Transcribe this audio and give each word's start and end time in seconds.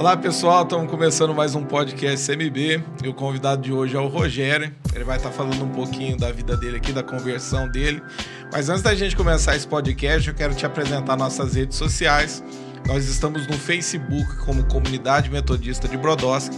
Olá 0.00 0.16
pessoal, 0.16 0.62
estamos 0.62 0.90
começando 0.90 1.34
mais 1.34 1.54
um 1.54 1.62
podcast 1.62 2.26
CMB 2.26 2.82
e 3.04 3.08
o 3.08 3.12
convidado 3.12 3.60
de 3.60 3.70
hoje 3.70 3.94
é 3.94 4.00
o 4.00 4.08
Rogério. 4.08 4.74
Ele 4.94 5.04
vai 5.04 5.18
estar 5.18 5.30
falando 5.30 5.62
um 5.62 5.68
pouquinho 5.68 6.16
da 6.16 6.32
vida 6.32 6.56
dele 6.56 6.78
aqui, 6.78 6.90
da 6.90 7.02
conversão 7.02 7.68
dele. 7.68 8.02
Mas 8.50 8.70
antes 8.70 8.80
da 8.80 8.94
gente 8.94 9.14
começar 9.14 9.54
esse 9.56 9.68
podcast, 9.68 10.26
eu 10.26 10.34
quero 10.34 10.54
te 10.54 10.64
apresentar 10.64 11.18
nossas 11.18 11.54
redes 11.54 11.76
sociais. 11.76 12.42
Nós 12.88 13.10
estamos 13.10 13.46
no 13.46 13.52
Facebook 13.52 14.38
como 14.38 14.64
Comunidade 14.64 15.28
Metodista 15.28 15.86
de 15.86 15.98
Brodowski, 15.98 16.56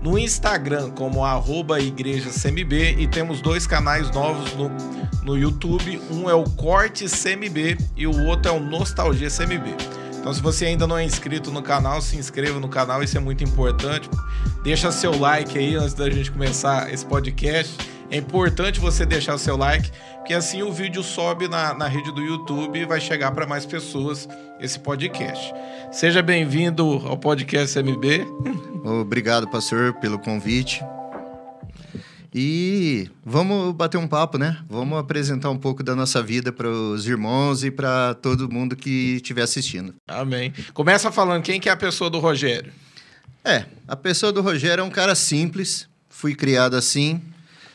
no 0.00 0.16
Instagram 0.16 0.92
como 0.92 1.24
arroba 1.24 1.80
Igreja 1.80 2.30
CMB 2.30 2.94
e 3.00 3.08
temos 3.08 3.40
dois 3.40 3.66
canais 3.66 4.08
novos 4.12 4.54
no, 4.54 4.70
no 5.24 5.36
YouTube. 5.36 6.00
Um 6.12 6.30
é 6.30 6.34
o 6.34 6.44
Corte 6.44 7.06
CMB 7.06 7.76
e 7.96 8.06
o 8.06 8.24
outro 8.26 8.52
é 8.52 8.54
o 8.54 8.60
Nostalgia 8.60 9.28
CMB. 9.28 10.03
Então, 10.24 10.32
se 10.32 10.40
você 10.40 10.64
ainda 10.64 10.86
não 10.86 10.96
é 10.96 11.04
inscrito 11.04 11.50
no 11.50 11.60
canal, 11.60 12.00
se 12.00 12.16
inscreva 12.16 12.58
no 12.58 12.66
canal, 12.66 13.02
isso 13.02 13.14
é 13.14 13.20
muito 13.20 13.44
importante. 13.44 14.08
Deixa 14.62 14.90
seu 14.90 15.14
like 15.18 15.58
aí 15.58 15.76
antes 15.76 15.92
da 15.92 16.08
gente 16.08 16.32
começar 16.32 16.90
esse 16.90 17.04
podcast. 17.04 17.76
É 18.10 18.16
importante 18.16 18.80
você 18.80 19.04
deixar 19.04 19.34
o 19.34 19.38
seu 19.38 19.54
like, 19.54 19.90
porque 20.16 20.32
assim 20.32 20.62
o 20.62 20.72
vídeo 20.72 21.02
sobe 21.02 21.46
na, 21.46 21.74
na 21.74 21.86
rede 21.88 22.10
do 22.10 22.22
YouTube 22.22 22.78
e 22.78 22.86
vai 22.86 23.02
chegar 23.02 23.32
para 23.32 23.46
mais 23.46 23.66
pessoas 23.66 24.26
esse 24.58 24.78
podcast. 24.78 25.52
Seja 25.92 26.22
bem-vindo 26.22 27.02
ao 27.04 27.18
podcast 27.18 27.78
MB. 27.78 28.26
Obrigado, 28.82 29.46
pastor, 29.46 29.92
pelo 30.00 30.18
convite. 30.18 30.82
E 32.34 33.08
vamos 33.24 33.72
bater 33.74 33.96
um 33.96 34.08
papo, 34.08 34.36
né? 34.36 34.58
Vamos 34.68 34.98
apresentar 34.98 35.50
um 35.50 35.56
pouco 35.56 35.84
da 35.84 35.94
nossa 35.94 36.20
vida 36.20 36.50
para 36.50 36.68
os 36.68 37.06
irmãos 37.06 37.62
e 37.62 37.70
para 37.70 38.14
todo 38.14 38.50
mundo 38.50 38.74
que 38.74 39.14
estiver 39.16 39.42
assistindo. 39.42 39.94
Amém. 40.08 40.52
Começa 40.72 41.12
falando 41.12 41.44
quem 41.44 41.60
que 41.60 41.68
é 41.68 41.72
a 41.72 41.76
pessoa 41.76 42.10
do 42.10 42.18
Rogério. 42.18 42.72
É, 43.44 43.66
a 43.86 43.94
pessoa 43.94 44.32
do 44.32 44.40
Rogério 44.40 44.82
é 44.82 44.84
um 44.84 44.90
cara 44.90 45.14
simples, 45.14 45.88
fui 46.08 46.34
criado 46.34 46.74
assim. 46.74 47.22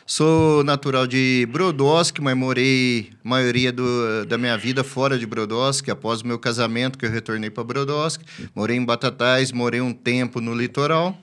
Sou 0.04 0.64
natural 0.64 1.06
de 1.06 1.48
Brodowski, 1.50 2.20
mas 2.20 2.36
morei 2.36 3.10
a 3.24 3.28
maioria 3.28 3.72
do, 3.72 4.26
da 4.26 4.36
minha 4.36 4.58
vida 4.58 4.82
fora 4.82 5.16
de 5.16 5.24
Brodowski, 5.24 5.90
após 5.90 6.20
o 6.20 6.26
meu 6.26 6.38
casamento 6.38 6.98
que 6.98 7.06
eu 7.06 7.10
retornei 7.10 7.48
para 7.48 7.62
Brodowski. 7.62 8.24
Morei 8.54 8.76
em 8.76 8.84
Batatais, 8.84 9.52
morei 9.52 9.80
um 9.80 9.92
tempo 9.92 10.40
no 10.40 10.52
litoral. 10.52 11.16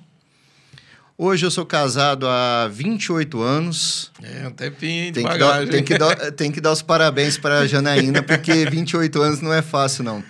Hoje 1.20 1.48
eu 1.48 1.50
sou 1.50 1.66
casado 1.66 2.28
há 2.28 2.68
28 2.68 3.42
anos. 3.42 4.12
É, 4.22 4.48
um 4.48 4.52
tempinho 4.52 5.12
Tem 5.12 5.26
que, 5.26 5.38
dar, 5.40 5.68
tem, 5.68 5.84
que 5.84 5.98
dar, 5.98 6.16
tem 6.32 6.52
que 6.52 6.62
dar 6.62 6.72
os 6.72 6.84
parabéns 6.84 7.40
para 7.40 7.62
a 7.62 7.66
Janaína, 7.66 8.22
porque 8.22 8.70
28 8.70 9.20
anos 9.20 9.42
não 9.42 9.52
é 9.52 9.64
fácil, 9.64 10.04
não. 10.04 10.24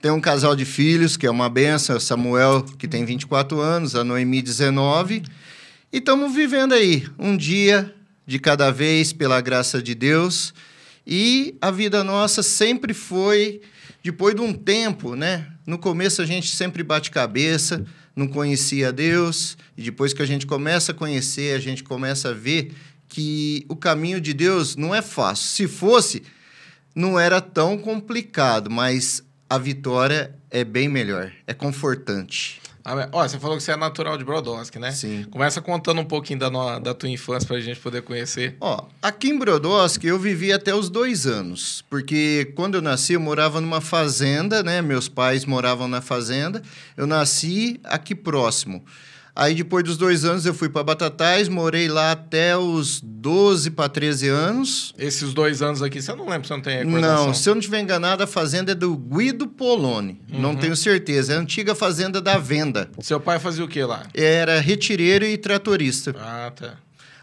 Tem 0.00 0.10
um 0.10 0.22
casal 0.22 0.56
de 0.56 0.64
filhos, 0.64 1.18
que 1.18 1.26
é 1.26 1.30
uma 1.30 1.50
benção, 1.50 1.98
o 1.98 2.00
Samuel, 2.00 2.64
que 2.78 2.88
tem 2.88 3.04
24 3.04 3.60
anos, 3.60 3.94
a 3.94 4.02
Noemi, 4.02 4.40
19. 4.40 5.22
E 5.92 5.98
estamos 5.98 6.34
vivendo 6.34 6.72
aí, 6.72 7.06
um 7.18 7.36
dia 7.36 7.94
de 8.26 8.38
cada 8.38 8.70
vez, 8.70 9.12
pela 9.12 9.38
graça 9.42 9.82
de 9.82 9.94
Deus. 9.94 10.54
E 11.06 11.58
a 11.60 11.70
vida 11.70 12.02
nossa 12.02 12.42
sempre 12.42 12.94
foi, 12.94 13.60
depois 14.02 14.34
de 14.34 14.40
um 14.40 14.54
tempo, 14.54 15.14
né? 15.14 15.46
No 15.66 15.76
começo 15.76 16.22
a 16.22 16.24
gente 16.24 16.56
sempre 16.56 16.82
bate 16.82 17.10
cabeça, 17.10 17.84
não 18.14 18.26
conhecia 18.26 18.92
Deus, 18.92 19.56
e 19.76 19.82
depois 19.82 20.12
que 20.12 20.22
a 20.22 20.26
gente 20.26 20.46
começa 20.46 20.92
a 20.92 20.94
conhecer, 20.94 21.54
a 21.54 21.60
gente 21.60 21.82
começa 21.82 22.30
a 22.30 22.32
ver 22.32 22.72
que 23.08 23.66
o 23.68 23.76
caminho 23.76 24.20
de 24.20 24.32
Deus 24.32 24.74
não 24.76 24.94
é 24.94 25.02
fácil. 25.02 25.46
Se 25.46 25.68
fosse, 25.68 26.22
não 26.94 27.20
era 27.20 27.40
tão 27.40 27.76
complicado, 27.76 28.70
mas 28.70 29.22
a 29.48 29.58
vitória 29.58 30.34
é 30.50 30.64
bem 30.64 30.88
melhor, 30.88 31.30
é 31.46 31.52
confortante. 31.52 32.61
Ah, 32.84 33.08
ó, 33.12 33.26
você 33.26 33.38
falou 33.38 33.56
que 33.56 33.62
você 33.62 33.72
é 33.72 33.76
natural 33.76 34.18
de 34.18 34.24
Brodowski, 34.24 34.78
né? 34.78 34.90
Sim. 34.90 35.24
Começa 35.30 35.60
contando 35.60 36.00
um 36.00 36.04
pouquinho 36.04 36.38
da, 36.38 36.50
no, 36.50 36.80
da 36.80 36.92
tua 36.92 37.08
infância 37.08 37.46
para 37.46 37.56
a 37.56 37.60
gente 37.60 37.78
poder 37.78 38.02
conhecer. 38.02 38.56
Ó, 38.60 38.86
aqui 39.00 39.28
em 39.30 39.38
Brodowski 39.38 40.08
eu 40.08 40.18
vivi 40.18 40.52
até 40.52 40.74
os 40.74 40.90
dois 40.90 41.26
anos, 41.26 41.84
porque 41.88 42.52
quando 42.56 42.76
eu 42.76 42.82
nasci 42.82 43.12
eu 43.12 43.20
morava 43.20 43.60
numa 43.60 43.80
fazenda, 43.80 44.62
né? 44.62 44.82
Meus 44.82 45.08
pais 45.08 45.44
moravam 45.44 45.86
na 45.86 46.00
fazenda. 46.00 46.60
Eu 46.96 47.06
nasci 47.06 47.80
aqui 47.84 48.14
próximo. 48.14 48.84
Aí 49.34 49.54
depois 49.54 49.82
dos 49.82 49.96
dois 49.96 50.26
anos 50.26 50.44
eu 50.44 50.52
fui 50.52 50.68
para 50.68 50.82
Batatais, 50.82 51.48
morei 51.48 51.88
lá 51.88 52.12
até 52.12 52.54
os 52.56 53.00
12 53.02 53.70
para 53.70 53.88
13 53.88 54.28
anos. 54.28 54.94
Esses 54.98 55.32
dois 55.32 55.62
anos 55.62 55.82
aqui, 55.82 56.02
você 56.02 56.14
não 56.14 56.28
lembra, 56.28 56.46
você 56.46 56.52
não 56.52 56.60
tem 56.60 56.78
recordação? 56.78 57.26
Não, 57.26 57.34
se 57.34 57.48
eu 57.48 57.54
não 57.54 57.60
estiver 57.60 57.80
enganado, 57.80 58.22
a 58.22 58.26
fazenda 58.26 58.72
é 58.72 58.74
do 58.74 58.94
Guido 58.94 59.46
Poloni. 59.46 60.20
Uhum. 60.30 60.40
Não 60.40 60.54
tenho 60.54 60.76
certeza. 60.76 61.32
É 61.32 61.36
a 61.36 61.40
antiga 61.40 61.74
fazenda 61.74 62.20
da 62.20 62.36
venda. 62.36 62.90
Seu 63.00 63.18
pai 63.18 63.38
fazia 63.38 63.64
o 63.64 63.68
que 63.68 63.82
lá? 63.82 64.02
Era 64.12 64.60
retireiro 64.60 65.24
e 65.24 65.38
tratorista. 65.38 66.14
Ah, 66.18 66.52
tá. 66.54 66.74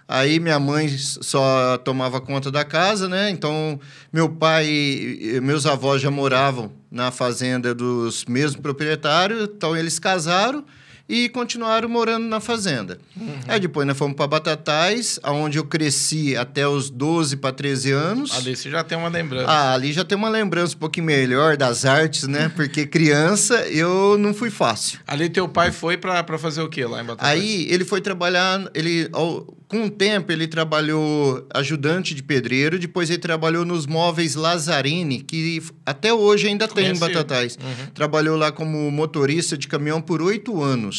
Aí 0.07 0.39
minha 0.39 0.59
mãe 0.59 0.89
só 0.97 1.77
tomava 1.77 2.19
conta 2.19 2.49
da 2.49 2.65
casa, 2.65 3.07
né? 3.07 3.29
Então, 3.29 3.79
meu 4.11 4.27
pai 4.27 4.65
e 4.65 5.39
meus 5.43 5.67
avós 5.67 6.01
já 6.01 6.09
moravam 6.09 6.71
na 6.91 7.11
fazenda 7.11 7.75
dos 7.75 8.25
mesmos 8.25 8.59
proprietários, 8.59 9.43
então 9.43 9.77
eles 9.77 9.99
casaram 9.99 10.65
e 11.09 11.27
continuaram 11.27 11.89
morando 11.89 12.27
na 12.27 12.39
fazenda. 12.39 12.99
Uhum. 13.19 13.39
Aí 13.47 13.59
depois 13.59 13.87
nós 13.87 13.97
fomos 13.97 14.15
para 14.15 14.27
Batatais, 14.27 15.19
onde 15.25 15.57
eu 15.57 15.65
cresci 15.65 16.37
até 16.37 16.67
os 16.67 16.91
12 16.91 17.37
para 17.37 17.51
13 17.51 17.91
anos. 17.91 18.31
Ali 18.37 18.55
você 18.55 18.69
já 18.69 18.83
tem 18.83 18.95
uma 18.95 19.09
lembrança. 19.09 19.49
Ah, 19.49 19.73
ali 19.73 19.91
já 19.91 20.05
tem 20.05 20.15
uma 20.15 20.29
lembrança 20.29 20.75
um 20.75 20.79
pouquinho 20.79 21.07
melhor 21.07 21.57
das 21.57 21.83
artes, 21.83 22.27
né? 22.27 22.51
Porque 22.55 22.85
criança 22.85 23.55
eu 23.67 24.17
não 24.19 24.35
fui 24.35 24.51
fácil. 24.51 24.99
Ali 25.07 25.29
teu 25.29 25.49
pai 25.49 25.71
foi 25.71 25.97
para 25.97 26.37
fazer 26.37 26.61
o 26.61 26.69
quê 26.69 26.85
lá 26.85 27.01
em 27.01 27.05
Batatais? 27.05 27.31
Aí 27.31 27.67
ele 27.71 27.83
foi 27.83 28.01
trabalhar, 28.01 28.69
ele 28.75 29.09
ao, 29.11 29.41
com 29.69 29.85
o 29.85 29.89
tempo 29.89 30.31
ele 30.31 30.47
trabalhou 30.47 31.47
ajudante 31.53 32.15
de 32.15 32.23
pedreiro, 32.23 32.79
depois 32.79 33.09
ele 33.09 33.19
trabalhou 33.19 33.63
nos 33.63 33.85
móveis 33.85 34.33
Lazzarini, 34.33 35.21
que 35.21 35.61
até 35.85 36.11
hoje 36.11 36.47
ainda 36.47 36.67
tem 36.67 36.87
em 36.87 36.97
Batatais. 36.97 37.57
Uhum. 37.61 37.85
Trabalhou 37.93 38.35
lá 38.35 38.51
como 38.51 38.89
motorista 38.89 39.55
de 39.55 39.67
caminhão 39.67 40.01
por 40.01 40.21
oito 40.21 40.61
anos. 40.61 40.98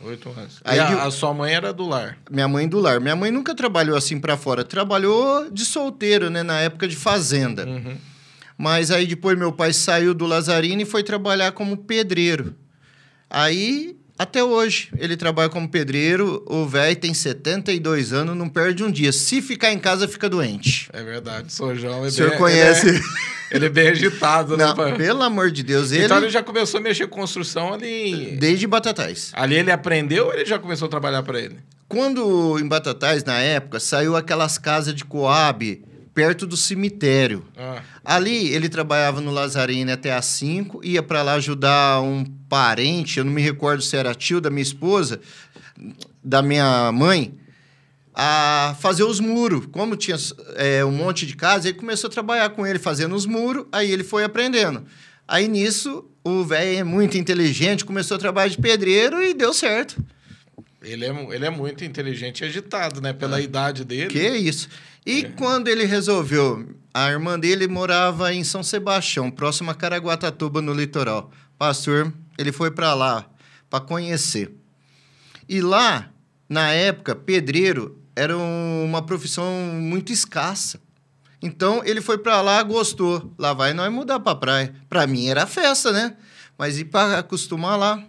Oito 0.00 0.28
anos. 0.30 0.60
Aí, 0.64 0.78
a, 0.78 1.04
a, 1.04 1.10
sua 1.10 1.34
mãe 1.34 1.52
era 1.52 1.72
do 1.72 1.86
lar? 1.86 2.16
Minha 2.30 2.46
mãe 2.46 2.68
do 2.68 2.78
lar. 2.78 3.00
Minha 3.00 3.16
mãe 3.16 3.30
nunca 3.30 3.54
trabalhou 3.54 3.96
assim 3.96 4.20
para 4.20 4.36
fora. 4.36 4.62
Trabalhou 4.64 5.50
de 5.50 5.64
solteiro, 5.64 6.30
né? 6.30 6.42
Na 6.42 6.60
época 6.60 6.86
de 6.86 6.94
fazenda. 6.94 7.66
Uhum. 7.66 7.96
Mas 8.56 8.90
aí 8.90 9.06
depois 9.06 9.36
meu 9.38 9.52
pai 9.52 9.72
saiu 9.72 10.14
do 10.14 10.26
Lazarino 10.26 10.82
e 10.82 10.84
foi 10.84 11.02
trabalhar 11.02 11.52
como 11.52 11.76
pedreiro. 11.76 12.54
Aí, 13.28 13.96
até 14.18 14.42
hoje, 14.42 14.88
ele 14.98 15.16
trabalha 15.16 15.48
como 15.48 15.68
pedreiro. 15.68 16.42
O 16.46 16.66
velho 16.66 16.96
tem 16.96 17.14
72 17.14 18.12
anos, 18.12 18.36
não 18.36 18.48
perde 18.48 18.82
um 18.82 18.90
dia. 18.90 19.12
Se 19.12 19.40
ficar 19.40 19.72
em 19.72 19.78
casa, 19.78 20.08
fica 20.08 20.28
doente. 20.28 20.90
É 20.92 21.02
verdade. 21.04 21.52
Sou 21.52 21.74
João. 21.76 22.04
É 22.04 22.08
o 22.08 22.10
senhor 22.10 22.30
bem, 22.30 22.38
conhece... 22.38 22.88
Ele 22.88 22.98
é... 22.98 23.02
Ele 23.50 23.64
é 23.64 23.68
bem 23.70 23.88
agitado, 23.88 24.58
né? 24.58 24.66
Não, 24.66 24.96
pelo 24.96 25.22
amor 25.22 25.50
de 25.50 25.62
Deus. 25.62 25.90
Ele... 25.90 26.04
Então 26.04 26.18
ele 26.18 26.28
já 26.28 26.42
começou 26.42 26.80
a 26.80 26.82
mexer 26.82 27.06
com 27.06 27.18
construção 27.18 27.72
ali. 27.72 28.36
Desde 28.38 28.66
Batatais. 28.66 29.32
Ali 29.34 29.54
ele 29.54 29.70
aprendeu 29.70 30.26
ou 30.26 30.34
ele 30.34 30.44
já 30.44 30.58
começou 30.58 30.86
a 30.86 30.90
trabalhar 30.90 31.22
para 31.22 31.40
ele? 31.40 31.56
Quando 31.88 32.58
em 32.58 32.68
Batatais, 32.68 33.24
na 33.24 33.38
época, 33.38 33.80
saiu 33.80 34.14
aquelas 34.14 34.58
casas 34.58 34.94
de 34.94 35.04
Coab 35.04 35.82
perto 36.18 36.48
do 36.48 36.56
cemitério. 36.56 37.44
Ah. 37.56 37.80
Ali 38.04 38.48
ele 38.48 38.68
trabalhava 38.68 39.20
no 39.20 39.30
Lazarino 39.30 39.92
até 39.92 40.12
às 40.12 40.24
5, 40.24 40.80
ia 40.82 41.00
para 41.00 41.22
lá 41.22 41.34
ajudar 41.34 42.00
um 42.00 42.24
parente, 42.48 43.20
eu 43.20 43.24
não 43.24 43.30
me 43.30 43.40
recordo 43.40 43.80
se 43.80 43.96
era 43.96 44.12
tio 44.16 44.40
da 44.40 44.50
minha 44.50 44.64
esposa, 44.64 45.20
da 46.24 46.42
minha 46.42 46.90
mãe 46.90 47.38
a 48.12 48.74
fazer 48.80 49.04
os 49.04 49.20
muros. 49.20 49.66
Como 49.70 49.94
tinha 49.94 50.16
é, 50.56 50.84
um 50.84 50.90
monte 50.90 51.24
de 51.24 51.36
casa, 51.36 51.68
ele 51.68 51.78
começou 51.78 52.08
a 52.08 52.10
trabalhar 52.10 52.48
com 52.50 52.66
ele 52.66 52.80
fazendo 52.80 53.14
os 53.14 53.24
muros, 53.24 53.66
aí 53.70 53.88
ele 53.88 54.02
foi 54.02 54.24
aprendendo. 54.24 54.82
Aí 55.28 55.46
nisso, 55.46 56.04
o 56.24 56.42
velho 56.42 56.80
é 56.80 56.82
muito 56.82 57.16
inteligente, 57.16 57.84
começou 57.84 58.16
a 58.16 58.18
trabalhar 58.18 58.48
de 58.48 58.58
pedreiro 58.58 59.22
e 59.22 59.32
deu 59.32 59.54
certo. 59.54 60.02
Ele 60.80 61.04
é, 61.04 61.34
ele 61.34 61.46
é 61.46 61.50
muito 61.50 61.84
inteligente 61.84 62.40
e 62.40 62.44
agitado, 62.44 63.00
né? 63.00 63.12
Pela 63.12 63.38
ah, 63.38 63.40
idade 63.40 63.84
dele. 63.84 64.08
Que 64.08 64.28
isso. 64.28 64.68
E 65.04 65.24
é. 65.24 65.28
quando 65.30 65.68
ele 65.68 65.84
resolveu, 65.84 66.68
a 66.94 67.10
irmã 67.10 67.38
dele 67.38 67.66
morava 67.66 68.32
em 68.32 68.44
São 68.44 68.62
Sebastião, 68.62 69.30
próximo 69.30 69.70
a 69.70 69.74
Caraguatatuba, 69.74 70.62
no 70.62 70.72
litoral. 70.72 71.30
Pastor, 71.58 72.12
ele 72.38 72.52
foi 72.52 72.70
para 72.70 72.94
lá 72.94 73.28
para 73.68 73.84
conhecer. 73.84 74.52
E 75.48 75.60
lá, 75.60 76.10
na 76.48 76.70
época, 76.72 77.14
pedreiro 77.14 77.98
era 78.14 78.36
uma 78.36 79.02
profissão 79.02 79.50
muito 79.74 80.12
escassa. 80.12 80.80
Então 81.40 81.82
ele 81.84 82.00
foi 82.00 82.18
para 82.18 82.40
lá, 82.40 82.62
gostou. 82.62 83.32
Lá 83.38 83.52
vai 83.52 83.72
nós 83.72 83.92
mudar 83.92 84.18
para 84.20 84.34
praia. 84.34 84.74
Para 84.88 85.06
mim 85.06 85.28
era 85.28 85.46
festa, 85.46 85.92
né? 85.92 86.16
Mas 86.56 86.78
ir 86.78 86.86
para 86.86 87.18
acostumar 87.18 87.78
lá. 87.78 88.02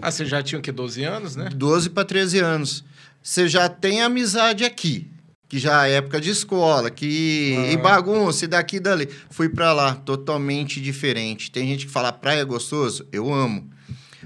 Ah, 0.00 0.10
você 0.10 0.24
já 0.24 0.42
tinha 0.42 0.58
o 0.58 0.62
que 0.62 0.72
12 0.72 1.02
anos, 1.04 1.36
né? 1.36 1.48
12 1.54 1.90
para 1.90 2.04
13 2.04 2.38
anos. 2.40 2.84
Você 3.22 3.48
já 3.48 3.68
tem 3.68 4.02
amizade 4.02 4.64
aqui, 4.64 5.10
que 5.48 5.58
já 5.58 5.86
é 5.88 5.94
época 5.94 6.20
de 6.20 6.30
escola, 6.30 6.90
que 6.90 7.56
ah. 7.58 7.72
e 7.72 7.76
bagunça 7.76 8.44
e 8.44 8.48
daqui 8.48 8.76
e 8.76 8.80
dali. 8.80 9.08
Fui 9.30 9.48
para 9.48 9.72
lá, 9.72 9.94
totalmente 9.94 10.80
diferente. 10.80 11.50
Tem 11.50 11.66
gente 11.66 11.86
que 11.86 11.92
fala 11.92 12.12
praia 12.12 12.40
é 12.40 12.44
gostoso, 12.44 13.06
eu 13.10 13.32
amo. 13.32 13.70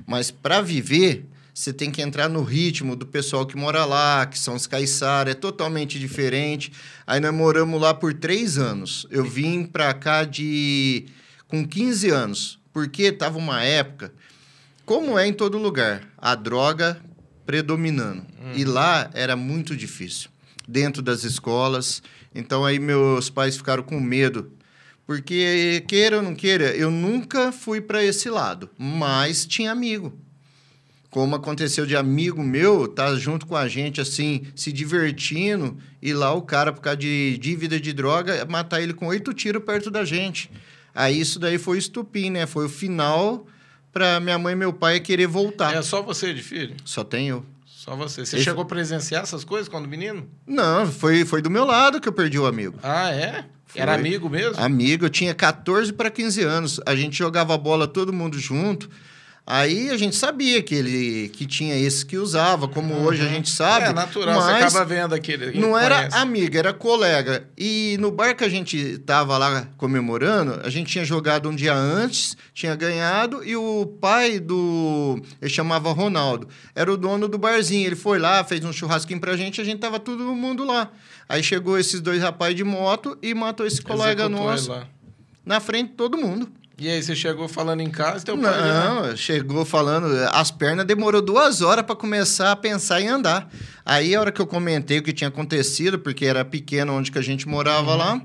Mas 0.06 0.30
para 0.30 0.60
viver, 0.60 1.26
você 1.54 1.72
tem 1.72 1.90
que 1.90 2.00
entrar 2.00 2.28
no 2.28 2.42
ritmo 2.42 2.96
do 2.96 3.06
pessoal 3.06 3.46
que 3.46 3.56
mora 3.56 3.84
lá, 3.84 4.24
que 4.26 4.38
são 4.38 4.54
os 4.54 4.66
caiçara, 4.66 5.30
é 5.30 5.34
totalmente 5.34 5.98
diferente. 5.98 6.72
Aí 7.06 7.20
nós 7.20 7.34
moramos 7.34 7.80
lá 7.80 7.92
por 7.92 8.14
três 8.14 8.56
anos. 8.56 9.06
Eu 9.10 9.24
vim 9.24 9.64
para 9.64 9.92
cá 9.92 10.24
de 10.24 11.06
com 11.48 11.66
15 11.66 12.08
anos, 12.10 12.58
porque 12.72 13.12
tava 13.12 13.36
uma 13.36 13.62
época, 13.62 14.12
como 14.90 15.16
é 15.16 15.24
em 15.24 15.32
todo 15.32 15.56
lugar, 15.56 16.02
a 16.18 16.34
droga 16.34 17.00
predominando. 17.46 18.22
Hum. 18.42 18.52
E 18.56 18.64
lá 18.64 19.08
era 19.14 19.36
muito 19.36 19.76
difícil, 19.76 20.30
dentro 20.66 21.00
das 21.00 21.22
escolas. 21.22 22.02
Então 22.34 22.64
aí 22.64 22.80
meus 22.80 23.30
pais 23.30 23.56
ficaram 23.56 23.84
com 23.84 24.00
medo 24.00 24.50
porque, 25.06 25.84
queira 25.86 26.16
ou 26.16 26.22
não 26.24 26.34
queira, 26.34 26.74
eu 26.74 26.90
nunca 26.90 27.52
fui 27.52 27.80
para 27.80 28.04
esse 28.04 28.28
lado, 28.28 28.68
mas 28.76 29.46
tinha 29.46 29.70
amigo. 29.70 30.12
Como 31.08 31.36
aconteceu 31.36 31.86
de 31.86 31.94
amigo 31.94 32.42
meu, 32.42 32.88
tá 32.88 33.14
junto 33.14 33.46
com 33.46 33.54
a 33.54 33.68
gente, 33.68 34.00
assim, 34.00 34.42
se 34.56 34.72
divertindo, 34.72 35.78
e 36.02 36.12
lá 36.12 36.34
o 36.34 36.42
cara, 36.42 36.72
por 36.72 36.80
causa 36.80 36.96
de 36.96 37.38
dívida 37.38 37.78
de 37.78 37.92
droga, 37.92 38.44
matar 38.50 38.80
ele 38.80 38.92
com 38.92 39.06
oito 39.06 39.32
tiros 39.32 39.62
perto 39.62 39.88
da 39.88 40.04
gente. 40.04 40.50
Aí 40.92 41.20
isso 41.20 41.38
daí 41.38 41.58
foi 41.58 41.78
estupim, 41.78 42.30
né? 42.30 42.44
Foi 42.44 42.66
o 42.66 42.68
final 42.68 43.46
para 43.92 44.20
minha 44.20 44.38
mãe 44.38 44.52
e 44.52 44.56
meu 44.56 44.72
pai 44.72 45.00
querer 45.00 45.26
voltar. 45.26 45.74
É 45.74 45.82
só 45.82 46.02
você 46.02 46.32
de 46.32 46.42
filho? 46.42 46.76
Só 46.84 47.04
tenho. 47.04 47.44
Só 47.66 47.96
você. 47.96 48.24
Você 48.24 48.36
Esse... 48.36 48.44
chegou 48.44 48.62
a 48.62 48.66
presenciar 48.66 49.22
essas 49.22 49.42
coisas 49.42 49.68
quando 49.68 49.88
menino? 49.88 50.28
Não, 50.46 50.86
foi, 50.90 51.24
foi 51.24 51.40
do 51.40 51.50
meu 51.50 51.64
lado 51.64 52.00
que 52.00 52.08
eu 52.08 52.12
perdi 52.12 52.38
o 52.38 52.46
amigo. 52.46 52.78
Ah, 52.82 53.10
é? 53.10 53.44
Foi. 53.66 53.80
Era 53.80 53.94
amigo 53.94 54.28
mesmo? 54.28 54.62
Amigo, 54.62 55.06
eu 55.06 55.10
tinha 55.10 55.34
14 55.34 55.92
para 55.92 56.10
15 56.10 56.42
anos. 56.42 56.80
A 56.84 56.94
gente 56.94 57.16
jogava 57.16 57.56
bola 57.56 57.86
todo 57.86 58.12
mundo 58.12 58.38
junto. 58.38 58.90
Aí 59.52 59.90
a 59.90 59.96
gente 59.96 60.14
sabia 60.14 60.62
que 60.62 60.72
ele 60.76 61.28
que 61.30 61.44
tinha 61.44 61.76
esse 61.76 62.06
que 62.06 62.16
usava, 62.16 62.68
como 62.68 62.94
uhum. 62.94 63.02
hoje 63.02 63.22
a 63.22 63.28
gente 63.28 63.50
sabe. 63.50 63.86
É 63.86 63.92
natural, 63.92 64.36
mas 64.36 64.44
você 64.44 64.52
acaba 64.52 64.84
vendo 64.84 65.12
aquele. 65.12 65.58
Não 65.58 65.76
era 65.76 66.06
amigo, 66.12 66.56
era 66.56 66.72
colega. 66.72 67.48
E 67.58 67.96
no 67.98 68.12
bar 68.12 68.36
que 68.36 68.44
a 68.44 68.48
gente 68.48 68.98
tava 68.98 69.36
lá 69.36 69.66
comemorando, 69.76 70.60
a 70.64 70.70
gente 70.70 70.92
tinha 70.92 71.04
jogado 71.04 71.48
um 71.48 71.54
dia 71.56 71.74
antes, 71.74 72.36
tinha 72.54 72.76
ganhado, 72.76 73.44
e 73.44 73.56
o 73.56 73.86
pai 74.00 74.38
do. 74.38 75.20
Ele 75.42 75.50
chamava 75.50 75.90
Ronaldo. 75.90 76.46
Era 76.72 76.92
o 76.92 76.96
dono 76.96 77.26
do 77.26 77.36
barzinho. 77.36 77.88
Ele 77.88 77.96
foi 77.96 78.20
lá, 78.20 78.44
fez 78.44 78.64
um 78.64 78.72
churrasquinho 78.72 79.18
pra 79.18 79.36
gente, 79.36 79.60
a 79.60 79.64
gente 79.64 79.80
tava 79.80 79.98
todo 79.98 80.22
mundo 80.32 80.64
lá. 80.64 80.92
Aí 81.28 81.42
chegou 81.42 81.76
esses 81.76 82.00
dois 82.00 82.22
rapazes 82.22 82.54
de 82.54 82.62
moto 82.62 83.18
e 83.20 83.34
matou 83.34 83.66
esse 83.66 83.82
colega 83.82 84.28
nosso. 84.28 84.72
Na 85.44 85.58
frente 85.58 85.90
de 85.90 85.96
todo 85.96 86.16
mundo. 86.16 86.48
E 86.80 86.88
aí, 86.88 87.02
você 87.02 87.14
chegou 87.14 87.46
falando 87.46 87.82
em 87.82 87.90
casa, 87.90 88.24
teu 88.24 88.38
pai 88.38 88.50
Não, 88.50 89.10
já... 89.10 89.16
chegou 89.16 89.66
falando... 89.66 90.06
As 90.32 90.50
pernas 90.50 90.86
demorou 90.86 91.20
duas 91.20 91.60
horas 91.60 91.84
para 91.84 91.94
começar 91.94 92.52
a 92.52 92.56
pensar 92.56 93.02
em 93.02 93.08
andar. 93.08 93.52
Aí, 93.84 94.14
a 94.14 94.20
hora 94.20 94.32
que 94.32 94.40
eu 94.40 94.46
comentei 94.46 94.98
o 94.98 95.02
que 95.02 95.12
tinha 95.12 95.28
acontecido, 95.28 95.98
porque 95.98 96.24
era 96.24 96.42
pequeno 96.42 96.94
onde 96.94 97.12
que 97.12 97.18
a 97.18 97.22
gente 97.22 97.46
morava 97.46 97.90
uhum. 97.90 97.98
lá, 97.98 98.22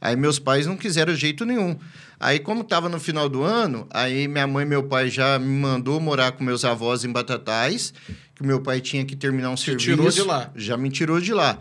aí 0.00 0.16
meus 0.16 0.38
pais 0.38 0.66
não 0.66 0.74
quiseram 0.74 1.14
jeito 1.14 1.44
nenhum. 1.44 1.76
Aí, 2.18 2.38
como 2.38 2.62
estava 2.62 2.88
no 2.88 2.98
final 2.98 3.28
do 3.28 3.42
ano, 3.42 3.86
aí 3.90 4.26
minha 4.26 4.46
mãe 4.46 4.64
e 4.64 4.68
meu 4.68 4.84
pai 4.84 5.10
já 5.10 5.38
me 5.38 5.46
mandou 5.46 6.00
morar 6.00 6.32
com 6.32 6.42
meus 6.42 6.64
avós 6.64 7.04
em 7.04 7.12
Batatais, 7.12 7.92
que 8.34 8.42
meu 8.42 8.62
pai 8.62 8.80
tinha 8.80 9.04
que 9.04 9.14
terminar 9.14 9.50
um 9.50 9.54
Te 9.54 9.66
serviço. 9.66 9.84
tirou 9.84 10.10
de 10.10 10.22
lá. 10.22 10.50
Já 10.56 10.78
me 10.78 10.88
tirou 10.88 11.20
de 11.20 11.34
lá. 11.34 11.58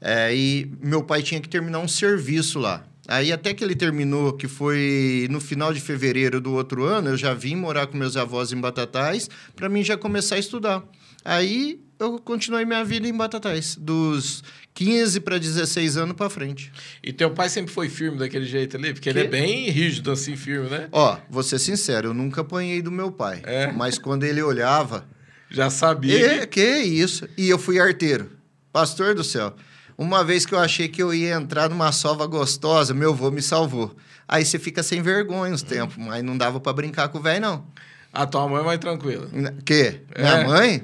É, 0.00 0.34
e 0.34 0.72
meu 0.82 1.04
pai 1.04 1.22
tinha 1.22 1.38
que 1.38 1.50
terminar 1.50 1.80
um 1.80 1.86
serviço 1.86 2.58
lá. 2.58 2.82
Aí 3.08 3.32
até 3.32 3.52
que 3.52 3.64
ele 3.64 3.74
terminou, 3.74 4.32
que 4.32 4.46
foi 4.46 5.26
no 5.30 5.40
final 5.40 5.72
de 5.72 5.80
fevereiro 5.80 6.40
do 6.40 6.52
outro 6.52 6.84
ano, 6.84 7.10
eu 7.10 7.16
já 7.16 7.34
vim 7.34 7.56
morar 7.56 7.86
com 7.86 7.96
meus 7.96 8.16
avós 8.16 8.52
em 8.52 8.60
Batatais, 8.60 9.28
para 9.56 9.68
mim 9.68 9.82
já 9.82 9.96
começar 9.96 10.36
a 10.36 10.38
estudar. 10.38 10.84
Aí 11.24 11.80
eu 11.98 12.18
continuei 12.18 12.64
minha 12.64 12.84
vida 12.84 13.06
em 13.08 13.16
Batatais, 13.16 13.76
dos 13.76 14.42
15 14.74 15.20
para 15.20 15.38
16 15.38 15.96
anos 15.96 16.16
para 16.16 16.30
frente. 16.30 16.72
E 17.02 17.12
teu 17.12 17.30
pai 17.30 17.48
sempre 17.48 17.72
foi 17.72 17.88
firme 17.88 18.18
daquele 18.18 18.44
jeito 18.44 18.76
ali? 18.76 18.92
Porque 18.92 19.12
que? 19.12 19.18
ele 19.18 19.26
é 19.26 19.30
bem 19.30 19.68
rígido 19.68 20.10
assim, 20.10 20.36
firme, 20.36 20.68
né? 20.68 20.88
Ó, 20.92 21.16
vou 21.28 21.42
ser 21.42 21.58
sincero, 21.58 22.08
eu 22.08 22.14
nunca 22.14 22.40
apanhei 22.40 22.82
do 22.82 22.90
meu 22.90 23.10
pai. 23.10 23.42
É? 23.44 23.70
Mas 23.72 23.98
quando 23.98 24.24
ele 24.24 24.42
olhava... 24.42 25.06
Já 25.50 25.68
sabia. 25.68 26.42
É, 26.42 26.46
que 26.46 26.78
isso. 26.78 27.28
E 27.36 27.48
eu 27.50 27.58
fui 27.58 27.78
arteiro. 27.78 28.30
Pastor 28.72 29.14
do 29.14 29.22
céu. 29.22 29.54
Uma 29.96 30.24
vez 30.24 30.46
que 30.46 30.54
eu 30.54 30.58
achei 30.58 30.88
que 30.88 31.02
eu 31.02 31.12
ia 31.12 31.34
entrar 31.34 31.68
numa 31.68 31.92
sova 31.92 32.26
gostosa, 32.26 32.94
meu 32.94 33.10
avô 33.10 33.30
me 33.30 33.42
salvou. 33.42 33.94
Aí 34.26 34.44
você 34.44 34.58
fica 34.58 34.82
sem 34.82 35.02
vergonha 35.02 35.52
uns 35.52 35.62
tempos, 35.62 35.96
mas 35.98 36.22
não 36.22 36.36
dava 36.36 36.58
para 36.58 36.72
brincar 36.72 37.08
com 37.08 37.18
o 37.18 37.22
velho, 37.22 37.40
não. 37.40 37.64
A 38.12 38.26
tua 38.26 38.48
mãe 38.48 38.60
é 38.60 38.64
mais 38.64 38.78
tranquila. 38.78 39.28
Que? 39.64 40.00
É. 40.14 40.22
Minha 40.22 40.44
mãe? 40.46 40.82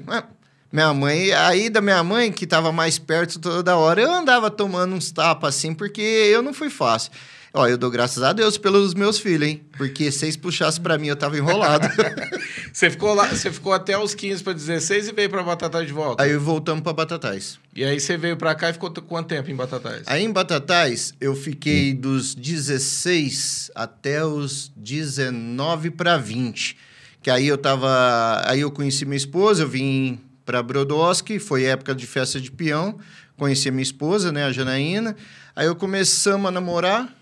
Minha 0.71 0.93
mãe, 0.93 1.31
aí 1.31 1.69
da 1.69 1.81
minha 1.81 2.03
mãe, 2.03 2.31
que 2.31 2.43
estava 2.43 2.71
mais 2.71 2.99
perto 2.99 3.39
toda 3.39 3.75
hora, 3.75 4.01
eu 4.01 4.11
andava 4.13 4.51
tomando 4.51 4.93
uns 4.93 5.11
tapas 5.11 5.55
assim, 5.55 5.73
porque 5.73 6.01
eu 6.01 6.43
não 6.43 6.53
fui 6.53 6.69
fácil. 6.69 7.11
Ó, 7.53 7.67
eu 7.67 7.77
dou 7.77 7.89
graças 7.89 8.21
a 8.21 8.31
Deus 8.31 8.57
pelos 8.57 8.93
meus 8.93 9.17
filhos, 9.17 9.47
hein? 9.47 9.61
Porque 9.75 10.11
se 10.11 10.25
eles 10.25 10.37
puxassem 10.37 10.83
para 10.83 10.97
mim, 10.97 11.07
eu 11.07 11.15
tava 11.15 11.35
enrolado. 11.35 11.87
você 12.71 12.89
ficou 12.91 13.13
lá, 13.15 13.27
você 13.27 13.51
ficou 13.51 13.73
até 13.73 13.97
os 13.97 14.13
15 14.13 14.43
para 14.43 14.53
16 14.53 15.07
e 15.07 15.11
veio 15.11 15.29
para 15.29 15.41
Batatais 15.41 15.87
de 15.87 15.93
volta? 15.93 16.21
Aí 16.21 16.35
voltamos 16.37 16.83
para 16.83 16.93
Batatais. 16.93 17.57
E 17.75 17.83
aí 17.83 17.99
você 17.99 18.17
veio 18.17 18.37
para 18.37 18.53
cá 18.53 18.69
e 18.69 18.73
ficou 18.73 18.91
quanto 18.91 19.27
tempo 19.27 19.49
em 19.49 19.55
Batatais? 19.55 20.03
Aí 20.05 20.23
em 20.23 20.31
Batatais, 20.31 21.13
eu 21.19 21.35
fiquei 21.35 21.93
dos 21.93 22.35
16 22.35 23.71
até 23.73 24.23
os 24.23 24.71
19 24.75 25.89
para 25.91 26.17
20. 26.17 26.77
Que 27.21 27.31
aí 27.31 27.47
eu 27.47 27.57
tava, 27.57 28.43
aí 28.45 28.61
eu 28.61 28.71
conheci 28.71 29.05
minha 29.05 29.17
esposa, 29.17 29.63
eu 29.63 29.67
vim 29.67 30.19
para 30.45 30.61
Brodowski, 30.63 31.37
foi 31.39 31.63
época 31.65 31.93
de 31.93 32.07
festa 32.07 32.39
de 32.39 32.49
peão, 32.49 32.97
conheci 33.37 33.69
minha 33.71 33.83
esposa, 33.83 34.31
né, 34.31 34.45
a 34.45 34.51
Janaína. 34.51 35.15
Aí 35.55 35.65
eu 35.67 35.75
começamos 35.75 36.47
a 36.47 36.51
namorar, 36.51 37.13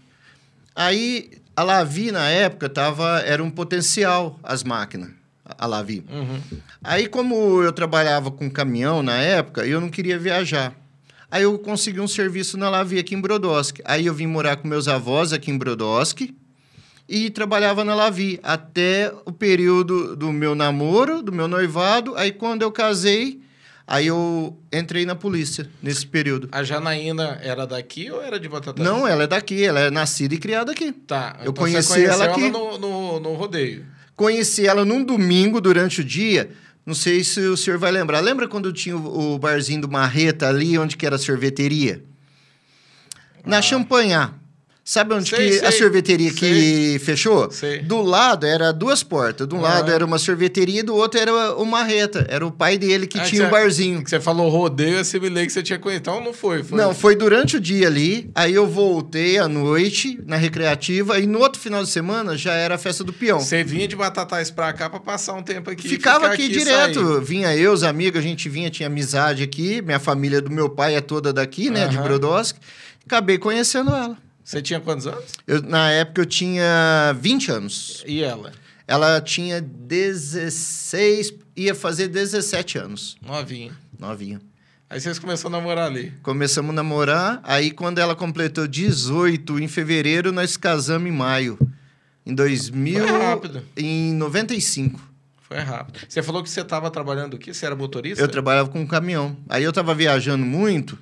Aí 0.77 1.31
a 1.55 1.63
Lavi, 1.63 2.11
na 2.11 2.29
época, 2.29 2.69
tava, 2.69 3.19
era 3.21 3.43
um 3.43 3.49
potencial 3.49 4.39
as 4.43 4.63
máquinas, 4.63 5.09
a 5.43 5.65
Lavi. 5.65 6.05
Uhum. 6.07 6.39
Aí, 6.83 7.07
como 7.07 7.63
eu 7.63 7.71
trabalhava 7.71 8.29
com 8.29 8.47
caminhão 8.47 9.01
na 9.01 9.17
época, 9.17 9.65
eu 9.65 9.81
não 9.81 9.89
queria 9.89 10.19
viajar. 10.19 10.75
Aí 11.31 11.41
eu 11.41 11.57
consegui 11.57 11.99
um 11.99 12.07
serviço 12.07 12.59
na 12.59 12.69
Lavi 12.69 12.99
aqui 12.99 13.15
em 13.15 13.19
Brodowski. 13.19 13.81
Aí 13.85 14.05
eu 14.05 14.13
vim 14.13 14.27
morar 14.27 14.57
com 14.57 14.67
meus 14.67 14.87
avós 14.87 15.33
aqui 15.33 15.49
em 15.49 15.57
Brodowski 15.57 16.37
e 17.09 17.31
trabalhava 17.31 17.83
na 17.83 17.95
Lavi 17.95 18.39
até 18.43 19.11
o 19.25 19.31
período 19.31 20.15
do 20.15 20.31
meu 20.31 20.53
namoro, 20.53 21.23
do 21.23 21.31
meu 21.31 21.47
noivado. 21.47 22.15
Aí 22.15 22.31
quando 22.31 22.61
eu 22.61 22.71
casei, 22.71 23.41
Aí 23.87 24.07
eu 24.07 24.57
entrei 24.73 25.05
na 25.05 25.15
polícia 25.15 25.69
nesse 25.81 26.05
período. 26.05 26.49
A 26.51 26.61
Janaína 26.61 27.39
era 27.41 27.65
daqui 27.65 28.11
ou 28.11 28.21
era 28.21 28.37
de 28.37 28.49
Batatais? 28.49 28.85
Não, 28.85 29.07
ela 29.07 29.23
é 29.23 29.27
daqui. 29.27 29.63
Ela 29.63 29.79
é 29.79 29.89
nascida 29.89 30.35
e 30.35 30.37
criada 30.37 30.73
aqui. 30.73 30.91
Tá. 30.91 31.37
Eu 31.39 31.51
então 31.51 31.63
conheci 31.63 32.03
ela 32.03 32.25
aqui. 32.25 32.47
Ela 32.47 32.51
no, 32.51 32.77
no, 32.77 33.19
no 33.21 33.33
rodeio. 33.35 33.85
Conheci 34.13 34.67
ela 34.67 34.83
num 34.83 35.05
domingo 35.05 35.61
durante 35.61 36.01
o 36.01 36.03
dia. 36.03 36.51
Não 36.85 36.93
sei 36.93 37.23
se 37.23 37.39
o 37.39 37.55
senhor 37.55 37.79
vai 37.79 37.91
lembrar. 37.91 38.19
Lembra 38.19 38.45
quando 38.45 38.73
tinha 38.73 38.97
o, 38.97 39.39
barzinho 39.39 39.81
do 39.81 39.89
Marreta 39.89 40.49
ali, 40.49 40.77
onde 40.77 40.97
que 40.97 41.05
era 41.05 41.15
a 41.15 41.19
sorveteria? 41.19 42.03
Na 43.45 43.59
ah. 43.59 43.61
Champanhar. 43.61 44.37
Sabe 44.87 45.13
onde 45.13 45.29
sei, 45.29 45.49
que 45.49 45.53
sei, 45.57 45.67
a 45.67 45.71
sorveteria 45.73 46.31
sei, 46.31 46.39
que 46.39 46.99
fechou? 46.99 47.49
Do 47.83 48.01
lado 48.01 48.45
era 48.45 48.71
duas 48.71 49.03
portas. 49.03 49.45
De 49.45 49.53
um 49.53 49.59
lado 49.59 49.91
era 49.91 50.05
uma 50.05 50.17
sorveteria, 50.17 50.81
do 50.81 50.95
outro 50.95 51.19
era 51.19 51.55
o 51.55 51.65
Marreta. 51.65 52.25
Era 52.29 52.47
o 52.47 52.51
pai 52.53 52.77
dele 52.77 53.05
que 53.05 53.19
ah, 53.19 53.23
tinha 53.23 53.43
o 53.43 53.47
um 53.47 53.49
barzinho. 53.49 54.01
Que 54.01 54.09
você 54.09 54.21
falou 54.21 54.47
rodeio, 54.47 54.93
eu 54.93 55.01
assimilei 55.01 55.45
que 55.45 55.51
você 55.51 55.61
tinha 55.61 55.77
conhecido. 55.77 56.09
Então 56.09 56.23
não 56.23 56.31
foi, 56.31 56.63
foi? 56.63 56.77
Não, 56.77 56.95
foi 56.95 57.17
durante 57.17 57.57
o 57.57 57.59
dia 57.59 57.85
ali. 57.85 58.31
Aí 58.33 58.53
eu 58.53 58.65
voltei 58.65 59.37
à 59.37 59.49
noite 59.49 60.21
na 60.25 60.37
recreativa 60.37 61.19
e 61.19 61.27
no 61.27 61.39
outro 61.39 61.59
final 61.59 61.83
de 61.83 61.89
semana 61.89 62.37
já 62.37 62.53
era 62.53 62.75
a 62.75 62.77
festa 62.77 63.03
do 63.03 63.11
peão. 63.11 63.41
Você 63.41 63.65
vinha 63.65 63.89
de 63.89 63.95
Batatais 63.97 64.49
pra 64.49 64.71
cá 64.71 64.89
pra 64.89 65.01
passar 65.01 65.33
um 65.33 65.43
tempo 65.43 65.69
aqui. 65.69 65.89
Ficava 65.89 66.27
aqui, 66.27 66.45
aqui 66.45 66.59
direto. 66.59 67.19
Vinha 67.19 67.53
eu, 67.53 67.73
os 67.73 67.83
amigos, 67.83 68.21
a 68.21 68.23
gente 68.23 68.47
vinha, 68.47 68.69
tinha 68.69 68.87
amizade 68.87 69.43
aqui. 69.43 69.81
Minha 69.81 69.99
família 69.99 70.39
do 70.39 70.49
meu 70.49 70.69
pai 70.69 70.95
é 70.95 71.01
toda 71.01 71.33
daqui, 71.33 71.69
né? 71.69 71.89
De 71.89 71.97
Brodowski. 71.97 72.57
Acabei 73.05 73.37
conhecendo 73.37 73.93
ela. 73.93 74.26
Você 74.47 74.61
tinha 74.61 74.79
quantos 74.79 75.05
anos? 75.05 75.25
Eu, 75.45 75.61
na 75.61 75.91
época 75.91 76.21
eu 76.21 76.25
tinha 76.25 77.13
20 77.19 77.51
anos. 77.51 78.01
E 78.07 78.23
ela? 78.23 78.53
Ela 78.87 79.19
tinha 79.19 79.59
16, 79.59 81.33
ia 81.53 81.75
fazer 81.75 82.07
17 82.07 82.77
anos. 82.77 83.17
Novinha. 83.21 83.77
Novinha. 83.99 84.39
Aí 84.89 85.01
vocês 85.01 85.19
começaram 85.19 85.53
a 85.53 85.59
namorar 85.59 85.87
ali? 85.87 86.13
Começamos 86.23 86.69
a 86.69 86.73
namorar, 86.73 87.41
aí 87.43 87.71
quando 87.71 87.99
ela 87.99 88.15
completou 88.15 88.65
18 88.65 89.59
em 89.59 89.67
fevereiro, 89.67 90.31
nós 90.31 90.55
casamos 90.55 91.09
em 91.09 91.11
maio. 91.11 91.59
Em 92.25 92.33
2000... 92.33 93.05
Foi 93.05 93.17
rápido. 93.19 93.63
Em 93.75 94.13
95. 94.13 94.97
Foi 95.41 95.57
rápido. 95.57 95.99
Você 96.07 96.23
falou 96.23 96.41
que 96.41 96.49
você 96.49 96.61
estava 96.61 96.89
trabalhando 96.89 97.35
aqui, 97.35 97.53
você 97.53 97.65
era 97.65 97.75
motorista? 97.75 98.23
Eu 98.23 98.29
trabalhava 98.29 98.69
com 98.69 98.79
um 98.79 98.87
caminhão. 98.87 99.35
Aí 99.49 99.65
eu 99.65 99.71
estava 99.71 99.93
viajando 99.93 100.45
muito, 100.45 100.97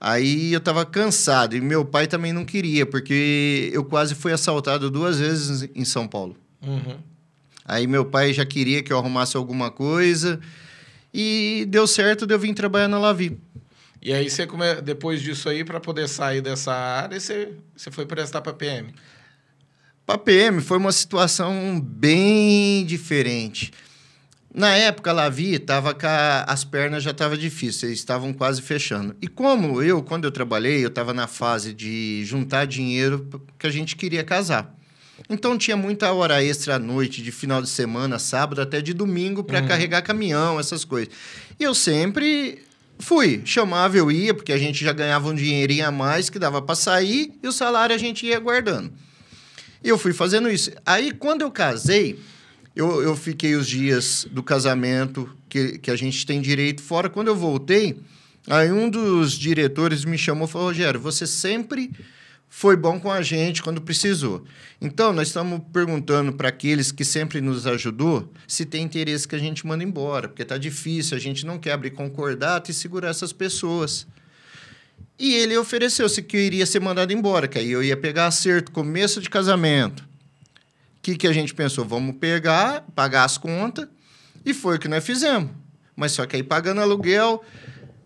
Aí 0.00 0.52
eu 0.52 0.58
estava 0.58 0.86
cansado 0.86 1.56
e 1.56 1.60
meu 1.60 1.84
pai 1.84 2.06
também 2.06 2.32
não 2.32 2.44
queria, 2.44 2.86
porque 2.86 3.70
eu 3.72 3.84
quase 3.84 4.14
fui 4.14 4.32
assaltado 4.32 4.90
duas 4.90 5.18
vezes 5.18 5.68
em 5.74 5.84
São 5.84 6.06
Paulo. 6.06 6.36
Uhum. 6.62 6.98
Aí 7.64 7.86
meu 7.86 8.04
pai 8.04 8.32
já 8.32 8.46
queria 8.46 8.82
que 8.82 8.92
eu 8.92 8.98
arrumasse 8.98 9.36
alguma 9.36 9.70
coisa 9.70 10.40
E 11.12 11.66
deu 11.68 11.86
certo 11.86 12.26
de 12.26 12.34
eu 12.34 12.38
vir 12.38 12.54
trabalhar 12.54 12.88
na 12.88 12.98
Lavi. 12.98 13.38
E 14.00 14.12
aí 14.12 14.30
você 14.30 14.46
come... 14.46 14.80
depois 14.80 15.20
disso 15.20 15.48
aí, 15.48 15.64
para 15.64 15.80
poder 15.80 16.08
sair 16.08 16.40
dessa 16.40 16.72
área, 16.72 17.18
você, 17.18 17.52
você 17.76 17.90
foi 17.90 18.06
prestar 18.06 18.40
para 18.40 18.52
PM? 18.52 18.94
Para 20.06 20.18
PM 20.18 20.60
foi 20.60 20.78
uma 20.78 20.92
situação 20.92 21.80
bem 21.80 22.86
diferente. 22.86 23.72
Na 24.58 24.74
época, 24.74 25.10
a 25.10 25.12
Lavi 25.12 25.54
estava 25.54 25.94
com 25.94 26.04
a, 26.04 26.42
as 26.42 26.64
pernas 26.64 27.04
já 27.04 27.12
estavam 27.12 27.38
difíceis, 27.38 27.92
estavam 27.92 28.32
quase 28.32 28.60
fechando. 28.60 29.14
E 29.22 29.28
como 29.28 29.80
eu, 29.80 30.02
quando 30.02 30.24
eu 30.24 30.32
trabalhei, 30.32 30.82
eu 30.82 30.88
estava 30.88 31.14
na 31.14 31.28
fase 31.28 31.72
de 31.72 32.24
juntar 32.24 32.66
dinheiro 32.66 33.24
que 33.56 33.68
a 33.68 33.70
gente 33.70 33.94
queria 33.94 34.24
casar. 34.24 34.74
Então 35.30 35.56
tinha 35.56 35.76
muita 35.76 36.12
hora 36.12 36.42
extra 36.42 36.74
à 36.74 36.78
noite, 36.78 37.22
de 37.22 37.30
final 37.30 37.62
de 37.62 37.68
semana, 37.68 38.18
sábado, 38.18 38.60
até 38.60 38.80
de 38.80 38.92
domingo, 38.92 39.44
para 39.44 39.60
uhum. 39.60 39.68
carregar 39.68 40.02
caminhão, 40.02 40.58
essas 40.58 40.84
coisas. 40.84 41.14
E 41.56 41.62
eu 41.62 41.72
sempre 41.72 42.60
fui, 42.98 43.40
chamava, 43.44 43.96
eu 43.96 44.10
ia, 44.10 44.34
porque 44.34 44.52
a 44.52 44.58
gente 44.58 44.84
já 44.84 44.92
ganhava 44.92 45.28
um 45.28 45.36
dinheirinho 45.36 45.86
a 45.86 45.92
mais 45.92 46.28
que 46.28 46.38
dava 46.38 46.60
para 46.60 46.74
sair 46.74 47.32
e 47.40 47.46
o 47.46 47.52
salário 47.52 47.94
a 47.94 47.98
gente 47.98 48.26
ia 48.26 48.40
guardando. 48.40 48.92
E 49.84 49.88
eu 49.88 49.96
fui 49.96 50.12
fazendo 50.12 50.50
isso. 50.50 50.72
Aí, 50.84 51.12
quando 51.12 51.42
eu 51.42 51.50
casei, 51.52 52.18
eu, 52.78 53.02
eu 53.02 53.16
fiquei 53.16 53.56
os 53.56 53.66
dias 53.66 54.24
do 54.30 54.40
casamento 54.40 55.28
que, 55.48 55.78
que 55.78 55.90
a 55.90 55.96
gente 55.96 56.24
tem 56.24 56.40
direito 56.40 56.80
fora. 56.80 57.10
Quando 57.10 57.26
eu 57.26 57.34
voltei, 57.34 58.00
aí 58.46 58.70
um 58.70 58.88
dos 58.88 59.32
diretores 59.32 60.04
me 60.04 60.16
chamou 60.16 60.46
e 60.46 60.50
falou: 60.50 60.68
Rogério, 60.68 61.00
você 61.00 61.26
sempre 61.26 61.90
foi 62.48 62.76
bom 62.76 63.00
com 63.00 63.10
a 63.10 63.20
gente 63.20 63.64
quando 63.64 63.82
precisou. 63.82 64.44
Então, 64.80 65.12
nós 65.12 65.26
estamos 65.26 65.60
perguntando 65.72 66.32
para 66.32 66.50
aqueles 66.50 66.92
que 66.92 67.04
sempre 67.04 67.40
nos 67.40 67.66
ajudou 67.66 68.32
se 68.46 68.64
tem 68.64 68.84
interesse 68.84 69.26
que 69.26 69.34
a 69.34 69.40
gente 69.40 69.66
manda 69.66 69.82
embora, 69.82 70.28
porque 70.28 70.42
está 70.42 70.56
difícil, 70.56 71.16
a 71.16 71.20
gente 71.20 71.44
não 71.44 71.58
quer 71.58 71.72
abrir 71.72 71.90
concordato 71.90 72.70
e 72.70 72.74
segurar 72.74 73.08
essas 73.08 73.32
pessoas. 73.32 74.06
E 75.18 75.34
ele 75.34 75.58
ofereceu-se 75.58 76.22
que 76.22 76.36
eu 76.36 76.40
iria 76.40 76.64
ser 76.64 76.80
mandado 76.80 77.12
embora, 77.12 77.48
que 77.48 77.58
aí 77.58 77.72
eu 77.72 77.82
ia 77.82 77.96
pegar 77.96 78.28
acerto, 78.28 78.70
começo 78.70 79.20
de 79.20 79.28
casamento 79.28 80.07
que, 81.08 81.16
que 81.16 81.26
a 81.26 81.32
gente 81.32 81.54
pensou? 81.54 81.84
Vamos 81.84 82.16
pegar, 82.16 82.84
pagar 82.94 83.24
as 83.24 83.38
contas, 83.38 83.88
e 84.44 84.52
foi 84.52 84.76
o 84.76 84.78
que 84.78 84.88
nós 84.88 85.04
fizemos. 85.04 85.50
Mas 85.96 86.12
só 86.12 86.26
que 86.26 86.36
aí, 86.36 86.42
pagando 86.42 86.80
aluguel, 86.80 87.42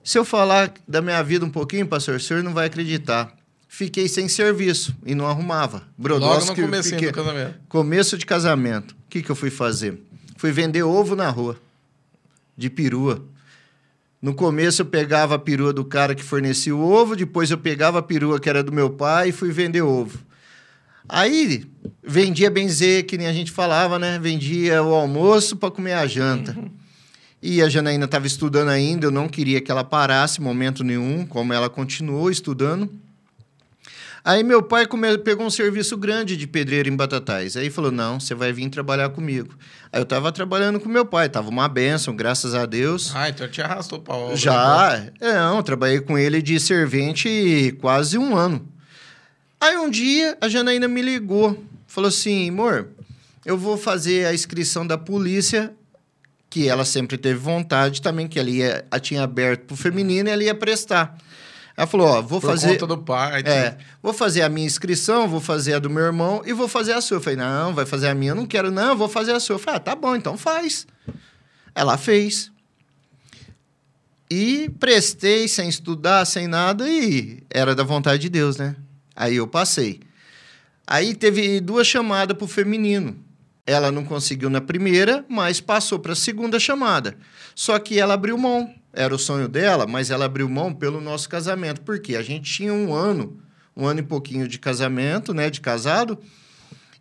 se 0.05 0.19
eu 0.19 0.25
falar 0.25 0.73
da 0.87 1.03
minha 1.03 1.23
vida 1.23 1.45
um 1.45 1.51
pouquinho, 1.51 1.87
pastor, 1.87 2.17
o 2.17 2.21
senhor 2.21 2.43
não 2.43 2.55
vai 2.55 2.67
acreditar. 2.67 3.35
Fiquei 3.69 4.09
sem 4.09 4.29
serviço 4.29 4.95
e 5.05 5.15
não 5.15 5.27
arrumava. 5.27 5.83
Brodowski, 5.97 6.49
Logo 6.49 6.61
no 6.61 6.67
começo 6.67 6.95
do 6.95 7.13
casamento. 7.13 7.55
Começo 7.69 8.19
de 8.19 8.27
casamento. 8.27 8.93
O 8.93 9.09
que, 9.09 9.23
que 9.23 9.31
eu 9.31 9.37
fui 9.37 9.51
fazer? 9.51 10.01
Fui 10.37 10.53
vender 10.53 10.83
ovo 10.83 11.17
na 11.17 11.29
rua, 11.29 11.57
de 12.57 12.71
perua. 12.71 13.25
No 14.21 14.35
começo 14.35 14.83
eu 14.83 14.87
pegava 14.87 15.35
a 15.35 15.39
perua 15.39 15.73
do 15.73 15.85
cara 15.85 16.15
que 16.15 16.23
fornecia 16.23 16.75
o 16.75 16.81
ovo, 16.81 17.17
depois 17.17 17.51
eu 17.51 17.59
pegava 17.59 17.99
a 17.99 18.03
perua 18.03 18.39
que 18.39 18.49
era 18.49 18.63
do 18.63 18.71
meu 18.71 18.91
pai 18.91 19.31
e 19.31 19.33
fui 19.33 19.51
vender 19.51 19.83
ovo. 19.83 20.19
Aí 21.13 21.67
vendia 22.03 22.51
benzer, 22.51 23.05
que 23.05 23.19
nem 23.19 23.27
a 23.27 23.35
gente 23.35 23.53
falava, 23.53 23.99
né? 23.99 24.19
Vendia 24.19 24.83
o 24.83 24.95
almoço 24.95 25.57
para 25.57 25.71
comer 25.71 25.93
a 25.93 26.07
janta. 26.07 26.59
Uhum. 26.59 26.71
E 27.43 27.61
a 27.61 27.69
Janaína 27.69 28.07
estava 28.07 28.27
estudando 28.27 28.71
ainda, 28.71 29.05
eu 29.05 29.11
não 29.11 29.29
queria 29.29 29.61
que 29.61 29.71
ela 29.71 29.85
parasse 29.85 30.41
momento 30.41 30.83
nenhum, 30.83 31.27
como 31.27 31.53
ela 31.53 31.69
continuou 31.69 32.31
estudando. 32.31 32.91
Aí 34.25 34.43
meu 34.43 34.63
pai 34.63 34.87
come... 34.87 35.19
pegou 35.19 35.45
um 35.45 35.51
serviço 35.51 35.99
grande 35.99 36.35
de 36.35 36.47
pedreiro 36.47 36.89
em 36.89 36.97
Batatais. 36.97 37.59
Aí 37.59 37.69
falou: 37.69 37.91
"Não, 37.91 38.19
você 38.19 38.35
vai 38.35 38.51
vir 38.51 38.71
trabalhar 38.71 39.11
comigo". 39.11 39.55
Aí 39.93 40.01
eu 40.01 40.05
estava 40.05 40.33
trabalhando 40.33 40.81
com 40.81 40.89
meu 40.89 41.05
pai, 41.05 41.29
tava 41.29 41.51
uma 41.51 41.69
benção, 41.69 42.17
graças 42.17 42.55
a 42.55 42.65
Deus. 42.65 43.13
Ah, 43.15 43.29
então 43.29 43.47
te 43.49 43.61
arrastou 43.61 43.99
para 43.99 44.15
obra. 44.15 44.37
Já, 44.37 44.97
né? 44.97 45.11
é, 45.21 45.35
não, 45.35 45.63
trabalhei 45.63 46.01
com 46.01 46.17
ele 46.17 46.41
de 46.41 46.59
servente 46.59 47.77
quase 47.83 48.17
um 48.17 48.35
ano. 48.35 48.72
Aí 49.63 49.77
um 49.77 49.89
dia 49.89 50.37
a 50.41 50.49
Janaína 50.49 50.89
me 50.89 51.01
ligou, 51.01 51.63
falou 51.87 52.09
assim: 52.09 52.49
amor, 52.49 52.89
eu 53.47 53.57
vou 53.57 53.77
fazer 53.77 54.27
a 54.27 54.35
inscrição 54.35 54.85
da 54.85 54.99
polícia, 54.99 55.73
que 56.51 56.69
ela 56.69 56.85
sempre 56.85 57.17
teve 57.17 57.39
vontade 57.39 58.03
também, 58.03 58.27
que 58.27 58.41
ela 58.41 58.51
ia, 58.51 58.85
a 58.91 58.99
tinha 58.99 59.23
aberto 59.23 59.67
para 59.67 59.75
o 59.75 59.77
feminino 59.77 60.29
e 60.29 60.33
ela 60.33 60.43
ia 60.43 60.53
prestar. 60.53 61.17
Ela 61.77 61.87
falou: 61.87 62.09
Ó, 62.09 62.21
vou 62.21 62.41
Por 62.41 62.51
fazer. 62.51 62.71
conta 62.73 62.89
do 62.89 62.99
pai. 62.99 63.43
É, 63.47 63.77
vou 64.03 64.13
fazer 64.13 64.43
a 64.43 64.49
minha 64.49 64.67
inscrição, 64.67 65.29
vou 65.29 65.41
fazer 65.41 65.75
a 65.75 65.79
do 65.79 65.89
meu 65.89 66.03
irmão 66.03 66.43
e 66.45 66.53
vou 66.53 66.67
fazer 66.67 66.95
a 66.95 67.01
sua. 67.01 67.19
Eu 67.19 67.21
falei: 67.21 67.37
Não, 67.37 67.73
vai 67.73 67.87
fazer 67.87 68.09
a 68.09 68.15
minha, 68.17 68.33
eu 68.33 68.37
não 68.37 68.47
quero, 68.47 68.69
não, 68.69 68.97
vou 68.97 69.09
fazer 69.09 69.31
a 69.31 69.39
sua. 69.39 69.55
Eu 69.55 69.61
falei: 69.61 69.77
Ah, 69.77 69.81
tá 69.81 69.95
bom, 69.95 70.17
então 70.17 70.37
faz. 70.37 70.89
Ela 71.73 71.97
fez. 71.97 72.51
E 74.29 74.69
prestei 74.81 75.47
sem 75.47 75.69
estudar, 75.69 76.25
sem 76.25 76.49
nada, 76.49 76.89
e 76.89 77.45
era 77.49 77.77
da 77.77 77.85
vontade 77.85 78.23
de 78.23 78.29
Deus, 78.29 78.57
né? 78.57 78.75
Aí 79.15 79.37
eu 79.37 79.47
passei. 79.47 80.01
Aí 80.87 81.15
teve 81.15 81.61
duas 81.61 81.87
chamadas 81.87 82.37
para 82.37 82.45
o 82.45 82.49
feminino. 82.49 83.17
Ela 83.67 83.93
não 83.93 84.05
conseguiu 84.05 84.51
na 84.51 84.61
primeira, 84.61 85.25
mas 85.29 85.61
passou 85.61 85.99
para 85.99 86.13
a 86.13 86.17
segunda 86.17 86.59
chamada. 86.59 87.17
Só 87.55 87.79
que 87.79 87.99
ela 87.99 88.15
abriu 88.15 88.37
mão. 88.37 88.75
Era 88.93 89.15
o 89.15 89.19
sonho 89.19 89.49
dela, 89.49 89.87
mas 89.87 90.11
ela 90.11 90.25
abriu 90.25 90.49
mão 90.49 90.75
pelo 90.75 91.01
nosso 91.01 91.29
casamento. 91.29 91.81
Porque 91.83 92.17
a 92.17 92.23
gente 92.23 92.53
tinha 92.53 92.73
um 92.73 92.93
ano, 92.93 93.41
um 93.77 93.87
ano 93.87 94.01
e 94.01 94.03
pouquinho 94.03 94.49
de 94.49 94.59
casamento, 94.59 95.33
né, 95.33 95.49
de 95.49 95.61
casado, 95.61 96.19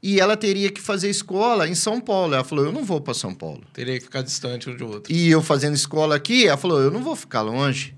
e 0.04 0.20
ela 0.20 0.38
teria 0.38 0.72
que 0.72 0.82
fazer 0.82 1.10
escola 1.10 1.68
em 1.68 1.76
São 1.76 2.00
Paulo. 2.00 2.34
Ela 2.34 2.44
falou: 2.44 2.66
Eu 2.66 2.72
não 2.72 2.84
vou 2.84 3.02
para 3.02 3.14
São 3.14 3.34
Paulo. 3.34 3.64
Teria 3.74 3.98
que 3.98 4.06
ficar 4.06 4.22
distante 4.22 4.70
um 4.70 4.76
do 4.76 4.88
outro. 4.88 5.14
E 5.14 5.30
eu 5.30 5.42
fazendo 5.42 5.76
escola 5.76 6.16
aqui, 6.16 6.48
ela 6.48 6.58
falou: 6.58 6.80
Eu 6.80 6.92
não 6.92 7.04
vou 7.04 7.16
ficar 7.16 7.42
longe. 7.42 7.96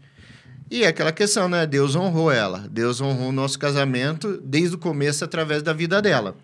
E 0.74 0.86
é 0.86 0.88
aquela 0.88 1.12
questão, 1.12 1.48
né? 1.48 1.68
Deus 1.68 1.96
honrou 1.96 2.32
ela. 2.32 2.66
Deus 2.68 3.00
honrou 3.00 3.30
o 3.30 3.32
nosso 3.32 3.60
casamento 3.60 4.42
desde 4.44 4.74
o 4.76 4.80
começo 4.80 5.24
através 5.24 5.62
da 5.62 5.72
vida 5.72 6.02
dela. 6.02 6.36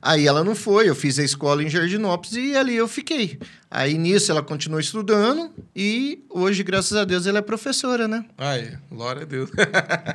Aí 0.00 0.26
ela 0.26 0.42
não 0.42 0.54
foi, 0.54 0.88
eu 0.88 0.94
fiz 0.94 1.18
a 1.18 1.22
escola 1.22 1.62
em 1.62 1.68
Jardinópolis 1.68 2.32
e 2.32 2.56
ali 2.56 2.74
eu 2.74 2.88
fiquei. 2.88 3.38
Aí 3.70 3.98
nisso 3.98 4.32
ela 4.32 4.42
continuou 4.42 4.80
estudando 4.80 5.50
e 5.76 6.24
hoje, 6.30 6.62
graças 6.62 6.96
a 6.96 7.04
Deus, 7.04 7.26
ela 7.26 7.40
é 7.40 7.42
professora, 7.42 8.08
né? 8.08 8.24
Ai, 8.38 8.78
glória 8.90 9.20
a 9.20 9.26
Deus. 9.26 9.50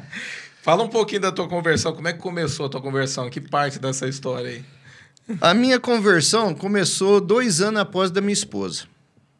Fala 0.63 0.82
um 0.82 0.89
pouquinho 0.89 1.22
da 1.22 1.32
tua 1.32 1.48
conversão, 1.48 1.94
como 1.94 2.08
é 2.08 2.13
que 2.13 2.20
começou 2.20 2.65
a 2.65 2.70
tua 2.70 2.82
conversão? 2.82 3.30
Que 3.30 3.39
parte 3.39 3.77
dessa 3.77 4.08
história 4.08 4.50
aí? 4.50 4.65
A 5.39 5.53
minha 5.53 5.80
conversão 5.80 6.56
começou 6.56 7.22
dois 7.22 7.62
anos 7.62 7.82
após 7.82 8.10
da 8.10 8.20
minha 8.20 8.34
esposa. 8.34 8.86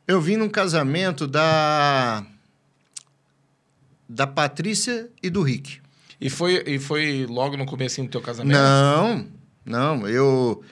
Eu 0.08 0.22
vim 0.22 0.38
num 0.38 0.50
casamento 0.50 1.26
da 1.26 2.24
da 4.14 4.28
Patrícia 4.28 5.10
e 5.22 5.30
do 5.30 5.42
Rick. 5.42 5.80
E 6.22 6.30
foi, 6.30 6.64
e 6.66 6.80
foi 6.80 7.26
logo 7.28 7.58
no 7.58 7.66
começo 7.66 8.02
do 8.02 8.08
teu 8.08 8.22
casamento? 8.22 8.56
Não, 8.56 9.26
não. 9.66 10.08
Eu, 10.08 10.64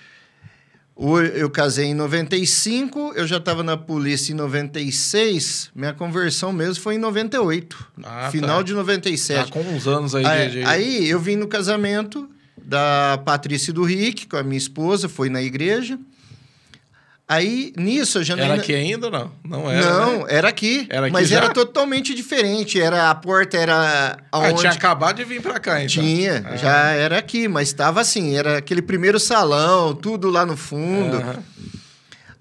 eu 1.36 1.50
casei 1.50 1.88
em 1.88 1.94
95, 1.94 3.14
eu 3.16 3.28
já 3.28 3.38
estava 3.38 3.64
na 3.64 3.76
polícia 3.76 4.32
em 4.32 4.36
96. 4.36 5.72
Minha 5.76 5.94
conversão 5.94 6.54
mesmo 6.54 6.82
foi 6.82 6.96
em 6.96 7.00
98. 7.00 7.92
Ah, 8.04 8.30
final 8.32 8.58
tá. 8.58 8.64
de 8.64 8.74
97. 8.74 9.46
Tá 9.46 9.52
com 9.52 9.60
uns 9.62 9.88
anos 9.88 10.14
aí. 10.14 10.26
Aí, 10.26 10.50
de... 10.50 10.64
aí 10.64 11.10
eu 11.10 11.20
vim 11.20 11.36
no 11.36 11.48
casamento 11.48 12.30
da 12.56 13.20
Patrícia 13.26 13.72
e 13.72 13.74
do 13.74 13.84
Rick, 13.84 14.28
com 14.28 14.38
a 14.38 14.44
minha 14.44 14.58
esposa, 14.58 15.10
foi 15.10 15.30
na 15.30 15.42
igreja. 15.42 16.00
Aí, 17.32 17.72
nisso, 17.78 18.20
a 18.20 18.24
Janaína... 18.24 18.56
Era 18.56 18.62
aqui 18.62 18.76
ainda 18.76 19.06
ou 19.06 19.12
não? 19.14 19.32
Não 19.42 19.72
era, 19.72 19.90
Não, 19.90 20.18
né? 20.18 20.26
era 20.28 20.50
aqui. 20.50 20.86
Era 20.90 21.06
aqui 21.06 21.14
mas 21.14 21.30
já? 21.30 21.38
era 21.38 21.48
totalmente 21.48 22.14
diferente. 22.14 22.78
Era, 22.78 23.10
a 23.10 23.16
porta 23.16 23.56
era 23.56 24.18
aonde... 24.30 24.50
Ah, 24.50 24.58
tinha 24.58 24.72
acabado 24.74 25.16
de 25.16 25.24
vir 25.24 25.42
para 25.42 25.58
cá, 25.58 25.82
então. 25.82 26.04
Tinha, 26.04 26.44
ah. 26.46 26.58
já 26.58 26.90
era 26.90 27.18
aqui. 27.18 27.48
Mas 27.48 27.70
estava 27.70 28.02
assim, 28.02 28.36
era 28.36 28.58
aquele 28.58 28.82
primeiro 28.82 29.18
salão, 29.18 29.96
tudo 29.96 30.30
lá 30.30 30.46
no 30.46 30.58
fundo. 30.58 31.24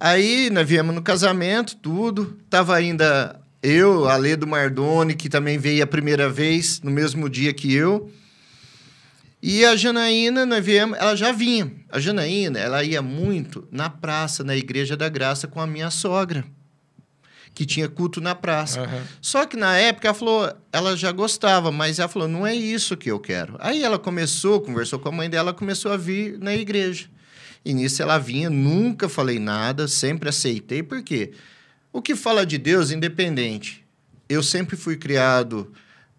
Aí, 0.01 0.51
nós 0.51 0.67
viemos 0.67 0.93
no 0.93 1.03
casamento, 1.03 1.77
tudo. 1.77 2.37
Tava 2.51 2.75
ainda 2.75 3.39
eu, 3.63 4.09
a 4.09 4.17
Lê 4.17 4.35
do 4.35 4.45
Mardoni, 4.45 5.15
que 5.15 5.29
também 5.29 5.57
veio 5.57 5.85
a 5.85 5.87
primeira 5.87 6.29
vez, 6.29 6.81
no 6.83 6.91
mesmo 6.91 7.31
dia 7.31 7.53
que 7.53 7.73
eu. 7.73 8.11
E 9.43 9.65
a 9.65 9.75
Janaína, 9.75 10.45
nós 10.45 10.65
viemos, 10.65 10.99
ela 10.99 11.17
já 11.17 11.33
vinha. 11.33 11.73
A 11.89 11.99
Janaína, 11.99 12.59
ela 12.59 12.85
ia 12.85 13.01
muito 13.01 13.67
na 13.71 13.89
praça, 13.89 14.45
na 14.45 14.55
Igreja 14.55 14.97
da 14.97 15.09
Graça, 15.09 15.49
com 15.49 15.61
a 15.61 15.67
minha 15.67 15.91
sogra, 15.91 16.45
que 17.55 17.65
tinha 17.65 17.89
culto 17.89 18.21
na 18.21 18.35
praça. 18.35 18.83
Uhum. 18.83 19.03
Só 19.21 19.47
que 19.47 19.57
na 19.57 19.77
época 19.79 20.09
ela 20.09 20.15
falou, 20.15 20.53
ela 20.71 20.97
já 20.97 21.11
gostava, 21.11 21.73
mas 21.73 21.99
ela 21.99 22.09
falou, 22.09 22.29
não 22.29 22.47
é 22.47 22.55
isso 22.55 22.97
que 22.97 23.11
eu 23.11 23.19
quero. 23.19 23.57
Aí 23.59 23.83
ela 23.83 23.99
começou, 23.99 24.61
conversou 24.61 24.99
com 24.99 25.09
a 25.09 25.13
mãe 25.13 25.31
dela, 25.31 25.55
começou 25.55 25.91
a 25.91 25.97
vir 25.97 26.39
na 26.39 26.55
igreja. 26.55 27.09
E 27.65 27.73
nisso 27.73 28.03
ela 28.03 28.19
vinha, 28.19 28.51
nunca 28.51 29.09
falei 29.09 29.39
nada, 29.39 29.89
sempre 29.89 30.29
aceitei, 30.29 30.83
por 30.83 31.03
quê? 31.03 31.33
O 31.93 32.01
que 32.01 32.15
fala 32.15 32.45
de 32.45 32.57
Deus, 32.59 32.91
independente. 32.91 33.85
Eu 34.29 34.43
sempre 34.43 34.77
fui 34.77 34.97
criado 34.97 35.73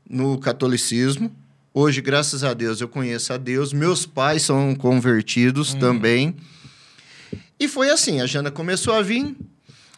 no 0.10 0.38
catolicismo, 0.38 1.34
Hoje, 1.74 2.02
graças 2.02 2.44
a 2.44 2.54
Deus, 2.54 2.82
eu 2.82 2.88
conheço 2.90 3.32
a 3.32 3.38
Deus. 3.38 3.72
Meus 3.72 4.06
pais 4.06 4.42
são 4.44 4.76
convertidos 4.76 5.74
uhum. 5.74 5.80
também. 5.80 6.36
E 7.58 7.66
foi 7.66 7.90
assim, 7.90 8.20
a 8.20 8.26
Jana 8.26 8.52
começou 8.52 8.94
a 8.94 9.02
vir. 9.02 9.38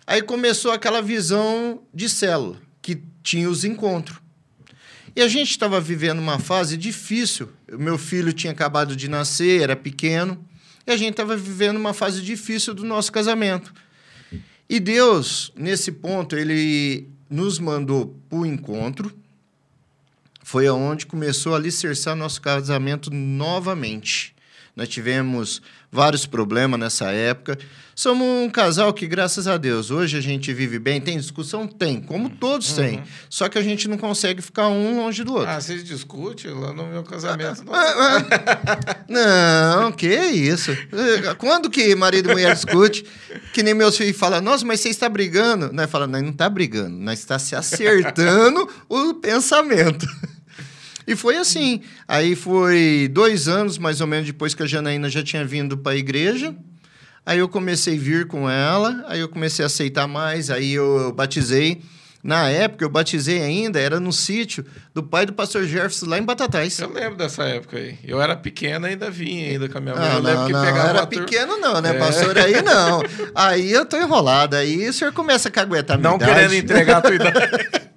Aí 0.05 0.21
começou 0.21 0.71
aquela 0.71 1.01
visão 1.01 1.81
de 1.91 2.07
célula, 2.07 2.57
que 2.79 3.01
tinha 3.23 3.49
os 3.49 3.63
encontros. 3.63 4.19
E 5.15 5.21
a 5.21 5.27
gente 5.27 5.49
estava 5.49 5.81
vivendo 5.81 6.19
uma 6.19 6.37
fase 6.37 6.77
difícil. 6.77 7.49
Meu 7.71 7.97
filho 7.97 8.33
tinha 8.33 8.51
acabado 8.51 8.95
de 8.95 9.07
nascer, 9.07 9.61
era 9.61 9.75
pequeno, 9.75 10.45
e 10.85 10.91
a 10.91 10.97
gente 10.97 11.11
estava 11.11 11.35
vivendo 11.35 11.77
uma 11.77 11.93
fase 11.93 12.21
difícil 12.21 12.75
do 12.75 12.83
nosso 12.83 13.11
casamento. 13.11 13.73
E 14.69 14.79
Deus, 14.79 15.51
nesse 15.55 15.91
ponto, 15.91 16.35
ele 16.35 17.07
nos 17.29 17.57
mandou 17.57 18.15
para 18.29 18.39
o 18.39 18.45
encontro. 18.45 19.11
Foi 20.43 20.67
aonde 20.67 21.05
começou 21.05 21.53
a 21.53 21.57
alicerçar 21.57 22.15
nosso 22.15 22.41
casamento 22.41 23.09
novamente. 23.09 24.33
Nós 24.75 24.89
tivemos 24.89 25.61
vários 25.91 26.25
problemas 26.25 26.79
nessa 26.79 27.11
época. 27.11 27.59
Somos 27.95 28.25
um 28.25 28.49
casal 28.49 28.91
que, 28.91 29.05
graças 29.05 29.47
a 29.47 29.55
Deus, 29.55 29.91
hoje 29.91 30.17
a 30.17 30.21
gente 30.21 30.51
vive 30.51 30.79
bem. 30.79 30.99
Tem 30.99 31.15
discussão? 31.15 31.67
Tem, 31.67 32.01
como 32.01 32.27
todos 32.27 32.71
uhum. 32.71 32.75
têm. 32.75 33.03
Só 33.29 33.47
que 33.47 33.59
a 33.59 33.61
gente 33.61 33.87
não 33.87 33.99
consegue 33.99 34.41
ficar 34.41 34.69
um 34.69 34.97
longe 34.97 35.23
do 35.23 35.31
outro. 35.33 35.47
Ah, 35.47 35.61
vocês 35.61 35.83
discutem 35.83 36.51
lá 36.51 36.73
no 36.73 36.87
meu 36.87 37.03
casamento. 37.03 37.63
Não, 37.63 37.71
ah, 37.75 38.25
ah, 39.11 39.81
não 39.81 39.91
que 39.91 40.07
isso. 40.07 40.75
Quando 41.37 41.69
que 41.69 41.93
marido 41.93 42.31
e 42.31 42.33
mulher 42.33 42.55
discute? 42.55 43.05
Que 43.53 43.61
nem 43.61 43.75
meus 43.75 43.95
filhos 43.95 44.17
falam, 44.17 44.41
nossa, 44.41 44.65
mas 44.65 44.79
você 44.79 44.89
está 44.89 45.07
brigando. 45.07 45.71
Nós 45.71 45.89
falamos, 45.91 46.13
nós 46.13 46.23
não 46.23 46.31
está 46.31 46.49
brigando, 46.49 46.97
nós 46.97 47.19
está 47.19 47.37
se 47.37 47.55
acertando 47.55 48.67
o 48.89 49.13
pensamento. 49.13 50.07
E 51.07 51.15
foi 51.15 51.37
assim. 51.37 51.81
Aí 52.07 52.35
foi 52.35 53.09
dois 53.11 53.47
anos, 53.47 53.77
mais 53.77 54.01
ou 54.01 54.07
menos, 54.07 54.25
depois 54.27 54.53
que 54.53 54.63
a 54.63 54.65
Janaína 54.65 55.09
já 55.09 55.23
tinha 55.23 55.45
vindo 55.45 55.77
para 55.77 55.93
a 55.93 55.97
igreja. 55.97 56.55
Aí 57.25 57.39
eu 57.39 57.47
comecei 57.47 57.95
a 57.95 57.99
vir 57.99 58.27
com 58.27 58.49
ela, 58.49 59.03
aí 59.07 59.21
eu 59.21 59.29
comecei 59.29 59.63
a 59.63 59.67
aceitar 59.67 60.07
mais, 60.07 60.49
aí 60.49 60.73
eu 60.73 61.13
batizei. 61.13 61.81
Na 62.23 62.47
época, 62.49 62.85
eu 62.85 62.89
batizei 62.89 63.41
ainda, 63.41 63.77
era 63.77 63.99
no 63.99 64.13
sítio 64.13 64.65
do 64.93 65.03
pai 65.03 65.25
do 65.25 65.33
pastor 65.33 65.65
Jefferson, 65.65 66.05
lá 66.05 66.17
em 66.17 66.23
Batatais. 66.23 66.79
Eu 66.79 66.89
lembro 66.89 67.17
dessa 67.17 67.43
época 67.43 67.75
aí. 67.77 67.97
Eu 68.01 68.21
era 68.21 68.33
pequena 68.33 68.87
ainda 68.87 69.11
vinha 69.11 69.51
ainda 69.51 69.67
com 69.67 69.77
a 69.77 69.81
minha 69.81 69.93
mãe. 69.93 70.07
Ah, 70.09 70.13
eu 70.13 70.21
lembro 70.21 70.39
não, 70.39 70.47
que 70.47 70.53
não, 70.53 70.63
pegava 70.63 70.89
era 70.89 71.05
pequeno 71.07 71.57
não, 71.57 71.81
né, 71.81 71.89
é. 71.89 71.99
pastor? 71.99 72.37
Aí 72.37 72.61
não. 72.63 73.03
Aí 73.35 73.69
eu 73.73 73.85
tô 73.85 73.97
enrolado, 73.97 74.55
aí 74.55 74.87
o 74.87 74.93
senhor 74.93 75.11
começa 75.11 75.49
a 75.49 75.51
caguetar 75.51 75.97
a 75.97 75.99
minha 75.99 76.11
Não 76.11 76.15
idade. 76.15 76.33
querendo 76.33 76.53
entregar 76.53 76.97
a 76.97 77.01
tua 77.01 77.15
idade. 77.15 77.83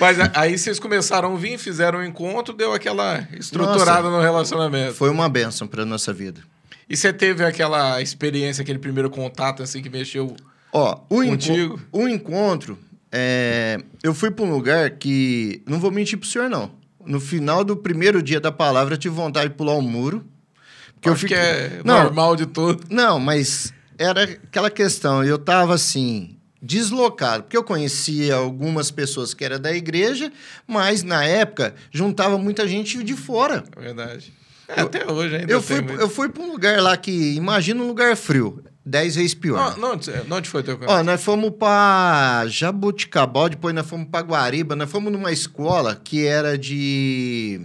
Mas 0.00 0.18
aí 0.34 0.58
vocês 0.58 0.78
começaram 0.78 1.34
a 1.34 1.36
vir, 1.36 1.58
fizeram 1.58 2.00
um 2.00 2.04
encontro, 2.04 2.54
deu 2.54 2.72
aquela 2.72 3.26
estruturada 3.32 4.02
nossa, 4.02 4.16
no 4.16 4.20
relacionamento. 4.20 4.94
Foi 4.94 5.10
uma 5.10 5.28
benção 5.28 5.66
para 5.66 5.84
nossa 5.84 6.12
vida. 6.12 6.40
E 6.88 6.96
você 6.96 7.12
teve 7.12 7.44
aquela 7.44 8.00
experiência, 8.00 8.62
aquele 8.62 8.78
primeiro 8.78 9.10
contato 9.10 9.62
assim 9.62 9.82
que 9.82 9.90
mexeu 9.90 10.34
Ó, 10.72 11.00
o 11.08 11.24
contigo? 11.24 11.74
Enco 11.74 11.88
o 11.92 12.08
encontro, 12.08 12.78
é... 13.12 13.78
eu 14.02 14.14
fui 14.14 14.30
para 14.30 14.44
um 14.44 14.50
lugar 14.50 14.90
que 14.90 15.62
não 15.66 15.78
vou 15.78 15.90
mentir 15.90 16.18
pro 16.18 16.28
senhor 16.28 16.48
não. 16.48 16.70
No 17.04 17.20
final 17.20 17.64
do 17.64 17.76
primeiro 17.76 18.22
dia 18.22 18.40
da 18.40 18.52
palavra, 18.52 18.94
eu 18.94 18.98
tive 18.98 19.14
vontade 19.14 19.50
de 19.50 19.54
pular 19.54 19.74
o 19.74 19.78
um 19.78 19.82
muro. 19.82 20.24
Que 21.00 21.08
Acho 21.08 21.26
eu 21.26 21.28
fiquei... 21.28 21.36
que 21.36 21.42
é 21.42 21.80
não, 21.84 22.02
normal 22.02 22.36
de 22.36 22.46
tudo. 22.46 22.84
Não, 22.90 23.18
mas 23.18 23.72
era 23.96 24.24
aquela 24.24 24.70
questão. 24.70 25.24
Eu 25.24 25.38
tava 25.38 25.74
assim, 25.74 26.36
deslocado, 26.60 27.44
porque 27.44 27.56
eu 27.56 27.64
conhecia 27.64 28.34
algumas 28.34 28.90
pessoas 28.90 29.32
que 29.32 29.44
eram 29.44 29.60
da 29.60 29.72
igreja, 29.72 30.32
mas 30.66 31.02
na 31.02 31.24
época 31.24 31.74
juntava 31.90 32.36
muita 32.36 32.66
gente 32.66 33.02
de 33.02 33.14
fora. 33.14 33.64
É 33.76 33.80
verdade. 33.80 34.32
É, 34.68 34.80
eu, 34.80 34.84
até 34.84 35.10
hoje 35.10 35.36
ainda 35.36 35.52
eu 35.52 35.62
fui, 35.62 35.80
muito... 35.80 36.00
eu 36.00 36.08
fui 36.08 36.28
para 36.28 36.42
um 36.42 36.52
lugar 36.52 36.82
lá 36.82 36.96
que, 36.96 37.34
imagina 37.34 37.82
um 37.82 37.86
lugar 37.86 38.14
frio, 38.16 38.62
dez 38.84 39.16
vezes 39.16 39.34
pior. 39.34 39.78
Não, 39.78 39.96
não, 39.96 40.36
onde 40.36 40.48
foi 40.48 40.62
teu 40.62 40.78
Ó, 40.86 41.02
nós 41.02 41.22
fomos 41.22 41.50
para 41.58 42.46
Jabuticabal, 42.48 43.48
depois 43.48 43.74
nós 43.74 43.86
fomos 43.86 44.08
para 44.10 44.26
Guariba, 44.26 44.76
nós 44.76 44.90
fomos 44.90 45.10
numa 45.10 45.32
escola 45.32 45.94
que 45.96 46.26
era 46.26 46.58
de 46.58 47.62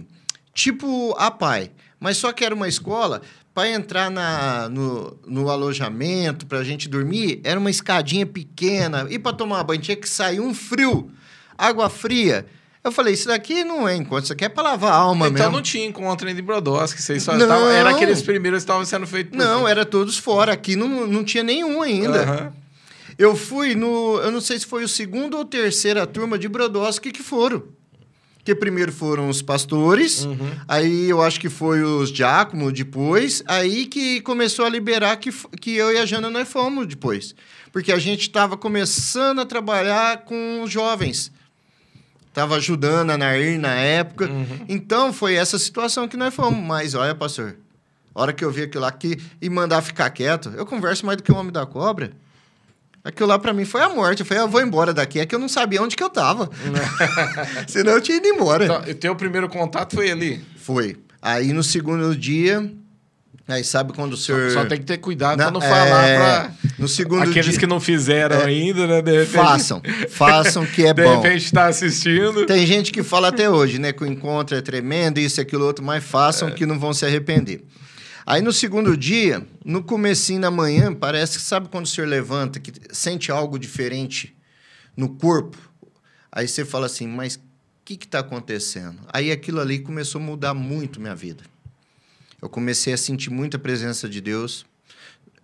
tipo 0.54 1.14
a 1.18 1.30
pai, 1.30 1.70
mas 2.00 2.16
só 2.16 2.32
que 2.32 2.44
era 2.44 2.54
uma 2.54 2.68
escola 2.68 3.20
para 3.54 3.70
entrar 3.70 4.10
na, 4.10 4.68
no, 4.68 5.16
no 5.24 5.48
alojamento, 5.48 6.44
para 6.44 6.58
a 6.58 6.64
gente 6.64 6.88
dormir, 6.88 7.40
era 7.44 7.58
uma 7.58 7.70
escadinha 7.70 8.26
pequena. 8.26 9.06
E 9.08 9.18
para 9.18 9.32
tomar 9.32 9.62
banho 9.62 9.80
tinha 9.80 9.96
que 9.96 10.08
sair 10.08 10.40
um 10.40 10.52
frio, 10.52 11.08
água 11.56 11.88
fria. 11.88 12.44
Eu 12.82 12.90
falei, 12.90 13.14
isso 13.14 13.28
daqui 13.28 13.64
não 13.64 13.88
é 13.88 13.94
encontro, 13.94 14.24
isso 14.24 14.32
aqui 14.32 14.44
é 14.44 14.48
para 14.48 14.64
lavar 14.64 14.92
a 14.92 14.96
alma 14.96 15.26
então, 15.26 15.32
mesmo. 15.32 15.38
Então 15.38 15.52
não 15.52 15.62
tinha 15.62 15.86
encontro 15.86 16.28
em 16.28 16.42
Brodowski, 16.42 17.00
vocês 17.00 17.22
só 17.22 17.32
não, 17.32 17.42
estavam, 17.42 17.70
era 17.70 17.90
aqueles 17.90 18.20
primeiros 18.20 18.58
que 18.58 18.64
estavam 18.64 18.84
sendo 18.84 19.06
feitos. 19.06 19.38
Não, 19.38 19.66
era 19.66 19.86
todos 19.86 20.18
fora, 20.18 20.52
aqui 20.52 20.74
não, 20.74 21.06
não 21.06 21.24
tinha 21.24 21.44
nenhum 21.44 21.80
ainda. 21.80 22.42
Uhum. 22.42 22.52
Eu 23.16 23.36
fui 23.36 23.76
no, 23.76 24.18
eu 24.18 24.32
não 24.32 24.40
sei 24.40 24.58
se 24.58 24.66
foi 24.66 24.82
o 24.82 24.88
segundo 24.88 25.38
ou 25.38 25.44
terceira 25.44 26.06
turma 26.06 26.36
de 26.36 26.48
Brodowski 26.48 27.12
que 27.12 27.22
foram 27.22 27.62
que 28.44 28.54
primeiro 28.54 28.92
foram 28.92 29.28
os 29.28 29.40
pastores, 29.40 30.24
uhum. 30.24 30.50
aí 30.68 31.08
eu 31.08 31.22
acho 31.22 31.40
que 31.40 31.48
foi 31.48 31.82
os 31.82 32.12
diáconos 32.12 32.74
depois, 32.74 33.42
aí 33.46 33.86
que 33.86 34.20
começou 34.20 34.66
a 34.66 34.68
liberar 34.68 35.16
que, 35.16 35.32
que 35.58 35.74
eu 35.74 35.90
e 35.90 35.96
a 35.96 36.04
Jana 36.04 36.28
nós 36.28 36.46
fomos 36.46 36.86
depois. 36.86 37.34
Porque 37.72 37.90
a 37.90 37.98
gente 37.98 38.22
estava 38.22 38.56
começando 38.56 39.40
a 39.40 39.46
trabalhar 39.46 40.24
com 40.24 40.62
os 40.62 40.70
jovens. 40.70 41.32
Estava 42.28 42.56
ajudando 42.56 43.10
a 43.10 43.18
Nair 43.18 43.58
na 43.58 43.74
época. 43.74 44.26
Uhum. 44.26 44.66
Então, 44.68 45.12
foi 45.12 45.34
essa 45.34 45.58
situação 45.58 46.06
que 46.06 46.16
nós 46.16 46.34
fomos. 46.34 46.62
Mas, 46.64 46.94
olha, 46.94 47.14
pastor, 47.14 47.56
a 48.14 48.22
hora 48.22 48.32
que 48.32 48.44
eu 48.44 48.50
vi 48.50 48.62
aquilo 48.62 48.84
aqui 48.84 49.20
e 49.40 49.48
mandar 49.48 49.82
ficar 49.82 50.10
quieto, 50.10 50.52
eu 50.56 50.66
converso 50.66 51.06
mais 51.06 51.16
do 51.16 51.22
que 51.22 51.32
o 51.32 51.36
homem 51.36 51.52
da 51.52 51.64
cobra. 51.64 52.12
Aquilo 53.04 53.28
lá 53.28 53.38
para 53.38 53.52
mim 53.52 53.66
foi 53.66 53.82
a 53.82 53.88
morte. 53.90 54.20
Eu 54.20 54.26
falei, 54.26 54.42
eu 54.42 54.48
vou 54.48 54.62
embora 54.62 54.94
daqui. 54.94 55.20
É 55.20 55.26
que 55.26 55.34
eu 55.34 55.38
não 55.38 55.48
sabia 55.48 55.82
onde 55.82 55.94
que 55.94 56.02
eu 56.02 56.08
tava. 56.08 56.48
Senão 57.68 57.92
eu 57.92 58.00
tinha 58.00 58.16
ido 58.16 58.26
embora. 58.26 58.64
Então, 58.64 58.80
o 58.80 58.94
teu 58.94 59.14
primeiro 59.14 59.48
contato 59.48 59.94
foi 59.94 60.10
ali? 60.10 60.42
Foi. 60.56 60.96
Aí 61.20 61.52
no 61.52 61.62
segundo 61.62 62.16
dia, 62.16 62.70
Aí 63.46 63.62
sabe 63.62 63.92
quando 63.92 64.14
o 64.14 64.16
senhor. 64.16 64.50
Só, 64.50 64.62
só 64.62 64.66
tem 64.66 64.78
que 64.78 64.86
ter 64.86 64.96
cuidado 64.96 65.36
para 65.36 65.50
não 65.50 65.60
falar 65.60 66.06
é... 66.06 66.16
para 66.16 66.52
no 66.78 66.88
segundo 66.88 67.24
aqueles 67.24 67.50
dia... 67.50 67.60
que 67.60 67.66
não 67.66 67.78
fizeram 67.78 68.36
é... 68.36 68.44
ainda, 68.44 68.86
né? 68.86 68.96
Repente... 68.96 69.26
Façam, 69.26 69.82
façam 70.08 70.64
que 70.64 70.86
é 70.86 70.94
de 70.94 71.02
bom. 71.02 71.20
De 71.20 71.28
repente 71.28 71.44
está 71.44 71.66
assistindo. 71.66 72.46
Tem 72.46 72.66
gente 72.66 72.90
que 72.90 73.02
fala 73.02 73.28
até 73.28 73.50
hoje, 73.50 73.78
né? 73.78 73.92
Que 73.92 74.02
o 74.02 74.06
encontro 74.06 74.56
é 74.56 74.62
tremendo, 74.62 75.18
isso, 75.18 75.42
aquilo, 75.42 75.66
outro, 75.66 75.84
mas 75.84 76.02
façam 76.02 76.48
é. 76.48 76.52
que 76.52 76.64
não 76.64 76.78
vão 76.78 76.94
se 76.94 77.04
arrepender. 77.04 77.62
Aí 78.26 78.40
no 78.40 78.52
segundo 78.52 78.96
dia, 78.96 79.46
no 79.64 79.82
comecinho 79.82 80.40
da 80.40 80.50
manhã, 80.50 80.94
parece 80.94 81.38
que 81.38 81.44
sabe 81.44 81.68
quando 81.68 81.84
o 81.84 81.88
senhor 81.88 82.06
levanta, 82.06 82.58
que 82.58 82.72
sente 82.90 83.30
algo 83.30 83.58
diferente 83.58 84.34
no 84.96 85.10
corpo? 85.10 85.58
Aí 86.32 86.48
você 86.48 86.64
fala 86.64 86.86
assim, 86.86 87.06
mas 87.06 87.36
o 87.36 87.40
que 87.84 87.94
está 87.94 88.20
acontecendo? 88.20 89.00
Aí 89.12 89.30
aquilo 89.30 89.60
ali 89.60 89.78
começou 89.78 90.20
a 90.20 90.24
mudar 90.24 90.54
muito 90.54 91.00
minha 91.00 91.14
vida. 91.14 91.44
Eu 92.40 92.48
comecei 92.48 92.92
a 92.92 92.96
sentir 92.96 93.30
muita 93.30 93.58
presença 93.58 94.08
de 94.08 94.20
Deus. 94.20 94.64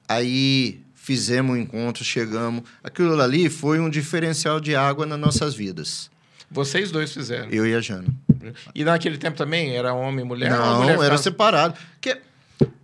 Aí 0.09 0.83
fizemos 0.95 1.57
um 1.57 1.57
encontro, 1.57 2.03
chegamos. 2.05 2.63
Aquilo 2.83 3.21
ali 3.21 3.49
foi 3.49 3.79
um 3.79 3.89
diferencial 3.89 4.59
de 4.59 4.75
água 4.75 5.07
nas 5.07 5.19
nossas 5.19 5.55
vidas. 5.55 6.11
Vocês 6.51 6.91
dois 6.91 7.13
fizeram? 7.13 7.49
Eu 7.51 7.67
e 7.67 7.75
a 7.75 7.81
Jana. 7.81 8.09
E 8.75 8.85
naquele 8.85 9.17
tempo 9.17 9.37
também 9.37 9.77
era 9.77 9.95
homem 9.95 10.25
e 10.25 10.29
mulher? 10.29 10.51
Não, 10.51 10.81
mulher 10.81 10.99
era 10.99 11.17
separado. 11.17 11.79
Porque 11.93 12.21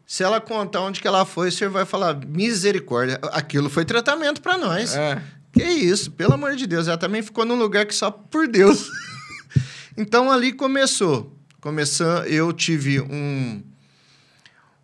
se 0.07 0.23
ela 0.23 0.41
contar 0.41 0.83
onde 0.83 1.01
que 1.01 1.09
ela 1.09 1.27
foi, 1.27 1.51
você 1.51 1.67
vai 1.67 1.85
falar 1.85 2.15
misericórdia. 2.25 3.19
Aquilo 3.33 3.69
foi 3.69 3.85
tratamento 3.85 4.41
para 4.41 4.57
nós. 4.57 4.95
É. 4.95 5.21
Que 5.53 5.65
isso, 5.65 6.13
pelo 6.13 6.35
amor 6.35 6.55
de 6.55 6.65
Deus. 6.65 6.87
Ela 6.87 6.97
também 6.97 7.23
ficou 7.23 7.45
num 7.45 7.57
lugar 7.57 7.85
que 7.85 7.95
só 7.95 8.11
por 8.11 8.47
Deus. 8.47 8.89
então 9.97 10.31
ali 10.31 10.53
começou. 10.53 11.37
Começando, 11.61 12.25
eu 12.27 12.53
tive 12.53 13.01
um, 13.01 13.61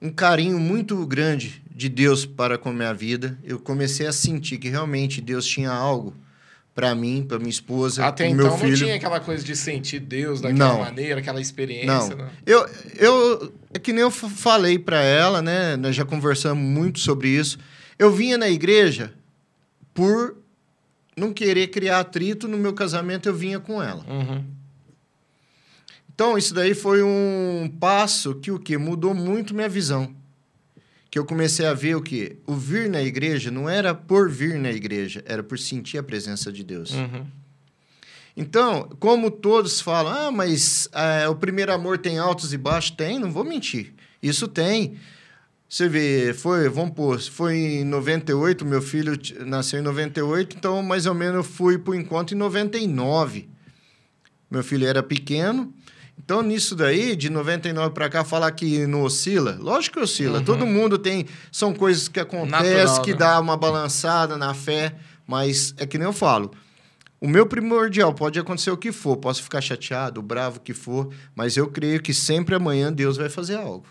um 0.01 0.11
carinho 0.11 0.59
muito 0.59 1.07
grande 1.07 1.63
de 1.71 1.89
Deus 1.89 2.27
para 2.27 2.59
com 2.59 2.71
a 2.71 2.73
minha 2.73 2.93
vida. 2.93 3.39
Eu 3.45 3.61
comecei 3.61 4.09
a 4.09 4.13
sentir 4.13 4.59
que 4.59 4.69
realmente 4.69 5.21
Deus 5.21 5.47
tinha 5.47 5.71
algo 5.71 6.17
para 6.75 6.95
mim, 6.95 7.23
para 7.27 7.39
minha 7.39 7.51
esposa, 7.51 8.07
Até 8.07 8.25
pro 8.25 8.35
então 8.35 8.47
meu 8.47 8.59
filho. 8.59 8.71
não 8.71 8.79
tinha 8.79 8.95
aquela 8.95 9.21
coisa 9.21 9.45
de 9.45 9.55
sentir 9.55 10.01
Deus 10.01 10.41
daquela 10.41 10.73
não. 10.73 10.79
maneira, 10.81 11.21
aquela 11.21 11.41
experiência, 11.41 12.17
não. 12.17 12.25
não. 12.25 12.31
Eu, 12.47 12.67
eu, 12.97 13.53
é 13.75 13.79
que 13.79 13.93
nem 13.93 14.03
eu 14.03 14.11
falei 14.11 14.79
para 14.79 15.03
ela, 15.03 15.43
né? 15.43 15.77
Nós 15.77 15.95
já 15.95 16.05
conversamos 16.05 16.65
muito 16.65 16.99
sobre 16.99 17.29
isso. 17.29 17.59
Eu 17.99 18.11
vinha 18.11 18.39
na 18.39 18.49
igreja 18.49 19.13
por 19.93 20.37
não 21.15 21.33
querer 21.33 21.69
criar 21.69 22.01
atrito 22.01 22.49
no 22.49 22.57
meu 22.57 22.73
casamento, 22.73 23.29
eu 23.29 23.35
vinha 23.35 23.61
com 23.61 23.83
ela. 23.83 24.05
Uhum. 24.09 24.43
Então, 26.15 26.39
isso 26.39 26.55
daí 26.55 26.75
foi 26.75 27.03
um 27.03 27.71
passo 27.79 28.35
que 28.37 28.51
o 28.51 28.59
que 28.59 28.79
mudou 28.79 29.15
muito 29.15 29.55
minha 29.55 29.69
visão 29.69 30.15
que 31.13 31.19
eu 31.19 31.27
comecei 31.27 31.67
a 31.67 31.75
ver 31.75 31.95
o 31.95 32.01
que 32.01 32.39
o 32.47 32.55
vir 32.55 32.89
na 32.89 33.03
igreja 33.03 33.51
não 33.51 33.69
era 33.69 33.95
por 33.95 34.31
vir 34.31 34.59
na 34.59 34.71
igreja, 34.71 35.23
era 35.27 35.43
por 35.43 35.59
sentir 35.59 35.99
a 35.99 36.03
presença 36.03 36.51
de 36.51 36.65
Deus. 36.65 36.91
Uhum. 36.93 37.27
Então, 38.35 38.89
como 38.99 39.31
todos 39.31 39.79
falam, 39.79 40.11
ah, 40.11 40.31
mas 40.33 40.89
é, 40.91 41.29
o 41.29 41.37
primeiro 41.37 41.71
amor 41.71 41.99
tem 41.99 42.19
altos 42.19 42.55
e 42.55 42.57
baixos, 42.57 42.93
tem, 42.93 43.19
não 43.19 43.31
vou 43.31 43.45
mentir, 43.45 43.93
isso 44.23 44.49
tem. 44.49 44.97
Você 45.69 45.87
vê, 45.87 46.33
foi, 46.33 46.67
vamos 46.71 46.95
pôr, 46.95 47.21
foi 47.21 47.57
em 47.57 47.85
98, 47.85 48.65
meu 48.65 48.81
filho 48.81 49.13
nasceu 49.45 49.81
em 49.81 49.83
98, 49.83 50.57
então 50.57 50.83
mais 50.83 51.05
ou 51.05 51.13
menos 51.13 51.37
eu 51.37 51.45
fui 51.45 51.77
pro 51.77 51.95
encontro 51.95 52.35
em 52.35 52.39
99. 52.39 53.51
Meu 54.51 54.65
filho 54.65 54.87
era 54.87 55.03
pequeno. 55.03 55.75
Então, 56.19 56.43
nisso 56.43 56.77
daí, 56.77 57.17
de 57.17 57.29
99 57.29 57.93
para 57.93 58.09
cá, 58.09 58.25
falar 58.25 58.51
que 58.53 58.87
não 58.87 59.03
oscila, 59.03 59.59
lógico 59.61 59.99
que 59.99 60.05
oscila. 60.05 60.41
Todo 60.41 60.67
mundo 60.67 60.97
tem. 60.97 61.27
São 61.51 61.75
coisas 61.75 62.09
que 62.09 62.21
acontecem, 62.21 62.75
Natural, 62.75 63.03
que 63.03 63.11
né? 63.13 63.17
dá 63.17 63.41
uma 63.41 63.57
balançada 63.57 64.37
na 64.37 64.55
fé, 64.55 64.95
mas 65.27 65.75
é 65.79 65.87
que 65.87 65.99
nem 65.99 66.07
eu 66.07 66.13
falo. 66.13 66.53
O 67.21 67.29
meu 67.29 67.47
primordial 67.47 68.13
pode 68.13 68.39
acontecer 68.39 68.71
o 68.71 68.77
que 68.77 68.91
for, 68.91 69.17
posso 69.17 69.43
ficar 69.43 69.61
chateado, 69.61 70.21
bravo, 70.21 70.59
o 70.59 70.61
que 70.61 70.75
for, 70.75 71.09
mas 71.37 71.57
eu 71.57 71.69
creio 71.69 72.01
que 72.03 72.13
sempre 72.13 72.55
amanhã 72.55 72.93
Deus 72.93 73.17
vai 73.17 73.29
fazer 73.29 73.57
algo. 73.57 73.87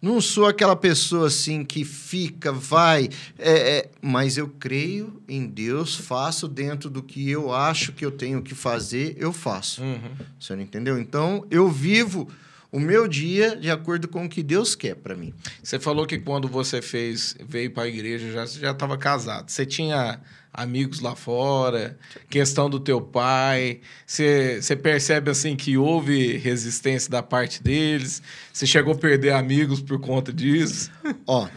Não 0.00 0.20
sou 0.20 0.46
aquela 0.46 0.76
pessoa 0.76 1.28
assim 1.28 1.64
que 1.64 1.84
fica, 1.84 2.52
vai, 2.52 3.08
é, 3.38 3.78
é, 3.78 3.90
mas 4.00 4.36
eu 4.36 4.48
creio 4.48 5.22
em 5.26 5.46
Deus, 5.46 5.96
faço 5.96 6.46
dentro 6.46 6.90
do 6.90 7.02
que 7.02 7.30
eu 7.30 7.52
acho 7.52 7.92
que 7.92 8.04
eu 8.04 8.10
tenho 8.10 8.42
que 8.42 8.54
fazer, 8.54 9.16
eu 9.18 9.32
faço. 9.32 9.82
Uhum. 9.82 10.12
Você 10.38 10.54
não 10.54 10.62
entendeu? 10.62 10.98
Então, 10.98 11.46
eu 11.50 11.68
vivo 11.68 12.28
o 12.70 12.80
meu 12.80 13.06
dia 13.06 13.56
de 13.56 13.70
acordo 13.70 14.08
com 14.08 14.24
o 14.24 14.28
que 14.28 14.42
Deus 14.42 14.74
quer 14.74 14.94
para 14.94 15.14
mim. 15.14 15.32
Você 15.62 15.78
falou 15.78 16.06
que 16.06 16.18
quando 16.18 16.48
você 16.48 16.82
fez, 16.82 17.36
veio 17.46 17.70
para 17.70 17.84
a 17.84 17.88
igreja, 17.88 18.30
já, 18.32 18.46
você 18.46 18.60
já 18.60 18.70
estava 18.72 18.96
casado. 18.96 19.50
Você 19.50 19.64
tinha 19.64 20.20
amigos 20.52 21.00
lá 21.00 21.14
fora, 21.14 21.98
questão 22.28 22.68
do 22.68 22.80
teu 22.80 23.00
pai. 23.00 23.80
Você, 24.06 24.60
você 24.60 24.74
percebe 24.74 25.30
assim 25.30 25.54
que 25.54 25.76
houve 25.76 26.36
resistência 26.38 27.10
da 27.10 27.22
parte 27.22 27.62
deles. 27.62 28.22
Você 28.52 28.66
chegou 28.66 28.94
a 28.94 28.98
perder 28.98 29.32
amigos 29.32 29.80
por 29.80 30.00
conta 30.00 30.32
disso. 30.32 30.90
Ó, 31.26 31.48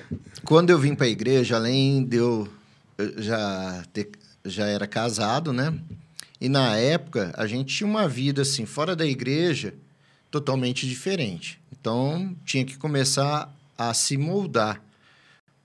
quando 0.44 0.70
eu 0.70 0.78
vim 0.78 0.96
para 0.96 1.06
a 1.06 1.10
igreja, 1.10 1.56
além 1.56 2.06
de 2.06 2.18
eu 2.18 2.48
eu 3.00 3.22
já 3.22 3.84
ter, 3.94 4.10
já 4.44 4.68
era 4.68 4.86
casado, 4.86 5.54
né? 5.54 5.74
E 6.42 6.50
na 6.50 6.76
época 6.76 7.34
a 7.38 7.48
gente 7.48 7.74
tinha 7.74 7.90
uma 7.90 8.08
vida 8.10 8.42
assim 8.42 8.66
fora 8.66 8.94
da 8.94 9.06
igreja 9.06 9.74
totalmente 10.32 10.88
diferente. 10.88 11.60
Então 11.80 12.36
tinha 12.46 12.64
que 12.66 12.78
começar 12.78 13.54
a 13.78 13.94
se 13.94 14.18
moldar, 14.18 14.82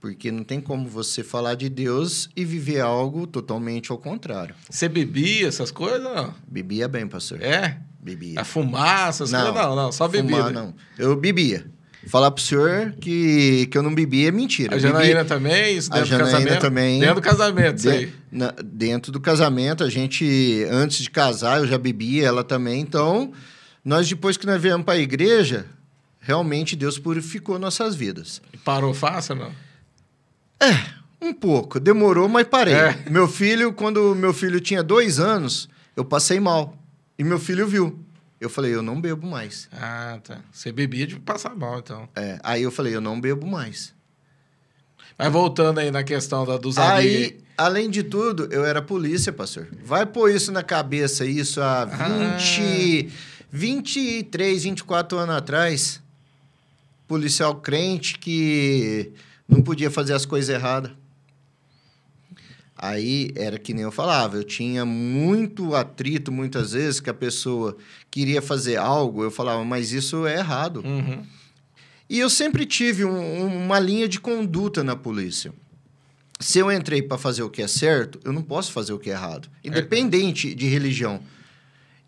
porque 0.00 0.30
não 0.30 0.44
tem 0.44 0.60
como 0.60 0.88
você 0.88 1.22
falar 1.24 1.54
de 1.54 1.68
Deus 1.68 2.28
e 2.36 2.44
viver 2.44 2.80
algo 2.80 3.26
totalmente 3.26 3.90
ao 3.90 3.98
contrário. 3.98 4.54
Você 4.70 4.88
bebia 4.88 5.48
essas 5.48 5.70
coisas? 5.70 6.02
Não? 6.02 6.34
Bebia 6.46 6.86
bem, 6.86 7.06
pastor. 7.06 7.42
É? 7.42 7.78
Bebia. 8.00 8.40
A 8.40 8.44
fumar, 8.44 9.08
essas 9.08 9.30
Não. 9.32 9.40
coisas? 9.40 9.62
Não, 9.62 9.76
não, 9.76 9.90
só 9.92 10.06
bebida. 10.06 10.36
Fumar, 10.36 10.52
não. 10.52 10.74
Eu 10.98 11.16
bebia. 11.16 11.66
Falar 12.06 12.30
pro 12.30 12.42
senhor 12.44 12.92
que, 13.00 13.66
que 13.70 13.78
eu 13.78 13.82
não 13.82 13.94
bebia 13.94 14.28
é 14.28 14.30
mentira. 14.30 14.74
A 14.74 14.76
bebia- 14.76 14.90
Janaína 14.92 15.24
também? 15.24 15.74
Isso 15.78 15.90
A 15.90 15.94
dentro 15.96 16.10
do 16.10 16.10
Janaína 16.18 16.36
casamento? 16.38 16.60
também. 16.60 17.00
Dentro 17.00 17.14
do 17.14 17.22
casamento, 17.22 17.78
isso 17.78 17.88
De- 17.90 17.96
aí. 17.96 18.12
na- 18.30 18.54
dentro 18.62 19.10
do 19.10 19.18
casamento, 19.18 19.82
a 19.82 19.88
gente, 19.88 20.66
antes 20.70 20.98
de 21.02 21.10
casar, 21.10 21.60
eu 21.60 21.66
já 21.66 21.78
bebia, 21.78 22.26
ela 22.26 22.44
também. 22.44 22.78
Então, 22.82 23.32
nós, 23.84 24.08
depois 24.08 24.36
que 24.36 24.46
nós 24.46 24.60
viemos 24.60 24.84
para 24.84 24.94
a 24.94 24.98
igreja, 24.98 25.66
realmente 26.20 26.74
Deus 26.74 26.98
purificou 26.98 27.58
nossas 27.58 27.94
vidas. 27.94 28.40
Parou 28.64 28.94
fácil, 28.94 29.34
não? 29.34 29.52
Um 31.20 31.32
pouco, 31.32 31.80
demorou, 31.80 32.28
mas 32.28 32.46
parei. 32.46 32.74
É. 32.74 32.98
Meu 33.10 33.28
filho, 33.28 33.72
quando 33.72 34.14
meu 34.14 34.32
filho 34.32 34.60
tinha 34.60 34.82
dois 34.82 35.18
anos, 35.18 35.68
eu 35.96 36.04
passei 36.04 36.40
mal. 36.40 36.76
E 37.18 37.24
meu 37.24 37.38
filho 37.38 37.66
viu. 37.66 37.98
Eu 38.40 38.50
falei, 38.50 38.74
eu 38.74 38.82
não 38.82 39.00
bebo 39.00 39.26
mais. 39.26 39.68
Ah, 39.72 40.18
tá. 40.22 40.40
Você 40.52 40.70
bebia 40.70 41.06
de 41.06 41.18
passar 41.18 41.54
mal, 41.56 41.78
então. 41.78 42.08
É, 42.14 42.38
aí 42.42 42.62
eu 42.62 42.70
falei, 42.70 42.94
eu 42.94 43.00
não 43.00 43.18
bebo 43.20 43.46
mais. 43.46 43.94
Mas 45.16 45.32
voltando 45.32 45.78
aí 45.78 45.90
na 45.90 46.02
questão 46.02 46.44
da, 46.44 46.58
dos 46.58 46.76
amigos. 46.76 47.04
Aí, 47.04 47.40
além 47.56 47.88
de 47.88 48.02
tudo, 48.02 48.48
eu 48.50 48.64
era 48.64 48.82
polícia, 48.82 49.32
pastor. 49.32 49.68
Vai 49.82 50.04
pôr 50.04 50.30
isso 50.30 50.52
na 50.52 50.62
cabeça, 50.62 51.24
isso 51.24 51.62
há 51.62 51.84
20, 51.84 53.10
23, 53.58 54.64
24 54.64 55.16
anos 55.16 55.36
atrás. 55.36 56.02
Policial 57.06 57.54
crente 57.54 58.18
que 58.18 59.12
não 59.48 59.62
podia 59.62 59.92
fazer 59.92 60.12
as 60.12 60.26
coisas 60.26 60.48
erradas. 60.52 60.90
Aí 62.76 63.30
era 63.36 63.56
que 63.56 63.72
nem 63.72 63.84
eu 63.84 63.92
falava, 63.92 64.36
eu 64.36 64.42
tinha 64.42 64.84
muito 64.84 65.72
atrito 65.76 66.32
muitas 66.32 66.72
vezes 66.72 66.98
que 66.98 67.08
a 67.08 67.14
pessoa 67.14 67.76
queria 68.10 68.42
fazer 68.42 68.76
algo, 68.76 69.22
eu 69.22 69.30
falava, 69.30 69.64
mas 69.64 69.92
isso 69.92 70.26
é 70.26 70.38
errado. 70.38 70.82
Uhum. 70.84 71.24
E 72.10 72.18
eu 72.18 72.28
sempre 72.28 72.66
tive 72.66 73.04
um- 73.04 73.46
uma 73.64 73.78
linha 73.78 74.08
de 74.08 74.18
conduta 74.18 74.82
na 74.82 74.96
polícia. 74.96 75.52
Se 76.40 76.58
eu 76.58 76.72
entrei 76.72 77.00
para 77.00 77.16
fazer 77.16 77.44
o 77.44 77.48
que 77.48 77.62
é 77.62 77.68
certo, 77.68 78.18
eu 78.24 78.32
não 78.32 78.42
posso 78.42 78.72
fazer 78.72 78.92
o 78.92 78.98
que 78.98 79.08
é 79.08 79.12
errado. 79.12 79.48
Independente 79.62 80.52
de 80.52 80.66
religião. 80.66 81.20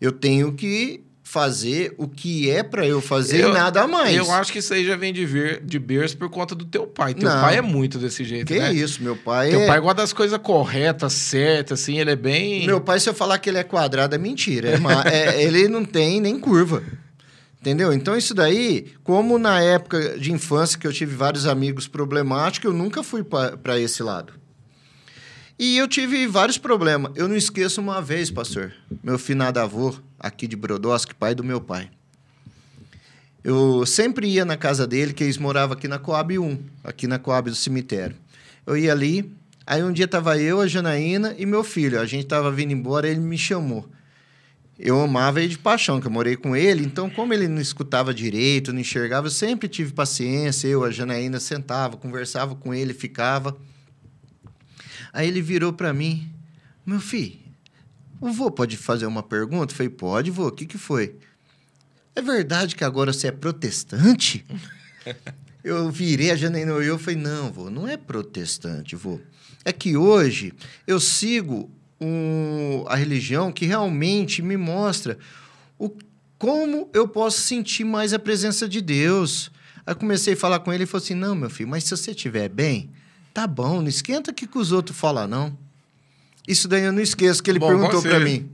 Eu 0.01 0.11
tenho 0.11 0.53
que 0.53 1.01
fazer 1.29 1.93
o 1.97 2.07
que 2.07 2.49
é 2.49 2.63
para 2.63 2.87
eu 2.87 3.01
fazer 3.01 3.41
Eu- 3.41 3.49
e 3.49 3.53
nada 3.53 3.85
mais. 3.85 4.15
Eu 4.15 4.31
acho 4.31 4.49
que 4.49 4.59
isso 4.59 4.73
aí 4.73 4.85
já 4.85 4.95
vem 4.95 5.11
de, 5.11 5.25
ver, 5.25 5.61
de 5.61 5.77
berço 5.77 6.17
por 6.17 6.29
conta 6.29 6.55
do 6.55 6.63
teu 6.63 6.87
pai. 6.87 7.13
Teu 7.13 7.27
Não. 7.29 7.41
pai 7.41 7.57
é 7.57 7.61
muito 7.61 7.97
desse 7.97 8.23
jeito, 8.23 8.47
Que 8.47 8.57
né? 8.57 8.73
isso, 8.73 9.03
meu 9.03 9.15
pai 9.17 9.49
Teu 9.49 9.59
é... 9.59 9.67
pai 9.67 9.77
gosta 9.81 9.95
das 9.95 10.13
coisas 10.13 10.39
corretas, 10.39 11.11
certas, 11.11 11.81
assim, 11.81 11.99
ele 11.99 12.11
é 12.11 12.15
bem... 12.15 12.65
Meu 12.65 12.79
pai, 12.79 12.97
se 13.01 13.09
eu 13.09 13.13
falar 13.13 13.39
que 13.39 13.49
ele 13.49 13.57
é 13.57 13.63
quadrado, 13.63 14.15
é 14.15 14.17
mentira. 14.17 14.69
É 14.69 14.77
é- 15.35 15.43
ele 15.43 15.67
não 15.67 15.83
tem 15.83 16.21
nem 16.21 16.39
curva. 16.39 16.81
Entendeu? 17.59 17.91
Então, 17.91 18.15
isso 18.15 18.33
daí, 18.33 18.93
como 19.03 19.37
na 19.37 19.59
época 19.59 20.17
de 20.17 20.31
infância 20.31 20.79
que 20.79 20.87
eu 20.87 20.93
tive 20.93 21.13
vários 21.13 21.45
amigos 21.45 21.89
problemáticos, 21.89 22.71
eu 22.71 22.77
nunca 22.77 23.03
fui 23.03 23.21
para 23.23 23.77
esse 23.77 24.01
lado. 24.01 24.31
E 25.59 25.77
eu 25.77 25.89
tive 25.89 26.25
vários 26.25 26.57
problemas. 26.57 27.11
Eu 27.15 27.27
não 27.27 27.35
esqueço 27.35 27.81
uma 27.81 28.01
vez, 28.01 28.31
pastor, 28.31 28.71
meu 29.03 29.19
finado 29.19 29.59
avô, 29.59 29.93
aqui 30.19 30.47
de 30.47 30.55
Brodowski, 30.55 31.13
pai 31.13 31.35
do 31.35 31.43
meu 31.43 31.61
pai. 31.61 31.89
Eu 33.43 33.85
sempre 33.85 34.27
ia 34.27 34.43
na 34.43 34.57
casa 34.57 34.85
dele, 34.85 35.13
que 35.13 35.23
eles 35.23 35.37
moravam 35.37 35.77
aqui 35.77 35.87
na 35.87 35.97
Coab 35.99 36.37
1, 36.37 36.59
aqui 36.83 37.07
na 37.07 37.17
Coab 37.17 37.49
do 37.49 37.55
cemitério. 37.55 38.15
Eu 38.65 38.75
ia 38.75 38.91
ali, 38.91 39.31
aí 39.65 39.83
um 39.83 39.93
dia 39.93 40.07
tava 40.07 40.37
eu, 40.37 40.59
a 40.59 40.67
Janaína 40.67 41.33
e 41.37 41.45
meu 41.45 41.63
filho. 41.63 41.99
A 41.99 42.05
gente 42.05 42.25
tava 42.25 42.51
vindo 42.51 42.73
embora, 42.73 43.07
ele 43.07 43.21
me 43.21 43.37
chamou. 43.37 43.89
Eu 44.79 44.99
amava 45.01 45.39
ele 45.39 45.49
de 45.49 45.57
paixão, 45.57 45.99
que 45.99 46.05
eu 46.05 46.11
morei 46.11 46.35
com 46.35 46.55
ele, 46.55 46.83
então 46.83 47.09
como 47.09 47.33
ele 47.33 47.47
não 47.47 47.59
escutava 47.59 48.13
direito, 48.13 48.71
não 48.71 48.79
enxergava, 48.79 49.25
eu 49.25 49.31
sempre 49.31 49.67
tive 49.67 49.91
paciência, 49.91 50.67
eu, 50.67 50.83
a 50.83 50.91
Janaína, 50.91 51.39
sentava, 51.39 51.97
conversava 51.97 52.53
com 52.53 52.73
ele, 52.73 52.93
ficava. 52.93 53.57
Aí 55.11 55.27
ele 55.27 55.41
virou 55.41 55.73
para 55.73 55.91
mim, 55.93 56.29
meu 56.85 56.99
filho, 56.99 57.39
o 58.19 58.31
vô 58.31 58.49
pode 58.51 58.77
fazer 58.77 59.05
uma 59.05 59.23
pergunta? 59.23 59.73
Eu 59.73 59.77
falei, 59.77 59.89
pode, 59.89 60.31
vô, 60.31 60.47
o 60.47 60.51
que 60.51 60.65
que 60.65 60.77
foi? 60.77 61.15
É 62.15 62.21
verdade 62.21 62.75
que 62.75 62.83
agora 62.83 63.13
você 63.13 63.27
é 63.27 63.31
protestante? 63.31 64.45
eu 65.63 65.91
virei 65.91 66.31
a 66.31 66.35
Janaína 66.35 66.71
e 66.83 66.97
falei, 66.97 67.19
não, 67.19 67.51
vô, 67.51 67.69
não 67.69 67.87
é 67.87 67.95
protestante, 67.95 68.95
vô. 68.95 69.19
É 69.63 69.71
que 69.71 69.95
hoje 69.95 70.53
eu 70.87 70.99
sigo 70.99 71.69
um, 71.99 72.85
a 72.87 72.95
religião 72.95 73.51
que 73.51 73.65
realmente 73.65 74.41
me 74.41 74.57
mostra 74.57 75.17
o, 75.77 75.91
como 76.37 76.89
eu 76.93 77.07
posso 77.07 77.41
sentir 77.41 77.83
mais 77.83 78.13
a 78.13 78.19
presença 78.19 78.67
de 78.67 78.81
Deus. 78.81 79.51
Aí 79.85 79.93
eu 79.93 79.95
comecei 79.95 80.33
a 80.33 80.37
falar 80.37 80.59
com 80.59 80.71
ele 80.71 80.83
e 80.83 80.87
falou 80.87 81.03
assim, 81.03 81.15
não, 81.15 81.35
meu 81.35 81.49
filho, 81.49 81.69
mas 81.69 81.83
se 81.83 81.91
você 81.91 82.11
estiver 82.11 82.49
bem, 82.49 82.89
tá 83.33 83.45
bom, 83.45 83.81
não 83.81 83.87
esquenta 83.87 84.33
que, 84.33 84.47
que 84.47 84.57
os 84.57 84.71
outros 84.71 84.97
falam, 84.97 85.27
não. 85.27 85.66
Isso 86.47 86.67
daí 86.67 86.83
eu 86.83 86.93
não 86.93 87.01
esqueço 87.01 87.43
que 87.43 87.49
ele 87.51 87.59
Bom 87.59 87.67
perguntou 87.67 88.01
para 88.01 88.19
mim. 88.19 88.49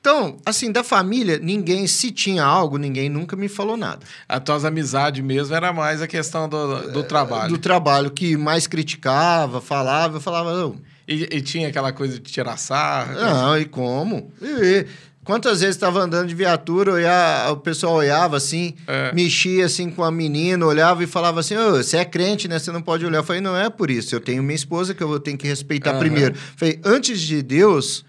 Então, 0.00 0.36
assim, 0.46 0.70
da 0.70 0.84
família, 0.84 1.36
ninguém, 1.36 1.84
se 1.88 2.12
tinha 2.12 2.44
algo, 2.44 2.78
ninguém 2.78 3.08
nunca 3.08 3.34
me 3.34 3.48
falou 3.48 3.76
nada. 3.76 4.06
As 4.28 4.40
tuas 4.40 4.64
amizades 4.64 5.20
mesmo 5.24 5.52
era 5.52 5.72
mais 5.72 6.00
a 6.00 6.06
questão 6.06 6.48
do, 6.48 6.92
do 6.92 7.02
trabalho. 7.02 7.48
Do 7.48 7.58
trabalho 7.58 8.12
que 8.12 8.36
mais 8.36 8.68
criticava, 8.68 9.60
falava, 9.60 10.18
eu 10.18 10.20
falava, 10.20 10.56
não, 10.56 10.76
E, 11.08 11.24
e 11.24 11.40
tinha 11.40 11.66
aquela 11.66 11.92
coisa 11.92 12.20
de 12.20 12.30
tirar 12.30 12.56
sarro. 12.56 13.14
não, 13.14 13.58
e 13.58 13.64
como? 13.64 14.32
E, 14.40 14.86
quantas 15.26 15.60
vezes 15.60 15.76
estava 15.76 16.00
andando 16.00 16.28
de 16.28 16.34
viatura, 16.34 16.92
olhar, 16.92 17.52
o 17.52 17.56
pessoal 17.58 17.94
olhava 17.94 18.36
assim, 18.36 18.74
É. 18.86 19.12
mexia 19.12 19.66
assim 19.66 19.90
com 19.90 20.02
a 20.02 20.10
menina, 20.10 20.64
olhava 20.64 21.02
e 21.04 21.06
falava 21.06 21.40
assim, 21.40 21.56
"Ô, 21.56 21.72
você 21.72 21.98
é 21.98 22.04
crente, 22.04 22.48
né? 22.48 22.58
Você 22.58 22.72
não 22.72 22.80
pode 22.80 23.04
olhar. 23.04 23.18
Eu 23.18 23.24
falei, 23.24 23.42
não 23.42 23.56
é 23.56 23.68
por 23.68 23.90
isso, 23.90 24.14
eu 24.14 24.20
tenho 24.20 24.42
minha 24.42 24.54
esposa 24.56 24.94
que 24.94 25.02
eu 25.02 25.20
tenho 25.20 25.36
que 25.36 25.46
respeitar 25.46 25.90
Aham. 25.90 25.98
primeiro. 25.98 26.34
Eu 26.34 26.40
falei, 26.56 26.80
antes 26.84 27.20
de 27.20 27.42
Deus, 27.42 28.04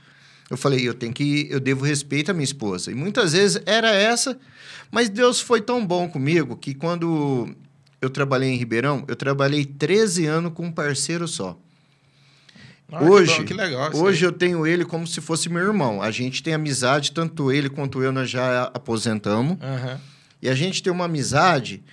eu 0.49 0.55
falei, 0.55 0.87
eu 0.87 0.93
tenho 0.93 1.11
que, 1.11 1.47
eu 1.51 1.59
devo 1.59 1.83
respeito 1.83 2.31
à 2.31 2.33
minha 2.33 2.45
esposa. 2.45 2.91
E 2.91 2.95
muitas 2.95 3.33
vezes 3.33 3.61
era 3.65 3.89
essa, 3.91 4.37
mas 4.91 5.09
Deus 5.09 5.41
foi 5.41 5.59
tão 5.59 5.85
bom 5.85 6.07
comigo 6.07 6.55
que 6.55 6.73
quando 6.73 7.49
eu 8.01 8.09
trabalhei 8.09 8.49
em 8.49 8.57
Ribeirão, 8.57 9.03
eu 9.07 9.15
trabalhei 9.15 9.65
13 9.65 10.25
anos 10.27 10.53
com 10.53 10.67
um 10.67 10.71
parceiro 10.71 11.27
só. 11.27 11.57
Ah, 12.91 13.03
hoje, 13.03 13.43
que 13.43 13.53
legal. 13.53 13.93
hoje 13.93 14.25
aí. 14.25 14.31
eu 14.31 14.31
tenho 14.31 14.65
ele 14.65 14.85
como 14.85 15.05
se 15.05 15.19
fosse 15.19 15.49
meu 15.49 15.61
irmão. 15.61 16.01
A 16.01 16.09
gente 16.09 16.41
tem 16.41 16.53
amizade, 16.53 17.11
tanto 17.11 17.51
ele 17.51 17.69
quanto 17.69 18.01
eu, 18.01 18.11
nós 18.11 18.29
já 18.29 18.63
aposentamos. 18.73 19.57
Aham. 19.61 19.99
E 20.41 20.47
a 20.47 20.55
gente 20.55 20.81
tem 20.81 20.93
uma 20.93 21.05
amizade 21.05 21.83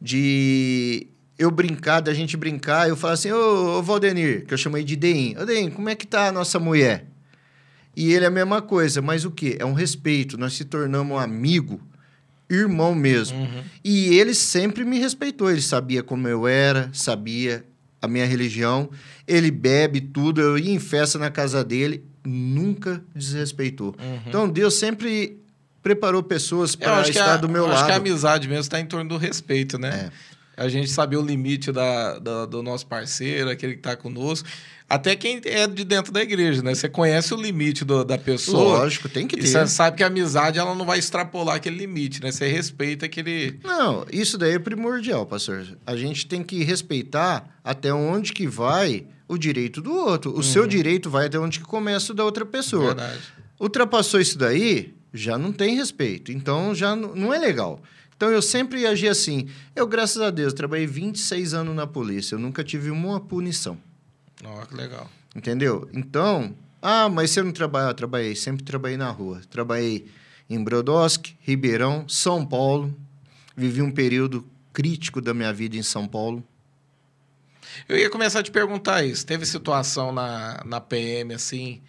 de 0.00 1.06
eu 1.38 1.50
brincar, 1.50 2.00
da 2.00 2.14
gente 2.14 2.36
brincar, 2.36 2.88
eu 2.88 2.96
falo 2.96 3.14
assim, 3.14 3.30
ô, 3.30 3.78
ô 3.78 3.82
Valdenir, 3.82 4.44
que 4.46 4.54
eu 4.54 4.58
chamei 4.58 4.82
de 4.82 4.96
Deim, 4.96 5.36
ô 5.38 5.44
Deim, 5.44 5.70
como 5.70 5.88
é 5.88 5.94
que 5.94 6.06
tá 6.06 6.28
a 6.28 6.32
nossa 6.32 6.58
mulher? 6.58 7.06
E 7.94 8.12
ele 8.12 8.24
é 8.24 8.28
a 8.28 8.30
mesma 8.30 8.62
coisa, 8.62 9.02
mas 9.02 9.24
o 9.24 9.30
quê? 9.30 9.56
É 9.58 9.64
um 9.64 9.72
respeito, 9.72 10.38
nós 10.38 10.54
se 10.54 10.64
tornamos 10.64 11.16
um 11.16 11.18
amigo, 11.18 11.80
irmão 12.48 12.94
mesmo. 12.94 13.38
Uhum. 13.38 13.62
E 13.84 14.16
ele 14.16 14.34
sempre 14.34 14.84
me 14.84 14.98
respeitou, 14.98 15.50
ele 15.50 15.60
sabia 15.60 16.02
como 16.02 16.26
eu 16.26 16.46
era, 16.46 16.90
sabia 16.92 17.64
a 18.00 18.06
minha 18.08 18.24
religião, 18.26 18.88
ele 19.26 19.50
bebe 19.50 20.00
tudo, 20.00 20.40
eu 20.40 20.56
ia 20.58 20.72
em 20.72 20.78
festa 20.78 21.18
na 21.18 21.30
casa 21.30 21.64
dele, 21.64 22.04
nunca 22.24 23.02
desrespeitou. 23.14 23.94
Uhum. 23.98 24.20
Então 24.26 24.48
Deus 24.48 24.74
sempre 24.74 25.38
preparou 25.82 26.22
pessoas 26.22 26.74
para 26.76 26.98
acho 26.98 27.10
estar 27.10 27.34
a- 27.34 27.36
do 27.36 27.48
meu 27.48 27.64
eu 27.66 27.72
Acho 27.72 27.84
que 27.84 27.90
a 27.90 27.94
lado. 27.94 28.00
amizade 28.06 28.46
mesmo 28.48 28.60
está 28.62 28.78
em 28.80 28.86
torno 28.86 29.08
do 29.08 29.16
respeito, 29.16 29.78
né? 29.78 30.10
É. 30.10 30.37
A 30.58 30.68
gente 30.68 30.90
saber 30.90 31.16
o 31.16 31.22
limite 31.22 31.70
da, 31.72 32.18
da- 32.18 32.46
do 32.46 32.62
nosso 32.62 32.86
parceiro, 32.86 33.48
aquele 33.48 33.74
que 33.74 33.78
está 33.80 33.96
conosco. 33.96 34.48
Até 34.90 35.14
quem 35.14 35.40
é 35.44 35.66
de 35.66 35.84
dentro 35.84 36.10
da 36.10 36.22
igreja, 36.22 36.62
né? 36.62 36.74
Você 36.74 36.88
conhece 36.88 37.32
o 37.34 37.36
limite 37.36 37.84
do- 37.84 38.04
da 38.04 38.16
pessoa. 38.16 38.78
Lógico, 38.80 39.06
tem 39.08 39.26
que 39.26 39.36
ter. 39.36 39.46
você 39.46 39.66
sabe 39.66 39.98
que 39.98 40.02
a 40.02 40.06
amizade 40.06 40.58
ela 40.58 40.74
não 40.74 40.86
vai 40.86 40.98
extrapolar 40.98 41.56
aquele 41.56 41.76
limite, 41.76 42.22
né? 42.22 42.32
Você 42.32 42.46
respeita 42.48 43.04
aquele. 43.06 43.60
Não, 43.62 44.06
isso 44.10 44.38
daí 44.38 44.54
é 44.54 44.58
primordial, 44.58 45.26
pastor. 45.26 45.66
A 45.86 45.94
gente 45.94 46.26
tem 46.26 46.42
que 46.42 46.64
respeitar 46.64 47.60
até 47.62 47.92
onde 47.92 48.32
que 48.32 48.46
vai 48.48 49.04
o 49.28 49.36
direito 49.36 49.82
do 49.82 49.92
outro. 49.94 50.36
O 50.36 50.42
seu 50.42 50.66
direito 50.66 51.10
vai 51.10 51.26
até 51.26 51.38
onde 51.38 51.58
que 51.60 51.66
começa 51.66 52.12
o 52.12 52.14
da 52.16 52.24
outra 52.24 52.46
pessoa. 52.46 52.86
Verdade. 52.94 53.18
Ultrapassou 53.60 54.18
isso 54.20 54.38
daí, 54.38 54.94
já 55.12 55.36
não 55.36 55.52
tem 55.52 55.76
respeito. 55.76 56.32
Então, 56.32 56.74
já 56.74 56.96
não 56.96 57.32
é 57.34 57.38
legal. 57.38 57.82
Então, 58.18 58.32
eu 58.32 58.42
sempre 58.42 58.84
agi 58.84 59.06
assim. 59.06 59.48
Eu, 59.76 59.86
graças 59.86 60.20
a 60.20 60.28
Deus, 60.30 60.52
trabalhei 60.52 60.88
26 60.88 61.54
anos 61.54 61.72
na 61.72 61.86
polícia. 61.86 62.34
Eu 62.34 62.40
nunca 62.40 62.64
tive 62.64 62.90
uma 62.90 63.20
punição. 63.20 63.78
Ó, 64.44 64.66
que 64.66 64.74
legal. 64.74 65.08
Entendeu? 65.36 65.88
Então, 65.94 66.52
ah, 66.82 67.08
mas 67.08 67.30
você 67.30 67.40
não 67.44 67.52
trabalha? 67.52 67.90
Eu 67.90 67.94
trabalhei, 67.94 68.34
sempre 68.34 68.64
trabalhei 68.64 68.96
na 68.96 69.08
rua. 69.08 69.40
Trabalhei 69.48 70.08
em 70.50 70.60
Brodowski, 70.60 71.36
Ribeirão, 71.42 72.08
São 72.08 72.44
Paulo. 72.44 72.92
Vivi 73.56 73.82
um 73.82 73.90
período 73.92 74.44
crítico 74.72 75.20
da 75.20 75.32
minha 75.32 75.52
vida 75.52 75.76
em 75.76 75.82
São 75.84 76.08
Paulo. 76.08 76.42
Eu 77.88 77.96
ia 77.96 78.10
começar 78.10 78.40
a 78.40 78.42
te 78.42 78.50
perguntar 78.50 79.04
isso. 79.04 79.24
Teve 79.24 79.46
situação 79.46 80.10
na, 80.10 80.60
na 80.66 80.80
PM, 80.80 81.34
assim. 81.34 81.80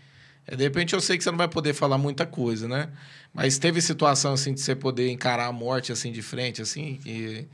é, 0.46 0.56
De 0.56 0.63
repente 0.63 0.94
eu 0.94 1.02
sei 1.02 1.18
que 1.18 1.24
você 1.24 1.32
não 1.32 1.38
vai 1.39 1.48
poder 1.48 1.74
falar 1.74 1.98
muita 1.98 2.26
coisa, 2.28 2.68
né? 2.68 2.89
Mas 3.34 3.58
teve 3.58 3.82
situação, 3.82 4.34
assim, 4.34 4.54
de 4.54 4.60
você 4.62 4.76
poder 4.76 5.10
encarar 5.12 5.46
a 5.48 5.52
morte, 5.52 5.92
assim, 5.92 6.12
de 6.12 6.22
frente, 6.22 6.62
assim. 6.62 7.00
Que... 7.04 7.46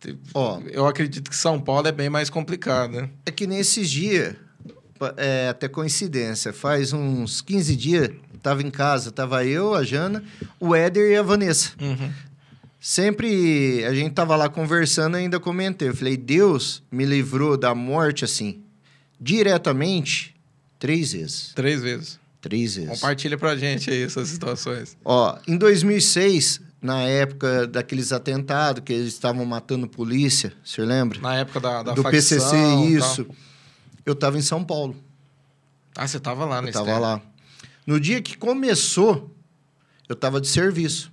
te- 0.00 0.18
Ó. 0.34 0.60
Eu 0.70 0.86
acredito 0.86 1.30
que 1.30 1.36
São 1.36 1.60
Paulo 1.60 1.86
é 1.88 1.92
bem 1.92 2.10
mais 2.10 2.28
complicado, 2.28 3.00
né? 3.00 3.08
É 3.24 3.30
que 3.30 3.46
nesses 3.46 3.88
dias, 3.90 4.34
é 5.16 5.48
até 5.48 5.68
coincidência, 5.68 6.52
faz 6.52 6.92
uns 6.92 7.40
15 7.40 7.76
dias, 7.76 8.10
tava 8.42 8.62
em 8.62 8.70
casa, 8.70 9.10
tava 9.12 9.44
eu, 9.44 9.74
a 9.74 9.82
Jana, 9.84 10.22
o 10.60 10.74
Éder 10.74 11.12
e 11.12 11.16
a 11.16 11.22
Vanessa. 11.22 11.72
Uhum. 11.80 12.10
Sempre 12.80 13.82
a 13.86 13.94
gente 13.94 14.12
tava 14.12 14.36
lá 14.36 14.48
conversando 14.48 15.16
e 15.16 15.20
ainda 15.20 15.40
comentei. 15.40 15.88
Eu 15.88 15.96
falei, 15.96 16.16
Deus 16.18 16.82
me 16.92 17.06
livrou 17.06 17.56
da 17.56 17.74
morte 17.74 18.24
assim, 18.26 18.62
diretamente, 19.18 20.34
três 20.78 21.12
vezes. 21.12 21.52
Três 21.54 21.80
vezes. 21.80 22.20
Vezes. 22.48 22.88
Compartilha 23.00 23.36
pra 23.38 23.56
gente 23.56 23.90
aí 23.90 24.02
essas 24.02 24.28
situações. 24.28 24.96
Ó, 25.04 25.38
em 25.48 25.56
2006, 25.56 26.60
na 26.80 27.02
época 27.02 27.66
daqueles 27.66 28.12
atentados 28.12 28.82
que 28.84 28.92
eles 28.92 29.08
estavam 29.08 29.44
matando 29.44 29.88
polícia, 29.88 30.52
senhor 30.64 30.86
lembra? 30.86 31.20
Na 31.20 31.36
época 31.36 31.60
da, 31.60 31.82
da 31.82 31.92
Do 31.92 32.02
facção, 32.02 32.38
PCC, 32.38 32.50
tal. 32.50 32.84
isso. 32.88 33.26
Eu 34.04 34.14
tava 34.14 34.36
em 34.38 34.42
São 34.42 34.62
Paulo. 34.64 34.94
Ah, 35.96 36.06
você 36.06 36.18
tava 36.20 36.44
lá 36.44 36.56
Eu 36.58 36.62
nesse 36.62 36.72
tava 36.74 36.86
tempo. 36.86 37.00
lá. 37.00 37.22
No 37.86 37.98
dia 38.00 38.20
que 38.20 38.36
começou, 38.36 39.34
eu 40.08 40.14
tava 40.16 40.40
de 40.40 40.48
serviço. 40.48 41.10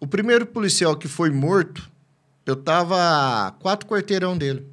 O 0.00 0.06
primeiro 0.06 0.46
policial 0.46 0.96
que 0.96 1.08
foi 1.08 1.30
morto, 1.30 1.88
eu 2.46 2.54
tava 2.56 2.96
a 3.48 3.50
quatro 3.52 3.88
quarteirão 3.88 4.36
dele. 4.36 4.66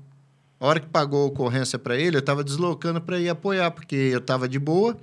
A 0.59 0.65
hora 0.67 0.79
que 0.79 0.87
pagou 0.87 1.23
a 1.23 1.25
ocorrência 1.27 1.77
para 1.77 1.97
ele, 1.97 2.17
eu 2.17 2.21
tava 2.21 2.43
deslocando 2.43 3.01
para 3.01 3.19
ir 3.19 3.29
apoiar, 3.29 3.71
porque 3.71 3.95
eu 3.95 4.21
tava 4.21 4.47
de 4.47 4.57
boa. 4.57 4.97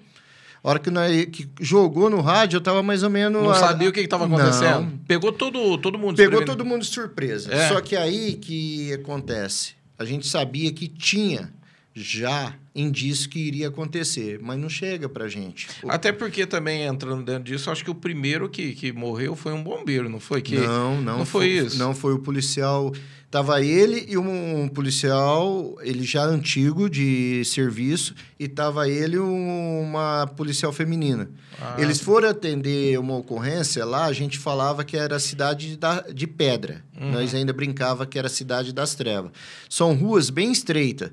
A 0.65 0.71
hora 0.71 0.79
que, 0.79 0.91
nós, 0.91 1.27
que 1.27 1.49
jogou 1.61 2.09
no 2.09 2.21
rádio, 2.21 2.59
eu 2.59 2.61
tava 2.61 2.83
mais 2.83 3.03
ou 3.03 3.11
menos... 3.11 3.43
Não 3.43 3.51
a- 3.51 3.55
sabia 3.57 3.88
o 3.88 3.93
que 3.93 4.01
estava 4.01 4.27
acontecendo? 4.27 4.83
Não, 4.83 4.99
Pegou 5.09 5.33
todo, 5.33 5.77
todo 5.79 5.99
mundo 5.99 6.17
Pegou 6.17 6.45
todo 6.45 6.65
mundo 6.65 6.83
de 6.83 6.88
surpresa. 6.88 7.53
É. 7.53 7.69
Só 7.69 7.81
que 7.81 7.97
aí 7.97 8.35
que 8.35 8.93
acontece. 8.93 9.75
A 9.99 10.05
gente 10.05 10.27
sabia 10.27 10.73
que 10.73 10.87
tinha 10.87 11.53
já 11.95 12.55
indício 12.75 13.29
que 13.29 13.38
iria 13.38 13.69
acontecer, 13.69 14.38
mas 14.41 14.59
não 14.59 14.69
chega 14.69 15.09
pra 15.09 15.29
gente. 15.29 15.69
Até 15.87 16.11
porque 16.11 16.47
também, 16.47 16.85
entrando 16.85 17.23
dentro 17.23 17.45
disso, 17.45 17.71
acho 17.71 17.85
que 17.85 17.91
o 17.91 17.95
primeiro 17.95 18.49
que, 18.49 18.73
que 18.73 18.93
morreu 18.93 19.37
foi 19.37 19.53
um 19.53 19.62
bombeiro, 19.62 20.09
não 20.09 20.21
foi? 20.21 20.41
Que... 20.41 20.57
não, 20.57 21.01
não, 21.01 21.19
não 21.19 21.27
foi 21.27 21.49
isso. 21.49 21.79
Não 21.79 21.95
foi 21.95 22.15
o 22.15 22.19
policial. 22.19 22.93
Tava 23.33 23.62
ele 23.64 24.05
e 24.11 24.18
um, 24.18 24.64
um 24.64 24.68
policial, 24.68 25.75
ele 25.81 26.05
já 26.05 26.23
antigo 26.23 26.88
de 26.90 27.42
serviço, 27.47 28.14
e 28.38 28.47
tava 28.47 28.87
ele 28.90 29.16
e 29.16 29.18
um- 29.18 29.81
uma 29.81 30.27
policial 30.37 30.71
feminina. 30.71 31.31
Ah, 31.59 31.77
Eles 31.79 31.99
foram 31.99 32.29
atender 32.29 32.99
uma 33.01 33.16
ocorrência 33.16 33.87
lá, 33.87 34.05
a 34.05 34.12
gente 34.12 34.38
falava 34.38 34.85
que 34.85 34.99
era 34.99 35.16
a 35.16 35.18
cidade 35.18 35.79
da, 35.79 36.03
de 36.03 36.27
pedra. 36.27 36.85
Uhum. 37.01 37.11
Nós 37.12 37.35
ainda 37.35 37.55
brincava 37.55 38.05
que 38.05 38.18
era 38.18 38.27
a 38.27 38.31
cidade 38.31 38.71
das 38.71 38.95
trevas. 38.95 39.31
São 39.66 39.95
ruas 39.95 40.29
bem 40.29 40.53
estreitas. 40.53 41.11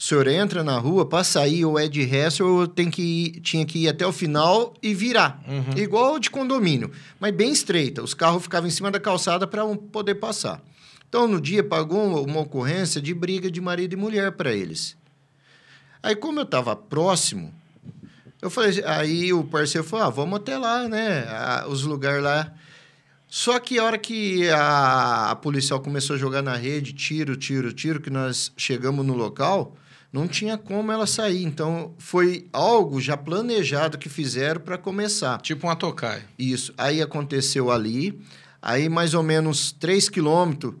O 0.00 0.02
senhor 0.02 0.26
entra 0.26 0.64
na 0.64 0.78
rua, 0.78 1.04
para 1.04 1.22
sair 1.22 1.66
ou 1.66 1.78
é 1.78 1.86
de 1.86 2.02
resto, 2.02 2.44
ou 2.46 2.66
tem 2.66 2.88
que 2.90 3.02
ir- 3.02 3.40
tinha 3.40 3.66
que 3.66 3.80
ir 3.80 3.88
até 3.88 4.06
o 4.06 4.12
final 4.12 4.72
e 4.82 4.94
virar. 4.94 5.42
Uhum. 5.46 5.76
Igual 5.76 6.18
de 6.18 6.30
condomínio, 6.30 6.90
mas 7.20 7.34
bem 7.34 7.52
estreita. 7.52 8.02
Os 8.02 8.14
carros 8.14 8.42
ficavam 8.42 8.68
em 8.68 8.70
cima 8.72 8.90
da 8.90 8.98
calçada 8.98 9.46
para 9.46 9.66
poder 9.92 10.14
passar. 10.14 10.62
Então, 11.08 11.26
no 11.26 11.40
dia, 11.40 11.64
pagou 11.64 12.24
uma 12.24 12.40
ocorrência 12.40 13.00
de 13.00 13.14
briga 13.14 13.50
de 13.50 13.60
marido 13.60 13.94
e 13.94 13.96
mulher 13.96 14.32
para 14.32 14.52
eles. 14.52 14.96
Aí, 16.02 16.14
como 16.14 16.40
eu 16.40 16.44
estava 16.44 16.76
próximo, 16.76 17.52
eu 18.40 18.50
falei, 18.50 18.82
aí 18.84 19.32
o 19.32 19.42
parceiro 19.42 19.86
falou: 19.86 20.06
ah, 20.06 20.10
vamos 20.10 20.38
até 20.38 20.56
lá, 20.56 20.88
né? 20.88 21.24
Ah, 21.28 21.64
os 21.68 21.82
lugares 21.82 22.22
lá. 22.22 22.52
Só 23.26 23.58
que 23.58 23.78
a 23.78 23.84
hora 23.84 23.98
que 23.98 24.48
a, 24.48 25.30
a 25.30 25.36
policial 25.36 25.80
começou 25.80 26.16
a 26.16 26.18
jogar 26.18 26.40
na 26.40 26.56
rede, 26.56 26.92
tiro, 26.92 27.36
tiro, 27.36 27.72
tiro, 27.72 28.00
que 28.00 28.08
nós 28.08 28.52
chegamos 28.56 29.04
no 29.04 29.12
local, 29.12 29.76
não 30.10 30.26
tinha 30.26 30.56
como 30.56 30.90
ela 30.90 31.06
sair. 31.06 31.42
Então, 31.42 31.94
foi 31.98 32.48
algo 32.52 33.00
já 33.00 33.16
planejado 33.16 33.98
que 33.98 34.08
fizeram 34.08 34.60
para 34.60 34.78
começar. 34.78 35.38
Tipo 35.42 35.66
um 35.66 35.70
atocaio. 35.70 36.22
Isso. 36.38 36.72
Aí 36.78 37.02
aconteceu 37.02 37.70
ali. 37.70 38.18
Aí, 38.62 38.88
mais 38.88 39.12
ou 39.14 39.22
menos 39.22 39.72
3 39.72 40.08
quilômetros, 40.08 40.74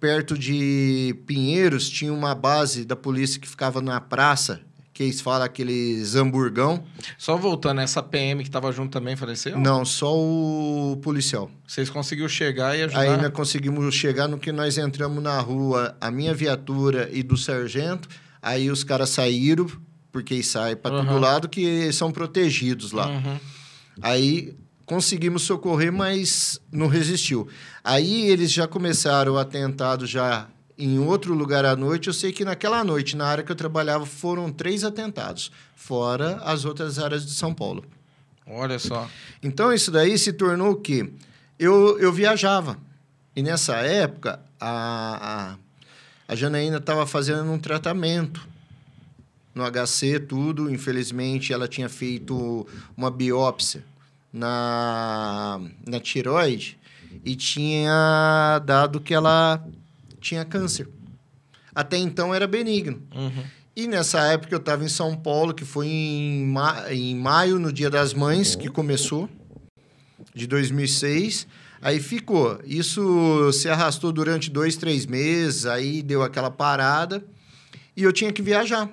perto 0.00 0.36
de 0.38 1.16
Pinheiros, 1.26 1.88
tinha 1.88 2.12
uma 2.12 2.34
base 2.34 2.84
da 2.84 2.96
polícia 2.96 3.40
que 3.40 3.48
ficava 3.48 3.80
na 3.80 4.00
praça, 4.00 4.60
que 4.92 5.02
eles 5.02 5.20
falam 5.20 5.44
aqueles 5.44 6.14
hamburgão. 6.14 6.84
Só 7.18 7.36
voltando, 7.36 7.80
essa 7.80 8.02
PM 8.02 8.44
que 8.44 8.50
tava 8.50 8.70
junto 8.70 8.92
também 8.92 9.16
faleceu? 9.16 9.58
Não, 9.58 9.84
só 9.84 10.14
o 10.16 10.98
policial. 11.02 11.50
Vocês 11.66 11.90
conseguiram 11.90 12.28
chegar 12.28 12.78
e 12.78 12.84
ajudar? 12.84 13.16
Nós 13.20 13.32
conseguimos 13.32 13.94
chegar 13.94 14.28
no 14.28 14.38
que 14.38 14.52
nós 14.52 14.78
entramos 14.78 15.22
na 15.22 15.40
rua, 15.40 15.96
a 16.00 16.10
minha 16.10 16.32
viatura 16.32 17.08
e 17.12 17.22
do 17.22 17.36
sargento. 17.36 18.08
Aí 18.40 18.70
os 18.70 18.84
caras 18.84 19.10
saíram, 19.10 19.66
porque 20.12 20.40
saem 20.42 20.76
para 20.76 20.98
todo 20.98 21.08
Aham. 21.08 21.18
lado, 21.18 21.48
que 21.48 21.92
são 21.92 22.12
protegidos 22.12 22.92
lá. 22.92 23.08
Uhum. 23.08 23.38
Aí 24.00 24.54
conseguimos 24.86 25.42
socorrer, 25.42 25.92
mas 25.92 26.60
não 26.70 26.86
resistiu. 26.86 27.48
Aí 27.82 28.28
eles 28.28 28.52
já 28.52 28.66
começaram 28.66 29.34
o 29.34 29.38
atentado 29.38 30.06
já 30.06 30.48
em 30.76 30.98
outro 30.98 31.34
lugar 31.34 31.64
à 31.64 31.74
noite. 31.76 32.08
Eu 32.08 32.14
sei 32.14 32.32
que 32.32 32.44
naquela 32.44 32.84
noite, 32.84 33.16
na 33.16 33.26
área 33.26 33.44
que 33.44 33.50
eu 33.50 33.56
trabalhava, 33.56 34.04
foram 34.04 34.52
três 34.52 34.84
atentados, 34.84 35.50
fora 35.74 36.36
as 36.44 36.64
outras 36.64 36.98
áreas 36.98 37.24
de 37.24 37.32
São 37.32 37.54
Paulo. 37.54 37.84
Olha 38.46 38.78
só. 38.78 39.08
Então 39.42 39.72
isso 39.72 39.90
daí 39.90 40.18
se 40.18 40.32
tornou 40.32 40.72
o 40.72 40.76
quê? 40.76 41.10
Eu, 41.58 41.98
eu 41.98 42.12
viajava. 42.12 42.76
E 43.34 43.42
nessa 43.42 43.76
época, 43.76 44.40
a, 44.60 45.56
a, 46.28 46.32
a 46.32 46.36
Janaína 46.36 46.76
estava 46.76 47.06
fazendo 47.06 47.50
um 47.50 47.58
tratamento 47.58 48.46
no 49.54 49.64
HC, 49.64 50.20
tudo. 50.20 50.70
Infelizmente, 50.70 51.52
ela 51.52 51.66
tinha 51.66 51.88
feito 51.88 52.66
uma 52.96 53.10
biópsia 53.10 53.82
na, 54.34 55.60
na 55.86 56.00
tiroide 56.00 56.76
e 57.24 57.36
tinha 57.36 58.60
dado 58.66 59.00
que 59.00 59.14
ela 59.14 59.64
tinha 60.20 60.44
câncer. 60.44 60.88
Até 61.72 61.96
então 61.96 62.34
era 62.34 62.46
benigno. 62.46 63.00
Uhum. 63.14 63.44
E 63.76 63.86
nessa 63.86 64.20
época 64.32 64.54
eu 64.54 64.58
estava 64.58 64.84
em 64.84 64.88
São 64.88 65.16
Paulo, 65.16 65.54
que 65.54 65.64
foi 65.64 65.86
em, 65.86 66.46
ma 66.46 66.92
em 66.92 67.14
maio, 67.14 67.58
no 67.58 67.72
Dia 67.72 67.88
das 67.88 68.12
Mães, 68.12 68.54
que 68.54 68.68
começou, 68.68 69.28
de 70.34 70.46
2006. 70.46 71.46
Aí 71.80 72.00
ficou. 72.00 72.58
Isso 72.64 73.52
se 73.52 73.68
arrastou 73.68 74.10
durante 74.10 74.50
dois, 74.50 74.76
três 74.76 75.06
meses, 75.06 75.66
aí 75.66 76.02
deu 76.02 76.22
aquela 76.22 76.50
parada 76.50 77.24
e 77.96 78.02
eu 78.02 78.12
tinha 78.12 78.32
que 78.32 78.42
viajar. 78.42 78.88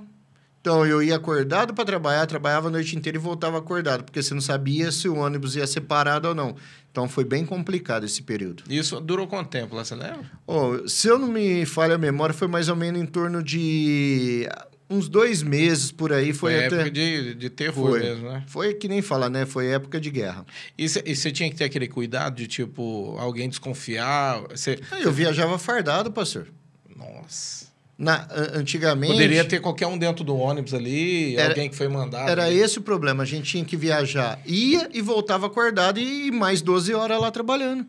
Então 0.61 0.85
eu 0.85 1.01
ia 1.01 1.15
acordado 1.15 1.73
para 1.73 1.83
trabalhar, 1.83 2.25
trabalhava 2.27 2.67
a 2.67 2.71
noite 2.71 2.95
inteira 2.95 3.17
e 3.17 3.21
voltava 3.21 3.57
acordado, 3.57 4.03
porque 4.03 4.21
você 4.21 4.33
não 4.33 4.41
sabia 4.41 4.91
se 4.91 5.09
o 5.09 5.17
ônibus 5.17 5.55
ia 5.55 5.65
ser 5.65 5.81
parado 5.81 6.27
ou 6.27 6.35
não. 6.35 6.55
Então 6.91 7.09
foi 7.09 7.23
bem 7.23 7.45
complicado 7.45 8.05
esse 8.05 8.21
período. 8.21 8.63
Isso 8.69 8.99
durou 9.01 9.25
quanto 9.27 9.49
tempo 9.49 9.75
lá, 9.75 9.83
você 9.83 9.95
lembra? 9.95 10.29
Oh, 10.45 10.87
se 10.87 11.07
eu 11.07 11.17
não 11.17 11.27
me 11.27 11.65
falha 11.65 11.95
a 11.95 11.97
memória, 11.97 12.33
foi 12.33 12.47
mais 12.47 12.69
ou 12.69 12.75
menos 12.75 13.01
em 13.01 13.05
torno 13.07 13.41
de 13.41 14.47
uns 14.87 15.07
dois 15.07 15.41
meses 15.41 15.91
por 15.91 16.13
aí. 16.13 16.33
Foi, 16.33 16.51
foi 16.51 16.65
até... 16.65 16.75
época 16.75 16.91
de, 16.91 17.33
de 17.33 17.49
terror 17.49 17.89
foi. 17.91 17.99
mesmo, 18.01 18.29
né? 18.29 18.43
Foi 18.45 18.73
que 18.73 18.87
nem 18.87 19.01
fala, 19.01 19.29
né? 19.29 19.45
Foi 19.45 19.67
época 19.67 19.99
de 19.99 20.11
guerra. 20.11 20.45
E 20.77 20.87
você 20.87 21.31
tinha 21.31 21.49
que 21.49 21.55
ter 21.55 21.63
aquele 21.63 21.87
cuidado 21.87 22.35
de, 22.35 22.45
tipo, 22.45 23.15
alguém 23.17 23.49
desconfiar? 23.49 24.43
Cê... 24.55 24.79
Eu 24.99 25.11
viajava 25.11 25.57
fardado, 25.57 26.11
pastor. 26.11 26.47
Nossa. 26.95 27.70
Na, 28.01 28.27
antigamente. 28.55 29.13
Poderia 29.13 29.45
ter 29.45 29.59
qualquer 29.59 29.85
um 29.85 29.95
dentro 29.95 30.23
do 30.23 30.35
ônibus 30.35 30.73
ali, 30.73 31.35
era, 31.35 31.49
alguém 31.49 31.69
que 31.69 31.75
foi 31.75 31.87
mandado. 31.87 32.27
Era 32.27 32.45
ali. 32.45 32.57
esse 32.57 32.79
o 32.79 32.81
problema. 32.81 33.21
A 33.21 33.25
gente 33.27 33.51
tinha 33.51 33.63
que 33.63 33.77
viajar. 33.77 34.39
Ia 34.43 34.89
e 34.91 34.99
voltava 35.03 35.45
acordado 35.45 35.99
e 35.99 36.31
mais 36.31 36.63
12 36.63 36.95
horas 36.95 37.21
lá 37.21 37.29
trabalhando. 37.29 37.85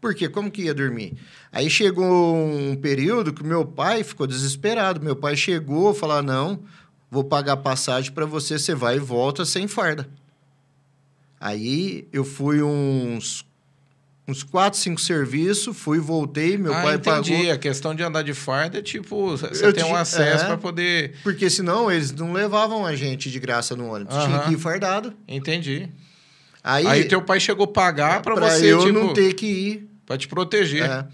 Por 0.00 0.14
quê? 0.14 0.30
Como 0.30 0.50
que 0.50 0.62
ia 0.62 0.72
dormir? 0.72 1.12
Aí 1.52 1.68
chegou 1.68 2.34
um 2.34 2.74
período 2.74 3.34
que 3.34 3.44
meu 3.44 3.66
pai 3.66 4.02
ficou 4.02 4.26
desesperado. 4.26 4.98
Meu 4.98 5.14
pai 5.14 5.36
chegou 5.36 5.92
e 5.92 5.94
falou: 5.94 6.22
não, 6.22 6.60
vou 7.10 7.22
pagar 7.22 7.58
passagem 7.58 8.10
para 8.12 8.24
você, 8.24 8.58
você 8.58 8.74
vai 8.74 8.96
e 8.96 8.98
volta 8.98 9.44
sem 9.44 9.68
farda. 9.68 10.08
Aí 11.38 12.08
eu 12.14 12.24
fui 12.24 12.62
uns 12.62 13.44
uns 14.30 14.42
quatro, 14.42 14.78
cinco 14.78 15.00
serviços, 15.00 15.76
fui, 15.76 15.98
voltei, 15.98 16.56
meu 16.56 16.72
ah, 16.72 16.82
pai 16.82 16.94
entendi. 16.94 17.32
pagou. 17.32 17.52
A 17.52 17.58
questão 17.58 17.94
de 17.94 18.02
andar 18.02 18.22
de 18.22 18.32
farda 18.32 18.78
é 18.78 18.82
tipo, 18.82 19.36
você 19.36 19.64
eu 19.64 19.72
tem 19.72 19.84
um 19.84 19.94
acesso 19.94 20.44
é, 20.44 20.46
para 20.46 20.56
poder. 20.56 21.14
Porque 21.22 21.50
senão 21.50 21.90
eles 21.90 22.12
não 22.12 22.32
levavam 22.32 22.86
a 22.86 22.94
gente 22.94 23.30
de 23.30 23.38
graça 23.38 23.76
no 23.76 23.92
ônibus, 23.92 24.14
tinha 24.24 24.38
que 24.40 24.52
ir 24.54 24.58
fardado. 24.58 25.12
Entendi. 25.26 25.88
Aí, 26.62 26.86
Aí 26.86 27.04
teu 27.04 27.22
pai 27.22 27.40
chegou 27.40 27.64
a 27.64 27.68
pagar 27.68 28.22
para 28.22 28.34
você, 28.34 28.72
eu 28.72 28.80
tipo, 28.80 28.92
não 28.92 29.12
ter 29.12 29.34
que 29.34 29.46
ir. 29.46 29.90
Para 30.10 30.18
te 30.18 30.26
proteger. 30.26 30.82
É. 30.82 31.06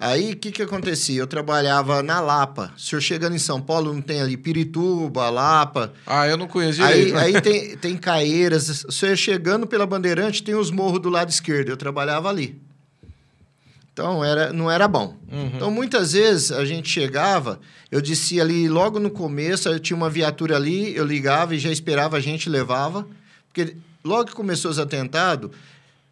Aí, 0.00 0.32
o 0.32 0.36
que, 0.36 0.50
que 0.50 0.62
acontecia? 0.62 1.20
Eu 1.20 1.26
trabalhava 1.26 2.02
na 2.02 2.20
Lapa. 2.20 2.72
O 2.74 2.80
senhor 2.80 3.02
chegando 3.02 3.36
em 3.36 3.38
São 3.38 3.60
Paulo, 3.60 3.92
não 3.92 4.00
tem 4.00 4.22
ali 4.22 4.34
Pirituba, 4.34 5.28
Lapa. 5.28 5.92
Ah, 6.06 6.26
eu 6.26 6.38
não 6.38 6.48
conheço 6.48 6.78
direito. 6.78 7.18
Aí, 7.18 7.34
aí 7.34 7.42
tem, 7.42 7.76
tem 7.76 7.96
Caeiras. 7.98 8.84
O 8.84 8.90
senhor 8.90 9.14
chegando 9.14 9.66
pela 9.66 9.86
Bandeirante, 9.86 10.42
tem 10.42 10.54
os 10.54 10.70
morros 10.70 11.00
do 11.00 11.10
lado 11.10 11.28
esquerdo. 11.28 11.68
Eu 11.68 11.76
trabalhava 11.76 12.30
ali. 12.30 12.58
Então, 13.92 14.24
era, 14.24 14.50
não 14.54 14.70
era 14.70 14.88
bom. 14.88 15.14
Uhum. 15.30 15.50
Então, 15.54 15.70
muitas 15.70 16.12
vezes, 16.12 16.50
a 16.50 16.64
gente 16.64 16.88
chegava, 16.88 17.60
eu 17.90 18.00
disse 18.00 18.40
ali, 18.40 18.70
logo 18.70 18.98
no 18.98 19.10
começo, 19.10 19.68
eu 19.68 19.78
tinha 19.78 19.94
uma 19.94 20.08
viatura 20.08 20.56
ali, 20.56 20.96
eu 20.96 21.04
ligava 21.04 21.54
e 21.54 21.58
já 21.58 21.70
esperava, 21.70 22.16
a 22.16 22.20
gente 22.20 22.48
levava. 22.48 23.06
Porque 23.52 23.76
logo 24.02 24.30
que 24.30 24.32
começou 24.32 24.70
os 24.70 24.78
atentados, 24.78 25.50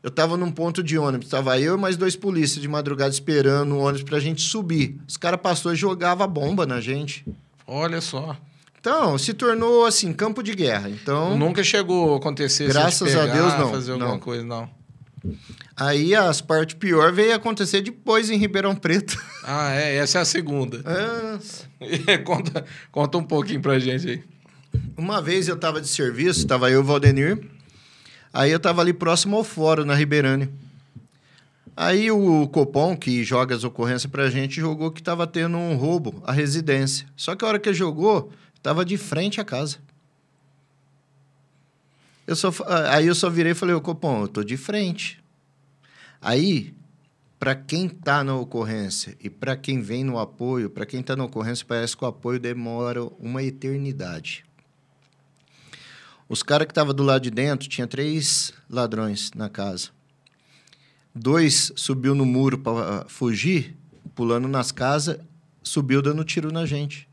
eu 0.03 0.09
estava 0.09 0.37
num 0.37 0.51
ponto 0.51 0.83
de 0.83 0.97
ônibus, 0.97 1.27
estava 1.27 1.59
eu 1.59 1.77
e 1.77 1.81
mais 1.81 1.97
dois 1.97 2.15
polícias 2.15 2.63
de 2.63 2.69
madrugada 2.69 3.11
esperando 3.11 3.75
o 3.75 3.79
ônibus 3.79 4.03
para 4.03 4.17
a 4.19 4.21
gente 4.21 4.43
subir. 4.43 4.97
Os 5.07 5.17
caras 5.17 5.41
passou 5.41 5.73
e 5.73 5.77
jogava 5.77 6.27
bomba 6.27 6.65
na 6.65 6.81
gente. 6.81 7.27
Olha 7.67 8.01
só. 8.01 8.37
Então, 8.81 9.19
se 9.19 9.35
tornou 9.35 9.85
assim, 9.85 10.13
campo 10.13 10.43
de 10.43 10.55
guerra. 10.55 10.89
Então, 10.89 11.37
nunca 11.37 11.65
chegou 11.65 12.15
a 12.15 12.17
acontecer 12.19 12.69
Graças 12.69 13.11
pegar, 13.11 13.25
a 13.25 13.27
Deus 13.27 13.59
não. 13.59 13.71
fazer 13.71 13.93
alguma 13.93 14.13
não. 14.13 14.19
coisa, 14.21 14.45
não. 14.45 14.71
Aí 15.77 16.15
as 16.15 16.41
partes 16.41 16.77
pior 16.77 17.13
veio 17.13 17.35
acontecer 17.35 17.81
depois 17.83 18.31
em 18.31 18.37
Ribeirão 18.37 18.75
Preto. 18.75 19.21
Ah, 19.51 19.73
é, 19.73 19.97
essa 19.97 20.19
é 20.19 20.21
a 20.21 20.25
segunda. 20.27 20.83
É. 21.81 22.19
conta, 22.19 22.67
conta 22.93 23.17
um 23.17 23.25
pouquinho 23.25 23.63
pra 23.63 23.79
gente 23.79 24.07
aí. 24.07 24.25
Uma 24.95 25.23
vez 25.23 25.49
eu 25.49 25.55
estava 25.55 25.81
de 25.81 25.89
serviço, 25.89 26.41
estava 26.41 26.71
eu 26.71 26.81
e 26.81 26.83
o 26.83 26.85
Valdenir. 26.85 27.41
Aí 28.39 28.53
eu 28.53 28.61
tava 28.61 28.81
ali 28.81 28.93
próximo 28.93 29.37
ao 29.37 29.43
fórum, 29.43 29.85
na 29.85 29.97
Ribeirânia. 29.97 30.49
Aí 31.77 32.09
o 32.09 32.47
Copom, 32.47 32.97
que 32.97 33.25
joga 33.25 33.53
as 33.53 33.65
ocorrências 33.65 34.09
pra 34.09 34.31
gente, 34.31 34.61
jogou 34.61 34.93
que 34.93 35.03
tava 35.03 35.27
tendo 35.27 35.57
um 35.57 35.75
roubo 35.75 36.23
à 36.25 36.31
residência. 36.31 37.05
Só 37.17 37.35
que 37.35 37.45
a 37.45 37.49
hora 37.49 37.59
que 37.59 37.75
jogou, 37.75 38.31
tava 38.63 38.85
de 38.85 38.97
frente 38.97 39.41
à 39.41 39.45
casa. 39.45 39.79
Eu 42.29 42.37
só, 42.37 42.53
aí 42.93 43.09
eu 43.09 43.15
só 43.17 43.29
virei 43.29 43.51
e 43.51 43.57
falei, 43.57 43.75
ô 43.75 43.81
Copom, 43.81 44.23
eu 44.23 44.29
tô 44.29 44.45
de 44.45 44.57
frente. 44.57 45.21
Aí, 46.23 46.73
para 47.41 47.57
quem 47.57 47.89
tá 47.89 48.23
na 48.23 48.37
ocorrência 48.37 49.17
e 49.21 49.29
para 49.29 49.57
quem 49.57 49.81
vem 49.83 50.05
no 50.05 50.17
apoio, 50.17 50.71
para 50.71 50.87
quem 50.87 51.03
tá 51.03 51.17
na 51.17 51.25
ocorrência, 51.25 51.67
parece 51.67 51.97
que 51.97 52.05
o 52.05 52.07
apoio 52.07 52.39
demora 52.39 53.03
uma 53.19 53.43
eternidade. 53.43 54.48
Os 56.29 56.43
caras 56.43 56.67
que 56.67 56.73
estavam 56.73 56.93
do 56.93 57.03
lado 57.03 57.23
de 57.23 57.31
dentro, 57.31 57.69
tinha 57.69 57.87
três 57.87 58.53
ladrões 58.69 59.31
na 59.35 59.49
casa. 59.49 59.89
Dois 61.15 61.73
subiu 61.75 62.15
no 62.15 62.27
muro 62.27 62.59
para 62.59 63.07
fugir, 63.09 63.77
pulando 64.15 64.47
nas 64.47 64.71
casas, 64.71 65.19
subiu 65.63 66.03
dando 66.03 66.23
tiro 66.25 66.53
na 66.53 66.67
gente. 66.67 67.09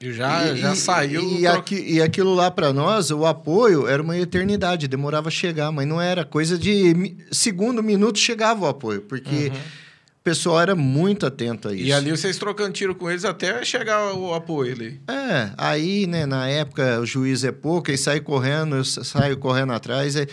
E 0.00 0.12
já, 0.12 0.52
e, 0.52 0.56
já 0.56 0.76
saiu. 0.76 1.22
E, 1.40 1.44
aqui, 1.46 1.74
e 1.74 2.00
aquilo 2.00 2.32
lá 2.32 2.48
para 2.50 2.72
nós, 2.72 3.10
o 3.10 3.26
apoio 3.26 3.88
era 3.88 4.00
uma 4.00 4.16
eternidade, 4.16 4.86
demorava 4.86 5.26
a 5.26 5.32
chegar, 5.32 5.72
mas 5.72 5.88
não 5.88 6.00
era 6.00 6.24
coisa 6.24 6.56
de 6.56 7.16
segundo, 7.32 7.82
minuto 7.82 8.18
chegava 8.18 8.64
o 8.64 8.68
apoio, 8.68 9.02
porque. 9.02 9.48
Uhum 9.48 9.87
pessoal 10.22 10.60
era 10.60 10.74
muito 10.74 11.26
atento 11.26 11.68
a 11.68 11.74
isso. 11.74 11.84
E 11.84 11.92
ali 11.92 12.10
vocês 12.10 12.36
trocando 12.38 12.72
tiro 12.72 12.94
com 12.94 13.10
eles 13.10 13.24
até 13.24 13.64
chegar 13.64 14.14
o 14.14 14.34
apoio 14.34 14.74
ali. 14.74 15.00
É, 15.08 15.50
aí, 15.56 16.06
né, 16.06 16.26
na 16.26 16.48
época 16.48 17.00
o 17.00 17.06
juiz 17.06 17.44
é 17.44 17.52
pouco, 17.52 17.90
e 17.90 17.96
sai 17.96 18.20
correndo, 18.20 18.76
eu 18.76 18.84
saio 18.84 19.36
correndo 19.38 19.72
atrás. 19.72 20.16
É... 20.16 20.26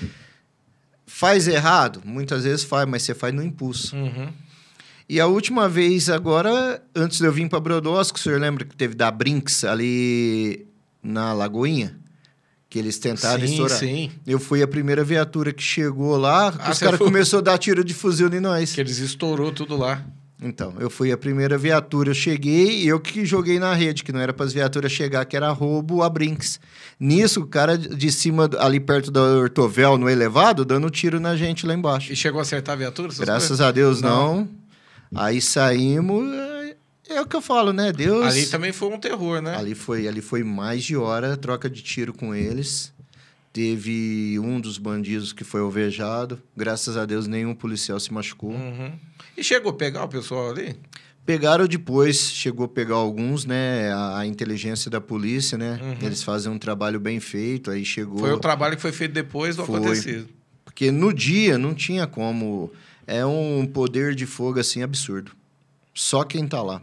Faz 1.05 1.47
errado? 1.47 2.01
Muitas 2.03 2.43
vezes 2.43 2.63
faz, 2.63 2.87
mas 2.87 3.03
você 3.03 3.13
faz 3.13 3.33
no 3.33 3.43
impulso. 3.43 3.95
Uhum. 3.95 4.29
E 5.07 5.19
a 5.19 5.27
última 5.27 5.69
vez 5.69 6.09
agora, 6.09 6.81
antes 6.95 7.19
de 7.19 7.25
eu 7.25 7.31
vir 7.31 7.47
para 7.47 7.59
Brodowski, 7.59 8.19
o 8.19 8.21
senhor 8.21 8.41
lembra 8.41 8.65
que 8.65 8.75
teve 8.75 8.95
da 8.95 9.11
Brinks 9.11 9.63
ali 9.63 10.65
na 11.01 11.31
Lagoinha? 11.31 11.95
Que 12.75 12.79
eles 12.79 12.97
tentaram 12.97 13.39
sim, 13.39 13.53
estourar. 13.53 13.79
Sim. 13.79 14.11
Eu 14.27 14.37
fui 14.37 14.61
a 14.61 14.67
primeira 14.67 15.01
viatura 15.01 15.53
que 15.53 15.63
chegou 15.63 16.17
lá, 16.17 16.53
ah, 16.59 16.71
os 16.71 16.77
caras 16.77 16.97
foi... 16.97 17.07
começaram 17.07 17.39
a 17.39 17.43
dar 17.43 17.57
tiro 17.57 17.85
de 17.85 17.93
fuzil 17.93 18.27
em 18.33 18.41
nós. 18.41 18.73
Que 18.73 18.81
eles 18.81 18.97
estourou 18.97 19.49
tudo 19.53 19.77
lá. 19.77 20.05
Então, 20.43 20.73
eu 20.77 20.89
fui 20.89 21.09
a 21.09 21.17
primeira 21.17 21.57
viatura, 21.57 22.09
eu 22.09 22.13
cheguei 22.13 22.81
e 22.81 22.87
eu 22.89 22.99
que 22.99 23.25
joguei 23.25 23.59
na 23.59 23.73
rede, 23.73 24.03
que 24.03 24.11
não 24.11 24.19
era 24.19 24.33
para 24.33 24.45
as 24.45 24.51
viaturas 24.51 24.91
chegar, 24.91 25.23
que 25.23 25.37
era 25.37 25.49
roubo 25.51 26.03
a 26.03 26.09
Brinks. 26.09 26.59
Nisso, 26.99 27.39
o 27.43 27.47
cara 27.47 27.77
de 27.77 28.11
cima, 28.11 28.49
ali 28.59 28.81
perto 28.81 29.09
da 29.09 29.21
Ortovel, 29.21 29.97
no 29.97 30.09
elevado, 30.09 30.65
dando 30.65 30.89
tiro 30.89 31.17
na 31.17 31.37
gente 31.37 31.65
lá 31.65 31.73
embaixo. 31.73 32.11
E 32.11 32.15
chegou 32.15 32.39
a 32.39 32.41
acertar 32.41 32.73
a 32.73 32.77
viatura? 32.77 33.07
Graças 33.17 33.47
coisas? 33.47 33.61
a 33.61 33.71
Deus, 33.71 34.01
não. 34.01 34.35
não. 34.35 34.49
Aí 35.15 35.39
saímos, 35.39 36.27
é 37.09 37.21
o 37.21 37.25
que 37.25 37.35
eu 37.35 37.41
falo, 37.41 37.71
né? 37.71 37.91
Deus. 37.91 38.25
Ali 38.25 38.45
também 38.47 38.71
foi 38.71 38.89
um 38.89 38.99
terror, 38.99 39.41
né? 39.41 39.55
Ali 39.55 39.75
foi, 39.75 40.07
ali 40.07 40.21
foi 40.21 40.43
mais 40.43 40.83
de 40.83 40.95
hora, 40.95 41.37
troca 41.37 41.69
de 41.69 41.81
tiro 41.81 42.13
com 42.13 42.33
eles. 42.33 42.93
Teve 43.53 44.37
um 44.39 44.59
dos 44.59 44.77
bandidos 44.77 45.31
que 45.31 45.43
foi 45.43 45.61
alvejado. 45.61 46.41
Graças 46.57 46.97
a 46.97 47.05
Deus, 47.05 47.25
nenhum 47.25 47.55
policial 47.55 47.99
se 47.99 48.13
machucou. 48.13 48.51
Uhum. 48.51 48.91
E 49.37 49.43
chegou 49.43 49.71
a 49.71 49.75
pegar 49.75 50.03
o 50.03 50.07
pessoal 50.09 50.49
ali? 50.49 50.75
Pegaram 51.25 51.65
depois, 51.65 52.19
chegou 52.31 52.65
a 52.65 52.67
pegar 52.67 52.95
alguns, 52.95 53.45
né? 53.45 53.91
A, 53.93 54.19
a 54.19 54.25
inteligência 54.25 54.91
da 54.91 54.99
polícia, 54.99 55.57
né? 55.57 55.79
Uhum. 55.81 56.05
Eles 56.05 56.21
fazem 56.21 56.51
um 56.51 56.59
trabalho 56.59 56.99
bem 56.99 57.19
feito, 57.19 57.71
aí 57.71 57.85
chegou... 57.85 58.19
Foi 58.19 58.31
o 58.31 58.39
trabalho 58.39 58.75
que 58.75 58.81
foi 58.81 58.91
feito 58.91 59.13
depois 59.13 59.55
do 59.55 59.65
foi. 59.65 59.79
acontecido. 59.79 60.27
Porque 60.63 60.91
no 60.91 61.13
dia 61.13 61.57
não 61.57 61.73
tinha 61.73 62.05
como... 62.05 62.71
É 63.07 63.25
um 63.25 63.65
poder 63.65 64.15
de 64.15 64.25
fogo, 64.25 64.59
assim, 64.59 64.81
absurdo. 64.83 65.31
Só 65.93 66.23
quem 66.23 66.47
tá 66.47 66.61
lá. 66.61 66.81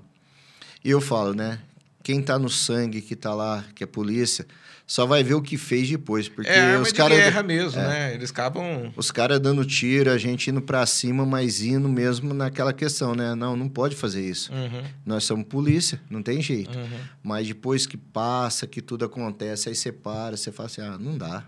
E 0.85 0.91
eu 0.91 1.01
falo, 1.01 1.35
né? 1.35 1.59
Quem 2.03 2.20
tá 2.20 2.39
no 2.39 2.49
sangue, 2.49 3.01
que 3.01 3.14
tá 3.14 3.33
lá, 3.33 3.64
que 3.74 3.85
é 3.85 3.87
polícia, 3.87 4.47
só 4.87 5.07
vai 5.07 5.22
ver 5.22 5.35
o 5.35 5.43
que 5.43 5.57
fez 5.57 5.89
depois. 5.89 6.28
Porque 6.28 6.51
é 6.51 6.78
os 6.78 6.93
caras. 6.93 7.16
guerra 7.16 7.43
mesmo, 7.43 7.80
é, 7.80 7.89
né? 7.89 8.14
Eles 8.14 8.30
acabam. 8.30 8.93
Os 8.97 9.11
caras 9.11 9.41
dando 9.41 9.64
tiro, 9.64 10.11
a 10.11 10.18
gente 10.18 10.51
indo 10.51 10.61
para 10.61 10.85
cima, 10.85 11.24
mas 11.24 11.62
indo 11.62 11.89
mesmo 11.89 12.35
naquela 12.35 12.72
questão, 12.72 13.14
né? 13.14 13.35
Não, 13.35 13.57
não 13.57 13.68
pode 13.68 13.95
fazer 13.95 14.20
isso. 14.20 14.53
Uhum. 14.53 14.83
Nós 15.07 15.24
somos 15.24 15.47
polícia, 15.47 16.01
não 16.11 16.22
tem 16.22 16.43
jeito. 16.43 16.76
Uhum. 16.76 16.99
Mas 17.22 17.47
depois 17.47 17.87
que 17.87 17.97
passa, 17.97 18.66
que 18.66 18.83
tudo 18.83 19.05
acontece, 19.05 19.68
aí 19.68 19.74
você 19.74 19.93
para, 19.93 20.37
você 20.37 20.51
fala 20.51 20.66
assim: 20.66 20.83
ah, 20.83 20.99
não 20.99 21.16
dá. 21.16 21.45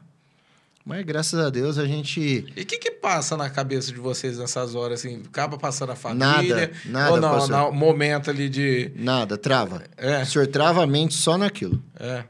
Mas 0.84 1.02
graças 1.04 1.40
a 1.40 1.48
Deus 1.48 1.78
a 1.78 1.86
gente. 1.86 2.44
E 2.54 2.60
o 2.60 2.66
que, 2.66 2.76
que 2.76 2.90
passa 2.90 3.36
na 3.38 3.48
cabeça 3.48 3.90
de 3.90 3.98
vocês 3.98 4.36
nessas 4.36 4.74
horas, 4.74 5.00
assim? 5.00 5.22
Acaba 5.26 5.56
passando 5.56 5.92
a 5.92 5.96
família? 5.96 6.26
Nada, 6.26 6.70
nada. 6.84 7.12
Ou 7.12 7.20
não, 7.20 7.70
no 7.70 7.72
momento 7.72 8.28
ali 8.28 8.50
de. 8.50 8.92
Nada, 8.94 9.38
trava. 9.38 9.82
É. 9.96 10.22
O 10.22 10.26
senhor 10.26 10.46
trava 10.48 10.82
a 10.82 10.86
mente 10.86 11.14
só 11.14 11.38
naquilo. 11.38 11.82
É. 11.98 12.24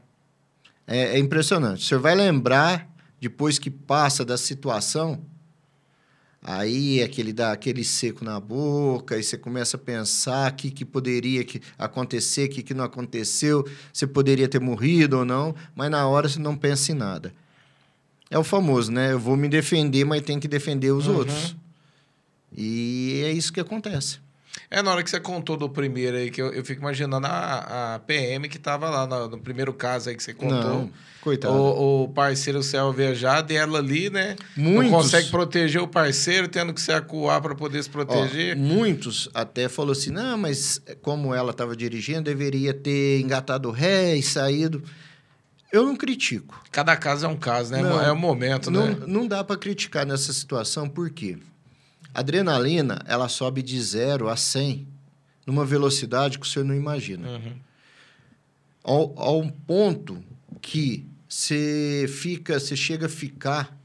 É, 0.87 0.99
é 1.15 1.19
impressionante. 1.19 1.83
O 1.83 1.85
senhor 1.85 1.99
vai 1.99 2.15
lembrar, 2.15 2.87
depois 3.19 3.59
que 3.59 3.69
passa 3.69 4.23
da 4.23 4.37
situação, 4.37 5.21
Aí 6.47 7.01
aquele 7.01 7.33
dá 7.33 7.51
aquele 7.51 7.83
seco 7.83 8.23
na 8.23 8.39
boca, 8.39 9.15
aí 9.15 9.23
você 9.23 9.35
começa 9.35 9.77
a 9.77 9.79
pensar 9.79 10.51
o 10.51 10.55
que, 10.55 10.69
que 10.69 10.85
poderia 10.85 11.43
que 11.43 11.59
acontecer, 11.75 12.45
o 12.45 12.49
que, 12.49 12.61
que 12.61 12.73
não 12.75 12.83
aconteceu, 12.85 13.67
você 13.91 14.05
poderia 14.05 14.47
ter 14.47 14.61
morrido 14.61 15.17
ou 15.17 15.25
não, 15.25 15.55
mas 15.73 15.89
na 15.89 16.07
hora 16.07 16.29
você 16.29 16.37
não 16.37 16.55
pensa 16.55 16.91
em 16.91 16.95
nada. 16.95 17.33
É 18.29 18.37
o 18.39 18.43
famoso, 18.43 18.91
né? 18.91 19.11
Eu 19.11 19.19
vou 19.19 19.35
me 19.37 19.47
defender, 19.47 20.03
mas 20.05 20.21
tem 20.21 20.39
que 20.39 20.47
defender 20.47 20.91
os 20.91 21.07
Uhum. 21.07 21.17
outros. 21.17 21.55
E 22.55 23.21
é 23.25 23.31
isso 23.31 23.51
que 23.51 23.59
acontece. 23.59 24.19
É, 24.71 24.81
na 24.81 24.91
hora 24.91 25.03
que 25.03 25.09
você 25.09 25.19
contou 25.19 25.57
do 25.57 25.69
primeiro 25.69 26.15
aí, 26.15 26.31
que 26.31 26.41
eu, 26.41 26.47
eu 26.53 26.63
fico 26.63 26.81
imaginando 26.81 27.27
a, 27.27 27.95
a 27.95 27.99
PM 27.99 28.47
que 28.47 28.57
tava 28.57 28.89
lá 28.89 29.05
no, 29.05 29.27
no 29.27 29.37
primeiro 29.37 29.73
caso 29.73 30.09
aí 30.09 30.15
que 30.15 30.23
você 30.23 30.33
contou. 30.33 30.57
Não, 30.57 30.91
coitado. 31.21 31.53
O, 31.53 32.03
o 32.05 32.07
parceiro 32.07 32.63
céu 32.63 32.91
viajado 32.93 33.51
e 33.51 33.57
ela 33.57 33.79
ali, 33.79 34.09
né? 34.09 34.35
Muitos- 34.55 34.91
Não 34.91 34.97
consegue 35.01 35.29
proteger 35.29 35.81
o 35.81 35.87
parceiro, 35.87 36.47
tendo 36.47 36.73
que 36.73 36.79
se 36.81 36.91
acuar 36.93 37.41
para 37.41 37.53
poder 37.53 37.83
se 37.83 37.89
Ó, 37.89 37.91
proteger. 37.91 38.55
muitos 38.55 39.29
até 39.33 39.67
falou 39.67 39.91
assim, 39.91 40.09
não, 40.09 40.37
mas 40.37 40.81
como 41.01 41.33
ela 41.33 41.51
estava 41.51 41.75
dirigindo, 41.75 42.21
deveria 42.21 42.73
ter 42.73 43.19
engatado 43.19 43.69
ré 43.71 44.15
e 44.15 44.23
saído. 44.23 44.81
Eu 45.75 45.83
não 45.83 45.95
critico. 45.97 46.63
Cada 46.71 46.95
caso 46.95 47.25
é 47.25 47.27
um 47.27 47.35
caso, 47.35 47.73
né? 47.73 47.81
Não, 47.81 48.01
é 48.01 48.09
o 48.09 48.15
momento, 48.15 48.71
não, 48.71 48.87
né? 48.87 48.97
não 49.05 49.27
dá 49.27 49.43
para 49.43 49.57
criticar 49.57 50.05
nessa 50.05 50.31
situação, 50.31 50.87
por 50.87 51.09
quê? 51.09 51.37
A 52.13 52.21
adrenalina, 52.21 53.03
ela 53.05 53.27
sobe 53.27 53.61
de 53.61 53.81
0 53.81 54.29
a 54.29 54.37
100 54.37 54.87
numa 55.45 55.65
velocidade 55.65 56.39
que 56.39 56.45
o 56.45 56.49
senhor 56.49 56.63
não 56.63 56.73
imagina. 56.73 57.27
Uhum. 57.27 57.53
Ao, 58.81 59.19
ao 59.19 59.51
ponto 59.67 60.23
que 60.61 61.05
você 61.27 62.05
fica, 62.07 62.57
você 62.57 62.77
chega 62.77 63.07
a 63.07 63.09
ficar 63.09 63.77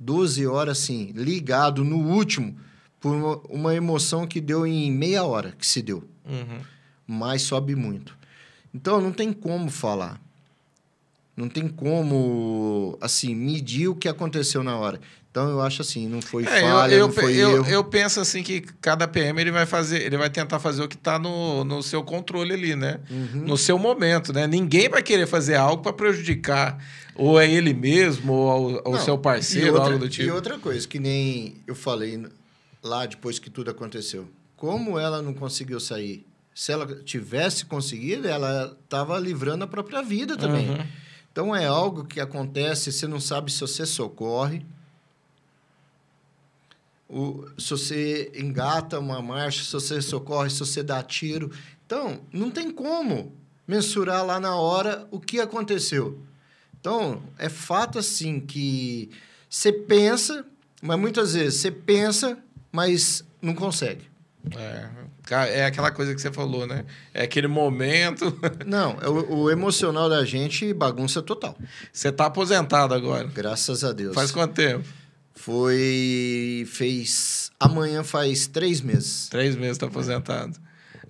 12 0.00 0.46
horas 0.46 0.78
assim, 0.78 1.12
ligado 1.14 1.84
no 1.84 1.98
último, 1.98 2.58
por 2.98 3.14
uma, 3.14 3.36
uma 3.50 3.74
emoção 3.74 4.26
que 4.26 4.40
deu 4.40 4.66
em 4.66 4.90
meia 4.90 5.22
hora 5.22 5.52
que 5.52 5.66
se 5.66 5.82
deu. 5.82 6.02
Uhum. 6.24 6.60
Mas 7.06 7.42
sobe 7.42 7.76
muito. 7.76 8.16
Então 8.72 9.02
não 9.02 9.12
tem 9.12 9.34
como 9.34 9.68
falar. 9.68 10.24
Não 11.36 11.48
tem 11.48 11.68
como, 11.68 12.96
assim, 13.00 13.34
medir 13.34 13.88
o 13.88 13.94
que 13.94 14.08
aconteceu 14.08 14.62
na 14.62 14.76
hora. 14.76 15.00
Então 15.30 15.50
eu 15.50 15.60
acho 15.60 15.82
assim, 15.82 16.08
não 16.08 16.22
foi 16.22 16.44
É, 16.44 16.62
falha, 16.62 16.92
eu, 16.94 16.98
eu, 17.00 17.06
não 17.08 17.12
foi 17.14 17.36
eu, 17.36 17.50
erro. 17.56 17.66
eu 17.68 17.84
penso 17.84 18.18
assim 18.20 18.42
que 18.42 18.62
cada 18.80 19.06
PM 19.06 19.38
ele 19.38 19.50
vai 19.50 19.66
fazer, 19.66 20.00
ele 20.00 20.16
vai 20.16 20.30
tentar 20.30 20.58
fazer 20.58 20.82
o 20.82 20.88
que 20.88 20.94
está 20.96 21.18
no, 21.18 21.62
no 21.62 21.82
seu 21.82 22.02
controle 22.02 22.54
ali, 22.54 22.74
né? 22.74 23.00
Uhum. 23.10 23.42
No 23.44 23.56
seu 23.58 23.78
momento, 23.78 24.32
né? 24.32 24.46
Ninguém 24.46 24.88
vai 24.88 25.02
querer 25.02 25.26
fazer 25.26 25.56
algo 25.56 25.82
para 25.82 25.92
prejudicar 25.92 26.82
ou 27.14 27.38
é 27.38 27.50
ele 27.50 27.74
mesmo 27.74 28.32
ou 28.32 28.50
ao- 28.50 28.62
ou 28.62 28.88
o 28.88 28.92
Não, 28.92 29.00
seu 29.04 29.16
e 29.16 29.18
parceiro, 29.18 29.74
outra, 29.74 29.84
algo 29.92 29.98
do 29.98 30.06
E 30.06 30.08
tipo. 30.08 30.32
outra 30.34 30.58
coisa, 30.58 30.88
que 30.88 30.98
nem 30.98 31.56
eu 31.66 31.74
falei 31.74 32.24
lá 32.82 33.04
depois 33.04 33.38
que 33.38 33.50
tudo 33.50 33.70
aconteceu. 33.70 34.26
Como 34.56 34.98
ela 34.98 35.20
não 35.20 35.34
conseguiu 35.34 35.78
sair? 35.78 36.24
Se 36.54 36.72
ela 36.72 36.86
tivesse 37.04 37.66
conseguido, 37.66 38.26
ela 38.26 38.74
estava 38.82 39.18
livrando 39.18 39.64
a 39.64 39.66
própria 39.66 40.00
vida 40.02 40.34
também. 40.34 40.70
Uhum. 40.70 40.78
Então 41.36 41.54
é 41.54 41.66
algo 41.66 42.06
que 42.06 42.18
acontece, 42.18 42.90
você 42.90 43.06
não 43.06 43.20
sabe 43.20 43.52
se 43.52 43.60
você 43.60 43.84
socorre, 43.84 44.64
se 47.58 47.68
você 47.68 48.32
engata 48.34 48.98
uma 48.98 49.20
marcha, 49.20 49.62
se 49.62 49.70
você 49.70 50.00
socorre, 50.00 50.48
se 50.48 50.60
você 50.60 50.82
dá 50.82 51.02
tiro. 51.02 51.52
Então, 51.84 52.22
não 52.32 52.50
tem 52.50 52.70
como 52.70 53.34
mensurar 53.68 54.24
lá 54.24 54.40
na 54.40 54.56
hora 54.56 55.06
o 55.10 55.20
que 55.20 55.38
aconteceu. 55.38 56.18
Então, 56.80 57.22
é 57.36 57.50
fato 57.50 57.98
assim 57.98 58.40
que 58.40 59.10
você 59.46 59.70
pensa, 59.70 60.42
mas 60.80 60.98
muitas 60.98 61.34
vezes 61.34 61.60
você 61.60 61.70
pensa, 61.70 62.42
mas 62.72 63.22
não 63.42 63.54
consegue. 63.54 64.08
É, 64.54 65.60
é 65.60 65.66
aquela 65.66 65.90
coisa 65.90 66.14
que 66.14 66.20
você 66.20 66.30
falou, 66.32 66.66
né? 66.66 66.84
É 67.12 67.24
aquele 67.24 67.48
momento. 67.48 68.38
Não, 68.64 68.96
é 69.00 69.08
o, 69.08 69.42
o 69.42 69.50
emocional 69.50 70.08
da 70.08 70.24
gente 70.24 70.72
bagunça 70.72 71.20
total. 71.20 71.56
Você 71.92 72.12
tá 72.12 72.26
aposentado 72.26 72.94
agora. 72.94 73.28
Graças 73.34 73.82
a 73.82 73.92
Deus. 73.92 74.14
Faz 74.14 74.30
quanto 74.30 74.54
tempo? 74.54 74.86
Foi. 75.34 76.66
Fez. 76.68 77.50
Amanhã 77.58 78.04
faz 78.04 78.46
três 78.46 78.80
meses. 78.80 79.28
Três 79.28 79.56
meses 79.56 79.78
tá 79.78 79.86
aposentado. 79.86 80.58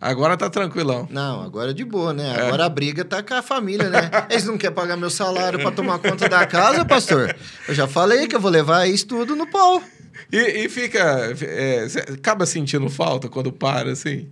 Agora 0.00 0.36
tá 0.36 0.50
tranquilão. 0.50 1.08
Não, 1.10 1.42
agora 1.42 1.70
é 1.70 1.74
de 1.74 1.84
boa, 1.84 2.12
né? 2.12 2.28
É. 2.36 2.46
Agora 2.46 2.66
a 2.66 2.68
briga 2.68 3.04
tá 3.04 3.22
com 3.22 3.34
a 3.34 3.42
família, 3.42 3.88
né? 3.88 4.10
Eles 4.28 4.44
não 4.44 4.58
querem 4.58 4.74
pagar 4.74 4.96
meu 4.96 5.08
salário 5.08 5.58
para 5.58 5.70
tomar 5.70 5.98
conta 5.98 6.28
da 6.28 6.44
casa, 6.46 6.84
pastor. 6.84 7.34
Eu 7.66 7.74
já 7.74 7.88
falei 7.88 8.26
que 8.26 8.36
eu 8.36 8.40
vou 8.40 8.50
levar 8.50 8.86
isso 8.86 9.06
tudo 9.06 9.34
no 9.34 9.46
pau. 9.46 9.82
E, 10.32 10.64
e 10.64 10.68
fica. 10.68 11.34
é, 11.42 11.86
acaba 12.14 12.46
sentindo 12.46 12.88
falta 12.88 13.28
quando 13.28 13.52
para, 13.52 13.92
assim? 13.92 14.28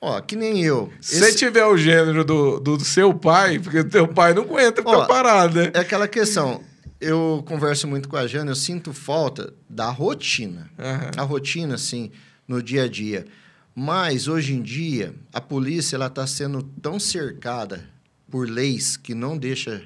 Ó, 0.00 0.20
que 0.20 0.36
nem 0.36 0.62
eu. 0.62 0.92
Se 1.00 1.18
você 1.18 1.34
tiver 1.34 1.64
o 1.64 1.76
gênero 1.76 2.24
do, 2.24 2.60
do 2.60 2.84
seu 2.84 3.14
pai, 3.14 3.58
porque 3.58 3.80
o 3.80 3.88
teu 3.88 4.06
pai 4.06 4.34
não 4.34 4.42
aguenta 4.42 4.82
ficar 4.82 4.98
Ó, 4.98 5.06
parado, 5.06 5.60
né? 5.60 5.70
É 5.74 5.80
aquela 5.80 6.06
questão. 6.06 6.62
Eu 7.00 7.42
converso 7.46 7.86
muito 7.88 8.08
com 8.08 8.16
a 8.16 8.26
Jana, 8.26 8.50
eu 8.50 8.56
sinto 8.56 8.92
falta 8.92 9.52
da 9.68 9.90
rotina. 9.90 10.70
Aham. 10.78 11.10
A 11.16 11.22
rotina, 11.22 11.74
assim, 11.74 12.10
no 12.46 12.62
dia 12.62 12.84
a 12.84 12.88
dia. 12.88 13.26
Mas, 13.74 14.28
hoje 14.28 14.54
em 14.54 14.62
dia, 14.62 15.14
a 15.32 15.40
polícia 15.40 15.96
está 15.96 16.26
sendo 16.26 16.62
tão 16.62 16.98
cercada 16.98 17.88
por 18.30 18.48
leis 18.48 18.96
que 18.96 19.14
não 19.14 19.36
deixa 19.36 19.82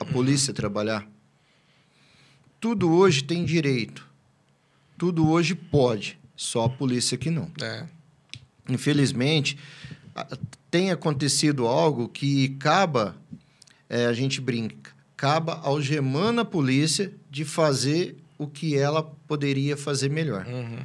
a 0.00 0.04
polícia 0.04 0.52
trabalhar. 0.52 1.06
Tudo 2.60 2.90
hoje 2.90 3.22
tem 3.22 3.44
direito. 3.44 4.07
Tudo 4.98 5.28
hoje 5.30 5.54
pode. 5.54 6.18
Só 6.36 6.64
a 6.64 6.68
polícia 6.68 7.16
que 7.16 7.30
não. 7.30 7.50
É. 7.62 7.86
Infelizmente, 8.68 9.58
tem 10.70 10.90
acontecido 10.90 11.66
algo 11.66 12.08
que 12.08 12.54
acaba, 12.56 13.16
é, 13.88 14.06
a 14.06 14.12
gente 14.12 14.40
brinca, 14.40 14.92
acaba 15.16 15.54
algemando 15.62 16.40
a 16.40 16.44
polícia 16.44 17.12
de 17.30 17.44
fazer 17.44 18.16
o 18.36 18.46
que 18.46 18.76
ela 18.76 19.02
poderia 19.02 19.76
fazer 19.76 20.10
melhor. 20.10 20.46
Uhum. 20.46 20.78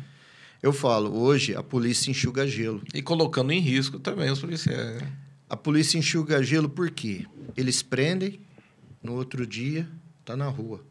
Eu 0.61 0.71
falo, 0.71 1.15
hoje 1.19 1.55
a 1.55 1.61
polícia 1.61 2.09
enxuga 2.09 2.47
gelo. 2.47 2.81
E 2.93 3.01
colocando 3.01 3.51
em 3.51 3.59
risco 3.59 3.99
também 3.99 4.31
os 4.31 4.39
policiais. 4.39 5.01
né? 5.01 5.11
A 5.49 5.57
polícia 5.57 5.97
enxuga 5.97 6.41
gelo 6.41 6.69
por 6.69 6.89
quê? 6.89 7.25
Eles 7.55 7.83
prendem, 7.83 8.39
no 9.03 9.13
outro 9.13 9.45
dia 9.45 9.87
tá 10.23 10.37
na 10.37 10.47
rua. 10.47 10.81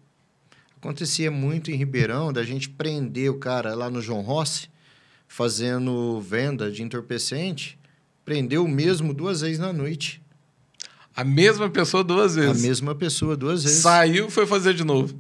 Acontecia 0.87 1.31
muito 1.31 1.71
em 1.71 1.77
Ribeirão 1.77 2.33
da 2.33 2.43
gente 2.43 2.69
prender 2.69 3.31
o 3.31 3.39
cara 3.39 3.73
lá 3.73 3.89
no 3.89 4.03
João 4.03 4.21
Rossi, 4.21 4.69
fazendo 5.29 6.21
venda 6.21 6.73
de 6.73 6.83
entorpecente, 6.83 7.79
prendeu 8.25 8.65
o 8.65 8.69
mesmo 8.69 9.15
duas 9.15 9.43
vezes 9.43 9.61
na 9.61 9.73
noite. 9.73 10.21
A 11.15 11.23
mesma 11.23 11.71
pessoa 11.71 12.03
duas 12.03 12.37
A 12.37 12.41
vezes. 12.41 12.63
mesma 12.63 12.97
pessoa 12.97 13.37
duas 13.37 13.63
vezes. 13.63 13.79
Saiu 13.79 14.27
e 14.27 14.31
foi 14.31 14.45
fazer 14.45 14.75
de 14.75 14.83
novo. 14.83 15.17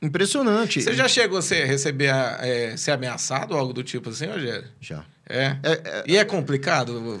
Impressionante. 0.00 0.80
Você 0.80 0.94
já 0.94 1.08
chegou 1.08 1.38
a 1.38 1.42
ser, 1.42 1.64
receber, 1.64 2.10
a- 2.10 2.38
é, 2.40 2.76
ser 2.76 2.92
ameaçado 2.92 3.54
ou 3.54 3.58
algo 3.58 3.72
do 3.72 3.82
tipo 3.82 4.10
assim, 4.10 4.26
Rogério? 4.26 4.68
Já. 4.80 5.04
É. 5.28 5.56
É, 5.60 5.72
é, 5.72 6.04
E 6.06 6.16
é 6.16 6.24
complicado 6.24 7.20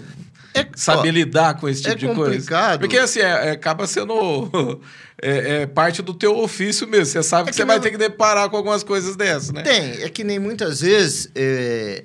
é- 0.54 0.66
saber 0.74 1.08
ó, 1.08 1.12
lidar 1.12 1.54
com 1.58 1.68
esse 1.68 1.82
tipo 1.82 1.92
é 1.92 1.96
de 1.96 2.06
coisa? 2.06 2.22
complicado. 2.32 2.80
Porque 2.80 2.96
assim, 2.98 3.20
é- 3.20 3.48
é- 3.48 3.50
acaba 3.52 3.86
sendo 3.86 4.50
é, 5.20 5.62
é 5.62 5.66
parte 5.66 6.02
do 6.02 6.14
teu 6.14 6.36
ofício 6.38 6.86
mesmo. 6.88 7.06
Você 7.06 7.22
sabe 7.22 7.42
É 7.42 7.44
que, 7.46 7.50
que 7.52 7.56
você 7.56 7.64
vai 7.64 7.80
ter 7.80 7.90
que 7.90 7.98
deparar 7.98 8.48
com 8.50 8.56
algumas 8.56 8.82
coisas 8.82 9.16
dessas, 9.16 9.50
né? 9.50 9.62
Tem, 9.62 10.02
é 10.02 10.08
que 10.08 10.24
nem 10.24 10.38
muitas 10.38 10.80
vezes 10.80 11.30
é, 11.34 12.04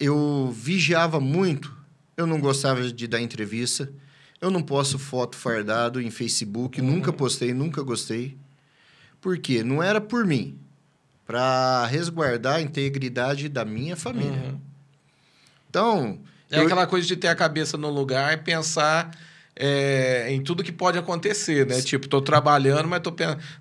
eu 0.00 0.52
vigiava 0.56 1.20
muito, 1.20 1.72
eu 2.16 2.26
não 2.26 2.40
gostava 2.40 2.82
de 2.92 3.06
dar 3.06 3.20
entrevista, 3.20 3.88
eu 4.40 4.50
não 4.50 4.60
posto 4.62 4.98
foto 4.98 5.36
fardado 5.36 6.00
em 6.00 6.10
Facebook, 6.10 6.80
Uhum. 6.80 6.86
nunca 6.92 7.12
postei, 7.12 7.54
nunca 7.54 7.80
gostei. 7.82 8.36
Por 9.20 9.38
quê? 9.38 9.62
Não 9.62 9.80
era 9.80 10.00
por 10.00 10.26
mim, 10.26 10.58
para 11.24 11.86
resguardar 11.86 12.56
a 12.56 12.60
integridade 12.60 13.48
da 13.48 13.64
minha 13.64 13.94
família. 13.96 14.32
Uhum. 14.32 14.58
Então, 15.70 16.18
É 16.52 16.58
eu- 16.58 16.64
aquela 16.64 16.86
coisa 16.86 17.06
de 17.06 17.16
ter 17.16 17.28
a 17.28 17.34
cabeça 17.34 17.76
no 17.78 17.88
lugar 17.90 18.34
e 18.34 18.36
pensar 18.36 19.10
é, 19.56 20.30
em 20.30 20.42
tudo 20.42 20.62
que 20.62 20.70
pode 20.72 20.98
acontecer, 20.98 21.66
né? 21.66 21.80
Tipo, 21.80 22.08
tô 22.08 22.20
trabalhando, 22.20 22.88
mas 22.88 23.00
tô, 23.00 23.14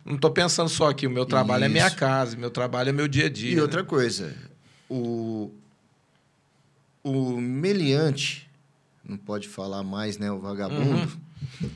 não 0.05 0.17
tô 0.17 0.29
pensando 0.29 0.69
só 0.69 0.89
aqui. 0.89 1.07
O 1.07 1.09
meu 1.09 1.25
trabalho 1.25 1.63
é 1.63 1.69
minha 1.69 1.87
Isso. 1.87 1.95
casa, 1.95 2.37
meu 2.37 2.49
trabalho 2.51 2.89
é 2.89 2.91
meu 2.91 3.07
dia 3.07 3.25
a 3.25 3.29
dia. 3.29 3.51
E 3.53 3.55
né? 3.55 3.61
outra 3.61 3.83
coisa, 3.83 4.35
o, 4.89 5.51
o 7.03 7.39
meliante, 7.39 8.49
não 9.03 9.17
pode 9.17 9.47
falar 9.47 9.83
mais, 9.83 10.17
né, 10.17 10.31
o 10.31 10.39
vagabundo, 10.39 11.11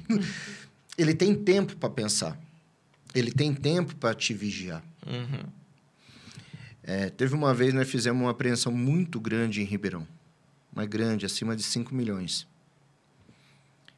ele 0.97 1.13
tem 1.13 1.34
tempo 1.34 1.76
para 1.78 1.89
pensar. 1.89 2.38
Ele 3.13 3.32
tem 3.32 3.53
tempo 3.53 3.95
para 3.95 4.13
te 4.13 4.34
vigiar. 4.34 4.84
Uhum. 5.05 5.45
É, 6.84 7.09
teve 7.09 7.34
uma 7.34 7.53
vez, 7.53 7.74
nós 7.74 7.89
fizemos 7.89 8.22
uma 8.22 8.32
apreensão 8.32 8.72
muito 8.72 9.20
grande 9.20 9.61
em 9.61 9.66
Ribeirão. 9.66 10.05
Mas 10.76 10.88
grande, 10.88 11.26
acima 11.26 11.55
de 11.55 11.63
5 11.63 11.95
milhões. 11.95 12.45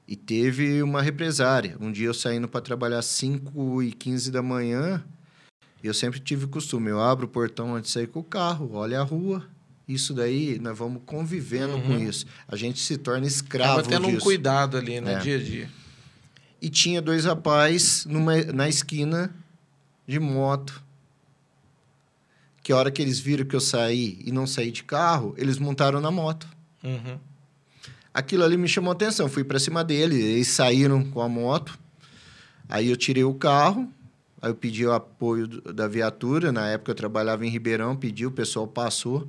E 0.08 0.16
teve 0.16 0.82
uma 0.84 1.02
represária. 1.02 1.76
Um 1.82 1.92
dia 1.92 2.06
eu 2.08 2.14
saindo 2.14 2.48
para 2.48 2.62
trabalhar 2.62 3.00
às 3.00 3.08
5 3.08 3.84
e 3.84 3.92
15 3.92 4.32
da 4.32 4.42
manhã, 4.42 5.04
Eu 5.84 5.94
sempre 5.94 6.20
tive 6.20 6.48
costume, 6.48 6.90
eu 6.90 7.00
abro 7.00 7.28
o 7.28 7.30
portão 7.30 7.76
antes 7.76 7.90
de 7.92 7.94
sair 7.94 8.08
com 8.08 8.20
o 8.20 8.24
carro, 8.24 8.72
olha 8.74 9.00
a 9.00 9.04
rua. 9.04 9.46
Isso 9.88 10.12
daí, 10.14 10.58
nós 10.60 10.78
vamos 10.78 11.04
convivendo 11.06 11.76
Uhum. 11.76 11.82
com 11.84 11.98
isso. 12.00 12.26
A 12.48 12.56
gente 12.56 12.80
se 12.80 12.98
torna 12.98 13.28
escravo 13.28 13.78
Tava 13.78 13.88
tendo 13.88 14.08
um 14.08 14.12
disso. 14.12 14.24
cuidado 14.24 14.76
ali 14.76 15.00
no 15.00 15.08
É. 15.10 15.20
dia 15.20 15.38
a 15.38 15.42
dia. 15.42 15.70
E 16.60 16.68
tinha 16.70 17.00
dois 17.02 17.26
rapazes 17.26 18.06
numa, 18.06 18.36
na 18.46 18.68
esquina 18.68 19.34
de 20.08 20.20
moto. 20.20 20.84
Que 22.64 22.72
a 22.74 22.78
hora 22.78 22.92
que 22.92 23.02
eles 23.02 23.20
viram 23.20 23.46
que 23.46 23.56
eu 23.56 23.62
saí 23.62 24.20
e 24.26 24.32
não 24.32 24.48
saí 24.48 24.72
de 24.72 24.84
carro, 24.84 25.36
eles 25.38 25.58
montaram 25.60 26.02
na 26.02 26.10
moto. 26.12 26.50
Uhum. 26.88 27.20
Aquilo 28.14 28.44
ali 28.44 28.58
me 28.58 28.68
chamou 28.68 28.92
a 28.92 28.94
atenção. 28.94 29.30
Fui 29.30 29.44
para 29.44 29.60
cima 29.60 29.84
dele, 29.84 30.20
eles 30.20 30.48
saíram 30.48 31.04
com 31.04 31.22
a 31.22 31.30
moto. 31.30 31.78
Aí 32.70 32.90
eu 32.90 32.98
tirei 32.98 33.24
o 33.24 33.34
carro, 33.34 33.88
aí 34.42 34.50
eu 34.50 34.56
pedi 34.56 34.86
o 34.86 34.94
apoio 34.94 35.48
da 35.48 35.88
viatura. 35.88 36.52
Na 36.52 36.68
época 36.68 36.92
eu 36.92 36.96
trabalhava 36.96 37.46
em 37.46 37.50
Ribeirão, 37.50 37.96
pedi, 37.96 38.26
o 38.26 38.32
pessoal 38.32 38.68
passou. 38.68 39.28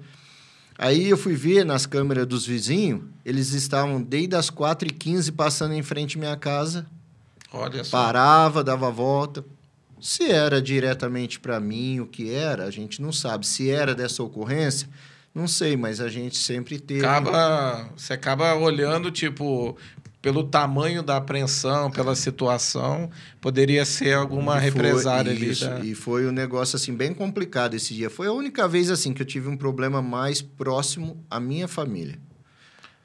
Aí 0.79 1.09
eu 1.09 1.17
fui 1.17 1.35
ver 1.35 1.65
nas 1.65 1.87
câmeras 1.87 2.27
dos 2.27 2.47
vizinhos, 2.47 3.03
eles 3.25 3.53
estavam 3.53 4.01
desde 4.01 4.37
as 4.37 4.49
4h15 4.49 5.35
passando 5.35 5.75
em 5.75 5.83
frente 5.83 6.17
à 6.17 6.21
minha 6.21 6.37
casa. 6.37 6.87
Olha 7.53 7.83
só. 7.83 7.97
Parava, 7.97 8.63
dava 8.63 8.91
volta. 8.91 9.45
Se 10.01 10.31
era 10.31 10.63
diretamente 10.63 11.41
para 11.41 11.59
mim 11.59 11.99
o 11.99 12.07
que 12.07 12.33
era, 12.33 12.65
a 12.65 12.71
gente 12.71 13.03
não 13.03 13.13
sabe. 13.13 13.47
Se 13.47 13.69
era 13.69 13.95
dessa 13.95 14.23
ocorrência, 14.23 14.89
não 15.35 15.47
sei, 15.47 15.77
mas 15.77 16.01
a 16.01 16.09
gente 16.09 16.37
sempre 16.37 16.79
teve. 16.81 17.05
Acaba, 17.05 17.91
você 17.97 18.13
acaba 18.13 18.55
olhando, 18.55 19.11
tipo, 19.11 19.77
pelo 20.21 20.43
tamanho 20.45 21.03
da 21.03 21.17
apreensão, 21.17 21.91
pela 21.91 22.15
situação, 22.17 23.09
poderia 23.41 23.85
ser 23.85 24.15
alguma 24.15 24.57
E 24.57 24.61
foi- 24.61 24.71
represária 24.83 25.31
isso, 25.33 25.65
ali. 25.67 25.81
Da... 25.81 25.85
E 25.87 25.95
foi 25.95 26.27
um 26.27 26.33
negócio 26.33 26.75
assim 26.77 26.93
bem 26.95 27.15
complicado 27.15 27.75
esse 27.75 27.95
dia. 27.95 28.11
Foi 28.11 28.27
a 28.27 28.33
única 28.33 28.67
vez 28.67 28.91
assim 28.91 29.15
que 29.15 29.23
eu 29.23 29.27
tive 29.27 29.49
um 29.49 29.57
problema 29.57 30.03
mais 30.03 30.43
próximo 30.43 31.23
à 31.31 31.39
minha 31.39 31.69
família. 31.69 32.19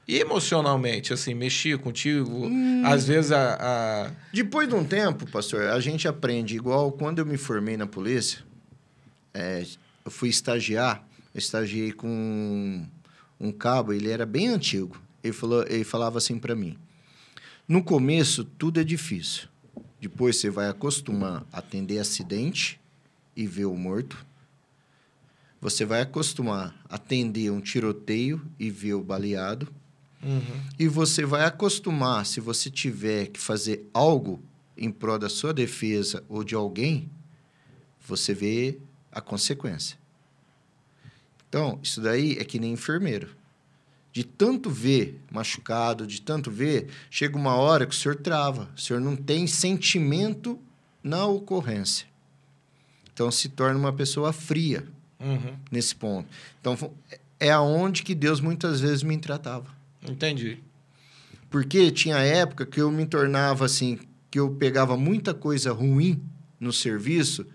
E 0.06 0.18
emocionalmente, 0.18 1.14
assim, 1.14 1.32
mexia 1.32 1.78
contigo? 1.78 2.46
Hum. 2.46 2.82
Às 2.84 3.06
vezes 3.06 3.32
a, 3.32 3.56
a- 3.58 4.10
Depois 4.32 4.68
de 4.68 4.74
um 4.74 4.84
tempo, 4.84 5.24
pastor, 5.30 5.68
a 5.68 5.80
gente 5.80 6.06
aprende 6.06 6.54
igual 6.56 6.92
quando 6.92 7.20
eu 7.20 7.26
me 7.26 7.38
formei 7.38 7.76
na 7.76 7.86
polícia, 7.86 8.40
é, 9.32 9.64
eu 10.04 10.10
fui 10.10 10.28
estagiar, 10.28 11.02
eu 11.34 11.38
estagiei 11.38 11.92
com 11.92 12.86
um, 13.40 13.50
cabo, 13.50 13.92
ele 13.92 14.08
era 14.08 14.24
bem 14.24 14.48
antigo. 14.48 14.96
Ele, 15.22 15.32
falou, 15.32 15.64
ele 15.66 15.84
falava 15.84 16.18
assim 16.18 16.38
para 16.38 16.54
mim: 16.54 16.78
no 17.66 17.82
começo 17.82 18.44
tudo 18.44 18.80
é 18.80 18.84
difícil, 18.84 19.48
depois 20.00 20.36
você 20.36 20.48
vai 20.48 20.68
acostumar 20.68 21.44
a 21.52 21.58
atender 21.58 21.98
acidente 21.98 22.80
e 23.36 23.46
ver 23.46 23.64
o 23.64 23.74
morto. 23.74 24.24
Você 25.60 25.84
vai 25.84 26.02
acostumar 26.02 26.78
a 26.88 26.96
atender 26.96 27.50
um 27.50 27.60
tiroteio 27.60 28.40
e 28.58 28.70
ver 28.70 28.94
o 28.94 29.02
baleado. 29.02 29.66
Uhum. 30.22 30.40
E 30.78 30.86
você 30.86 31.24
vai 31.24 31.44
acostumar, 31.44 32.24
se 32.26 32.38
você 32.38 32.70
tiver 32.70 33.28
que 33.28 33.40
fazer 33.40 33.88
algo 33.92 34.42
em 34.76 34.90
prol 34.90 35.18
da 35.18 35.28
sua 35.28 35.54
defesa 35.54 36.22
ou 36.28 36.44
de 36.44 36.54
alguém, 36.54 37.10
você 38.06 38.34
vê 38.34 38.78
a 39.10 39.20
consequência. 39.20 39.96
Então, 41.54 41.78
isso 41.84 42.00
daí 42.00 42.32
é 42.32 42.44
que 42.44 42.58
nem 42.58 42.72
enfermeiro. 42.72 43.28
De 44.12 44.24
tanto 44.24 44.68
ver 44.68 45.20
machucado, 45.30 46.04
de 46.04 46.20
tanto 46.20 46.50
ver, 46.50 46.88
chega 47.08 47.36
uma 47.36 47.54
hora 47.54 47.86
que 47.86 47.94
o 47.94 47.96
senhor 47.96 48.16
trava. 48.16 48.68
O 48.76 48.80
senhor 48.80 48.98
não 48.98 49.14
tem 49.14 49.46
sentimento 49.46 50.58
na 51.00 51.24
ocorrência. 51.26 52.08
Então, 53.12 53.30
se 53.30 53.48
torna 53.48 53.78
uma 53.78 53.92
pessoa 53.92 54.32
fria 54.32 54.84
Uhum. 55.20 55.54
nesse 55.70 55.94
ponto. 55.94 56.28
Então, 56.60 56.76
é 57.38 57.52
aonde 57.52 58.02
que 58.02 58.16
Deus 58.16 58.40
muitas 58.40 58.80
vezes 58.80 59.04
me 59.04 59.16
tratava. 59.16 59.72
Entendi. 60.02 60.58
Porque 61.48 61.92
tinha 61.92 62.16
época 62.16 62.66
que 62.66 62.80
eu 62.80 62.90
me 62.90 63.06
tornava 63.06 63.64
assim, 63.64 64.00
que 64.28 64.40
eu 64.40 64.50
pegava 64.50 64.96
muita 64.96 65.32
coisa 65.32 65.72
ruim 65.72 66.20
no 66.58 66.72
serviço, 66.72 67.46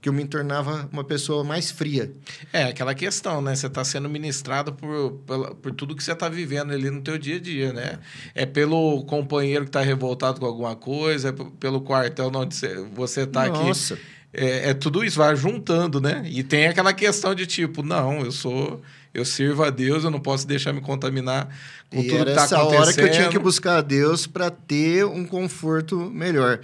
que 0.00 0.08
eu 0.08 0.12
me 0.12 0.24
tornava 0.26 0.88
uma 0.92 1.02
pessoa 1.02 1.42
mais 1.42 1.70
fria. 1.70 2.12
É, 2.52 2.64
aquela 2.64 2.94
questão, 2.94 3.42
né? 3.42 3.54
Você 3.54 3.66
está 3.66 3.82
sendo 3.84 4.08
ministrado 4.08 4.72
por, 4.72 5.12
pela- 5.26 5.54
por 5.54 5.72
tudo 5.72 5.96
que 5.96 6.02
você 6.04 6.12
está 6.12 6.28
vivendo 6.28 6.72
ali 6.72 6.88
no 6.90 7.00
teu 7.00 7.18
dia 7.18 7.36
a 7.36 7.40
dia, 7.40 7.72
né? 7.72 7.98
É 8.34 8.46
pelo 8.46 9.02
companheiro 9.04 9.64
que 9.64 9.70
está 9.70 9.80
revoltado 9.80 10.38
com 10.38 10.46
alguma 10.46 10.76
coisa, 10.76 11.30
é 11.30 11.32
pelo 11.58 11.80
quartel 11.80 12.30
onde 12.34 12.54
você- 12.94 13.22
está 13.22 13.44
aqui. 13.44 13.58
Nossa, 13.58 13.98
É, 14.32 14.70
é 14.70 14.74
tudo 14.74 15.02
isso, 15.02 15.16
vai 15.18 15.34
juntando, 15.34 16.00
né? 16.02 16.22
E 16.26 16.42
tem 16.42 16.66
aquela 16.68 16.92
questão 16.92 17.34
de 17.34 17.46
tipo, 17.46 17.82
não, 17.82 18.20
eu 18.20 18.30
sou... 18.30 18.80
Eu 19.14 19.24
sirvo 19.24 19.64
a 19.64 19.70
Deus, 19.70 20.04
eu 20.04 20.10
não 20.10 20.20
posso 20.20 20.46
deixar 20.46 20.70
me 20.72 20.82
contaminar 20.82 21.48
com 21.90 21.98
e 21.98 22.02
tudo 22.04 22.14
que 22.14 22.20
era 22.20 22.30
está 22.30 22.44
essa 22.44 22.56
acontecendo. 22.58 22.82
hora 22.82 22.92
que 22.92 23.00
eu 23.00 23.10
tinha 23.10 23.28
que 23.30 23.38
buscar 23.38 23.78
a 23.78 23.80
Deus 23.80 24.26
para 24.26 24.50
ter 24.50 25.06
um 25.06 25.24
conforto 25.26 25.96
melhor. 26.10 26.60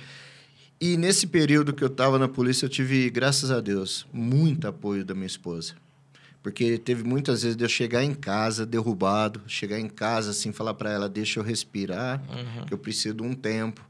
E 0.86 0.98
nesse 0.98 1.26
período 1.26 1.72
que 1.72 1.82
eu 1.82 1.88
estava 1.88 2.18
na 2.18 2.28
polícia, 2.28 2.66
eu 2.66 2.68
tive, 2.68 3.08
graças 3.08 3.50
a 3.50 3.58
Deus, 3.58 4.06
muito 4.12 4.68
apoio 4.68 5.02
da 5.02 5.14
minha 5.14 5.26
esposa. 5.26 5.72
Porque 6.42 6.76
teve 6.76 7.02
muitas 7.02 7.40
vezes 7.42 7.56
de 7.56 7.64
eu 7.64 7.68
chegar 7.70 8.04
em 8.04 8.12
casa 8.14 8.66
derrubado, 8.66 9.40
chegar 9.46 9.80
em 9.80 9.88
casa 9.88 10.32
assim, 10.32 10.52
falar 10.52 10.74
para 10.74 10.90
ela, 10.92 11.08
deixa 11.08 11.40
eu 11.40 11.42
respirar, 11.42 12.22
Uhum. 12.28 12.66
que 12.66 12.74
eu 12.74 12.76
preciso 12.76 13.14
de 13.14 13.22
um 13.22 13.32
tempo. 13.32 13.82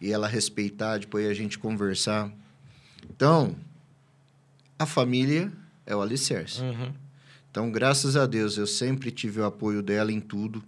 E 0.00 0.10
ela 0.10 0.26
respeitar, 0.26 0.96
depois 0.96 1.28
a 1.28 1.34
gente 1.34 1.58
conversar. 1.58 2.32
Então, 3.14 3.54
a 4.78 4.86
família 4.86 5.52
é 5.84 5.94
o 5.94 6.00
alicerce. 6.00 6.62
Uhum. 6.62 6.90
Então, 7.50 7.70
graças 7.70 8.16
a 8.16 8.24
Deus, 8.24 8.56
eu 8.56 8.66
sempre 8.66 9.10
tive 9.10 9.40
o 9.40 9.44
apoio 9.44 9.82
dela 9.82 10.10
em 10.10 10.20
tudo. 10.20 10.64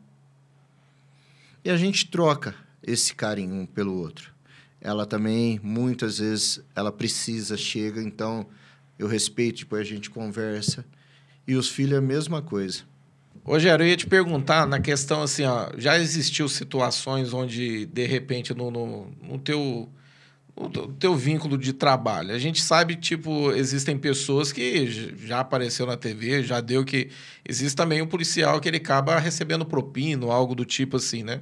E 1.64 1.70
a 1.70 1.78
gente 1.78 2.10
troca 2.10 2.54
esse 2.82 3.14
carinho 3.14 3.54
um 3.54 3.64
pelo 3.64 3.94
outro. 3.94 4.31
Ela 4.82 5.06
também, 5.06 5.60
muitas 5.62 6.18
vezes, 6.18 6.60
ela 6.74 6.90
precisa, 6.90 7.56
chega, 7.56 8.02
então 8.02 8.44
eu 8.98 9.06
respeito, 9.06 9.60
depois 9.60 9.82
a 9.82 9.84
gente 9.88 10.10
conversa. 10.10 10.84
E 11.46 11.54
os 11.54 11.68
filhos 11.68 11.94
é 11.94 11.98
a 11.98 12.00
mesma 12.00 12.42
coisa. 12.42 12.82
Rogério, 13.44 13.84
eu 13.84 13.88
ia 13.88 13.96
te 13.96 14.06
perguntar 14.06 14.66
na 14.66 14.80
questão 14.80 15.22
assim, 15.22 15.44
ó, 15.44 15.70
já 15.78 15.98
existiu 15.98 16.48
situações 16.48 17.32
onde, 17.32 17.86
de 17.86 18.06
repente, 18.06 18.52
no, 18.54 18.70
no, 18.70 19.12
no 19.22 19.38
teu, 19.38 19.88
no 20.56 20.68
teu- 20.70 21.14
vínculo 21.16 21.56
de 21.56 21.72
trabalho, 21.72 22.32
a 22.32 22.38
gente 22.38 22.60
sabe, 22.62 22.94
tipo, 22.96 23.52
existem 23.52 23.96
pessoas 23.96 24.52
que 24.52 24.86
já 25.24 25.40
apareceu 25.40 25.86
na 25.86 25.96
TV, 25.96 26.42
já 26.42 26.60
deu 26.60 26.84
que... 26.84 27.08
Existe 27.48 27.74
também 27.74 28.00
um 28.02 28.06
policial 28.06 28.60
que 28.60 28.68
ele 28.68 28.76
acaba 28.76 29.18
recebendo 29.18 29.64
propino, 29.64 30.30
algo 30.30 30.54
do 30.54 30.64
tipo 30.64 30.96
assim, 30.96 31.22
né? 31.22 31.40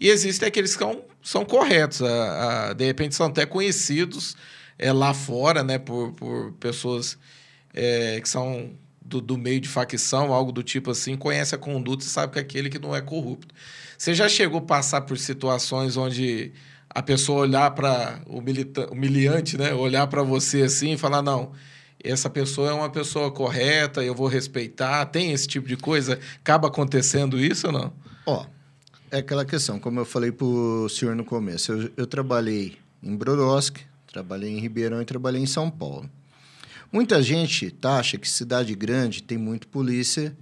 E 0.00 0.08
existem 0.08 0.48
aqueles 0.48 0.74
que 0.76 0.82
são, 0.82 1.02
são 1.22 1.44
corretos, 1.44 2.02
a, 2.02 2.70
a- 2.70 2.72
de 2.72 2.84
repente 2.84 3.14
são 3.14 3.26
até 3.26 3.46
conhecidos 3.46 4.36
é, 4.78 4.92
lá 4.92 5.14
fora, 5.14 5.62
né, 5.62 5.78
por, 5.78 6.12
por 6.12 6.52
pessoas 6.54 7.16
é, 7.72 8.20
que 8.20 8.28
são 8.28 8.72
do, 9.00 9.20
do 9.20 9.38
meio 9.38 9.60
de 9.60 9.68
facção, 9.68 10.32
algo 10.32 10.50
do 10.50 10.62
tipo 10.62 10.90
assim, 10.90 11.16
conhece 11.16 11.54
a 11.54 11.58
conduta 11.58 12.04
e 12.04 12.08
sabe 12.08 12.32
que 12.32 12.38
é 12.38 12.42
aquele 12.42 12.68
que 12.70 12.78
não 12.78 12.94
é 12.94 13.00
corrupto. 13.00 13.54
Você 13.96 14.14
já 14.14 14.28
chegou 14.28 14.58
a 14.58 14.62
passar 14.62 15.02
por 15.02 15.16
situações 15.18 15.96
onde 15.96 16.52
a 16.90 17.02
pessoa 17.02 17.40
olhar 17.42 17.70
para 17.72 18.20
o 18.26 18.38
humilhante, 18.90 19.56
né, 19.56 19.72
olhar 19.74 20.06
para 20.06 20.22
você 20.22 20.62
assim 20.62 20.92
e 20.94 20.98
falar 20.98 21.22
não, 21.22 21.52
essa 22.02 22.28
pessoa 22.28 22.70
é 22.70 22.72
uma 22.72 22.90
pessoa 22.90 23.30
correta, 23.30 24.02
eu 24.02 24.14
vou 24.14 24.26
respeitar. 24.26 25.06
Tem 25.06 25.32
esse 25.32 25.46
tipo 25.48 25.66
de 25.66 25.76
coisa? 25.76 26.18
Acaba 26.40 26.68
acontecendo 26.68 27.38
isso 27.40 27.68
ou 27.68 27.72
não? 27.72 27.92
Ó, 28.26 28.46
é 29.14 29.18
aquela 29.18 29.44
questão, 29.44 29.78
como 29.78 30.00
eu 30.00 30.04
falei 30.04 30.32
para 30.32 30.44
o 30.44 30.88
senhor 30.88 31.14
no 31.14 31.24
começo, 31.24 31.70
eu, 31.70 31.90
eu 31.96 32.06
trabalhei 32.06 32.76
em 33.00 33.14
Brodowski, 33.14 33.82
trabalhei 34.08 34.50
em 34.50 34.58
Ribeirão 34.58 35.00
e 35.00 35.04
trabalhei 35.04 35.40
em 35.40 35.46
São 35.46 35.70
Paulo. 35.70 36.10
Muita 36.92 37.22
gente 37.22 37.72
acha 37.84 38.18
que 38.18 38.28
cidade 38.28 38.74
grande 38.74 39.22
tem 39.22 39.38
muito 39.38 39.68
polícia 39.68 40.36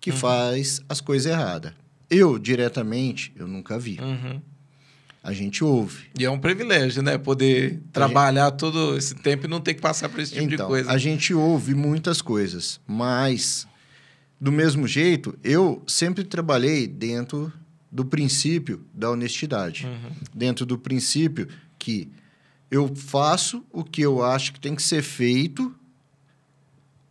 que 0.00 0.12
faz 0.12 0.80
as 0.88 1.00
coisas 1.00 1.32
erradas. 1.32 1.72
Eu, 2.08 2.38
diretamente, 2.38 3.32
eu 3.34 3.48
nunca 3.48 3.76
vi. 3.76 3.98
Uhum. 4.00 4.40
A 5.20 5.32
gente 5.32 5.64
ouve. 5.64 6.06
E 6.16 6.24
é 6.24 6.30
um 6.30 6.38
privilégio, 6.38 7.02
né? 7.02 7.18
Poder 7.18 7.80
trabalhar 7.92 8.52
todo 8.52 8.96
esse 8.96 9.16
tempo 9.16 9.46
e 9.46 9.48
não 9.48 9.60
ter 9.60 9.74
que 9.74 9.80
passar 9.80 10.08
por 10.08 10.20
esse 10.20 10.32
tipo 10.32 10.46
de 10.46 10.54
então, 10.54 10.68
coisa. 10.68 10.90
a 10.90 10.98
gente 10.98 11.34
ouve 11.34 11.74
muitas 11.74 12.22
coisas, 12.22 12.80
mas 12.86 13.66
do 14.40 14.52
mesmo 14.52 14.86
jeito, 14.86 15.36
eu 15.42 15.82
sempre 15.86 16.22
trabalhei 16.22 16.86
dentro 16.86 17.52
do 17.92 18.06
princípio 18.06 18.84
da 18.94 19.10
honestidade. 19.10 19.86
Uhum. 19.86 20.10
Dentro 20.34 20.64
do 20.64 20.78
princípio 20.78 21.46
que 21.78 22.10
eu 22.70 22.94
faço 22.96 23.62
o 23.70 23.84
que 23.84 24.00
eu 24.00 24.24
acho 24.24 24.54
que 24.54 24.60
tem 24.60 24.74
que 24.74 24.82
ser 24.82 25.02
feito 25.02 25.74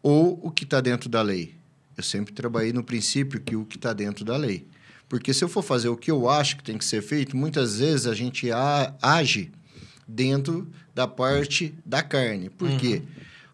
ou 0.01 0.39
o 0.43 0.49
que 0.49 0.63
está 0.63 0.81
dentro 0.81 1.07
da 1.07 1.21
lei. 1.21 1.53
Eu 1.95 2.03
sempre 2.03 2.33
trabalhei 2.33 2.73
no 2.73 2.83
princípio 2.83 3.39
que 3.39 3.55
o 3.55 3.63
que 3.63 3.77
está 3.77 3.93
dentro 3.93 4.25
da 4.25 4.35
lei. 4.35 4.65
Porque 5.07 5.33
se 5.33 5.43
eu 5.43 5.49
for 5.49 5.61
fazer 5.61 5.89
o 5.89 5.97
que 5.97 6.09
eu 6.09 6.27
acho 6.27 6.57
que 6.57 6.63
tem 6.63 6.77
que 6.77 6.85
ser 6.85 7.03
feito, 7.03 7.37
muitas 7.37 7.77
vezes 7.77 8.07
a 8.07 8.15
gente 8.15 8.47
age 9.01 9.51
dentro 10.07 10.67
da 10.95 11.07
parte 11.07 11.75
da 11.85 12.01
carne. 12.01 12.49
Por 12.49 12.69
quê? 12.77 13.03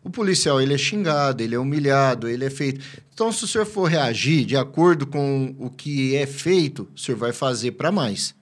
O 0.08 0.10
policial 0.10 0.62
ele 0.62 0.74
é 0.74 0.78
xingado, 0.78 1.44
ele 1.44 1.54
é 1.54 1.60
humilhado, 1.60 2.30
ele 2.30 2.46
é 2.46 2.50
feito. 2.50 2.80
Então, 3.14 3.30
se 3.30 3.44
o 3.44 3.48
senhor 3.48 3.66
for 3.66 3.90
reagir 3.90 4.46
de 4.46 4.56
acordo 4.56 5.06
com 5.06 5.54
o 5.60 5.70
que 5.70 6.16
é 6.16 6.26
feito, 6.26 6.88
o 6.96 6.98
senhor 6.98 7.18
vai 7.18 7.34
fazer 7.34 7.74
para 7.74 7.92
mais. 7.92 8.34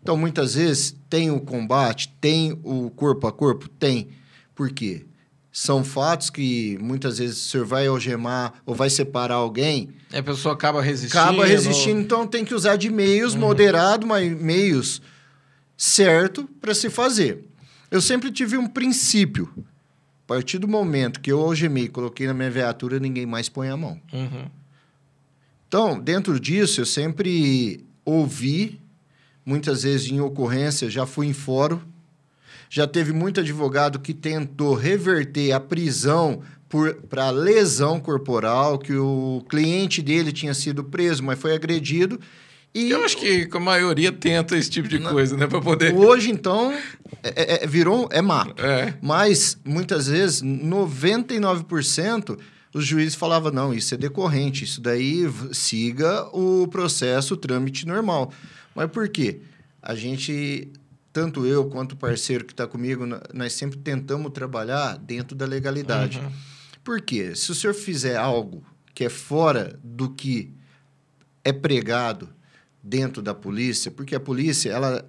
Então, 0.00 0.16
muitas 0.16 0.54
vezes, 0.54 0.96
tem 1.10 1.30
o 1.30 1.38
combate, 1.38 2.16
tem 2.18 2.58
o 2.64 2.88
corpo 2.92 3.26
a 3.26 3.32
corpo? 3.32 3.68
Tem. 3.68 4.08
Por 4.54 4.70
quê? 4.70 5.04
São 5.52 5.84
fatos 5.84 6.30
que 6.30 6.78
muitas 6.80 7.18
vezes 7.18 7.44
o 7.44 7.50
senhor 7.50 7.66
vai 7.66 7.86
algemar 7.86 8.54
ou 8.64 8.74
vai 8.74 8.88
separar 8.88 9.34
alguém. 9.34 9.90
E 10.10 10.16
a 10.16 10.22
pessoa 10.22 10.54
acaba 10.54 10.80
resistindo. 10.80 11.20
Acaba 11.20 11.44
resistindo, 11.44 12.00
então 12.00 12.26
tem 12.26 12.42
que 12.42 12.54
usar 12.54 12.76
de 12.76 12.88
meios 12.88 13.34
uhum. 13.34 13.40
moderados, 13.40 14.08
mas 14.08 14.32
meios 14.32 15.02
certo 15.76 16.48
para 16.58 16.74
se 16.74 16.88
fazer. 16.88 17.44
Eu 17.90 18.00
sempre 18.00 18.32
tive 18.32 18.56
um 18.56 18.66
princípio. 18.66 19.52
A 20.30 20.34
partir 20.34 20.58
do 20.58 20.68
momento 20.68 21.20
que 21.20 21.32
eu 21.32 21.40
algemei 21.40 21.86
e 21.86 21.88
coloquei 21.88 22.24
na 22.24 22.32
minha 22.32 22.48
viatura, 22.48 23.00
ninguém 23.00 23.26
mais 23.26 23.48
põe 23.48 23.68
a 23.68 23.76
mão. 23.76 24.00
Uhum. 24.12 24.46
Então, 25.66 25.98
dentro 25.98 26.38
disso, 26.38 26.80
eu 26.80 26.86
sempre 26.86 27.84
ouvi, 28.04 28.80
muitas 29.44 29.82
vezes 29.82 30.08
em 30.08 30.20
ocorrência, 30.20 30.88
já 30.88 31.04
fui 31.04 31.26
em 31.26 31.32
fórum, 31.32 31.80
já 32.68 32.86
teve 32.86 33.12
muito 33.12 33.40
advogado 33.40 33.98
que 33.98 34.14
tentou 34.14 34.74
reverter 34.74 35.50
a 35.50 35.58
prisão 35.58 36.42
para 37.08 37.30
lesão 37.30 37.98
corporal, 37.98 38.78
que 38.78 38.94
o 38.94 39.44
cliente 39.48 40.00
dele 40.00 40.30
tinha 40.30 40.54
sido 40.54 40.84
preso, 40.84 41.24
mas 41.24 41.40
foi 41.40 41.56
agredido 41.56 42.20
e 42.72 42.90
eu 42.90 43.04
acho 43.04 43.16
que 43.16 43.48
a 43.52 43.60
maioria 43.60 44.12
tenta 44.12 44.56
esse 44.56 44.70
tipo 44.70 44.88
de 44.88 45.00
coisa, 45.00 45.36
né? 45.36 45.46
Para 45.46 45.60
poder. 45.60 45.92
Hoje, 45.92 46.30
então, 46.30 46.72
é, 47.22 47.28
é, 47.34 47.64
é, 47.64 47.66
virou. 47.66 48.08
É 48.12 48.22
mato. 48.22 48.64
É. 48.64 48.94
Mas, 49.02 49.58
muitas 49.64 50.06
vezes, 50.06 50.42
99% 50.42 52.38
os 52.72 52.86
juízes 52.86 53.16
falavam: 53.16 53.50
não, 53.50 53.74
isso 53.74 53.94
é 53.94 53.98
decorrente, 53.98 54.64
isso 54.64 54.80
daí 54.80 55.24
siga 55.52 56.24
o 56.32 56.68
processo, 56.68 57.34
o 57.34 57.36
trâmite 57.36 57.86
normal. 57.86 58.32
Mas 58.74 58.88
por 58.90 59.08
quê? 59.08 59.40
A 59.82 59.94
gente, 59.94 60.70
tanto 61.12 61.44
eu 61.44 61.64
quanto 61.68 61.92
o 61.92 61.96
parceiro 61.96 62.44
que 62.44 62.52
está 62.52 62.66
comigo, 62.66 63.04
nós 63.34 63.52
sempre 63.52 63.78
tentamos 63.78 64.30
trabalhar 64.32 64.96
dentro 64.96 65.36
da 65.36 65.46
legalidade. 65.46 66.20
Uhum. 66.20 66.30
Por 66.84 67.00
quê? 67.00 67.34
Se 67.34 67.50
o 67.50 67.54
senhor 67.54 67.74
fizer 67.74 68.16
algo 68.16 68.62
que 68.94 69.04
é 69.04 69.08
fora 69.08 69.78
do 69.82 70.10
que 70.10 70.54
é 71.44 71.52
pregado 71.52 72.28
dentro 72.82 73.22
da 73.22 73.34
polícia, 73.34 73.90
porque 73.90 74.14
a 74.14 74.20
polícia 74.20 74.70
ela 74.70 75.04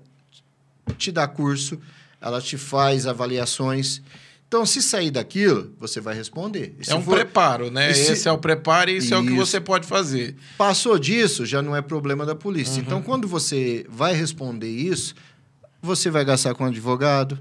te 0.97 1.11
dá 1.11 1.28
curso, 1.28 1.80
ela 2.19 2.41
te 2.41 2.57
faz 2.57 3.07
avaliações. 3.07 4.01
Então, 4.47 4.65
se 4.65 4.82
sair 4.82 5.11
daquilo, 5.11 5.74
você 5.80 6.01
vai 6.01 6.13
responder. 6.13 6.76
é 6.86 6.93
um 6.93 7.01
for... 7.01 7.15
preparo, 7.15 7.72
né? 7.72 7.93
Se... 7.93 8.11
Esse 8.11 8.28
é 8.28 8.32
o 8.32 8.38
preparo 8.38 8.89
e 8.89 8.97
isso, 8.97 9.05
isso, 9.05 9.13
é 9.13 9.17
o 9.17 9.26
que 9.26 9.34
você 9.34 9.61
pode 9.61 9.88
fazer. 9.88 10.36
Passou 10.57 10.99
disso, 10.99 11.45
já 11.45 11.61
não 11.61 11.76
é 11.76 11.82
problema 11.82 12.26
da 12.26 12.36
polícia. 12.36 12.80
Uhum. 12.80 12.86
Então, 12.86 13.01
quando 13.01 13.28
você 13.28 13.86
vai 13.89 14.13
responder 14.13 14.69
isso, 14.69 15.15
você 15.82 16.09
vai 16.09 16.26
gastar 16.26 16.53
com 16.53 16.65
um 16.65 16.67
advogado, 16.67 17.39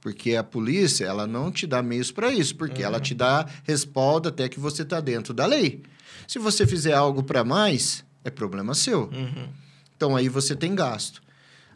porque 0.00 0.36
a 0.36 0.44
polícia 0.44 1.06
ela 1.06 1.26
não 1.26 1.50
te 1.50 1.66
dá 1.66 1.82
meios 1.82 2.12
para 2.12 2.30
isso, 2.30 2.54
porque 2.54 2.82
uhum. 2.82 2.88
ela 2.88 3.00
te 3.00 3.14
dá 3.14 3.46
respaldo 3.64 4.28
até 4.28 4.46
que 4.48 4.60
você 4.60 4.82
está 4.82 5.00
dentro 5.00 5.32
da 5.32 5.46
lei. 5.46 5.82
Se 6.28 6.38
você 6.38 6.66
fizer 6.66 6.92
algo 6.92 7.22
para 7.22 7.44
mais, 7.44 8.04
é 8.26 8.30
problema 8.30 8.74
seu. 8.74 9.04
Uhum. 9.04 9.48
Então 9.96 10.16
aí 10.16 10.28
você 10.28 10.56
tem 10.56 10.74
gasto. 10.74 11.22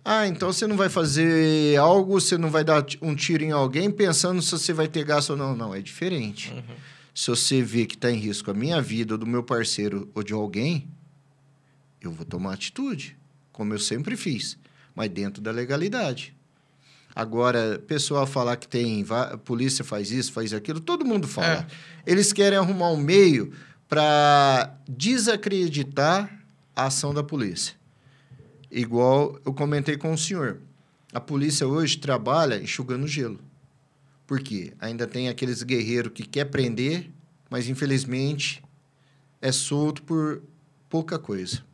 Ah, 0.05 0.26
então 0.26 0.53
você 0.53 0.66
não 0.66 0.76
vai 0.76 0.88
fazer 0.88 1.76
algo, 1.76 2.20
você 2.20 2.36
não 2.36 2.51
vai 2.51 2.64
dar 2.64 2.84
um 3.01 3.14
tiro 3.14 3.44
em 3.44 3.53
alguém 3.53 3.90
pensando 3.90 4.42
se 4.42 4.51
você 4.51 4.72
vai 4.72 4.88
ter 4.88 5.05
gasto 5.05 5.30
ou 5.30 5.36
não. 5.36 5.55
Não, 5.55 5.74
é 5.74 5.80
diferente. 5.80 6.51
Uhum. 6.51 6.74
Se 7.14 7.30
você 7.30 7.62
vê 7.62 7.86
que 7.86 7.94
está 7.94 8.11
em 8.11 8.16
risco 8.16 8.51
a 8.51 8.55
minha 8.55 8.80
vida, 8.82 9.14
ou 9.14 9.18
do 9.18 9.26
meu 9.26 9.42
parceiro 9.42 10.11
ou 10.14 10.22
de 10.22 10.32
alguém, 10.32 10.88
eu 12.01 12.11
vou 12.11 12.24
tomar 12.24 12.55
atitude, 12.55 13.16
como 13.53 13.72
eu 13.74 13.78
sempre 13.78 14.16
fiz, 14.16 14.59
mas 14.94 15.09
dentro 15.11 15.40
da 15.40 15.51
legalidade. 15.51 16.34
Agora, 17.14 17.78
pessoal 17.86 18.26
falar 18.26 18.57
que 18.57 18.66
tem 18.66 19.05
a 19.11 19.36
polícia 19.36 19.84
faz 19.84 20.11
isso, 20.11 20.32
faz 20.32 20.53
aquilo, 20.53 20.80
todo 20.80 21.05
mundo 21.05 21.28
fala. 21.28 21.68
É. 22.07 22.11
Eles 22.11 22.32
querem 22.32 22.59
arrumar 22.59 22.90
um 22.90 22.96
meio 22.96 23.53
para 23.88 24.78
desacreditar 24.88 26.39
a 26.80 26.86
ação 26.86 27.12
da 27.12 27.22
polícia. 27.22 27.74
Igual 28.70 29.38
eu 29.44 29.52
comentei 29.52 29.96
com 29.96 30.12
o 30.12 30.18
senhor. 30.18 30.60
A 31.12 31.20
polícia 31.20 31.66
hoje 31.66 31.98
trabalha 31.98 32.62
enxugando 32.62 33.06
gelo. 33.06 33.40
Por 34.26 34.40
quê? 34.40 34.72
Ainda 34.78 35.06
tem 35.06 35.28
aqueles 35.28 35.62
guerreiros 35.62 36.12
que 36.12 36.22
quer 36.22 36.44
prender, 36.44 37.10
mas 37.50 37.68
infelizmente 37.68 38.62
é 39.42 39.50
solto 39.50 40.02
por 40.02 40.42
pouca 40.88 41.18
coisa. 41.18 41.64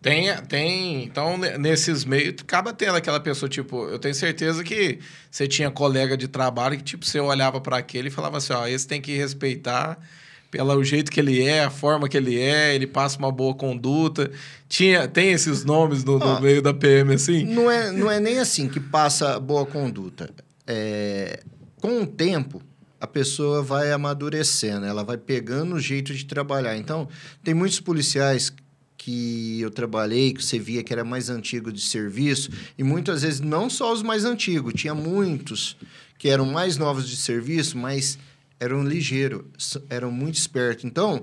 Tem, 0.00 0.34
tem. 0.42 1.04
Então, 1.04 1.38
nesses 1.38 2.04
meios, 2.04 2.34
acaba 2.40 2.72
tendo 2.72 2.96
aquela 2.96 3.18
pessoa, 3.18 3.48
tipo, 3.48 3.88
eu 3.88 3.98
tenho 3.98 4.14
certeza 4.14 4.62
que 4.62 4.98
você 5.30 5.48
tinha 5.48 5.70
colega 5.70 6.16
de 6.16 6.28
trabalho 6.28 6.76
que, 6.76 6.84
tipo, 6.84 7.04
você 7.04 7.18
olhava 7.18 7.60
para 7.60 7.78
aquele 7.78 8.08
e 8.08 8.10
falava 8.10 8.36
assim: 8.36 8.52
ó, 8.52 8.66
esse 8.66 8.86
tem 8.86 9.00
que 9.00 9.16
respeitar 9.16 9.98
pelo 10.54 10.84
jeito 10.84 11.10
que 11.10 11.18
ele 11.18 11.42
é, 11.42 11.64
a 11.64 11.70
forma 11.70 12.08
que 12.08 12.16
ele 12.16 12.38
é, 12.38 12.76
ele 12.76 12.86
passa 12.86 13.18
uma 13.18 13.32
boa 13.32 13.52
conduta. 13.54 14.30
Tinha, 14.68 15.08
tem 15.08 15.32
esses 15.32 15.64
nomes 15.64 16.04
no, 16.04 16.16
no 16.16 16.40
meio 16.40 16.62
da 16.62 16.72
PM, 16.72 17.12
assim? 17.12 17.44
Não 17.44 17.68
é, 17.68 17.90
não 17.90 18.08
é 18.08 18.20
nem 18.20 18.38
assim 18.38 18.68
que 18.68 18.78
passa 18.78 19.40
boa 19.40 19.66
conduta. 19.66 20.30
É, 20.64 21.42
com 21.80 22.02
o 22.02 22.06
tempo, 22.06 22.62
a 23.00 23.06
pessoa 23.06 23.62
vai 23.62 23.90
amadurecendo, 23.90 24.86
ela 24.86 25.02
vai 25.02 25.16
pegando 25.16 25.74
o 25.74 25.80
jeito 25.80 26.14
de 26.14 26.24
trabalhar. 26.24 26.76
Então, 26.76 27.08
tem 27.42 27.52
muitos 27.52 27.80
policiais 27.80 28.52
que 28.96 29.60
eu 29.60 29.72
trabalhei, 29.72 30.32
que 30.32 30.42
você 30.42 30.56
via 30.56 30.84
que 30.84 30.92
era 30.92 31.04
mais 31.04 31.28
antigo 31.28 31.72
de 31.72 31.80
serviço, 31.80 32.48
e 32.78 32.84
muitas 32.84 33.22
vezes 33.22 33.40
não 33.40 33.68
só 33.68 33.92
os 33.92 34.04
mais 34.04 34.24
antigos, 34.24 34.72
tinha 34.74 34.94
muitos 34.94 35.76
que 36.16 36.28
eram 36.28 36.46
mais 36.46 36.78
novos 36.78 37.08
de 37.08 37.16
serviço, 37.16 37.76
mas 37.76 38.18
eram 38.58 38.82
ligeiros, 38.82 39.78
eram 39.88 40.10
muito 40.10 40.36
espertos. 40.36 40.84
Então, 40.84 41.22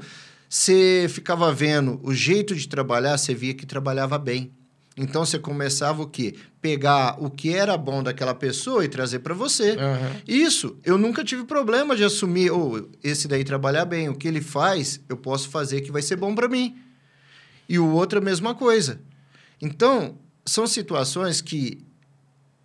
você 0.50 1.08
ficava 1.10 1.54
vendo 1.54 2.00
o 2.04 2.14
jeito 2.14 2.56
de 2.56 2.68
trabalhar, 2.68 3.18
você 3.18 3.34
via 3.34 3.54
que 3.54 3.66
trabalhava 3.66 4.18
bem. 4.18 4.52
Então 4.98 5.26
você 5.26 5.40
começava 5.40 6.02
o 6.02 6.08
quê? 6.08 6.36
Pegar 6.62 7.16
o 7.18 7.30
que 7.30 7.56
era 7.56 7.78
bom 7.78 8.04
daquela 8.04 8.36
pessoa 8.36 8.84
e 8.84 8.90
trazer 8.90 9.20
para 9.20 9.34
você. 9.34 9.72
Uhum. 9.72 10.22
Isso, 10.28 10.78
eu 10.84 10.98
nunca 10.98 11.24
tive 11.24 11.46
problema 11.46 11.96
de 11.96 12.04
assumir, 12.04 12.52
ou 12.52 12.78
oh, 12.78 12.90
esse 13.02 13.28
daí 13.28 13.44
trabalhar 13.44 13.86
bem, 13.86 14.10
o 14.10 14.16
que 14.16 14.28
ele 14.28 14.42
faz, 14.42 15.00
eu 15.08 15.16
posso 15.16 15.50
fazer 15.50 15.82
que 15.82 15.92
vai 15.92 16.02
ser 16.02 16.18
bom 16.18 16.36
para 16.36 16.50
mim. 16.50 16.78
E 17.70 17.80
o 17.80 17.88
outro 17.88 18.20
a 18.20 18.22
mesma 18.22 18.54
coisa. 18.54 19.00
Então, 19.62 20.18
são 20.46 20.68
situações 20.68 21.40
que 21.40 21.86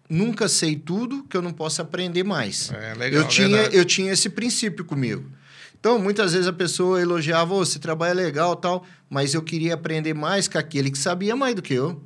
nunca 0.08 0.48
sei 0.48 0.76
tudo 0.76 1.24
que 1.24 1.36
eu 1.36 1.42
não 1.42 1.52
possa 1.52 1.82
aprender 1.82 2.24
mais. 2.24 2.70
É 2.72 2.94
legal, 2.94 3.22
eu 3.22 3.28
tinha 3.28 3.62
eu 3.66 3.84
tinha 3.84 4.12
esse 4.12 4.28
princípio 4.28 4.84
comigo. 4.84 5.24
Então, 5.78 5.98
muitas 5.98 6.32
vezes 6.32 6.48
a 6.48 6.52
pessoa 6.52 7.00
elogiava, 7.00 7.54
oh, 7.54 7.64
você 7.64 7.78
trabalha 7.78 8.14
legal, 8.14 8.56
tal, 8.56 8.84
mas 9.08 9.34
eu 9.34 9.42
queria 9.42 9.74
aprender 9.74 10.14
mais 10.14 10.48
com 10.48 10.58
aquele 10.58 10.90
que 10.90 10.98
sabia 10.98 11.36
mais 11.36 11.54
do 11.54 11.62
que 11.62 11.74
eu. 11.74 12.02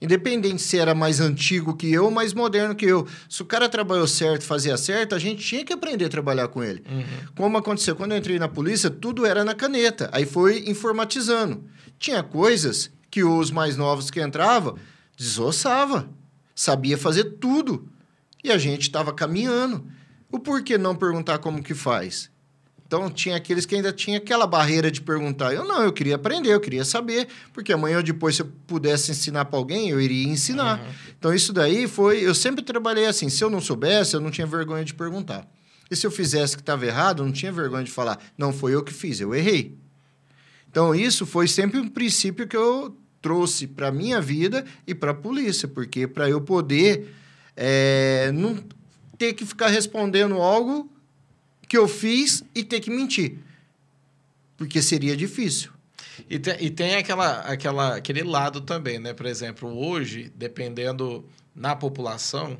Independente 0.00 0.60
se 0.62 0.78
era 0.78 0.94
mais 0.94 1.20
antigo 1.20 1.76
que 1.76 1.92
eu 1.92 2.06
ou 2.06 2.10
mais 2.10 2.32
moderno 2.32 2.74
que 2.74 2.86
eu. 2.86 3.06
Se 3.28 3.42
o 3.42 3.44
cara 3.44 3.68
trabalhou 3.68 4.06
certo, 4.06 4.42
fazia 4.42 4.76
certo, 4.76 5.14
a 5.14 5.18
gente 5.18 5.44
tinha 5.44 5.64
que 5.64 5.72
aprender 5.72 6.06
a 6.06 6.08
trabalhar 6.08 6.48
com 6.48 6.62
ele. 6.62 6.82
Uhum. 6.90 7.04
Como 7.36 7.58
aconteceu 7.58 7.94
quando 7.94 8.12
eu 8.12 8.18
entrei 8.18 8.38
na 8.38 8.48
polícia, 8.48 8.90
tudo 8.90 9.24
era 9.24 9.44
na 9.44 9.54
caneta. 9.54 10.08
Aí 10.10 10.26
foi 10.26 10.64
informatizando. 10.66 11.62
Tinha 11.98 12.22
coisas 12.22 12.90
que 13.10 13.22
os 13.22 13.50
mais 13.52 13.76
novos 13.76 14.10
que 14.10 14.20
entravam 14.20 14.76
desossava 15.16 16.08
sabia 16.62 16.96
fazer 16.96 17.24
tudo. 17.40 17.88
E 18.42 18.50
a 18.50 18.58
gente 18.58 18.82
estava 18.82 19.12
caminhando. 19.12 19.84
O 20.30 20.38
porquê 20.38 20.78
não 20.78 20.94
perguntar 20.94 21.38
como 21.38 21.62
que 21.62 21.74
faz? 21.74 22.30
Então, 22.86 23.10
tinha 23.10 23.36
aqueles 23.36 23.64
que 23.64 23.74
ainda 23.74 23.92
tinha 23.92 24.18
aquela 24.18 24.46
barreira 24.46 24.90
de 24.90 25.00
perguntar. 25.00 25.54
Eu 25.54 25.64
não, 25.64 25.82
eu 25.82 25.92
queria 25.92 26.14
aprender, 26.14 26.52
eu 26.52 26.60
queria 26.60 26.84
saber, 26.84 27.26
porque 27.52 27.72
amanhã 27.72 27.96
ou 27.96 28.02
depois, 28.02 28.36
se 28.36 28.42
eu 28.42 28.52
pudesse 28.66 29.10
ensinar 29.10 29.46
para 29.46 29.58
alguém, 29.58 29.88
eu 29.88 30.00
iria 30.00 30.28
ensinar. 30.28 30.78
Uhum. 30.78 30.92
Então, 31.18 31.34
isso 31.34 31.52
daí 31.52 31.88
foi. 31.88 32.20
Eu 32.20 32.34
sempre 32.34 32.62
trabalhei 32.62 33.06
assim. 33.06 33.28
Se 33.28 33.42
eu 33.42 33.50
não 33.50 33.60
soubesse, 33.60 34.14
eu 34.14 34.20
não 34.20 34.30
tinha 34.30 34.46
vergonha 34.46 34.84
de 34.84 34.94
perguntar. 34.94 35.48
E 35.90 35.96
se 35.96 36.06
eu 36.06 36.10
fizesse 36.10 36.54
que 36.54 36.62
estava 36.62 36.86
errado, 36.86 37.22
eu 37.22 37.26
não 37.26 37.32
tinha 37.32 37.50
vergonha 37.50 37.84
de 37.84 37.90
falar. 37.90 38.18
Não 38.36 38.52
foi 38.52 38.74
eu 38.74 38.82
que 38.82 38.92
fiz, 38.92 39.20
eu 39.20 39.34
errei. 39.34 39.76
Então, 40.70 40.94
isso 40.94 41.26
foi 41.26 41.48
sempre 41.48 41.80
um 41.80 41.88
princípio 41.88 42.46
que 42.46 42.56
eu 42.56 42.96
trouxe 43.22 43.68
para 43.68 43.92
minha 43.92 44.20
vida 44.20 44.66
e 44.86 44.94
para 44.94 45.12
a 45.12 45.14
polícia, 45.14 45.68
porque 45.68 46.06
para 46.06 46.28
eu 46.28 46.40
poder 46.40 47.14
é, 47.56 48.30
não 48.34 48.58
ter 49.16 49.32
que 49.32 49.46
ficar 49.46 49.68
respondendo 49.68 50.34
algo 50.34 50.90
que 51.68 51.78
eu 51.78 51.86
fiz 51.86 52.44
e 52.54 52.64
ter 52.64 52.80
que 52.80 52.90
mentir, 52.90 53.38
porque 54.56 54.82
seria 54.82 55.16
difícil. 55.16 55.70
E 56.28 56.38
tem, 56.38 56.56
e 56.60 56.70
tem 56.70 56.96
aquela, 56.96 57.40
aquela, 57.40 57.96
aquele 57.96 58.22
lado 58.22 58.60
também, 58.60 58.98
né? 58.98 59.14
Por 59.14 59.26
exemplo, 59.26 59.74
hoje, 59.74 60.30
dependendo 60.34 61.24
na 61.54 61.74
população, 61.74 62.58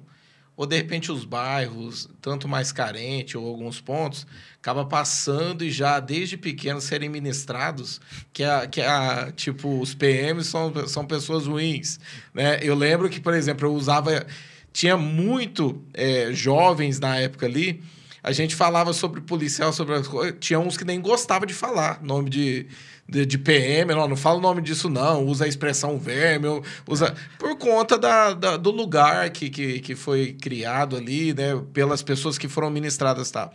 ou 0.56 0.66
de 0.66 0.76
repente 0.76 1.10
os 1.10 1.24
bairros, 1.24 2.08
tanto 2.20 2.46
mais 2.46 2.72
carente 2.72 3.36
ou 3.36 3.46
alguns 3.46 3.80
pontos, 3.80 4.26
acaba 4.56 4.84
passando 4.84 5.64
e 5.64 5.70
já 5.70 5.98
desde 5.98 6.36
pequenos 6.36 6.84
serem 6.84 7.08
ministrados 7.08 8.00
que 8.32 8.44
a, 8.44 8.66
que 8.66 8.80
a 8.80 9.32
tipo 9.34 9.80
os 9.80 9.94
PMs 9.94 10.46
são, 10.46 10.72
são 10.86 11.06
pessoas 11.06 11.46
ruins, 11.46 11.98
né? 12.34 12.58
Eu 12.62 12.74
lembro 12.74 13.08
que, 13.08 13.20
por 13.20 13.34
exemplo, 13.34 13.66
eu 13.66 13.72
usava 13.72 14.26
tinha 14.72 14.96
muito 14.96 15.82
é, 15.92 16.32
jovens 16.32 16.98
na 16.98 17.16
época 17.16 17.46
ali. 17.46 17.82
A 18.22 18.32
gente 18.32 18.54
falava 18.54 18.92
sobre 18.92 19.20
policial, 19.20 19.72
sobre 19.72 19.94
as 19.94 20.06
coisas. 20.06 20.36
Tinha 20.40 20.58
uns 20.58 20.76
que 20.76 20.84
nem 20.84 21.00
gostava 21.00 21.44
de 21.44 21.52
falar 21.52 22.02
nome 22.02 22.30
de, 22.30 22.66
de, 23.08 23.26
de, 23.26 23.36
PM, 23.36 23.94
não, 23.94 24.08
não 24.08 24.16
fala 24.16 24.38
o 24.38 24.40
nome 24.40 24.62
disso, 24.62 24.88
não, 24.88 25.26
usa 25.26 25.44
a 25.44 25.48
expressão 25.48 25.98
verme, 25.98 26.46
usa. 26.88 27.14
Por 27.38 27.56
conta 27.58 27.98
da, 27.98 28.32
da, 28.32 28.56
do 28.56 28.70
lugar 28.70 29.30
que, 29.30 29.50
que, 29.50 29.80
que 29.80 29.94
foi 29.94 30.32
criado 30.32 30.96
ali, 30.96 31.34
né? 31.34 31.60
Pelas 31.72 32.02
pessoas 32.02 32.38
que 32.38 32.48
foram 32.48 32.70
ministradas 32.70 33.30
tá? 33.30 33.50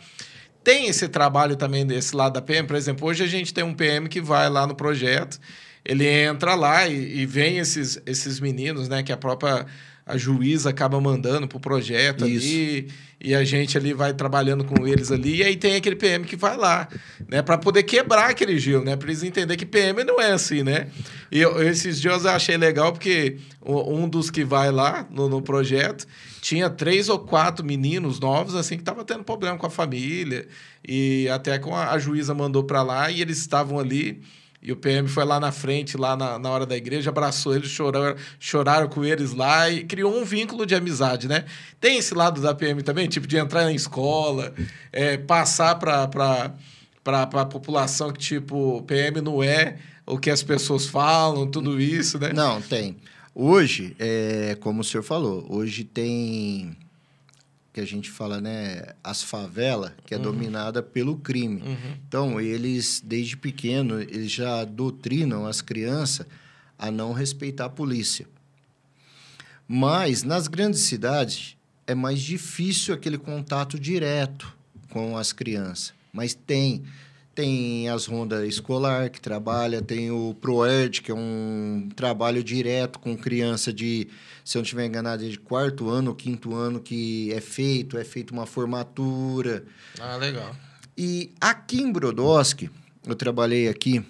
Tem 0.63 0.87
esse 0.87 1.07
trabalho 1.07 1.55
também 1.55 1.85
desse 1.85 2.15
lado 2.15 2.33
da 2.33 2.41
PM, 2.41 2.67
por 2.67 2.75
exemplo, 2.75 3.07
hoje 3.07 3.23
a 3.23 3.27
gente 3.27 3.53
tem 3.53 3.63
um 3.63 3.73
PM 3.73 4.09
que 4.09 4.19
vai 4.19 4.49
lá 4.49 4.67
no 4.67 4.75
projeto, 4.75 5.39
ele 5.83 6.05
entra 6.05 6.53
lá 6.53 6.87
e, 6.87 7.19
e 7.19 7.25
vem 7.25 7.57
esses, 7.57 8.01
esses 8.05 8.39
meninos, 8.39 8.89
né? 8.89 9.01
Que 9.01 9.11
a 9.11 9.17
própria 9.17 9.65
a 10.08 10.18
juíza 10.18 10.70
acaba 10.70 10.99
mandando 11.01 11.47
pro 11.47 11.60
projeto 11.60 12.26
Isso. 12.26 12.47
ali 12.47 12.88
e 13.20 13.36
a 13.36 13.43
gente 13.43 13.78
ali 13.78 13.93
vai 13.93 14.14
trabalhando 14.14 14.64
com 14.64 14.88
eles 14.88 15.12
ali 15.12 15.38
e 15.38 15.43
aí 15.43 15.55
tem 15.58 15.76
aquele 15.76 15.95
PM 15.95 16.24
que 16.24 16.36
vai 16.36 16.55
lá, 16.55 16.88
né, 17.28 17.41
para 17.41 17.58
poder 17.58 17.84
quebrar 17.84 18.30
aquele 18.30 18.58
gelo, 18.58 18.86
né, 18.86 18.95
para 18.95 19.10
eles 19.10 19.24
entender 19.24 19.58
que 19.58 19.66
PM 19.66 20.03
não 20.03 20.22
é 20.22 20.32
assim, 20.32 20.64
né? 20.64 20.88
E 21.32 21.41
eu, 21.41 21.62
esses 21.62 21.99
dias 21.99 22.24
eu 22.24 22.32
achei 22.32 22.55
legal 22.55 22.93
porque 22.93 23.38
um 23.66 24.08
dos 24.08 24.30
que 24.30 24.45
vai 24.45 24.72
lá 24.72 25.05
no, 25.12 25.28
no 25.28 25.41
projeto 25.41 26.08
tinha 26.41 26.70
três 26.70 27.10
ou 27.10 27.20
quatro 27.20 27.66
meninos 27.66 28.20
novos 28.20 28.55
assim 28.55 28.78
que 28.78 28.84
tava 28.84 29.03
tendo 29.03 29.24
problema 29.26 29.58
com 29.58 29.66
a 29.66 29.70
família 29.70 30.47
e 30.88 31.28
até 31.30 31.60
com 31.60 31.76
a, 31.76 31.91
a 31.91 31.99
juíza 31.99 32.34
mandou 32.34 32.64
para 32.64 32.82
lá 32.82 33.12
e 33.12 33.20
eles 33.20 33.39
estavam 33.39 33.78
ali 33.78 34.22
e 34.62 34.72
o 34.72 34.76
PM 34.76 35.08
foi 35.08 35.24
lá 35.24 35.39
na 35.39 35.51
frente, 35.51 35.97
lá 35.97 36.16
na, 36.16 36.39
na 36.39 36.49
hora 36.49 36.66
da 36.66 36.76
igreja, 36.76 37.10
abraçou 37.10 37.55
eles, 37.55 37.70
choraram, 37.70 38.16
choraram 38.39 38.89
com 38.89 39.05
eles 39.05 39.34
lá 39.34 39.70
e 39.70 39.84
criou 39.84 40.20
um 40.20 40.26
vínculo 40.26 40.66
de 40.66 40.74
amizade, 40.74 41.28
né? 41.28 41.45
Tem 41.80 41.97
esse 41.97 42.14
lado 42.16 42.41
da 42.41 42.55
PM 42.55 42.82
também, 42.82 43.08
tipo 43.08 43.28
de 43.28 43.38
entrar 43.38 43.64
na 43.64 43.72
escola, 43.72 44.53
é, 44.91 45.16
passar 45.18 45.76
para 45.76 46.53
a 47.05 47.45
população 47.45 48.12
que, 48.12 48.20
tipo, 48.20 48.82
PM 48.84 49.22
não 49.22 49.43
é 49.43 49.78
o 50.05 50.18
que 50.18 50.30
as 50.30 50.41
pessoas 50.41 50.88
falam, 50.88 51.45
tudo 51.45 51.80
isso, 51.80 52.18
né? 52.18 52.34
Não, 52.34 52.62
tem. 52.62 52.97
Hoje, 53.36 53.95
é, 53.99 54.58
como 54.60 54.82
o 54.82 54.84
senhor 54.84 55.03
falou, 55.03 55.45
hoje 55.49 55.84
tem 55.84 56.76
que 57.78 57.82
a 57.82 57.86
gente 57.86 58.09
fala, 58.09 58.41
né, 58.41 58.82
as 59.03 59.21
favelas, 59.21 59.91
que 60.03 60.11
é 60.11 60.17
uhum. 60.17 60.23
dominada 60.23 60.82
pelo 60.82 61.15
crime. 61.15 61.61
Uhum. 61.61 61.93
Então, 62.07 62.41
eles, 62.41 63.03
desde 63.05 63.38
pequeno, 63.38 64.01
eles 64.01 64.32
já 64.32 64.65
doutrinam 64.65 65.45
as 65.45 65.61
crianças 65.61 66.25
a 66.75 66.89
não 66.89 67.13
respeitar 67.13 67.65
a 67.65 67.69
polícia. 67.69 68.25
Mas, 69.67 70.23
nas 70.23 70.47
grandes 70.47 70.80
cidades, 70.82 71.55
é 71.86 71.93
mais 71.93 72.19
difícil 72.19 72.95
aquele 72.95 73.19
contato 73.19 73.80
direto 73.80 74.51
com 74.89 75.15
as 75.15 75.32
crianças. 75.32 75.93
Mas 76.11 76.34
tem. 76.34 76.84
Tem 77.38 77.88
as 77.88 78.07
rondas 78.07 78.49
escolar 78.49 79.11
que 79.11 79.21
trabalha, 79.21 79.79
tem 79.79 80.09
o 80.09 80.33
ProERD, 80.41 81.03
que 81.03 81.11
é 81.11 81.13
um 81.13 81.88
trabalho 81.95 82.43
direto 82.43 82.97
com 82.97 83.15
criança 83.15 83.71
de 83.71 84.07
se 84.43 84.57
eu 84.57 84.61
não 84.61 84.63
estiver 84.63 84.88
enganado, 84.88 85.23
é 85.23 85.29
de 85.29 85.38
quarto 85.38 85.88
ano 85.88 86.09
ou 86.09 86.15
quinto 86.15 86.55
ano 86.55 86.79
que 86.79 87.31
é 87.31 87.39
feito, 87.39 87.95
é 87.95 88.03
feita 88.03 88.33
uma 88.33 88.47
formatura. 88.47 89.63
Ah, 89.99 90.15
legal. 90.15 90.55
E 90.97 91.31
aqui 91.39 91.79
em 91.79 91.91
Brodowski, 91.91 92.71
eu 93.05 93.13
trabalhei 93.13 93.67
aqui, 93.67 94.03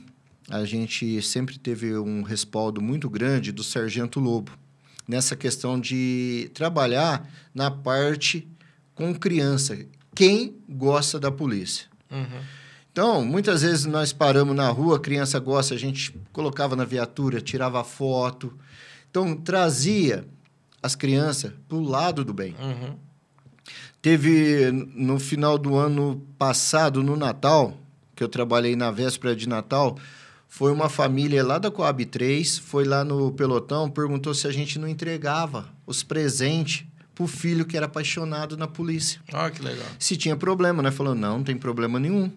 a 0.49 0.63
gente 0.63 1.21
sempre 1.21 1.59
teve 1.59 1.97
um 1.97 2.21
respaldo 2.21 2.81
muito 2.81 3.09
grande 3.09 3.51
do 3.51 3.61
Sargento 3.61 4.21
Lobo, 4.21 4.57
nessa 5.05 5.35
questão 5.35 5.77
de 5.77 6.49
trabalhar 6.53 7.29
na 7.53 7.69
parte 7.69 8.47
com 8.95 9.13
criança. 9.13 9.77
Quem 10.15 10.55
gosta 10.69 11.19
da 11.19 11.29
polícia? 11.29 11.87
Uhum. 12.09 12.66
Então, 12.97 13.23
muitas 13.23 13.61
vezes 13.61 13.85
nós 13.85 14.11
paramos 14.11 14.55
na 14.55 14.67
rua, 14.69 14.95
a 14.95 14.99
criança 14.99 15.37
gosta, 15.37 15.75
a 15.75 15.77
gente 15.77 16.19
colocava 16.33 16.75
na 16.75 16.83
viatura, 16.83 17.39
tirava 17.39 17.83
foto, 17.83 18.51
então, 19.07 19.35
trazia 19.35 20.25
as 20.81 20.95
crianças 20.95 21.53
para 21.67 21.77
o 21.77 21.81
lado 21.83 22.25
do 22.25 22.33
bem. 22.33 22.55
Uhum. 22.59 22.95
Teve, 24.01 24.71
no 24.71 25.19
final 25.19 25.59
do 25.59 25.75
ano 25.75 26.25
passado, 26.39 27.03
no 27.03 27.15
Natal, 27.15 27.77
que 28.15 28.23
eu 28.23 28.27
trabalhei 28.27 28.75
na 28.75 28.89
véspera 28.89 29.35
de 29.35 29.47
Natal, 29.47 29.95
foi 30.47 30.71
uma 30.71 30.89
família 30.89 31.45
lá 31.45 31.59
da 31.59 31.69
Coab 31.69 32.03
3, 32.03 32.57
foi 32.57 32.83
lá 32.83 33.03
no 33.03 33.31
pelotão, 33.31 33.91
perguntou 33.91 34.33
se 34.33 34.47
a 34.47 34.51
gente 34.51 34.79
não 34.79 34.87
entregava 34.87 35.69
os 35.85 36.01
presentes 36.01 36.83
para 37.13 37.23
o 37.23 37.27
filho 37.27 37.63
que 37.63 37.77
era 37.77 37.85
apaixonado 37.85 38.57
na 38.57 38.67
polícia. 38.67 39.21
Ah, 39.31 39.51
que 39.51 39.61
legal. 39.61 39.85
Se 39.99 40.17
tinha 40.17 40.35
problema, 40.35 40.81
né? 40.81 40.89
Falou, 40.89 41.13
não, 41.13 41.37
não 41.37 41.43
tem 41.43 41.55
problema 41.55 41.99
nenhum. 41.99 42.31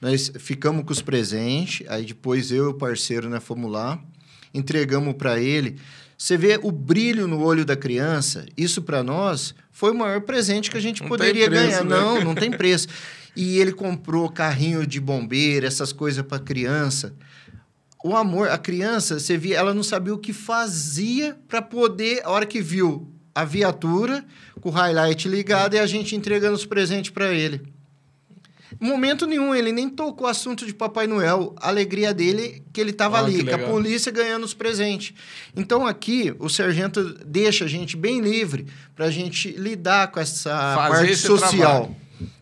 Nós 0.00 0.30
ficamos 0.38 0.84
com 0.84 0.92
os 0.92 1.00
presentes, 1.00 1.86
aí 1.88 2.04
depois 2.04 2.50
eu 2.50 2.64
e 2.64 2.68
o 2.68 2.74
parceiro, 2.74 3.28
né, 3.28 3.40
fomos 3.40 3.70
lá, 3.70 3.98
entregamos 4.52 5.14
para 5.14 5.40
ele. 5.40 5.76
Você 6.18 6.36
vê 6.36 6.58
o 6.62 6.70
brilho 6.72 7.26
no 7.26 7.42
olho 7.42 7.64
da 7.64 7.76
criança, 7.76 8.46
isso 8.56 8.82
para 8.82 9.02
nós 9.02 9.54
foi 9.70 9.90
o 9.90 9.94
maior 9.94 10.22
presente 10.22 10.70
que 10.70 10.76
a 10.78 10.80
gente 10.80 11.02
não 11.02 11.08
poderia 11.08 11.46
preço, 11.48 11.66
ganhar. 11.66 11.84
Né? 11.84 11.90
Não, 11.90 12.24
não 12.24 12.34
tem 12.36 12.50
preço. 12.50 12.88
E 13.36 13.58
ele 13.58 13.72
comprou 13.72 14.30
carrinho 14.30 14.86
de 14.86 14.98
bombeiro, 14.98 15.66
essas 15.66 15.92
coisas 15.92 16.24
para 16.24 16.38
criança. 16.38 17.14
O 18.02 18.16
amor, 18.16 18.48
a 18.48 18.56
criança, 18.56 19.18
você 19.18 19.36
via, 19.36 19.58
ela 19.58 19.74
não 19.74 19.82
sabia 19.82 20.14
o 20.14 20.18
que 20.18 20.32
fazia 20.32 21.36
para 21.46 21.60
poder, 21.60 22.22
a 22.24 22.30
hora 22.30 22.46
que 22.46 22.62
viu 22.62 23.12
a 23.34 23.44
viatura 23.44 24.24
com 24.62 24.70
o 24.70 24.72
highlight 24.72 25.28
ligado 25.28 25.74
e 25.74 25.78
a 25.78 25.86
gente 25.86 26.16
entregando 26.16 26.54
os 26.54 26.64
presentes 26.64 27.10
para 27.10 27.34
ele. 27.34 27.60
Momento 28.80 29.26
nenhum, 29.26 29.54
ele 29.54 29.72
nem 29.72 29.88
tocou 29.88 30.26
o 30.26 30.30
assunto 30.30 30.66
de 30.66 30.74
Papai 30.74 31.06
Noel. 31.06 31.54
A 31.58 31.68
alegria 31.68 32.12
dele 32.12 32.62
que 32.72 32.80
ele 32.80 32.90
estava 32.90 33.18
ah, 33.18 33.20
ali, 33.20 33.44
com 33.44 33.54
a 33.54 33.58
polícia 33.58 34.12
ganhando 34.12 34.44
os 34.44 34.54
presentes. 34.54 35.14
Então 35.56 35.86
aqui 35.86 36.34
o 36.38 36.48
sargento 36.48 37.02
deixa 37.24 37.64
a 37.64 37.68
gente 37.68 37.96
bem 37.96 38.20
livre 38.20 38.66
para 38.94 39.06
a 39.06 39.10
gente 39.10 39.50
lidar 39.52 40.10
com 40.10 40.20
essa 40.20 40.50
Fazer 40.74 41.06
parte 41.06 41.16
social. 41.16 41.82
Trabalho. 41.82 41.96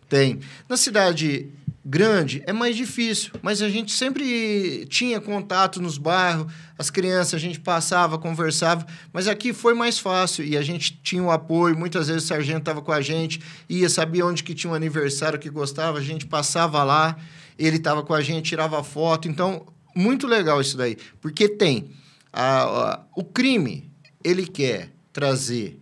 Tem. 0.09 0.39
Na 0.67 0.77
cidade 0.77 1.49
grande 1.85 2.41
é 2.47 2.51
mais 2.51 2.75
difícil, 2.75 3.31
mas 3.43 3.61
a 3.61 3.69
gente 3.69 3.91
sempre 3.91 4.87
tinha 4.87 5.21
contato 5.21 5.79
nos 5.79 5.99
bairros, 5.99 6.51
as 6.79 6.89
crianças 6.89 7.35
a 7.35 7.37
gente 7.37 7.59
passava, 7.59 8.17
conversava, 8.17 8.87
mas 9.13 9.27
aqui 9.27 9.53
foi 9.53 9.75
mais 9.75 9.99
fácil 9.99 10.43
e 10.43 10.57
a 10.57 10.63
gente 10.63 10.99
tinha 11.03 11.21
o 11.21 11.29
apoio, 11.29 11.77
muitas 11.77 12.07
vezes 12.07 12.23
o 12.23 12.27
sargento 12.27 12.59
estava 12.59 12.81
com 12.81 12.91
a 12.91 13.01
gente, 13.01 13.39
ia, 13.69 13.87
sabia 13.87 14.25
onde 14.25 14.43
que 14.43 14.55
tinha 14.55 14.71
um 14.71 14.75
aniversário 14.75 15.37
que 15.37 15.47
gostava, 15.47 15.99
a 15.99 16.01
gente 16.01 16.25
passava 16.25 16.83
lá, 16.83 17.17
ele 17.57 17.77
estava 17.77 18.01
com 18.01 18.15
a 18.15 18.21
gente, 18.21 18.49
tirava 18.49 18.83
foto, 18.83 19.27
então 19.27 19.67
muito 19.95 20.25
legal 20.25 20.59
isso 20.59 20.75
daí, 20.75 20.97
porque 21.21 21.47
tem 21.47 21.91
a, 22.33 22.63
a 22.63 22.99
o 23.15 23.23
crime, 23.23 23.91
ele 24.23 24.47
quer 24.47 24.89
trazer 25.13 25.79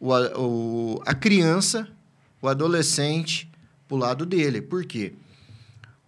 o, 0.00 0.10
o, 0.14 1.02
a 1.04 1.14
criança, 1.14 1.86
o 2.40 2.48
adolescente 2.48 3.46
para 3.86 3.94
o 3.94 3.98
lado 3.98 4.24
dele, 4.24 4.62
por 4.62 4.86
quê? 4.86 5.12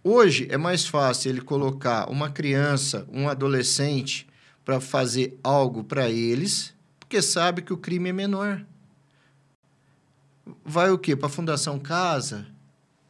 Hoje 0.09 0.47
é 0.53 0.57
mais 0.57 0.87
fácil 0.87 1.31
ele 1.31 1.41
colocar 1.41 2.09
uma 2.09 2.31
criança, 2.31 3.05
um 3.13 3.29
adolescente, 3.29 4.25
para 4.65 4.81
fazer 4.81 5.37
algo 5.43 5.83
para 5.83 6.09
eles, 6.09 6.73
porque 7.01 7.21
sabe 7.21 7.61
que 7.61 7.73
o 7.73 7.77
crime 7.77 8.11
é 8.11 8.13
menor. 8.13 8.65
Vai 10.65 10.93
o 10.93 10.99
quê? 10.99 11.17
Para 11.17 11.27
a 11.27 11.29
Fundação 11.29 11.77
Casa? 11.77 12.47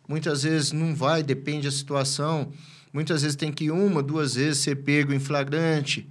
Muitas 0.08 0.44
vezes 0.44 0.72
não 0.72 0.94
vai, 0.94 1.22
depende 1.22 1.68
da 1.68 1.70
situação. 1.70 2.50
Muitas 2.90 3.20
vezes 3.20 3.36
tem 3.36 3.52
que 3.52 3.64
ir 3.64 3.72
uma, 3.72 4.02
duas 4.02 4.34
vezes 4.34 4.62
ser 4.62 4.76
pego 4.76 5.12
em 5.12 5.20
flagrante. 5.20 6.08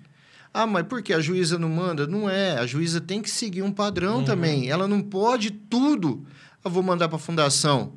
Ah, 0.54 0.68
mas 0.68 0.86
por 0.86 1.02
que 1.02 1.14
a 1.14 1.20
juíza 1.20 1.58
não 1.58 1.70
manda? 1.70 2.06
Não 2.06 2.30
é. 2.30 2.60
A 2.60 2.68
juíza 2.68 3.02
tem 3.02 3.24
que 3.24 3.30
seguir 3.32 3.64
um 3.64 3.72
padrão 3.72 4.18
uhum. 4.18 4.24
também. 4.24 4.70
Ela 4.70 4.88
não 4.88 5.02
pode 5.02 5.50
tudo. 5.50 6.24
Eu 6.64 6.70
vou 6.70 6.84
mandar 6.84 7.08
para 7.08 7.18
a 7.18 7.20
fundação. 7.20 7.94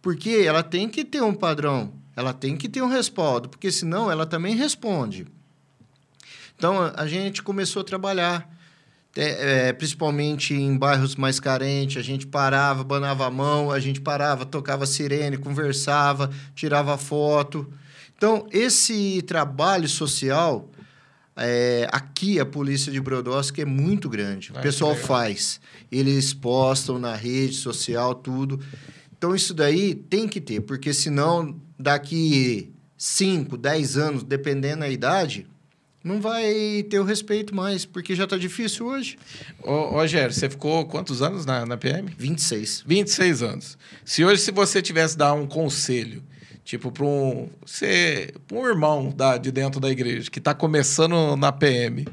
Porque 0.00 0.30
ela 0.30 0.62
tem 0.62 0.88
que 0.88 1.04
ter 1.04 1.22
um 1.22 1.34
padrão. 1.34 1.99
Ela 2.16 2.32
tem 2.32 2.56
que 2.56 2.68
ter 2.68 2.82
um 2.82 2.88
respaldo, 2.88 3.48
porque 3.48 3.70
senão 3.70 4.10
ela 4.10 4.26
também 4.26 4.54
responde. 4.54 5.26
Então, 6.56 6.92
a 6.94 7.06
gente 7.06 7.42
começou 7.42 7.80
a 7.82 7.84
trabalhar, 7.84 8.48
é, 9.16 9.68
é, 9.68 9.72
principalmente 9.72 10.52
em 10.54 10.76
bairros 10.76 11.16
mais 11.16 11.40
carentes, 11.40 11.96
a 11.96 12.02
gente 12.02 12.26
parava, 12.26 12.84
banava 12.84 13.26
a 13.26 13.30
mão, 13.30 13.70
a 13.70 13.80
gente 13.80 14.00
parava, 14.00 14.44
tocava 14.44 14.84
sirene, 14.86 15.38
conversava, 15.38 16.30
tirava 16.54 16.98
foto. 16.98 17.66
Então, 18.16 18.46
esse 18.50 19.22
trabalho 19.22 19.88
social, 19.88 20.68
É, 21.42 21.88
aqui 21.90 22.38
a 22.38 22.44
polícia 22.44 22.92
de 22.92 23.00
Brodowski 23.00 23.62
é 23.62 23.64
muito 23.64 24.10
grande. 24.10 24.50
Ah, 24.52 24.58
o 24.58 24.62
pessoal 24.62 24.90
que 24.90 25.00
legal. 25.00 25.16
faz. 25.16 25.60
Eles 25.90 26.34
postam 26.34 26.98
na 26.98 27.14
rede 27.14 27.54
social, 27.54 28.14
tudo. 28.14 28.60
Então 29.16 29.34
isso 29.34 29.54
daí 29.54 29.94
tem 29.94 30.28
que 30.28 30.38
ter, 30.38 30.60
porque 30.60 30.92
senão 30.92 31.54
daqui 31.80 32.72
5, 32.96 33.56
10 33.56 33.96
anos, 33.96 34.22
dependendo 34.22 34.80
da 34.80 34.88
idade, 34.88 35.46
não 36.02 36.20
vai 36.20 36.84
ter 36.88 36.98
o 36.98 37.04
respeito 37.04 37.54
mais, 37.54 37.84
porque 37.84 38.14
já 38.14 38.26
tá 38.26 38.36
difícil 38.36 38.86
hoje. 38.86 39.18
Ô, 39.62 39.90
Rogério, 39.90 40.32
você 40.32 40.48
ficou 40.48 40.86
quantos 40.86 41.20
anos 41.20 41.44
na, 41.44 41.66
na 41.66 41.76
PM? 41.76 42.10
26. 42.16 42.84
26 42.86 43.42
anos. 43.42 43.78
Se 44.04 44.24
hoje, 44.24 44.40
se 44.40 44.50
você 44.50 44.80
tivesse 44.80 45.16
dar 45.16 45.34
um 45.34 45.46
conselho, 45.46 46.22
tipo, 46.64 46.90
para 46.90 47.04
um, 47.04 47.48
você, 47.64 48.32
um 48.52 48.66
irmão 48.66 49.10
da, 49.10 49.36
de 49.36 49.50
dentro 49.50 49.80
da 49.80 49.90
igreja 49.90 50.30
que 50.30 50.38
está 50.38 50.54
começando 50.54 51.36
na 51.36 51.52
PM, 51.52 52.06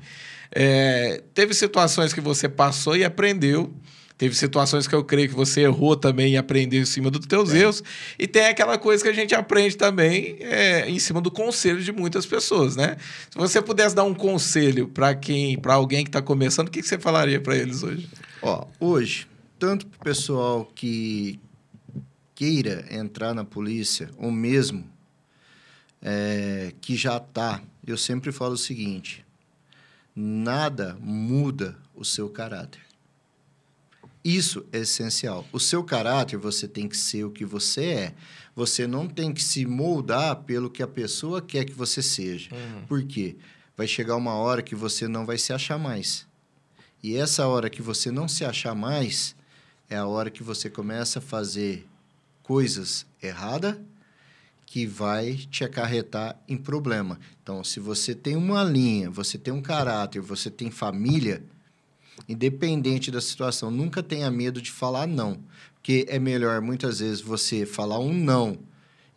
é, 0.52 1.22
teve 1.34 1.54
situações 1.54 2.14
que 2.14 2.22
você 2.22 2.50
passou 2.50 2.96
e 2.96 3.04
aprendeu. 3.06 3.74
Teve 4.18 4.36
situações 4.36 4.88
que 4.88 4.96
eu 4.96 5.04
creio 5.04 5.30
que 5.30 5.36
você 5.36 5.62
errou 5.62 5.96
também 5.96 6.34
e 6.34 6.38
aprendeu 6.38 6.82
em 6.82 6.86
cima 6.86 7.12
dos 7.12 7.26
teus 7.28 7.54
erros. 7.54 7.84
E 8.18 8.28
tem 8.28 8.48
aquela 8.48 8.78
coisa 8.78 9.04
que 9.04 9.10
a 9.10 9.14
gente 9.14 9.36
aprende 9.36 9.78
também 9.78 10.38
é, 10.40 10.90
em 10.90 10.98
cima 10.98 11.22
do 11.22 11.30
conselho 11.30 11.84
de 11.84 11.92
muitas 11.92 12.26
pessoas, 12.26 12.76
né? 12.76 12.98
Se 13.30 13.38
você 13.38 13.62
pudesse 13.62 13.96
dar 13.96 14.06
um 14.06 14.16
conselho 14.16 14.88
para 14.88 15.14
quem, 15.14 15.58
para 15.60 15.76
alguém 15.76 16.04
que 16.04 16.10
está 16.10 16.22
começando, 16.22 16.68
o 16.68 16.72
que, 16.72 16.82
que 16.82 16.88
você 16.88 16.98
falaria 16.98 17.40
para 17.40 17.56
eles 17.56 17.84
hoje? 17.84 18.10
Ó, 18.42 18.66
hoje, 18.80 19.28
tanto 19.60 19.86
pro 19.86 20.00
pessoal 20.00 20.66
que 20.74 21.40
queira 22.34 22.86
entrar 22.90 23.36
na 23.36 23.46
polícia, 23.46 24.10
ou 24.18 24.32
mesmo 24.32 24.84
é, 26.02 26.74
que 26.82 26.96
já 26.96 27.20
tá, 27.20 27.62
eu 27.86 27.98
sempre 27.98 28.32
falo 28.32 28.54
o 28.54 28.58
seguinte: 28.58 29.24
nada 30.16 30.98
muda 31.00 31.78
o 31.94 32.04
seu 32.04 32.30
caráter. 32.30 32.87
Isso 34.28 34.66
é 34.74 34.80
essencial. 34.80 35.48
O 35.54 35.60
seu 35.60 35.82
caráter, 35.82 36.36
você 36.36 36.68
tem 36.68 36.86
que 36.90 36.98
ser 36.98 37.24
o 37.24 37.32
que 37.32 37.46
você 37.46 37.86
é. 37.86 38.14
Você 38.54 38.86
não 38.86 39.08
tem 39.08 39.34
que 39.34 39.42
se 39.42 39.66
moldar 39.66 40.36
pelo 40.44 40.70
que 40.70 40.84
a 40.84 40.88
pessoa 40.88 41.42
quer 41.42 41.64
que 41.64 41.72
você 41.72 42.02
seja. 42.02 42.50
Por 42.90 43.02
quê? 43.04 43.38
Vai 43.78 43.88
chegar 43.88 44.18
uma 44.18 44.34
hora 44.34 44.62
que 44.62 44.76
você 44.76 45.08
não 45.08 45.26
vai 45.26 45.38
se 45.38 45.54
achar 45.54 45.80
mais. 45.80 46.28
E 47.02 47.16
essa 47.16 47.48
hora 47.48 47.70
que 47.70 47.82
você 47.82 48.12
não 48.12 48.28
se 48.28 48.44
achar 48.44 48.76
mais 48.76 49.34
é 49.90 49.96
a 49.96 50.06
hora 50.06 50.30
que 50.30 50.44
você 50.44 50.70
começa 50.70 51.20
a 51.20 51.22
fazer 51.22 51.88
coisas 52.44 53.06
erradas 53.24 53.78
que 54.66 54.86
vai 54.86 55.36
te 55.36 55.64
acarretar 55.64 56.38
em 56.50 56.58
problema. 56.58 57.18
Então, 57.42 57.64
se 57.64 57.80
você 57.80 58.14
tem 58.14 58.36
uma 58.36 58.62
linha, 58.62 59.10
você 59.10 59.38
tem 59.38 59.54
um 59.54 59.62
caráter, 59.62 60.20
você 60.20 60.52
tem 60.52 60.70
família, 60.70 61.42
independente 62.28 63.12
da 63.12 63.22
situação, 63.22 63.72
nunca 63.72 64.02
tenha 64.04 64.30
medo 64.32 64.62
de 64.62 64.72
falar 64.72 65.08
não. 65.08 65.40
Porque 65.76 66.06
é 66.10 66.20
melhor, 66.20 66.62
muitas 66.62 67.00
vezes, 67.00 67.22
você 67.22 67.66
falar 67.66 68.00
um 68.00 68.14
não 68.14 68.58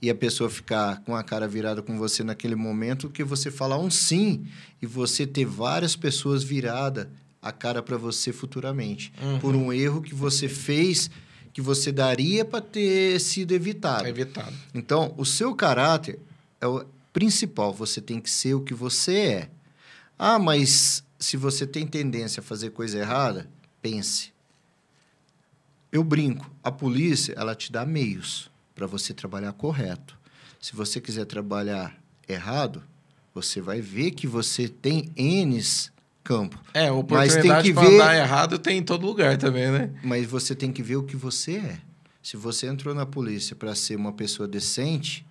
e 0.03 0.09
a 0.09 0.15
pessoa 0.15 0.49
ficar 0.49 1.03
com 1.03 1.15
a 1.15 1.23
cara 1.23 1.47
virada 1.47 1.83
com 1.83 1.99
você 1.99 2.25
naquele 2.25 2.55
momento, 2.55 3.09
do 3.09 3.13
que 3.13 3.23
você 3.23 3.51
falar 3.51 3.79
um 3.79 3.91
sim 3.91 4.47
e 4.81 4.87
você 4.87 5.27
ter 5.27 5.45
várias 5.45 5.95
pessoas 5.95 6.43
viradas 6.43 7.07
a 7.43 7.53
cara 7.53 7.83
para 7.83 7.97
você 7.97 8.33
futuramente. 8.33 9.13
Por 9.41 9.55
um 9.55 9.73
erro 9.73 10.03
que 10.03 10.15
você 10.15 10.49
fez, 10.49 11.11
que 11.53 11.61
você 11.61 11.91
daria 11.91 12.45
para 12.45 12.61
ter 12.61 13.21
sido 13.21 13.53
evitado. 13.53 14.07
Evitado. 14.07 14.55
Então, 14.75 15.15
o 15.17 15.25
seu 15.25 15.55
caráter 15.55 16.19
é 16.61 16.67
o 16.67 16.85
principal. 17.13 17.73
Você 17.75 18.01
tem 18.01 18.21
que 18.21 18.31
ser 18.31 18.55
o 18.55 18.61
que 18.61 18.75
você 18.75 19.15
é. 19.17 19.51
Ah, 20.19 20.39
mas 20.39 21.03
se 21.21 21.37
você 21.37 21.67
tem 21.67 21.87
tendência 21.87 22.41
a 22.41 22.43
fazer 22.43 22.71
coisa 22.71 22.99
errada, 22.99 23.49
pense. 23.83 24.33
Eu 25.93 26.03
brinco. 26.03 26.51
A 26.63 26.73
polícia, 26.73 27.35
ela 27.37 27.55
te 27.55 27.71
dá 27.71 27.85
meios 27.85 28.51
para 28.75 28.87
você 28.87 29.13
trabalhar 29.13 29.53
correto. 29.53 30.17
Se 30.61 30.75
você 30.75 31.01
quiser 31.01 31.27
trabalhar 31.27 31.97
errado, 32.29 32.83
você 33.35 33.61
vai 33.61 33.81
ver 33.81 34.13
que 34.13 34.27
você 34.27 34.69
tem 34.69 35.11
N's 35.17 35.93
campo. 36.25 36.59
É, 36.73 36.91
Mas 36.91 37.35
tem 37.35 37.51
oportunidade 37.51 37.63
que 37.63 37.73
ver- 37.73 37.95
andar 38.01 38.17
errado 38.17 38.59
tem 38.59 38.79
em 38.79 38.83
todo 38.83 39.05
lugar 39.07 39.37
também, 39.37 39.71
né? 39.71 39.91
Mas 40.03 40.27
você 40.27 40.55
tem 40.55 40.73
que 40.73 40.83
ver 40.83 40.97
o 40.97 41.03
que 41.03 41.17
você 41.17 41.57
é. 41.57 41.81
Se 42.23 42.37
você 42.37 42.67
entrou 42.67 42.95
na 42.95 43.07
polícia 43.07 43.57
para 43.57 43.75
ser 43.75 43.97
uma 43.97 44.13
pessoa 44.13 44.47
decente 44.47 45.27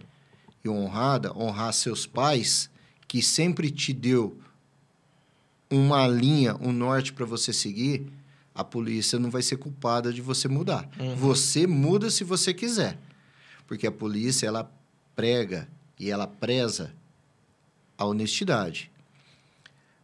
e 0.63 0.67
honrada, 0.69 1.35
honrar 1.37 1.71
seus 1.73 2.05
pais, 2.05 2.69
que 3.07 3.21
sempre 3.21 3.69
te 3.71 3.93
deu 3.93 4.37
uma 5.69 6.07
linha, 6.07 6.55
um 6.59 6.71
norte 6.71 7.13
para 7.13 7.25
você 7.25 7.53
seguir, 7.53 8.11
a 8.53 8.63
polícia 8.63 9.19
não 9.19 9.29
vai 9.29 9.41
ser 9.41 9.57
culpada 9.57 10.11
de 10.11 10.21
você 10.21 10.47
mudar. 10.47 10.89
Você 11.15 11.67
muda 11.67 12.09
se 12.09 12.23
você 12.23 12.53
quiser. 12.53 12.97
Porque 13.67 13.85
a 13.85 13.91
polícia, 13.91 14.47
ela 14.47 14.69
prega 15.15 15.69
e 15.99 16.09
ela 16.09 16.25
preza 16.25 16.93
a 17.97 18.05
honestidade. 18.05 18.91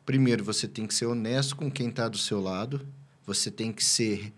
Primeiro, 0.06 0.44
você 0.44 0.68
tem 0.68 0.86
que 0.86 0.94
ser 0.94 1.08
honesto 1.08 1.56
com 1.56 1.72
quem 1.72 1.90
está 1.90 2.08
do 2.08 2.18
seu 2.18 2.40
lado. 2.40 2.88
Você 3.26 3.50
tem 3.50 3.74
que 3.74 3.84
ser 3.84 4.32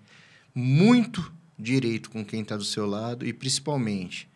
muito 0.55 1.31
direito 1.59 2.09
com 2.09 2.23
quem 2.23 2.41
está 2.41 2.55
do 2.55 2.63
seu 2.63 2.85
lado. 2.85 3.25
E, 3.25 3.33
principalmente, 3.33 4.29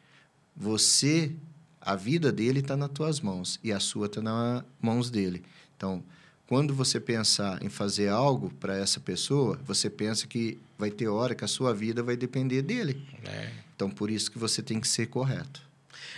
você, 0.55 1.33
a 1.79 1.95
vida 1.95 2.31
dele 2.31 2.59
está 2.59 2.75
nas 2.75 2.89
tuas 2.89 3.21
mãos 3.21 3.59
e 3.63 3.71
a 3.71 3.79
sua 3.79 4.07
está 4.07 4.21
nas 4.21 4.63
mãos 4.81 5.09
dele. 5.09 5.41
Então, 5.77 6.03
quando 6.51 6.75
você 6.75 6.99
pensar 6.99 7.63
em 7.63 7.69
fazer 7.69 8.09
algo 8.09 8.51
para 8.59 8.75
essa 8.75 8.99
pessoa, 8.99 9.57
você 9.65 9.89
pensa 9.89 10.27
que 10.27 10.59
vai 10.77 10.91
ter 10.91 11.07
hora 11.07 11.33
que 11.33 11.45
a 11.45 11.47
sua 11.47 11.73
vida 11.73 12.03
vai 12.03 12.17
depender 12.17 12.61
dele. 12.61 13.07
É. 13.23 13.51
Então, 13.73 13.89
por 13.89 14.09
isso 14.11 14.29
que 14.29 14.37
você 14.37 14.61
tem 14.61 14.77
que 14.77 14.85
ser 14.85 15.05
correto. 15.05 15.61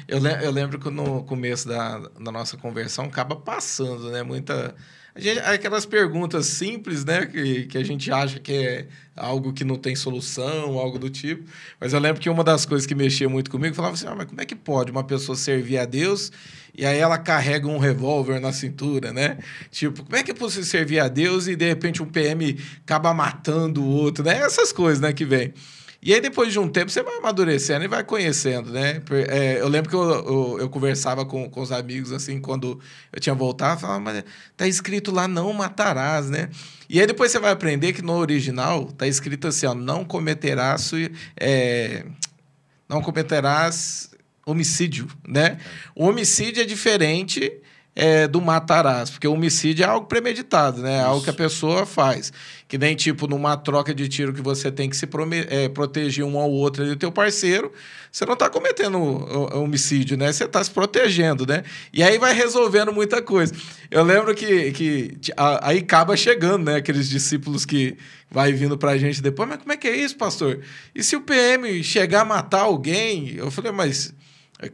Eu, 0.07 0.17
le- 0.17 0.43
eu 0.43 0.49
lembro 0.49 0.79
que 0.79 0.89
no 0.89 1.23
começo 1.23 1.67
da, 1.67 1.99
da 1.99 2.31
nossa 2.31 2.57
conversão 2.57 3.05
acaba 3.05 3.36
passando, 3.36 4.09
né? 4.09 4.23
Muita. 4.23 4.73
Gente- 5.16 5.39
aquelas 5.39 5.86
perguntas 5.86 6.45
simples, 6.47 7.03
né? 7.05 7.26
Que, 7.26 7.66
que 7.66 7.78
a 7.78 7.84
gente 7.84 8.11
acha 8.11 8.39
que 8.39 8.51
é 8.51 8.88
algo 9.16 9.53
que 9.53 9.64
não 9.64 9.76
tem 9.76 9.95
solução, 9.95 10.78
algo 10.78 10.97
do 10.97 11.09
tipo. 11.09 11.43
Mas 11.80 11.93
eu 11.93 11.99
lembro 11.99 12.22
que 12.22 12.30
uma 12.30 12.43
das 12.43 12.66
coisas 12.66 12.86
que 12.86 12.95
mexia 12.95 13.30
muito 13.30 13.51
comigo 13.51 13.76
falava 13.76 13.93
assim: 13.95 14.07
ah, 14.07 14.16
mas 14.16 14.26
como 14.28 14.41
é 14.41 14.45
que 14.45 14.55
pode 14.55 14.91
uma 14.91 15.03
pessoa 15.03 15.36
servir 15.36 15.78
a 15.78 15.86
Deus 15.86 16.32
e 16.76 16.86
aí 16.86 16.97
ela 16.97 17.20
carrega 17.20 17.68
um 17.68 17.78
revólver 17.78 18.39
na 18.39 18.51
cintura, 18.51 19.14
né? 19.14 19.38
Tipo, 19.70 20.03
como 20.03 20.16
é 20.16 20.24
que 20.24 20.32
é 20.32 20.34
possível 20.34 20.66
servir 20.66 20.99
a 20.99 21.07
Deus 21.07 21.47
e 21.47 21.55
de 21.55 21.68
repente 21.68 22.01
um 22.01 22.07
PM 22.07 22.57
acaba 22.84 23.14
matando 23.14 23.84
o 23.84 23.88
outro, 23.88 24.24
né? 24.24 24.39
Essas 24.39 24.72
coisas, 24.72 24.99
né, 24.99 25.14
que 25.14 25.24
vem. 25.26 25.53
E 26.06 26.14
aí, 26.14 26.20
depois 26.20 26.51
de 26.51 26.60
um 26.60 26.68
tempo, 26.68 26.91
você 26.91 27.01
vai 27.01 27.16
amadurecendo 27.16 27.86
e 27.86 27.88
vai 27.88 28.04
conhecendo, 28.04 28.72
né? 28.72 29.01
É, 29.30 29.62
eu 29.62 29.70
lembro 29.70 29.89
que 29.89 29.95
eu, 29.95 30.01
eu, 30.01 30.58
eu 30.60 30.70
conversava 30.70 31.26
com, 31.26 31.49
com 31.49 31.62
os 31.62 31.72
amigos, 31.72 32.12
assim, 32.12 32.41
quando 32.41 32.78
eu 33.12 33.22
tinha 33.22 33.34
voltado, 33.34 33.80
falava, 33.80 34.01
mas 34.01 34.24
tá 34.58 34.68
escrito 34.68 35.12
lá, 35.12 35.30
não 35.30 35.54
matarás, 35.54 36.30
né? 36.30 36.49
E 36.89 36.99
aí, 36.99 37.08
depois 37.08 37.32
você 37.32 37.39
vai 37.39 37.51
aprender 37.51 37.93
que 37.93 38.01
no 38.01 38.18
original 38.18 38.91
tá 38.91 39.08
escrito 39.08 39.47
assim, 39.47 39.66
ó, 39.66 39.74
não 39.74 40.04
cometerás, 40.04 40.91
é, 41.39 42.06
não 42.89 43.01
cometerás 43.01 44.12
homicídio, 44.45 45.08
né? 45.26 45.58
O 45.95 46.06
homicídio 46.06 46.62
é 46.62 46.66
diferente 46.66 47.62
é, 47.95 48.27
do 48.27 48.41
matarás, 48.41 49.09
porque 49.11 49.27
o 49.27 49.33
homicídio 49.33 49.83
é 49.83 49.87
algo 49.87 50.07
premeditado, 50.07 50.81
né? 50.81 50.95
É 50.97 51.01
algo 51.01 51.23
que 51.23 51.29
a 51.29 51.33
pessoa 51.33 51.85
faz. 51.85 52.33
Que 52.67 52.75
nem, 52.77 52.95
tipo, 52.95 53.27
numa 53.27 53.55
troca 53.55 53.93
de 53.93 54.07
tiro 54.07 54.33
que 54.33 54.41
você 54.41 54.71
tem 54.71 54.89
que 54.89 54.97
se 54.97 55.07
é, 55.49 55.69
proteger 55.69 56.25
um 56.25 56.39
ao 56.39 56.49
outro 56.49 56.81
ali 56.81 56.91
do 56.91 56.97
teu 56.97 57.11
parceiro, 57.11 57.71
você 58.11 58.25
não 58.25 58.33
está 58.33 58.49
cometendo 58.49 58.97
o- 58.97 59.55
o- 59.55 59.63
homicídio, 59.63 60.17
né? 60.17 60.31
Você 60.31 60.45
está 60.45 60.63
se 60.63 60.71
protegendo, 60.71 61.45
né? 61.45 61.63
E 61.93 62.01
aí 62.01 62.17
vai 62.17 62.33
resolvendo 62.33 62.91
muita 62.91 63.21
coisa. 63.21 63.53
Eu 63.91 64.03
lembro 64.03 64.33
que, 64.33 64.71
que 64.71 65.17
a- 65.37 65.67
aí 65.69 65.77
acaba 65.79 66.17
chegando, 66.17 66.65
né? 66.65 66.77
Aqueles 66.77 67.07
discípulos 67.07 67.63
que 67.63 67.95
vai 68.31 68.51
vindo 68.53 68.75
pra 68.75 68.97
gente 68.97 69.21
depois, 69.21 69.47
mas 69.47 69.59
como 69.59 69.71
é 69.71 69.77
que 69.77 69.87
é 69.87 69.95
isso, 69.95 70.17
pastor? 70.17 70.61
E 70.95 71.03
se 71.03 71.15
o 71.15 71.21
PM 71.21 71.83
chegar 71.83 72.21
a 72.21 72.25
matar 72.25 72.61
alguém? 72.61 73.35
Eu 73.35 73.51
falei, 73.51 73.71
mas... 73.71 74.11
É, 74.64 74.70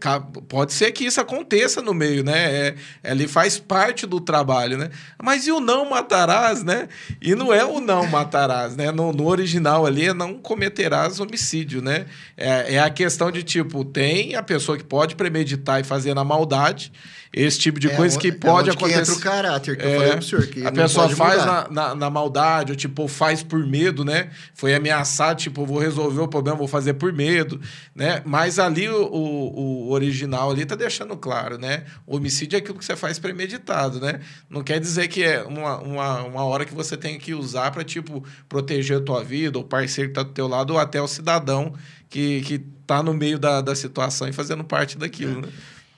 Pode 0.47 0.73
ser 0.73 0.91
que 0.91 1.05
isso 1.05 1.19
aconteça 1.19 1.81
no 1.81 1.93
meio, 1.93 2.23
né? 2.23 2.37
É, 2.67 2.75
ele 3.03 3.27
faz 3.27 3.57
parte 3.57 4.05
do 4.05 4.19
trabalho, 4.21 4.77
né? 4.77 4.89
Mas 5.21 5.47
e 5.47 5.51
o 5.51 5.59
não 5.59 5.89
matarás, 5.89 6.63
né? 6.63 6.87
E 7.21 7.35
não 7.35 7.53
é 7.53 7.65
o 7.65 7.79
não 7.79 8.05
matarás, 8.07 8.75
né? 8.75 8.91
No, 8.91 9.11
no 9.11 9.27
original 9.27 9.85
ali 9.85 10.07
é 10.07 10.13
não 10.13 10.35
cometerás 10.35 11.19
homicídio, 11.19 11.81
né? 11.81 12.05
É, 12.37 12.75
é 12.75 12.79
a 12.79 12.89
questão 12.89 13.31
de 13.31 13.43
tipo, 13.43 13.83
tem 13.83 14.35
a 14.35 14.43
pessoa 14.43 14.77
que 14.77 14.83
pode 14.83 15.15
premeditar 15.15 15.79
e 15.79 15.83
fazer 15.83 16.13
na 16.13 16.23
maldade, 16.23 16.91
esse 17.31 17.59
tipo 17.59 17.79
de 17.79 17.89
É 17.89 17.95
coisa 17.95 18.17
que 18.17 18.29
é 18.29 18.31
pode 18.31 18.69
onde 18.69 18.77
que 18.77 18.83
acontecer. 18.85 19.01
entra 19.01 19.13
o 19.13 19.19
caráter, 19.19 19.77
que 19.77 19.85
eu 19.85 19.89
É, 19.89 19.95
falei 19.97 20.11
pro 20.13 20.21
senhor. 20.23 20.47
Que 20.47 20.65
a 20.65 20.71
pessoa 20.71 21.05
pode 21.05 21.15
faz 21.15 21.45
na, 21.45 21.67
na, 21.69 21.95
na 21.95 22.09
maldade, 22.09 22.71
ou 22.71 22.75
tipo, 22.75 23.07
faz 23.07 23.43
por 23.43 23.63
medo, 23.65 24.03
né? 24.03 24.29
Foi 24.55 24.73
ameaçado, 24.73 25.37
tipo, 25.37 25.63
vou 25.63 25.77
resolver 25.77 26.21
o 26.21 26.27
problema, 26.27 26.57
vou 26.57 26.67
fazer 26.67 26.93
por 26.95 27.13
medo, 27.13 27.61
né? 27.95 28.23
Mas 28.25 28.57
ali 28.57 28.89
o, 28.89 29.03
o, 29.03 29.78
o 29.79 29.91
original 29.91 30.51
ali 30.51 30.65
tá 30.65 30.75
deixando 30.75 31.15
claro, 31.15 31.57
né? 31.57 31.85
O 32.05 32.17
homicídio 32.17 32.57
é 32.57 32.59
aquilo 32.59 32.77
que 32.77 32.85
você 32.85 32.95
faz 32.95 33.17
premeditado, 33.17 33.99
né? 33.99 34.19
Não 34.49 34.61
quer 34.61 34.79
dizer 34.79 35.07
que 35.07 35.23
é 35.23 35.41
uma, 35.43 35.77
uma, 35.79 36.23
uma 36.23 36.43
hora 36.43 36.65
que 36.65 36.73
você 36.73 36.97
tem 36.97 37.17
que 37.17 37.33
usar 37.33 37.71
para 37.71 37.83
tipo, 37.83 38.23
proteger 38.47 38.97
a 38.97 39.01
tua 39.01 39.23
vida, 39.23 39.57
o 39.57 39.63
parceiro 39.63 40.09
que 40.09 40.15
tá 40.15 40.23
do 40.23 40.31
teu 40.31 40.47
lado, 40.47 40.73
ou 40.73 40.79
até 40.79 41.01
o 41.01 41.07
cidadão 41.07 41.73
que, 42.09 42.41
que 42.41 42.59
tá 42.85 43.01
no 43.01 43.13
meio 43.13 43.39
da, 43.39 43.61
da 43.61 43.75
situação 43.75 44.27
e 44.27 44.33
fazendo 44.33 44.63
parte 44.63 44.97
daquilo, 44.97 45.39
é. 45.39 45.41
né? 45.43 45.53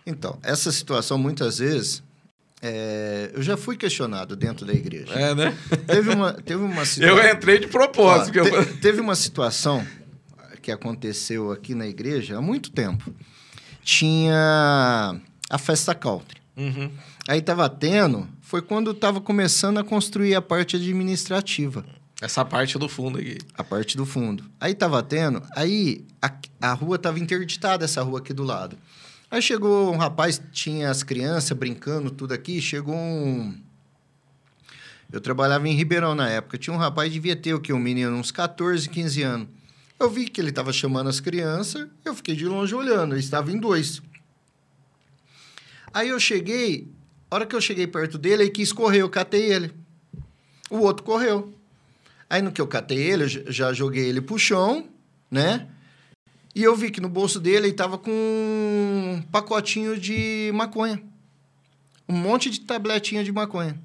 Então, 0.06 0.38
essa 0.44 0.72
situação, 0.72 1.18
muitas 1.18 1.60
vezes, 1.60 2.04
é, 2.62 3.32
eu 3.34 3.42
já 3.42 3.58
fui 3.58 3.76
questionado 3.76 4.36
dentro 4.36 4.66
da 4.66 4.74
igreja. 4.74 5.14
É, 5.14 5.34
né? 5.34 5.58
Teve 5.88 6.10
uma, 6.10 6.34
teve 6.34 6.62
uma 6.62 6.86
situação... 6.86 7.18
Eu 7.18 7.34
entrei 7.34 7.60
de 7.60 7.68
propósito. 7.68 8.40
Ó, 8.40 8.44
te, 8.44 8.54
eu... 8.54 8.78
Teve 8.78 9.02
uma 9.02 9.16
situação 9.16 9.86
que 10.62 10.72
aconteceu 10.72 11.52
aqui 11.52 11.74
na 11.74 11.88
igreja 11.88 12.38
há 12.38 12.42
muito 12.42 12.72
tempo. 12.72 13.14
Tinha 13.84 15.20
a 15.50 15.58
festa 15.58 15.94
country. 15.94 16.42
Uhum. 16.56 16.92
Aí 17.28 17.40
estava 17.40 17.70
tendo, 17.70 18.28
foi 18.42 18.62
quando 18.62 18.92
estava 18.92 19.22
começando 19.22 19.78
a 19.78 19.84
construir 19.84 20.36
a 20.36 20.42
parte 20.42 20.76
administrativa. 20.76 21.86
Essa 22.22 22.46
parte 22.46 22.78
do 22.78 22.88
fundo 22.88 23.18
aqui. 23.18 23.38
A 23.58 23.64
parte 23.64 23.98
do 23.98 24.06
fundo. 24.06 24.44
Aí 24.60 24.74
estava 24.74 25.02
tendo, 25.02 25.42
aí 25.56 26.06
a, 26.22 26.32
a 26.62 26.74
rua 26.74 26.98
estava 26.98 27.20
interditada, 27.20 27.84
essa 27.84 28.04
rua 28.04 28.20
aqui 28.20 28.32
do 28.32 28.44
lado. 28.44 28.78
Aí 29.32 29.42
chegou 29.42 29.92
um 29.92 29.98
rapaz, 29.98 30.42
tinha 30.52 30.92
as 30.92 31.04
crianças 31.04 31.58
brincando, 31.58 32.12
tudo 32.12 32.34
aqui, 32.34 32.62
chegou 32.62 32.96
um... 32.96 33.58
Eu 35.12 35.20
trabalhava 35.20 35.68
em 35.68 35.74
Ribeirão 35.74 36.14
na 36.14 36.30
época, 36.30 36.58
tinha 36.58 36.74
um 36.74 36.78
rapaz, 36.78 37.12
devia 37.12 37.36
ter 37.36 37.54
o 37.54 37.60
que, 37.60 37.74
um 37.74 37.80
menino, 37.80 38.16
uns 38.16 38.32
14, 38.32 38.88
15 38.88 39.24
anos. 39.24 39.48
Eu 40.02 40.10
vi 40.10 40.28
que 40.28 40.42
ele 40.42 40.50
estava 40.50 40.74
chamando 40.74 41.12
as 41.12 41.20
crianças, 41.20 41.88
eu 42.04 42.16
fiquei 42.16 42.36
de 42.36 42.48
longe 42.48 42.74
olhando, 42.74 43.14
ele 43.14 43.20
estava 43.20 43.52
em 43.52 43.60
dois. 43.60 44.02
Aí 45.94 46.10
eu 46.10 46.20
cheguei, 46.20 46.88
a 47.30 47.36
hora 47.36 47.46
que 47.46 47.56
eu 47.56 47.62
cheguei 47.62 47.86
perto 47.86 48.18
dele, 48.18 48.46
ele 48.46 48.50
quis 48.50 48.74
correr, 48.74 49.04
eu 49.04 49.10
catei 49.12 49.54
ele. 49.54 49.72
O 50.72 50.80
outro 50.80 51.04
correu. 51.04 51.54
Aí 52.28 52.42
no 52.42 52.52
que 52.52 52.60
eu 52.60 52.66
catei 52.66 52.98
ele, 52.98 53.26
eu 53.26 53.52
já 53.52 53.72
joguei 53.74 54.10
ele 54.10 54.22
pro 54.22 54.40
chão, 54.40 54.90
né? 55.30 55.68
E 56.56 56.64
eu 56.64 56.76
vi 56.76 56.90
que 56.90 57.00
no 57.00 57.08
bolso 57.08 57.40
dele 57.40 57.68
ele 57.68 57.74
tava 57.74 58.00
com 58.00 58.10
um 58.10 59.22
pacotinho 59.32 60.00
de 60.00 60.50
maconha. 60.56 61.00
Um 62.10 62.18
monte 62.18 62.50
de 62.50 62.62
tabletinha 62.62 63.24
de 63.24 63.32
maconha. 63.32 63.80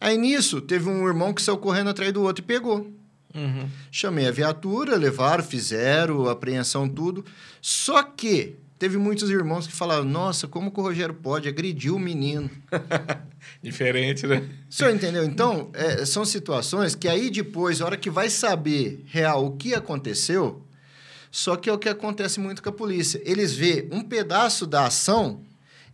Aí 0.00 0.16
nisso, 0.16 0.62
teve 0.62 0.88
um 0.88 1.06
irmão 1.06 1.34
que 1.34 1.42
saiu 1.42 1.58
correndo 1.58 1.90
atrás 1.90 2.10
do 2.10 2.22
outro 2.22 2.42
e 2.42 2.46
pegou. 2.46 2.97
Uhum. 3.34 3.68
Chamei 3.90 4.26
a 4.26 4.30
viatura, 4.30 4.96
levaram, 4.96 5.44
fizeram, 5.44 6.28
apreensão, 6.28 6.88
tudo. 6.88 7.24
Só 7.60 8.02
que 8.02 8.56
teve 8.78 8.96
muitos 8.96 9.28
irmãos 9.30 9.66
que 9.66 9.72
falaram: 9.72 10.04
Nossa, 10.04 10.48
como 10.48 10.70
que 10.70 10.80
o 10.80 10.82
Rogério 10.82 11.14
pode 11.14 11.48
agredir 11.48 11.92
o 11.92 11.98
menino? 11.98 12.50
Diferente, 13.62 14.26
né? 14.26 14.48
O 14.68 14.72
senhor 14.72 14.94
entendeu? 14.94 15.24
Então, 15.24 15.70
é, 15.74 16.04
são 16.06 16.24
situações 16.24 16.94
que 16.94 17.08
aí 17.08 17.30
depois, 17.30 17.80
a 17.80 17.86
hora 17.86 17.96
que 17.96 18.10
vai 18.10 18.30
saber 18.30 19.04
real 19.06 19.46
o 19.46 19.56
que 19.56 19.74
aconteceu, 19.74 20.62
só 21.30 21.56
que 21.56 21.68
é 21.68 21.72
o 21.72 21.78
que 21.78 21.88
acontece 21.88 22.40
muito 22.40 22.62
com 22.62 22.68
a 22.68 22.72
polícia. 22.72 23.20
Eles 23.24 23.54
vê 23.54 23.88
um 23.92 24.02
pedaço 24.02 24.66
da 24.66 24.86
ação 24.86 25.42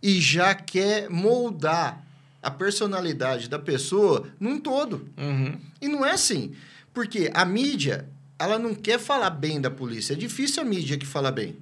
e 0.01 0.21
já 0.21 0.53
quer 0.53 1.09
moldar 1.09 2.05
a 2.41 2.51
personalidade 2.51 3.49
da 3.49 3.57
pessoa 3.57 4.27
num 4.39 4.59
todo. 4.59 5.09
Uhum. 5.17 5.57
E 5.81 5.87
não 5.87 6.05
é 6.05 6.11
assim. 6.11 6.53
Porque 6.95 7.29
a 7.33 7.43
mídia, 7.43 8.07
ela 8.39 8.57
não 8.57 8.73
quer 8.73 8.97
falar 8.97 9.29
bem 9.29 9.59
da 9.59 9.69
polícia. 9.69 10.13
É 10.13 10.15
difícil 10.15 10.63
a 10.63 10.65
mídia 10.65 10.97
que 10.97 11.05
fala 11.05 11.29
bem. 11.29 11.57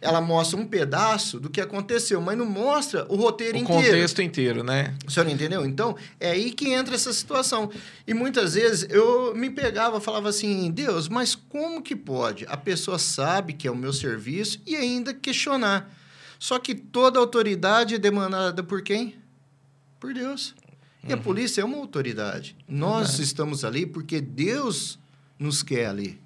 Ela 0.00 0.20
mostra 0.20 0.58
um 0.58 0.66
pedaço 0.66 1.38
do 1.40 1.48
que 1.48 1.60
aconteceu, 1.60 2.20
mas 2.20 2.36
não 2.36 2.44
mostra 2.44 3.06
o 3.08 3.14
roteiro 3.14 3.56
o 3.56 3.60
inteiro. 3.60 3.80
O 3.80 3.84
contexto 3.84 4.20
inteiro, 4.20 4.62
né? 4.62 4.94
O 5.06 5.10
senhor 5.10 5.26
entendeu? 5.30 5.64
Então, 5.64 5.96
é 6.20 6.32
aí 6.32 6.50
que 6.50 6.68
entra 6.68 6.94
essa 6.94 7.12
situação. 7.12 7.70
E 8.06 8.12
muitas 8.12 8.54
vezes 8.54 8.86
eu 8.90 9.34
me 9.34 9.48
pegava, 9.48 10.00
falava 10.00 10.28
assim, 10.28 10.70
Deus, 10.70 11.08
mas 11.08 11.34
como 11.34 11.80
que 11.80 11.96
pode? 11.96 12.44
A 12.48 12.56
pessoa 12.56 12.98
sabe 12.98 13.54
que 13.54 13.66
é 13.66 13.70
o 13.70 13.76
meu 13.76 13.92
serviço 13.92 14.60
e 14.66 14.76
ainda 14.76 15.14
questionar. 15.14 15.90
Só 16.38 16.58
que 16.58 16.74
toda 16.74 17.18
autoridade 17.18 17.94
é 17.94 17.98
demandada 17.98 18.62
por 18.62 18.82
quem? 18.82 19.14
Por 19.98 20.12
Deus. 20.12 20.54
E 21.06 21.12
a 21.12 21.16
polícia 21.16 21.60
é 21.60 21.64
uma 21.64 21.76
autoridade. 21.76 22.56
Nós 22.66 23.18
estamos 23.18 23.64
ali 23.64 23.84
porque 23.84 24.20
Deus 24.20 24.98
nos 25.38 25.62
quer 25.62 25.86
ali. 25.86 26.20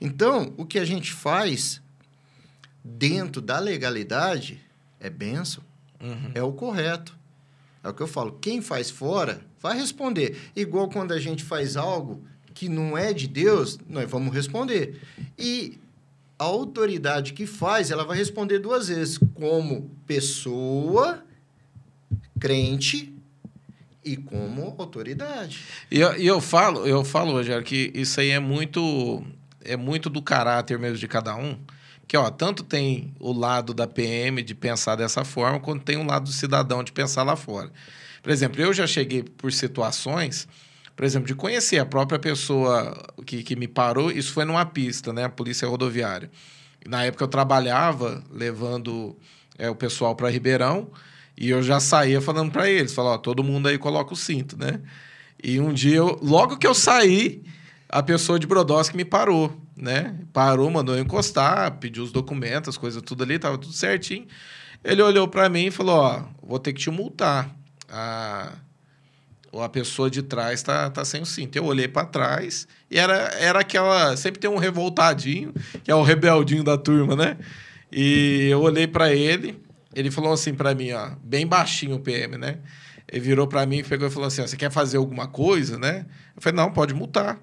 Então, 0.00 0.52
o 0.56 0.64
que 0.64 0.78
a 0.78 0.84
gente 0.84 1.12
faz 1.12 1.82
dentro 2.84 3.40
da 3.40 3.58
legalidade 3.58 4.60
é 5.00 5.10
benção. 5.10 5.64
Uhum. 6.00 6.30
É 6.34 6.42
o 6.42 6.52
correto. 6.52 7.16
É 7.82 7.88
o 7.88 7.94
que 7.94 8.02
eu 8.02 8.06
falo. 8.06 8.38
Quem 8.40 8.60
faz 8.60 8.90
fora 8.90 9.40
vai 9.60 9.76
responder. 9.78 10.36
Igual 10.54 10.88
quando 10.88 11.12
a 11.12 11.18
gente 11.18 11.42
faz 11.42 11.76
algo 11.76 12.22
que 12.54 12.68
não 12.68 12.96
é 12.96 13.12
de 13.12 13.26
Deus, 13.26 13.78
nós 13.88 14.08
vamos 14.08 14.34
responder. 14.34 15.00
E 15.38 15.78
a 16.38 16.44
autoridade 16.44 17.32
que 17.32 17.46
faz, 17.46 17.90
ela 17.90 18.04
vai 18.04 18.16
responder 18.16 18.58
duas 18.58 18.88
vezes, 18.88 19.18
como 19.34 19.90
pessoa, 20.06 21.24
crente 22.38 23.15
e 24.06 24.16
como 24.16 24.74
autoridade. 24.78 25.64
E 25.90 25.98
eu, 25.98 26.12
eu 26.12 26.40
falo, 26.40 26.86
eu 26.86 27.04
falo, 27.04 27.32
Rogério, 27.32 27.64
que 27.64 27.90
isso 27.92 28.20
aí 28.20 28.30
é 28.30 28.38
muito 28.38 29.22
é 29.64 29.76
muito 29.76 30.08
do 30.08 30.22
caráter 30.22 30.78
mesmo 30.78 30.96
de 30.96 31.08
cada 31.08 31.34
um. 31.34 31.58
Que, 32.06 32.16
ó, 32.16 32.30
tanto 32.30 32.62
tem 32.62 33.12
o 33.18 33.32
lado 33.32 33.74
da 33.74 33.86
PM 33.88 34.40
de 34.40 34.54
pensar 34.54 34.94
dessa 34.94 35.24
forma, 35.24 35.58
quanto 35.58 35.82
tem 35.82 35.96
o 35.96 36.04
lado 36.04 36.26
do 36.26 36.32
cidadão 36.32 36.84
de 36.84 36.92
pensar 36.92 37.24
lá 37.24 37.34
fora. 37.34 37.72
Por 38.22 38.30
exemplo, 38.30 38.62
eu 38.62 38.72
já 38.72 38.86
cheguei 38.86 39.24
por 39.24 39.52
situações, 39.52 40.46
por 40.94 41.04
exemplo, 41.04 41.26
de 41.26 41.34
conhecer 41.34 41.80
a 41.80 41.84
própria 41.84 42.18
pessoa 42.18 42.96
que, 43.26 43.42
que 43.42 43.56
me 43.56 43.66
parou, 43.66 44.12
isso 44.12 44.32
foi 44.32 44.44
numa 44.44 44.64
pista, 44.64 45.12
né? 45.12 45.24
A 45.24 45.28
polícia 45.28 45.66
rodoviária. 45.66 46.30
Na 46.86 47.02
época 47.02 47.24
eu 47.24 47.28
trabalhava 47.28 48.22
levando 48.30 49.16
é, 49.58 49.68
o 49.68 49.74
pessoal 49.74 50.14
para 50.14 50.30
Ribeirão, 50.30 50.88
e 51.36 51.50
eu 51.50 51.62
já 51.62 51.78
saía 51.78 52.20
falando 52.20 52.50
para 52.50 52.68
eles, 52.68 52.94
falava, 52.94 53.16
ó, 53.16 53.18
todo 53.18 53.44
mundo 53.44 53.68
aí 53.68 53.76
coloca 53.76 54.14
o 54.14 54.16
cinto, 54.16 54.56
né? 54.56 54.80
E 55.42 55.60
um 55.60 55.72
dia, 55.72 55.96
eu, 55.96 56.18
logo 56.22 56.56
que 56.56 56.66
eu 56.66 56.74
saí, 56.74 57.42
a 57.88 58.02
pessoa 58.02 58.38
de 58.38 58.46
Brodowski 58.46 58.96
me 58.96 59.04
parou, 59.04 59.54
né? 59.76 60.18
Parou, 60.32 60.70
mandou 60.70 60.94
eu 60.94 61.02
encostar, 61.02 61.72
pediu 61.72 62.02
os 62.02 62.10
documentos, 62.10 62.70
as 62.70 62.78
coisas 62.78 63.02
tudo 63.02 63.22
ali, 63.22 63.38
tava 63.38 63.58
tudo 63.58 63.74
certinho. 63.74 64.26
Ele 64.82 65.02
olhou 65.02 65.28
para 65.28 65.48
mim 65.48 65.66
e 65.66 65.70
falou, 65.70 65.96
ó, 65.96 66.24
vou 66.42 66.58
ter 66.58 66.72
que 66.72 66.80
te 66.80 66.90
multar. 66.90 67.54
A, 67.88 68.54
a 69.52 69.68
pessoa 69.68 70.08
de 70.08 70.22
trás 70.22 70.62
tá, 70.62 70.88
tá 70.88 71.04
sem 71.04 71.20
o 71.20 71.26
cinto. 71.26 71.56
Eu 71.56 71.64
olhei 71.64 71.86
para 71.86 72.06
trás 72.06 72.66
e 72.90 72.98
era, 72.98 73.14
era 73.38 73.60
aquela... 73.60 74.16
Sempre 74.16 74.40
tem 74.40 74.48
um 74.48 74.58
revoltadinho, 74.58 75.52
que 75.84 75.90
é 75.90 75.94
o 75.94 76.02
rebeldinho 76.02 76.64
da 76.64 76.78
turma, 76.78 77.14
né? 77.14 77.36
E 77.92 78.48
eu 78.50 78.60
olhei 78.62 78.86
para 78.86 79.12
ele 79.12 79.65
ele 79.96 80.10
falou 80.10 80.30
assim 80.30 80.52
para 80.52 80.74
mim, 80.74 80.92
ó, 80.92 81.12
bem 81.24 81.46
baixinho 81.46 81.96
o 81.96 82.00
PM, 82.00 82.36
né? 82.36 82.58
Ele 83.10 83.20
virou 83.20 83.46
para 83.46 83.64
mim 83.64 83.82
pegou 83.82 84.08
e 84.08 84.10
falou 84.10 84.26
assim: 84.26 84.42
você 84.42 84.56
quer 84.56 84.70
fazer 84.70 84.98
alguma 84.98 85.26
coisa, 85.26 85.78
né? 85.78 86.04
Eu 86.36 86.42
falei: 86.42 86.56
não, 86.56 86.70
pode 86.70 86.92
multar. 86.92 87.40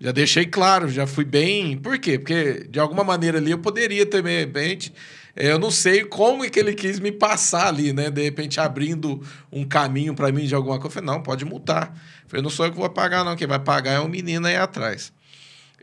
Já 0.00 0.10
deixei 0.10 0.46
claro, 0.46 0.88
já 0.88 1.06
fui 1.06 1.24
bem. 1.24 1.78
Por 1.78 1.96
quê? 1.98 2.18
Porque 2.18 2.66
de 2.68 2.80
alguma 2.80 3.04
maneira 3.04 3.38
ali 3.38 3.52
eu 3.52 3.58
poderia 3.58 4.04
ter, 4.04 4.22
de 4.22 4.40
repente, 4.40 4.92
eu 5.36 5.58
não 5.58 5.70
sei 5.70 6.04
como 6.04 6.44
é 6.44 6.48
que 6.48 6.58
ele 6.58 6.74
quis 6.74 6.98
me 6.98 7.12
passar 7.12 7.68
ali, 7.68 7.92
né? 7.92 8.10
De 8.10 8.22
repente 8.22 8.58
abrindo 8.58 9.22
um 9.52 9.64
caminho 9.64 10.14
para 10.14 10.32
mim 10.32 10.46
de 10.46 10.54
alguma 10.54 10.80
coisa. 10.80 10.88
Eu 10.98 11.02
falei: 11.02 11.16
não, 11.16 11.22
pode 11.22 11.44
multar. 11.44 11.94
Eu 12.24 12.30
falei: 12.30 12.42
não 12.42 12.50
sou 12.50 12.66
eu 12.66 12.72
que 12.72 12.78
vou 12.78 12.90
pagar, 12.90 13.22
não. 13.22 13.36
Quem 13.36 13.46
vai 13.46 13.60
pagar 13.60 13.92
é 13.92 14.00
o 14.00 14.08
menino 14.08 14.48
aí 14.48 14.56
atrás. 14.56 15.12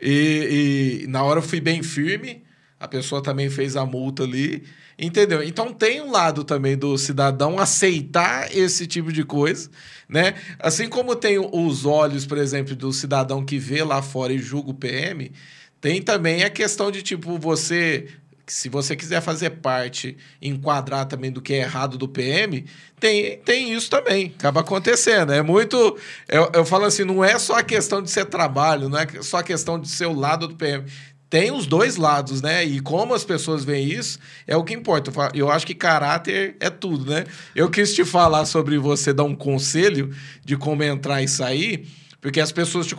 E, 0.02 1.04
e 1.04 1.08
na 1.08 1.24
hora 1.24 1.40
eu 1.40 1.44
fui 1.44 1.62
bem 1.62 1.82
firme, 1.82 2.44
a 2.78 2.88
pessoa 2.90 3.24
também 3.24 3.50
fez 3.50 3.78
a 3.78 3.86
multa 3.86 4.24
ali. 4.24 4.64
Entendeu? 5.00 5.44
Então 5.44 5.72
tem 5.72 6.02
um 6.02 6.10
lado 6.10 6.44
também 6.44 6.76
do 6.76 6.98
cidadão 6.98 7.60
aceitar 7.60 8.56
esse 8.56 8.88
tipo 8.88 9.14
de 9.14 9.24
coisa, 9.24 9.70
né? 10.10 10.34
Assim 10.58 10.90
como 10.90 11.16
tem 11.16 11.38
os 11.38 11.86
olhos, 11.86 12.26
por 12.26 12.40
exemplo, 12.40 12.76
do 12.76 12.92
cidadão 12.92 13.46
que 13.46 13.60
vê 13.60 13.84
lá 13.84 14.02
fora 14.02 14.34
e 14.34 14.40
julga 14.40 14.72
o 14.72 14.74
PM, 14.74 15.32
tem 15.80 16.02
também 16.02 16.44
a 16.44 16.50
questão 16.50 16.90
de 16.90 17.04
tipo 17.04 17.38
você 17.38 18.08
se 18.48 18.70
você 18.70 18.96
quiser 18.96 19.22
fazer 19.22 19.50
parte, 19.50 20.18
enquadrar 20.42 21.06
também 21.06 21.30
do 21.30 21.42
que 21.42 21.54
é 21.54 21.58
errado 21.58 21.98
do 21.98 22.08
PM, 22.08 22.66
tem, 22.98 23.38
tem 23.40 23.74
isso 23.74 23.90
também. 23.90 24.34
Acaba 24.40 24.62
acontecendo. 24.62 25.34
É 25.34 25.42
muito. 25.42 25.98
Eu, 26.30 26.50
eu 26.54 26.66
falo 26.66 26.86
assim, 26.86 27.04
não 27.04 27.24
é 27.24 27.38
só 27.38 27.58
a 27.58 27.64
questão 27.64 28.02
de 28.02 28.10
ser 28.10 28.24
trabalho, 28.26 28.88
não 28.88 28.98
é 28.98 29.06
só 29.22 29.40
a 29.40 29.44
questão 29.44 29.78
de 29.78 29.90
ser 29.90 30.06
o 30.06 30.14
lado 30.14 30.48
do 30.48 30.56
PM 30.56 30.86
tem 31.30 31.52
os 31.52 31.68
dois 31.68 31.98
lados, 31.98 32.42
né? 32.42 32.64
E 32.64 32.80
como 32.80 33.14
as 33.14 33.26
pessoas 33.26 33.66
veem 33.66 33.90
isso, 33.90 34.18
é 34.46 34.56
o 34.56 34.64
que 34.64 34.74
importa. 34.74 35.12
Eu 35.34 35.52
acho 35.52 35.66
que 35.66 35.76
caráter 35.76 36.56
é 36.60 36.70
tudo, 36.70 37.12
né? 37.12 37.26
Eu 37.54 37.70
quis 37.70 37.94
te 37.94 38.06
falar 38.06 38.46
sobre 38.46 38.78
você 38.78 39.14
dar 39.14 39.24
um 39.24 39.36
conselho 39.36 40.16
de 40.46 40.56
como 40.56 40.84
entrar 40.84 41.22
e 41.22 41.28
sair, 41.28 41.86
Porque 42.20 42.40
as 42.40 42.52
pessoas 42.52 42.88
te, 42.88 42.96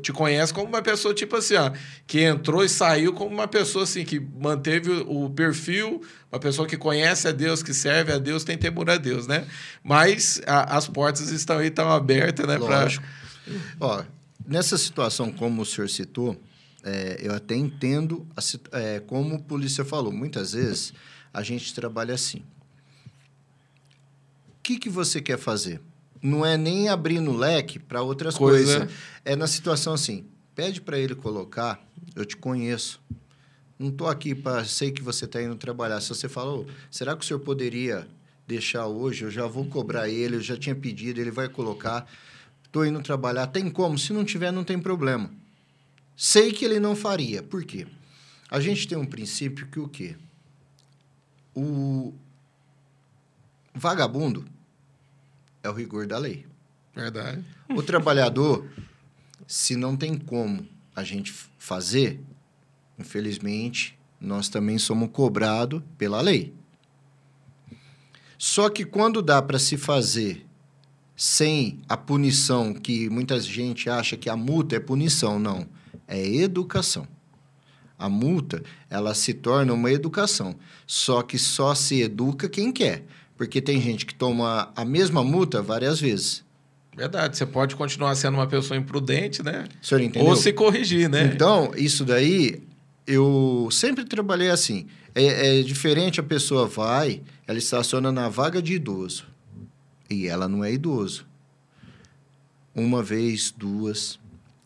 te 0.00 0.12
conhecem 0.12 0.54
como 0.54 0.68
uma 0.68 0.80
pessoa, 0.80 1.12
tipo 1.12 1.36
assim, 1.36 1.54
ó, 1.54 1.72
que 2.06 2.22
entrou 2.22 2.64
e 2.64 2.68
saiu 2.68 3.12
como 3.12 3.30
uma 3.30 3.48
pessoa 3.48 3.82
assim, 3.82 4.04
que 4.04 4.20
manteve 4.20 4.90
o 5.06 5.28
perfil, 5.28 6.00
uma 6.30 6.38
pessoa 6.38 6.66
que 6.66 6.76
conhece 6.76 7.26
a 7.26 7.32
Deus, 7.32 7.62
que 7.62 7.74
serve 7.74 8.12
a 8.12 8.18
Deus, 8.18 8.44
tem 8.44 8.56
temor 8.56 8.88
a 8.88 8.96
Deus, 8.96 9.26
né? 9.26 9.44
Mas 9.82 10.40
a, 10.46 10.76
as 10.76 10.86
portas 10.86 11.30
estão 11.30 11.58
aí, 11.58 11.66
estão 11.66 11.90
abertas, 11.90 12.46
né? 12.46 12.56
Lógico. 12.56 13.04
Pra... 13.78 13.86
Ó, 13.88 14.02
nessa 14.46 14.78
situação, 14.78 15.32
como 15.32 15.62
o 15.62 15.66
senhor 15.66 15.88
citou, 15.90 16.40
é, 16.84 17.18
eu 17.20 17.32
até 17.32 17.56
entendo, 17.56 18.26
a, 18.36 18.78
é, 18.78 19.00
como 19.00 19.36
a 19.36 19.38
polícia 19.40 19.84
falou, 19.84 20.12
muitas 20.12 20.52
vezes 20.52 20.92
a 21.32 21.42
gente 21.42 21.74
trabalha 21.74 22.14
assim. 22.14 22.44
O 24.48 24.62
que, 24.62 24.78
que 24.78 24.88
você 24.88 25.20
quer 25.20 25.38
fazer? 25.38 25.80
não 26.24 26.44
é 26.44 26.56
nem 26.56 26.88
abrindo 26.88 27.30
o 27.30 27.36
leque 27.36 27.78
para 27.78 28.00
outras 28.00 28.38
Coisa. 28.38 28.78
coisas. 28.78 28.96
É 29.26 29.36
na 29.36 29.46
situação 29.46 29.92
assim, 29.92 30.24
pede 30.54 30.80
para 30.80 30.98
ele 30.98 31.14
colocar, 31.14 31.86
eu 32.16 32.24
te 32.24 32.34
conheço. 32.34 32.98
Não 33.78 33.90
estou 33.90 34.08
aqui 34.08 34.34
para 34.34 34.64
sei 34.64 34.90
que 34.90 35.02
você 35.02 35.26
está 35.26 35.42
indo 35.42 35.54
trabalhar. 35.54 36.00
Se 36.00 36.08
você 36.08 36.26
falou, 36.26 36.66
será 36.90 37.14
que 37.14 37.22
o 37.22 37.26
senhor 37.26 37.40
poderia 37.40 38.08
deixar 38.46 38.86
hoje? 38.86 39.24
Eu 39.24 39.30
já 39.30 39.46
vou 39.46 39.66
cobrar 39.66 40.08
ele, 40.08 40.36
eu 40.36 40.40
já 40.40 40.56
tinha 40.56 40.74
pedido, 40.74 41.20
ele 41.20 41.30
vai 41.30 41.46
colocar. 41.46 42.10
Estou 42.64 42.86
indo 42.86 43.02
trabalhar. 43.02 43.48
Tem 43.48 43.68
como? 43.68 43.98
Se 43.98 44.14
não 44.14 44.24
tiver, 44.24 44.50
não 44.50 44.64
tem 44.64 44.78
problema. 44.78 45.30
Sei 46.16 46.52
que 46.52 46.64
ele 46.64 46.78
não 46.78 46.94
faria. 46.94 47.42
Por 47.42 47.64
quê? 47.64 47.86
A 48.50 48.60
gente 48.60 48.86
tem 48.86 48.96
um 48.96 49.06
princípio 49.06 49.66
que 49.66 49.80
o 49.80 49.88
quê? 49.88 50.16
O 51.54 52.14
vagabundo, 53.74 54.44
é 55.62 55.68
o 55.68 55.72
rigor 55.72 56.06
da 56.06 56.18
lei. 56.18 56.46
Verdade. 56.94 57.44
O 57.68 57.82
trabalhador, 57.82 58.68
se 59.46 59.74
não 59.74 59.96
tem 59.96 60.16
como 60.16 60.68
a 60.94 61.02
gente 61.02 61.32
fazer, 61.58 62.20
infelizmente, 62.98 63.98
nós 64.20 64.48
também 64.48 64.78
somos 64.78 65.10
cobrados 65.10 65.82
pela 65.98 66.20
lei. 66.20 66.54
Só 68.38 68.68
que 68.68 68.84
quando 68.84 69.22
dá 69.22 69.42
para 69.42 69.58
se 69.58 69.76
fazer 69.76 70.46
sem 71.16 71.80
a 71.88 71.96
punição, 71.96 72.74
que 72.74 73.08
muita 73.08 73.40
gente 73.40 73.88
acha 73.88 74.16
que 74.16 74.28
a 74.28 74.36
multa 74.36 74.76
é 74.76 74.80
punição, 74.80 75.38
não. 75.38 75.66
É 76.06 76.26
educação. 76.26 77.06
A 77.98 78.08
multa, 78.08 78.62
ela 78.90 79.14
se 79.14 79.32
torna 79.32 79.72
uma 79.72 79.90
educação. 79.90 80.56
Só 80.86 81.22
que 81.22 81.38
só 81.38 81.74
se 81.74 82.02
educa 82.02 82.48
quem 82.48 82.72
quer. 82.72 83.04
Porque 83.36 83.60
tem 83.60 83.80
gente 83.80 84.04
que 84.04 84.14
toma 84.14 84.72
a 84.76 84.84
mesma 84.84 85.24
multa 85.24 85.62
várias 85.62 86.00
vezes. 86.00 86.44
Verdade, 86.96 87.36
você 87.36 87.44
pode 87.44 87.74
continuar 87.74 88.14
sendo 88.14 88.34
uma 88.34 88.46
pessoa 88.46 88.78
imprudente, 88.78 89.42
né? 89.42 89.66
O 89.82 89.86
senhor 89.86 90.00
entendeu? 90.00 90.28
Ou 90.28 90.36
se 90.36 90.52
corrigir, 90.52 91.08
né? 91.08 91.24
Então, 91.24 91.72
isso 91.76 92.04
daí, 92.04 92.62
eu 93.06 93.68
sempre 93.72 94.04
trabalhei 94.04 94.50
assim. 94.50 94.86
É, 95.14 95.58
é 95.58 95.62
diferente, 95.62 96.20
a 96.20 96.22
pessoa 96.22 96.66
vai, 96.66 97.22
ela 97.46 97.58
estaciona 97.58 98.12
na 98.12 98.28
vaga 98.28 98.62
de 98.62 98.74
idoso. 98.74 99.26
E 100.08 100.28
ela 100.28 100.48
não 100.48 100.62
é 100.62 100.72
idoso. 100.72 101.26
Uma 102.74 103.02
vez, 103.02 103.52
duas, 103.56 104.18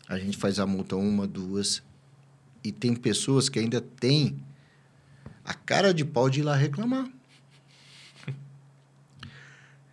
a 0.08 0.18
gente 0.18 0.38
faz 0.38 0.58
a 0.58 0.66
multa 0.66 0.96
uma, 0.96 1.26
duas. 1.26 1.82
E 2.64 2.72
tem 2.72 2.94
pessoas 2.94 3.48
que 3.48 3.58
ainda 3.58 3.80
têm 3.80 4.42
a 5.44 5.52
cara 5.52 5.92
de 5.92 6.04
pau 6.04 6.30
de 6.30 6.40
ir 6.40 6.42
lá 6.42 6.56
reclamar. 6.56 7.08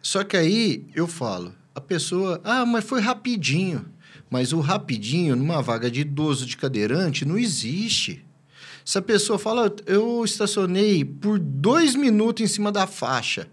Só 0.02 0.24
que 0.24 0.38
aí 0.38 0.88
eu 0.96 1.08
falo, 1.08 1.54
a 1.74 1.82
pessoa, 1.82 2.40
ah, 2.44 2.66
mas 2.66 2.86
foi 2.86 3.02
rapidinho. 3.02 3.86
Mas 4.30 4.54
o 4.54 4.60
rapidinho, 4.60 5.36
numa 5.36 5.62
vaga 5.62 5.92
de 5.92 6.02
idoso 6.02 6.46
de 6.46 6.58
cadeirante, 6.58 7.26
não 7.26 7.38
existe. 7.38 8.26
Se 8.84 8.98
a 8.98 9.02
pessoa 9.02 9.38
fala, 9.38 9.74
eu 9.86 10.24
estacionei 10.24 11.04
por 11.04 11.38
dois 11.38 11.96
minutos 11.96 12.44
em 12.44 12.48
cima 12.48 12.72
da 12.72 12.88
faixa. 12.88 13.48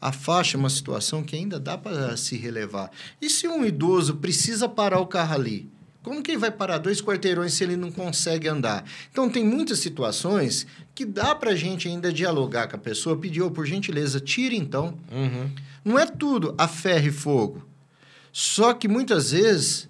A 0.00 0.10
faixa 0.10 0.56
é 0.56 0.58
uma 0.58 0.68
situação 0.68 1.22
que 1.22 1.36
ainda 1.36 1.60
dá 1.60 1.78
para 1.78 2.16
se 2.16 2.36
relevar. 2.36 2.90
E 3.20 3.30
se 3.30 3.46
um 3.46 3.64
idoso 3.64 4.16
precisa 4.16 4.68
parar 4.68 4.98
o 4.98 5.06
carro 5.06 5.34
ali? 5.34 5.71
Como 6.02 6.22
que 6.22 6.32
ele 6.32 6.38
vai 6.38 6.50
parar 6.50 6.78
dois 6.78 7.00
quarteirões 7.00 7.54
se 7.54 7.62
ele 7.62 7.76
não 7.76 7.90
consegue 7.90 8.48
andar? 8.48 8.84
Então, 9.10 9.30
tem 9.30 9.44
muitas 9.44 9.78
situações 9.78 10.66
que 10.94 11.04
dá 11.04 11.34
para 11.34 11.52
a 11.52 11.56
gente 11.56 11.86
ainda 11.88 12.12
dialogar 12.12 12.66
com 12.68 12.76
a 12.76 12.78
pessoa, 12.78 13.16
pedir, 13.16 13.42
oh, 13.42 13.50
por 13.50 13.66
gentileza, 13.66 14.18
tire 14.18 14.56
então. 14.56 14.98
Uhum. 15.10 15.50
Não 15.84 15.98
é 15.98 16.06
tudo 16.06 16.54
a 16.58 16.66
ferro 16.66 17.06
e 17.06 17.12
fogo. 17.12 17.66
Só 18.32 18.74
que 18.74 18.88
muitas 18.88 19.30
vezes 19.30 19.88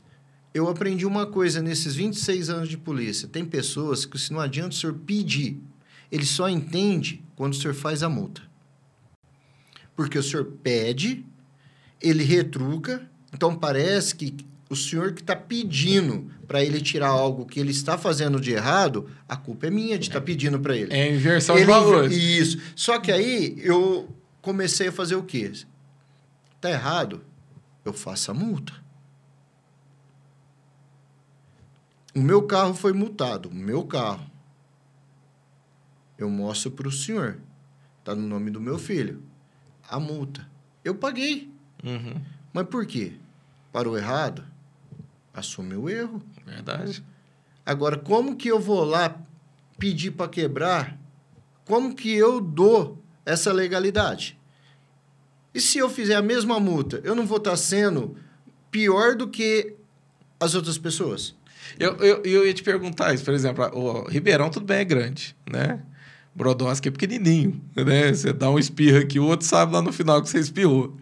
eu 0.52 0.68
aprendi 0.68 1.06
uma 1.06 1.26
coisa 1.26 1.62
nesses 1.62 1.94
26 1.94 2.50
anos 2.50 2.68
de 2.68 2.76
polícia. 2.76 3.26
Tem 3.26 3.44
pessoas 3.44 4.04
que, 4.04 4.18
se 4.18 4.32
não 4.32 4.40
adianta 4.40 4.70
o 4.70 4.78
senhor 4.78 4.94
pedir, 4.94 5.58
ele 6.10 6.26
só 6.26 6.48
entende 6.48 7.22
quando 7.34 7.54
o 7.54 7.56
senhor 7.56 7.74
faz 7.74 8.02
a 8.02 8.08
multa. 8.08 8.42
Porque 9.96 10.18
o 10.18 10.22
senhor 10.22 10.44
pede, 10.62 11.24
ele 12.00 12.22
retruca, 12.22 13.08
então 13.32 13.56
parece 13.56 14.14
que 14.14 14.34
o 14.72 14.76
senhor 14.76 15.12
que 15.12 15.20
está 15.20 15.36
pedindo 15.36 16.30
para 16.48 16.64
ele 16.64 16.80
tirar 16.80 17.08
algo 17.08 17.44
que 17.44 17.60
ele 17.60 17.72
está 17.72 17.98
fazendo 17.98 18.40
de 18.40 18.52
errado, 18.52 19.06
a 19.28 19.36
culpa 19.36 19.66
é 19.66 19.70
minha 19.70 19.98
de 19.98 20.08
estar 20.08 20.18
tá 20.20 20.24
pedindo 20.24 20.58
para 20.58 20.74
ele. 20.74 20.90
É 20.94 21.14
inversão 21.14 21.56
ele, 21.56 21.66
de 21.66 21.70
valores. 21.70 22.16
Isso. 22.16 22.58
Só 22.74 22.98
que 22.98 23.12
aí 23.12 23.54
eu 23.58 24.08
comecei 24.40 24.88
a 24.88 24.92
fazer 24.92 25.14
o 25.14 25.24
quê? 25.24 25.52
Tá 26.58 26.70
errado? 26.70 27.20
Eu 27.84 27.92
faço 27.92 28.30
a 28.30 28.34
multa. 28.34 28.72
O 32.14 32.20
meu 32.22 32.44
carro 32.44 32.72
foi 32.72 32.94
multado, 32.94 33.50
o 33.50 33.54
meu 33.54 33.84
carro. 33.84 34.24
Eu 36.16 36.30
mostro 36.30 36.70
para 36.70 36.88
o 36.88 36.92
senhor. 36.92 37.36
Está 37.98 38.14
no 38.14 38.26
nome 38.26 38.50
do 38.50 38.58
meu 38.60 38.78
filho. 38.78 39.22
A 39.86 40.00
multa. 40.00 40.48
Eu 40.82 40.94
paguei. 40.94 41.52
Uhum. 41.84 42.22
Mas 42.54 42.66
por 42.68 42.86
quê? 42.86 43.12
Parou 43.70 43.98
errado? 43.98 44.50
Assume 45.32 45.74
o 45.74 45.88
erro. 45.88 46.22
Verdade. 46.44 47.04
Agora, 47.64 47.96
como 47.96 48.36
que 48.36 48.48
eu 48.48 48.60
vou 48.60 48.84
lá 48.84 49.16
pedir 49.78 50.12
para 50.12 50.28
quebrar? 50.28 50.98
Como 51.64 51.94
que 51.94 52.12
eu 52.12 52.40
dou 52.40 53.02
essa 53.24 53.52
legalidade? 53.52 54.38
E 55.54 55.60
se 55.60 55.78
eu 55.78 55.88
fizer 55.88 56.16
a 56.16 56.22
mesma 56.22 56.58
multa, 56.58 57.00
eu 57.04 57.14
não 57.14 57.26
vou 57.26 57.38
estar 57.38 57.50
tá 57.50 57.56
sendo 57.56 58.16
pior 58.70 59.14
do 59.14 59.28
que 59.28 59.74
as 60.40 60.54
outras 60.54 60.78
pessoas? 60.78 61.34
Eu, 61.78 61.96
eu, 61.96 62.22
eu 62.24 62.46
ia 62.46 62.54
te 62.54 62.62
perguntar 62.62 63.14
isso, 63.14 63.24
por 63.24 63.34
exemplo, 63.34 63.64
o 63.72 64.08
Ribeirão 64.08 64.50
tudo 64.50 64.66
bem 64.66 64.78
é 64.78 64.84
grande, 64.84 65.36
né? 65.50 65.80
Brodowski 66.34 66.88
é 66.88 66.90
pequenininho, 66.90 67.62
né? 67.76 68.12
Você 68.12 68.32
dá 68.32 68.50
um 68.50 68.58
espirro 68.58 68.98
aqui, 68.98 69.18
o 69.18 69.24
outro 69.24 69.46
sabe 69.46 69.72
lá 69.72 69.82
no 69.82 69.92
final 69.92 70.20
que 70.22 70.28
você 70.28 70.38
espirrou. 70.38 70.96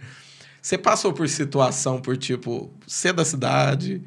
Você 0.60 0.76
passou 0.76 1.12
por 1.12 1.28
situação 1.28 2.00
por 2.00 2.16
tipo 2.16 2.70
ser 2.86 3.12
da 3.12 3.24
cidade, 3.24 4.02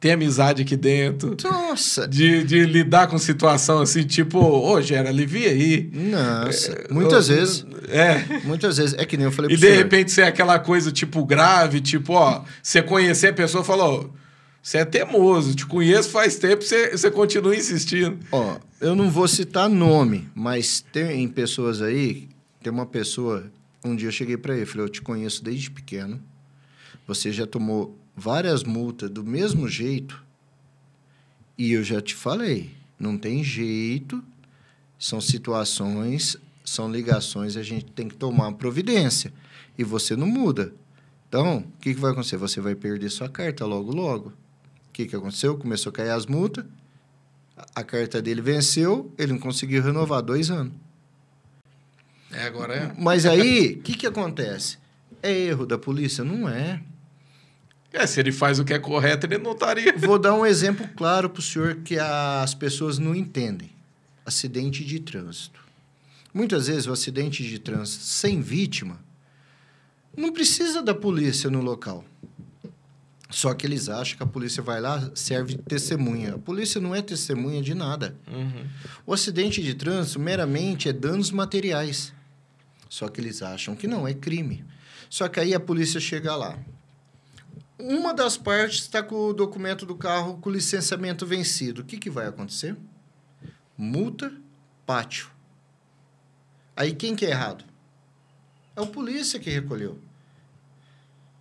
ter 0.00 0.12
amizade 0.12 0.62
aqui 0.62 0.76
dentro. 0.76 1.36
Nossa! 1.42 2.06
De, 2.06 2.44
de 2.44 2.64
lidar 2.64 3.08
com 3.08 3.18
situação 3.18 3.80
assim, 3.80 4.04
tipo, 4.04 4.38
ô, 4.38 4.72
oh, 4.72 4.80
Gera, 4.80 5.08
alivia 5.08 5.50
aí. 5.50 5.90
Nossa, 5.92 6.72
é, 6.72 6.92
muitas 6.92 7.28
vezes. 7.28 7.66
É. 7.88 8.40
Muitas 8.44 8.76
vezes. 8.76 8.94
É 8.98 9.04
que 9.04 9.16
nem 9.16 9.26
eu 9.26 9.32
falei 9.32 9.52
E 9.52 9.56
de 9.56 9.66
senhor. 9.66 9.76
repente 9.76 10.12
ser 10.12 10.22
aquela 10.22 10.58
coisa, 10.58 10.92
tipo, 10.92 11.24
grave, 11.24 11.80
tipo, 11.80 12.12
ó, 12.12 12.42
você 12.62 12.80
conhecer 12.80 13.28
a 13.28 13.32
pessoa 13.32 13.62
e 13.62 13.66
falou. 13.66 14.14
Você 14.62 14.78
é 14.78 14.84
teimoso, 14.84 15.54
te 15.54 15.64
conheço 15.64 16.10
faz 16.10 16.36
tempo, 16.36 16.62
você, 16.62 16.90
você 16.90 17.10
continua 17.10 17.56
insistindo. 17.56 18.18
Ó, 18.30 18.56
eu 18.80 18.94
não 18.94 19.10
vou 19.10 19.26
citar 19.26 19.68
nome, 19.68 20.28
mas 20.34 20.84
tem 20.92 21.26
pessoas 21.28 21.80
aí, 21.80 22.28
tem 22.62 22.72
uma 22.72 22.84
pessoa 22.84 23.44
um 23.88 23.96
dia 23.96 24.08
eu 24.08 24.12
cheguei 24.12 24.36
para 24.36 24.56
ele 24.56 24.66
falei: 24.66 24.86
Eu 24.86 24.88
te 24.88 25.02
conheço 25.02 25.42
desde 25.42 25.70
pequeno. 25.70 26.22
Você 27.06 27.32
já 27.32 27.46
tomou 27.46 27.98
várias 28.14 28.64
multas 28.64 29.10
do 29.10 29.24
mesmo 29.24 29.68
jeito. 29.68 30.22
E 31.56 31.72
eu 31.72 31.82
já 31.82 32.00
te 32.00 32.14
falei: 32.14 32.70
não 32.98 33.16
tem 33.16 33.42
jeito. 33.42 34.22
São 34.98 35.20
situações, 35.20 36.36
são 36.64 36.90
ligações, 36.90 37.56
a 37.56 37.62
gente 37.62 37.86
tem 37.86 38.08
que 38.08 38.16
tomar 38.16 38.52
providência. 38.52 39.32
E 39.76 39.84
você 39.84 40.16
não 40.16 40.26
muda. 40.26 40.72
Então, 41.28 41.58
o 41.58 41.80
que, 41.80 41.94
que 41.94 42.00
vai 42.00 42.10
acontecer? 42.10 42.36
Você 42.36 42.60
vai 42.60 42.74
perder 42.74 43.08
sua 43.10 43.28
carta 43.28 43.64
logo, 43.64 43.94
logo. 43.94 44.30
O 44.30 44.92
que, 44.92 45.06
que 45.06 45.14
aconteceu? 45.14 45.56
Começou 45.56 45.90
a 45.90 45.92
cair 45.92 46.10
as 46.10 46.26
multas, 46.26 46.64
a 47.74 47.84
carta 47.84 48.20
dele 48.20 48.40
venceu, 48.40 49.12
ele 49.16 49.32
não 49.32 49.38
conseguiu 49.38 49.82
renovar 49.82 50.20
dois 50.20 50.50
anos. 50.50 50.72
É, 52.32 52.42
agora 52.42 52.74
é. 52.74 52.92
Mas 52.98 53.24
aí, 53.26 53.72
o 53.72 53.82
que, 53.82 53.94
que 53.94 54.06
acontece? 54.06 54.78
É 55.22 55.32
erro 55.32 55.66
da 55.66 55.78
polícia? 55.78 56.22
Não 56.22 56.48
é. 56.48 56.80
É, 57.92 58.06
se 58.06 58.20
ele 58.20 58.32
faz 58.32 58.58
o 58.58 58.64
que 58.64 58.74
é 58.74 58.78
correto, 58.78 59.26
ele 59.26 59.38
não 59.38 59.52
estaria. 59.52 59.96
Vou 59.96 60.18
dar 60.18 60.34
um 60.34 60.44
exemplo 60.44 60.86
claro 60.94 61.30
para 61.30 61.40
o 61.40 61.42
senhor 61.42 61.76
que 61.76 61.98
as 61.98 62.54
pessoas 62.54 62.98
não 62.98 63.14
entendem: 63.14 63.70
acidente 64.24 64.84
de 64.84 65.00
trânsito. 65.00 65.60
Muitas 66.32 66.66
vezes, 66.66 66.86
o 66.86 66.92
acidente 66.92 67.42
de 67.42 67.58
trânsito 67.58 68.04
sem 68.04 68.40
vítima 68.40 69.00
não 70.16 70.32
precisa 70.32 70.82
da 70.82 70.94
polícia 70.94 71.48
no 71.48 71.62
local. 71.62 72.04
Só 73.30 73.52
que 73.52 73.66
eles 73.66 73.88
acham 73.88 74.16
que 74.16 74.22
a 74.22 74.26
polícia 74.26 74.62
vai 74.62 74.80
lá, 74.80 75.10
serve 75.14 75.54
de 75.54 75.62
testemunha. 75.62 76.34
A 76.34 76.38
polícia 76.38 76.80
não 76.80 76.94
é 76.94 77.02
testemunha 77.02 77.60
de 77.62 77.74
nada. 77.74 78.16
Uhum. 78.26 78.66
O 79.06 79.12
acidente 79.12 79.62
de 79.62 79.74
trânsito 79.74 80.18
meramente 80.18 80.88
é 80.88 80.92
danos 80.92 81.30
materiais. 81.30 82.12
Só 82.88 83.08
que 83.08 83.20
eles 83.20 83.42
acham 83.42 83.76
que 83.76 83.86
não, 83.86 84.06
é 84.06 84.14
crime. 84.14 84.64
Só 85.10 85.28
que 85.28 85.40
aí 85.40 85.54
a 85.54 85.60
polícia 85.60 86.00
chega 86.00 86.34
lá. 86.34 86.58
Uma 87.78 88.12
das 88.12 88.36
partes 88.36 88.80
está 88.80 89.02
com 89.02 89.14
o 89.14 89.32
documento 89.32 89.86
do 89.86 89.94
carro 89.94 90.38
com 90.38 90.50
licenciamento 90.50 91.24
vencido. 91.24 91.82
O 91.82 91.84
que, 91.84 91.96
que 91.96 92.10
vai 92.10 92.26
acontecer? 92.26 92.76
Multa, 93.76 94.32
pátio. 94.84 95.30
Aí 96.76 96.92
quem 96.94 97.14
que 97.14 97.24
é 97.24 97.30
errado? 97.30 97.64
É 98.74 98.80
o 98.80 98.86
polícia 98.86 99.38
que 99.38 99.50
recolheu. 99.50 99.98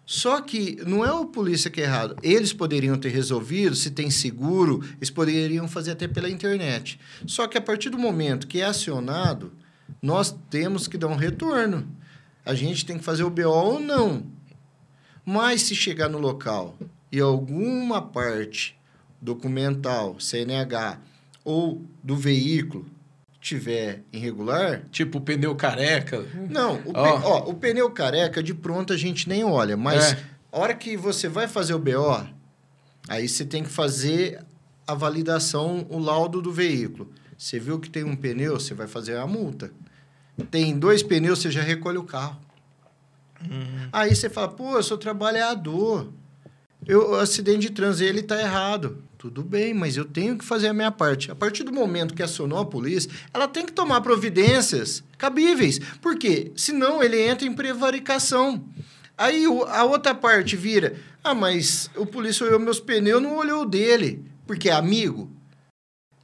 Só 0.05 0.39
que 0.39 0.77
não 0.85 1.03
é 1.03 1.11
o 1.11 1.25
polícia 1.25 1.69
que 1.69 1.81
é 1.81 1.83
errado. 1.83 2.15
Eles 2.23 2.53
poderiam 2.53 2.97
ter 2.97 3.09
resolvido, 3.09 3.75
se 3.75 3.91
tem 3.91 4.09
seguro, 4.09 4.81
eles 4.95 5.09
poderiam 5.09 5.67
fazer 5.67 5.91
até 5.91 6.07
pela 6.07 6.29
internet. 6.29 6.99
Só 7.25 7.45
que 7.45 7.57
a 7.57 7.61
partir 7.61 7.89
do 7.89 7.97
momento 7.97 8.47
que 8.47 8.61
é 8.61 8.65
acionado, 8.65 9.51
nós 10.01 10.35
temos 10.49 10.87
que 10.87 10.97
dar 10.97 11.07
um 11.07 11.15
retorno. 11.15 11.87
A 12.45 12.53
gente 12.53 12.85
tem 12.85 12.97
que 12.97 13.03
fazer 13.03 13.23
o 13.23 13.29
BO 13.29 13.43
ou 13.49 13.79
não. 13.79 14.23
Mas 15.25 15.63
se 15.63 15.75
chegar 15.75 16.07
no 16.09 16.17
local 16.19 16.77
e 17.11 17.19
alguma 17.19 18.01
parte 18.01 18.77
documental, 19.21 20.19
CNH 20.19 20.99
ou 21.43 21.81
do 22.03 22.15
veículo 22.15 22.85
tiver 23.41 24.03
irregular, 24.11 24.83
Tipo 24.91 25.21
pneu 25.21 25.55
careca. 25.55 26.25
não, 26.49 26.75
o, 26.85 26.91
Ó. 26.93 27.03
pe- 27.19 27.25
ó, 27.25 27.49
o 27.49 27.53
pneu 27.53 27.89
careca 27.91 28.41
de 28.43 28.53
pronto 28.53 28.91
a 28.93 28.97
gente 28.97 29.27
nem 29.29 29.43
olha, 29.43 29.77
mas 29.77 30.13
É. 30.13 30.23
a 30.51 30.59
hora 30.59 30.73
que 30.73 30.97
você 30.97 31.27
vai 31.29 31.47
fazer 31.47 31.73
o 31.73 31.79
BO, 31.79 32.25
aí 33.07 33.27
você 33.27 33.45
tem 33.45 33.63
que 33.63 33.69
fazer 33.69 34.43
a 34.85 34.93
validação, 34.93 35.85
o 35.89 35.97
laudo 35.99 36.41
do 36.41 36.51
veículo. 36.51 37.11
Você 37.37 37.59
viu 37.59 37.79
que 37.79 37.89
tem 37.89 38.03
um 38.03 38.15
pneu, 38.15 38.59
você 38.59 38.73
vai 38.73 38.87
fazer 38.87 39.17
a 39.17 39.27
multa. 39.27 39.71
Tem 40.49 40.77
dois 40.77 41.03
pneus, 41.03 41.39
você 41.39 41.51
já 41.51 41.61
recolhe 41.61 41.97
o 41.97 42.03
carro. 42.03 42.39
Aí 43.91 44.15
você 44.15 44.29
fala, 44.29 44.47
pô, 44.47 44.75
eu 44.75 44.83
sou 44.83 44.97
trabalhador. 44.97 46.11
Eu, 46.85 47.11
o 47.11 47.15
acidente 47.15 47.59
de 47.59 47.69
trânsito, 47.71 48.09
ele 48.09 48.21
está 48.21 48.39
errado. 48.39 49.03
Tudo 49.17 49.43
bem, 49.43 49.73
mas 49.73 49.97
eu 49.97 50.05
tenho 50.05 50.37
que 50.37 50.45
fazer 50.45 50.67
a 50.67 50.73
minha 50.73 50.91
parte. 50.91 51.31
A 51.31 51.35
partir 51.35 51.63
do 51.63 51.73
momento 51.73 52.13
que 52.13 52.21
acionou 52.21 52.59
a 52.59 52.65
polícia, 52.65 53.11
ela 53.33 53.47
tem 53.47 53.65
que 53.65 53.71
tomar 53.71 54.01
providências 54.01 55.03
cabíveis. 55.17 55.79
Por 56.01 56.17
quê? 56.17 56.51
Senão 56.55 57.03
ele 57.03 57.19
entra 57.19 57.47
em 57.47 57.53
prevaricação. 57.53 58.63
Aí 59.17 59.45
a 59.69 59.83
outra 59.83 60.13
parte 60.13 60.55
vira, 60.55 60.95
ah, 61.23 61.33
mas 61.33 61.89
o 61.95 62.05
polícia 62.05 62.45
olhou 62.45 62.59
meus 62.59 62.79
pneus, 62.79 63.21
não 63.21 63.35
olhou 63.35 63.63
o 63.63 63.65
dele, 63.65 64.23
porque 64.45 64.69
é 64.69 64.73
amigo. 64.73 65.31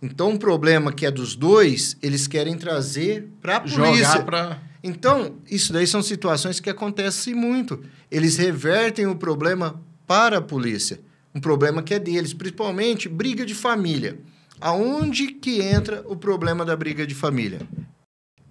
Então, 0.04 0.32
um 0.32 0.38
problema 0.38 0.92
que 0.92 1.06
é 1.06 1.10
dos 1.10 1.34
dois, 1.34 1.96
eles 2.04 2.28
querem 2.28 2.58
trazer 2.58 3.30
para 3.42 3.56
a 3.56 3.60
polícia. 3.62 4.04
Jogar 4.04 4.26
pra. 4.26 4.62
Então, 4.84 5.38
isso 5.50 5.72
daí 5.72 5.88
são 5.88 6.04
situações 6.04 6.60
que 6.60 6.70
acontecem 6.70 7.34
muito. 7.34 7.82
Eles 8.12 8.36
revertem 8.36 9.08
o 9.08 9.16
problema 9.16 9.82
para 10.06 10.40
a 10.40 10.42
polícia. 10.42 11.00
Um 11.34 11.40
problema 11.40 11.82
que 11.82 11.94
é 11.94 12.00
deles, 12.00 12.34
principalmente 12.34 13.08
briga 13.08 13.46
de 13.46 13.56
família. 13.56 14.20
Aonde 14.60 15.28
que 15.28 15.62
entra 15.62 16.04
o 16.06 16.18
problema 16.18 16.66
da 16.66 16.76
briga 16.76 17.08
de 17.08 17.16
família? 17.16 17.62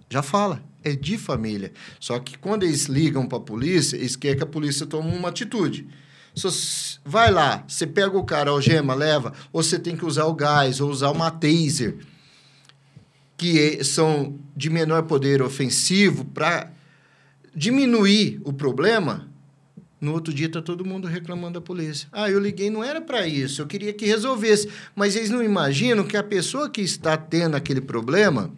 Já 0.09 0.23
fala, 0.23 0.65
é 0.83 0.97
de 0.97 1.19
família. 1.19 1.71
Só 2.01 2.19
que 2.19 2.39
quando 2.39 2.63
eles 2.63 2.87
ligam 2.87 3.27
para 3.27 3.37
a 3.37 3.43
polícia, 3.43 3.99
eles 3.99 4.17
querem 4.17 4.39
que 4.39 4.43
a 4.43 4.47
polícia 4.47 4.87
tome 4.87 5.15
uma 5.15 5.29
atitude. 5.29 5.87
Se 6.35 6.99
vai 7.05 7.31
lá, 7.31 7.65
você 7.69 7.87
pega 7.87 8.17
o 8.17 8.25
cara, 8.25 8.51
algema, 8.51 8.95
leva, 8.95 9.33
ou 9.53 9.63
você 9.63 9.79
tem 9.79 9.97
que 9.97 10.05
usar 10.05 10.25
o 10.27 10.35
gás, 10.35 10.81
ou 10.81 10.91
usar 10.91 11.11
uma 11.11 11.31
taser 11.31 11.97
que 13.37 13.59
é- 13.79 13.85
são 13.85 14.39
de 14.57 14.71
menor 14.71 15.03
poder 15.03 15.43
ofensivo 15.43 16.25
para 16.25 16.71
diminuir 17.55 18.41
o 18.45 18.53
problema, 18.53 19.29
no 20.01 20.13
outro 20.13 20.33
dia 20.33 20.47
está 20.47 20.63
todo 20.63 20.85
mundo 20.85 21.07
reclamando 21.07 21.55
da 21.55 21.61
polícia. 21.61 22.09
Ah, 22.13 22.31
eu 22.31 22.41
liguei, 22.41 22.71
não 22.71 22.83
era 22.83 23.01
para 23.01 23.27
isso, 23.27 23.61
eu 23.63 23.67
queria 23.67 23.93
que 23.93 24.07
resolvesse. 24.07 24.69
Mas 24.97 25.15
eles 25.17 25.31
não 25.31 25.43
imaginam 25.43 26.05
que 26.05 26.17
a 26.17 26.23
pessoa 26.23 26.69
que 26.71 26.81
está 26.81 27.17
tendo 27.17 27.57
aquele 27.57 27.81
problema, 27.81 28.51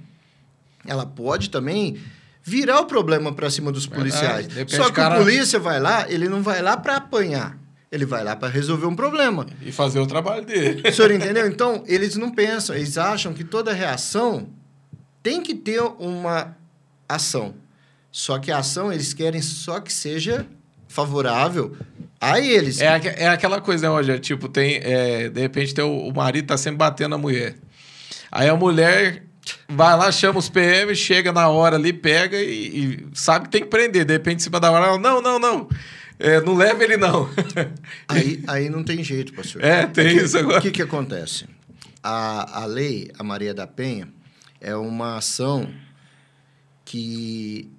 ela 0.86 1.04
pode 1.04 1.50
também 1.50 1.96
virar 2.42 2.80
o 2.80 2.86
problema 2.86 3.32
para 3.32 3.50
cima 3.50 3.72
dos 3.72 3.86
Verdade. 3.86 4.10
policiais. 4.10 4.48
De 4.48 4.54
repente 4.54 4.76
Só 4.76 4.86
que 4.86 4.92
cara- 4.92 5.16
o 5.20 5.24
polícia 5.24 5.58
vai 5.58 5.80
lá, 5.80 6.10
ele 6.10 6.28
não 6.28 6.42
vai 6.42 6.60
lá 6.62 6.76
para 6.76 6.96
apanhar, 6.96 7.58
ele 7.94 8.04
vai 8.04 8.24
lá 8.24 8.34
para 8.34 8.48
resolver 8.48 8.86
um 8.86 8.96
problema. 8.96 9.46
E 9.62 9.70
fazer 9.70 10.00
o 10.00 10.06
trabalho 10.06 10.44
dele. 10.44 10.82
O 10.86 10.92
senhor 10.92 11.12
entendeu? 11.12 11.46
Então, 11.46 11.84
eles 11.86 12.16
não 12.16 12.30
pensam, 12.30 12.74
eles 12.74 12.98
acham 12.98 13.32
que 13.32 13.44
toda 13.44 13.72
reação 13.72 14.48
tem 15.22 15.40
que 15.40 15.54
ter 15.54 15.80
uma 15.80 16.56
ação. 17.08 17.54
Só 18.10 18.38
que 18.38 18.50
a 18.50 18.58
ação 18.58 18.92
eles 18.92 19.14
querem 19.14 19.40
só 19.40 19.78
que 19.78 19.92
seja 19.92 20.44
favorável 20.88 21.76
a 22.20 22.40
eles. 22.40 22.80
É, 22.80 23.00
é 23.16 23.28
aquela 23.28 23.60
coisa, 23.60 23.88
né, 23.88 23.94
Roger? 23.94 24.18
Tipo, 24.18 24.48
tem. 24.48 24.80
é, 24.82 25.28
de 25.28 25.40
repente 25.40 25.72
tem 25.72 25.84
o, 25.84 26.08
o 26.08 26.12
marido 26.12 26.48
tá 26.48 26.56
sempre 26.56 26.78
batendo 26.78 27.14
a 27.14 27.18
mulher. 27.18 27.54
Aí 28.30 28.48
a 28.48 28.56
mulher 28.56 29.22
vai 29.68 29.96
lá, 29.96 30.10
chama 30.10 30.40
os 30.40 30.48
PM, 30.48 30.94
chega 30.96 31.32
na 31.32 31.48
hora 31.48 31.76
ali, 31.76 31.92
pega 31.92 32.36
e, 32.42 32.76
e 32.76 33.06
sabe 33.14 33.44
que 33.44 33.52
tem 33.52 33.62
que 33.62 33.68
prender. 33.68 34.04
De 34.04 34.12
repente, 34.12 34.40
em 34.40 34.42
cima 34.42 34.58
da 34.58 34.70
hora, 34.70 34.86
ela, 34.86 34.98
não, 34.98 35.22
não, 35.22 35.38
não. 35.38 35.68
É, 36.18 36.40
não 36.40 36.54
leva 36.54 36.82
ele, 36.84 36.96
não. 36.96 37.28
Aí, 38.08 38.42
aí 38.46 38.70
não 38.70 38.84
tem 38.84 39.02
jeito, 39.02 39.32
pastor. 39.34 39.62
É, 39.64 39.86
tem 39.86 40.16
que- 40.16 40.22
isso 40.24 40.38
agora. 40.38 40.58
O 40.58 40.62
que, 40.62 40.70
que 40.70 40.82
acontece? 40.82 41.46
A, 42.02 42.62
a 42.62 42.66
lei, 42.66 43.10
a 43.18 43.22
Maria 43.24 43.52
da 43.54 43.66
Penha, 43.66 44.08
é 44.60 44.76
uma 44.76 45.16
ação 45.16 45.68
que, 46.84 47.70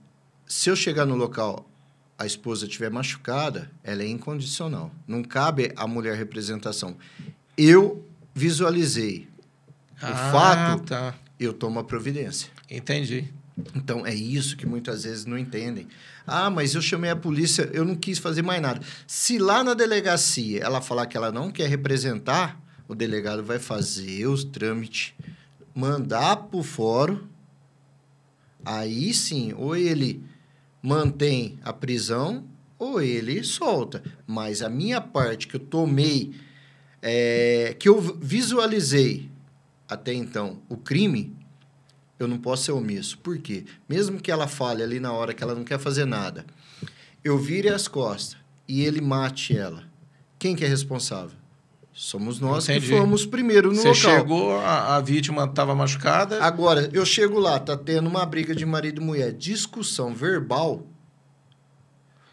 se 0.48 0.70
eu 0.70 0.76
chegar 0.76 1.06
no 1.06 1.16
local, 1.16 1.70
a 2.18 2.26
esposa 2.26 2.66
estiver 2.66 2.90
machucada, 2.90 3.70
ela 3.84 4.04
é 4.04 4.08
incondicional. 4.08 4.92
Não 5.08 5.24
cabe 5.24 5.72
à 5.76 5.86
mulher 5.88 6.16
representação. 6.18 6.98
Eu 7.58 8.06
visualizei 8.34 9.28
o 10.02 10.32
fato, 10.32 10.84
Tá. 10.86 11.16
eu 11.40 11.54
tomo 11.54 11.80
a 11.80 11.84
providência. 11.84 12.50
Entendi. 12.70 13.32
Então, 13.74 14.06
é 14.06 14.14
isso 14.14 14.58
que 14.58 14.66
muitas 14.66 15.04
vezes 15.04 15.26
não 15.26 15.38
entendem. 15.38 15.88
Ah, 16.28 16.50
mas 16.50 16.74
eu 16.74 16.82
chamei 16.82 17.12
a 17.12 17.16
polícia, 17.16 17.70
eu 17.72 17.86
não 17.86 17.96
quis 17.96 18.18
fazer 18.18 18.42
mais 18.42 18.62
nada. 18.62 18.82
Se 19.06 19.38
lá 19.38 19.64
na 19.64 19.74
delegacia 19.74 20.64
ela 20.64 20.82
falar 20.82 21.06
que 21.06 21.16
ela 21.16 21.32
não 21.32 21.52
quer 21.52 21.70
representar, 21.70 22.60
o 22.88 22.96
delegado 22.96 23.44
vai 23.44 23.60
fazer 23.60 24.28
os 24.28 24.44
trâmites, 24.44 25.14
mandar 25.74 26.36
para 26.38 26.60
o 26.60 26.64
fórum. 26.64 27.20
Aí 28.64 29.14
sim, 29.14 29.54
ou 29.56 29.76
ele 29.76 30.24
mantém 30.82 31.60
a 31.64 31.72
prisão 31.72 32.44
ou 32.78 33.02
ele 33.02 33.44
solta. 33.44 34.04
Mas 34.26 34.62
a 34.62 34.70
minha 34.70 35.00
parte 35.00 35.48
que 35.48 35.56
eu 35.56 35.60
tomei, 35.60 36.34
é, 37.02 37.76
que 37.78 37.88
eu 37.88 38.02
visualizei 38.02 39.30
até 39.88 40.14
então 40.14 40.62
o 40.68 40.78
crime, 40.78 41.35
eu 42.20 42.28
não 42.28 42.38
posso 42.38 42.64
ser 42.64 42.72
omisso. 42.72 43.18
Por 43.20 43.38
quê? 43.38 43.66
Mesmo 43.88 44.20
que 44.20 44.32
ela 44.32 44.48
fale 44.48 44.82
ali 44.84 45.00
na 45.00 45.12
hora 45.12 45.34
que 45.34 45.44
ela 45.44 45.56
não 45.56 45.64
quer 45.64 45.80
fazer 45.80 46.06
nada, 46.06 46.46
eu 47.24 47.38
vire 47.38 47.70
as 47.70 47.88
costas 47.88 48.38
e 48.68 48.84
ele 48.84 49.02
mate 49.02 49.58
ela. 49.58 49.84
Quem 50.40 50.56
que 50.56 50.64
é 50.64 50.68
responsável? 50.68 51.36
Somos 51.94 52.42
nós 52.42 52.68
Entendi. 52.68 52.88
que 52.92 52.98
fomos 52.98 53.26
primeiro 53.26 53.70
no 53.70 53.76
Você 53.76 53.88
local. 53.88 54.18
chegou, 54.20 54.60
a, 54.60 54.98
a 54.98 55.02
vítima 55.02 55.46
estava 55.46 55.74
machucada. 55.74 56.44
Agora, 56.44 56.90
eu 56.92 57.06
chego 57.06 57.40
lá, 57.40 57.58
tá 57.58 57.78
tendo 57.78 58.08
uma 58.08 58.26
briga 58.26 58.54
de 58.54 58.66
marido 58.66 59.02
e 59.02 59.06
mulher, 59.06 59.32
discussão 59.32 60.14
verbal. 60.14 60.86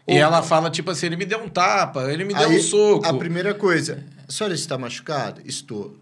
E 0.05 0.17
ela 0.17 0.43
fala, 0.43 0.69
tipo 0.69 0.91
assim, 0.91 1.05
ele 1.05 1.15
me 1.15 1.23
deu 1.25 1.41
um 1.41 1.47
tapa, 1.47 2.11
ele 2.11 2.25
me 2.25 2.33
deu 2.33 2.49
Aí, 2.49 2.57
um 2.57 2.61
soco. 2.61 3.05
A 3.05 3.13
primeira 3.13 3.53
coisa, 3.53 4.03
a 4.27 4.31
senhora 4.31 4.53
está 4.53 4.77
machucada? 4.77 5.41
Estou. 5.45 5.95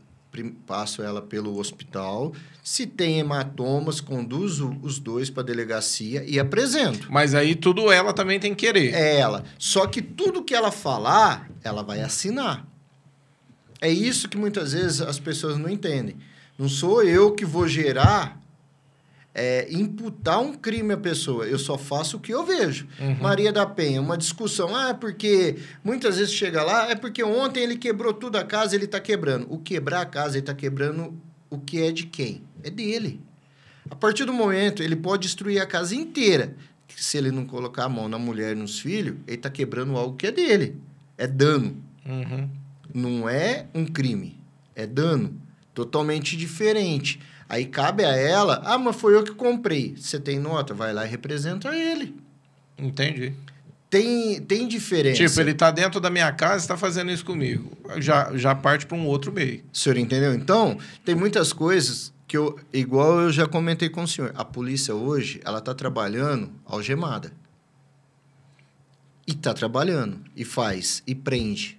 Passo 0.66 1.02
ela 1.04 1.22
pelo 1.22 1.58
hospital. 1.58 2.34
Se 2.64 2.88
tem 2.88 3.20
hematomas, 3.20 4.00
conduzo 4.00 4.78
os 4.82 4.98
dois 4.98 5.30
para 5.30 5.44
a 5.44 5.46
delegacia 5.46 6.24
e 6.26 6.40
apresento. 6.40 7.12
Mas 7.12 7.36
aí 7.36 7.54
tudo 7.54 7.92
ela 7.92 8.14
também 8.14 8.40
tem 8.40 8.56
que 8.56 8.66
querer. 8.66 8.94
É 8.94 9.20
ela. 9.20 9.44
Só 9.60 9.86
que 9.88 10.02
tudo 10.02 10.44
que 10.44 10.56
ela 10.56 10.72
falar, 10.72 11.50
ela 11.64 11.84
vai 11.84 12.02
assinar. 12.02 12.66
É 13.82 13.90
isso 13.90 14.30
que 14.30 14.38
muitas 14.38 14.74
vezes 14.74 15.02
as 15.02 15.20
pessoas 15.20 15.58
não 15.58 15.70
entendem. 15.70 16.16
Não 16.58 16.70
sou 16.70 17.04
eu 17.04 17.34
que 17.34 17.44
vou 17.44 17.68
gerar, 17.68 18.40
é, 19.34 19.68
imputar 19.72 20.40
um 20.40 20.54
crime 20.54 20.94
à 20.94 20.98
pessoa. 20.98 21.46
Eu 21.46 21.58
só 21.58 21.78
faço 21.78 22.18
o 22.18 22.20
que 22.20 22.34
eu 22.34 22.46
vejo. 22.46 22.88
Uhum. 23.00 23.18
Maria 23.22 23.52
da 23.52 23.66
Penha, 23.66 24.02
uma 24.02 24.18
discussão. 24.18 24.76
Ah, 24.76 24.90
é 24.90 24.94
porque 24.94 25.58
muitas 25.84 26.18
vezes 26.18 26.34
chega 26.34 26.64
lá, 26.64 26.90
é 26.90 26.96
porque 26.96 27.24
ontem 27.24 27.64
ele 27.64 27.78
quebrou 27.78 28.14
tudo 28.14 28.38
a 28.38 28.44
casa, 28.44 28.76
ele 28.76 28.86
está 28.86 29.00
quebrando. 29.00 29.48
O 29.50 29.58
quebrar 29.58 30.02
a 30.02 30.06
casa, 30.06 30.36
ele 30.36 30.40
está 30.40 30.54
quebrando 30.54 31.18
o 31.50 31.58
que 31.58 31.82
é 31.82 31.92
de 31.92 32.06
quem? 32.06 32.44
É 32.64 32.70
dele. 32.70 33.22
A 33.90 33.96
partir 33.96 34.26
do 34.26 34.34
momento, 34.34 34.84
ele 34.84 34.96
pode 34.96 35.24
destruir 35.24 35.60
a 35.60 35.66
casa 35.66 35.96
inteira. 35.96 36.56
Se 36.96 37.18
ele 37.18 37.32
não 37.32 37.46
colocar 37.46 37.86
a 37.86 37.90
mão 37.90 38.08
na 38.08 38.20
mulher 38.20 38.52
e 38.52 38.60
nos 38.60 38.80
filhos, 38.80 39.16
ele 39.28 39.38
está 39.38 39.50
quebrando 39.50 39.98
algo 39.98 40.16
que 40.16 40.28
é 40.28 40.32
dele. 40.32 40.78
É 41.18 41.26
dano. 41.26 41.76
Uhum. 42.06 42.50
Não 42.94 43.30
é 43.30 43.66
um 43.74 43.86
crime, 43.86 44.38
é 44.76 44.86
dano. 44.86 45.40
Totalmente 45.74 46.36
diferente. 46.36 47.20
Aí 47.52 47.66
cabe 47.66 48.06
a 48.06 48.16
ela, 48.16 48.62
ah, 48.64 48.78
mas 48.78 48.96
foi 48.96 49.14
eu 49.14 49.26
que 49.26 49.34
comprei. 49.34 49.94
Você 49.98 50.18
tem 50.18 50.40
nota? 50.40 50.74
Vai 50.74 50.94
lá 50.94 51.06
e 51.06 51.10
representa 51.10 51.76
ele. 51.76 52.16
Entendi. 52.78 53.34
Tem, 53.90 54.40
tem 54.40 54.66
diferença. 54.70 55.18
Tipo, 55.18 55.42
ele 55.42 55.54
tá 55.54 55.70
dentro 55.70 56.00
da 56.00 56.10
minha 56.10 56.32
casa 56.32 56.64
e 56.64 56.68
tá 56.70 56.78
fazendo 56.78 57.12
isso 57.12 57.26
comigo. 57.26 57.78
Já, 57.98 58.32
já 58.38 58.56
parte 58.56 58.86
para 58.86 58.96
um 58.96 59.06
outro 59.06 59.34
meio. 59.34 59.66
O 59.70 59.78
senhor 59.78 59.98
entendeu? 59.98 60.34
Então, 60.34 60.78
tem 61.04 61.14
muitas 61.14 61.52
coisas 61.52 62.14
que 62.26 62.38
eu, 62.38 62.58
igual 62.72 63.20
eu 63.20 63.34
já 63.34 63.46
comentei 63.46 63.90
com 63.90 64.04
o 64.04 64.08
senhor, 64.08 64.32
a 64.34 64.46
polícia 64.46 64.96
hoje, 64.96 65.42
ela 65.44 65.60
tá 65.60 65.76
trabalhando 65.76 66.54
algemada. 66.66 67.34
E 69.28 69.34
tá 69.34 69.54
trabalhando, 69.54 70.22
e 70.38 70.46
faz, 70.46 71.04
e 71.06 71.14
prende. 71.14 71.78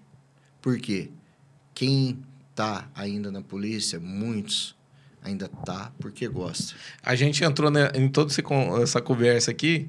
Por 0.61 0.79
quê? 0.79 1.09
Quem 1.73 2.23
tá 2.55 2.91
ainda 2.95 3.31
na 3.31 3.41
polícia, 3.41 3.99
muitos, 3.99 4.77
ainda 5.25 5.49
tá 5.49 5.93
porque 5.99 6.27
gosta. 6.29 6.75
A 7.03 7.15
gente 7.15 7.43
entrou 7.45 7.71
né, 7.71 7.91
em 7.95 8.09
toda 8.09 8.33
essa 8.83 9.01
conversa 9.01 9.51
aqui, 9.51 9.89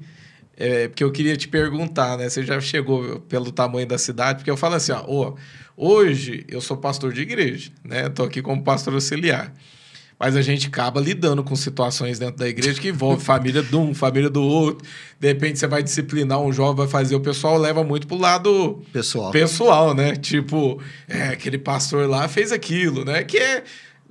é, 0.56 0.88
porque 0.88 1.04
eu 1.04 1.12
queria 1.12 1.36
te 1.36 1.48
perguntar, 1.48 2.18
né? 2.18 2.30
Você 2.30 2.44
já 2.44 2.60
chegou 2.62 3.20
pelo 3.22 3.52
tamanho 3.52 3.88
da 3.88 3.98
cidade, 3.98 4.40
porque 4.40 4.52
eu 4.52 4.58
falo 4.58 4.76
assim, 4.76 4.92
ó, 4.92 5.04
oh, 5.08 5.36
hoje 5.76 6.46
eu 6.48 6.62
sou 6.62 6.78
pastor 6.78 7.12
de 7.12 7.22
igreja, 7.22 7.72
né? 7.84 8.08
Estou 8.08 8.26
aqui 8.26 8.42
como 8.42 8.64
pastor 8.64 8.94
auxiliar. 8.94 9.52
Mas 10.20 10.38
a 10.38 10.42
gente 10.42 10.68
acaba 10.68 11.02
lidando 11.02 11.44
com 11.44 11.56
situações 11.56 12.20
dentro 12.20 12.38
da 12.38 12.48
igreja 12.48 12.80
que 12.80 12.90
envolve 12.90 13.22
família 13.26 13.64
de 13.64 13.76
um, 13.76 13.96
família 13.96 14.30
do 14.30 14.44
outro. 14.44 14.88
De 15.20 15.28
repente 15.28 15.58
você 15.58 15.68
vai 15.68 15.82
disciplinar 15.82 16.40
um 16.40 16.54
jovem, 16.54 16.76
vai 16.76 16.88
fazer, 16.88 17.16
o 17.16 17.20
pessoal 17.20 17.58
leva 17.58 17.84
muito 17.84 18.06
pro 18.06 18.18
lado 18.18 18.82
pessoal, 18.94 19.32
pessoal 19.32 19.94
né? 19.96 20.16
Tipo, 20.16 20.80
é, 21.08 21.30
aquele 21.30 21.58
pastor 21.58 22.08
lá 22.08 22.28
fez 22.28 22.52
aquilo, 22.52 23.04
né? 23.04 23.24
Que 23.24 23.38
é 23.38 23.64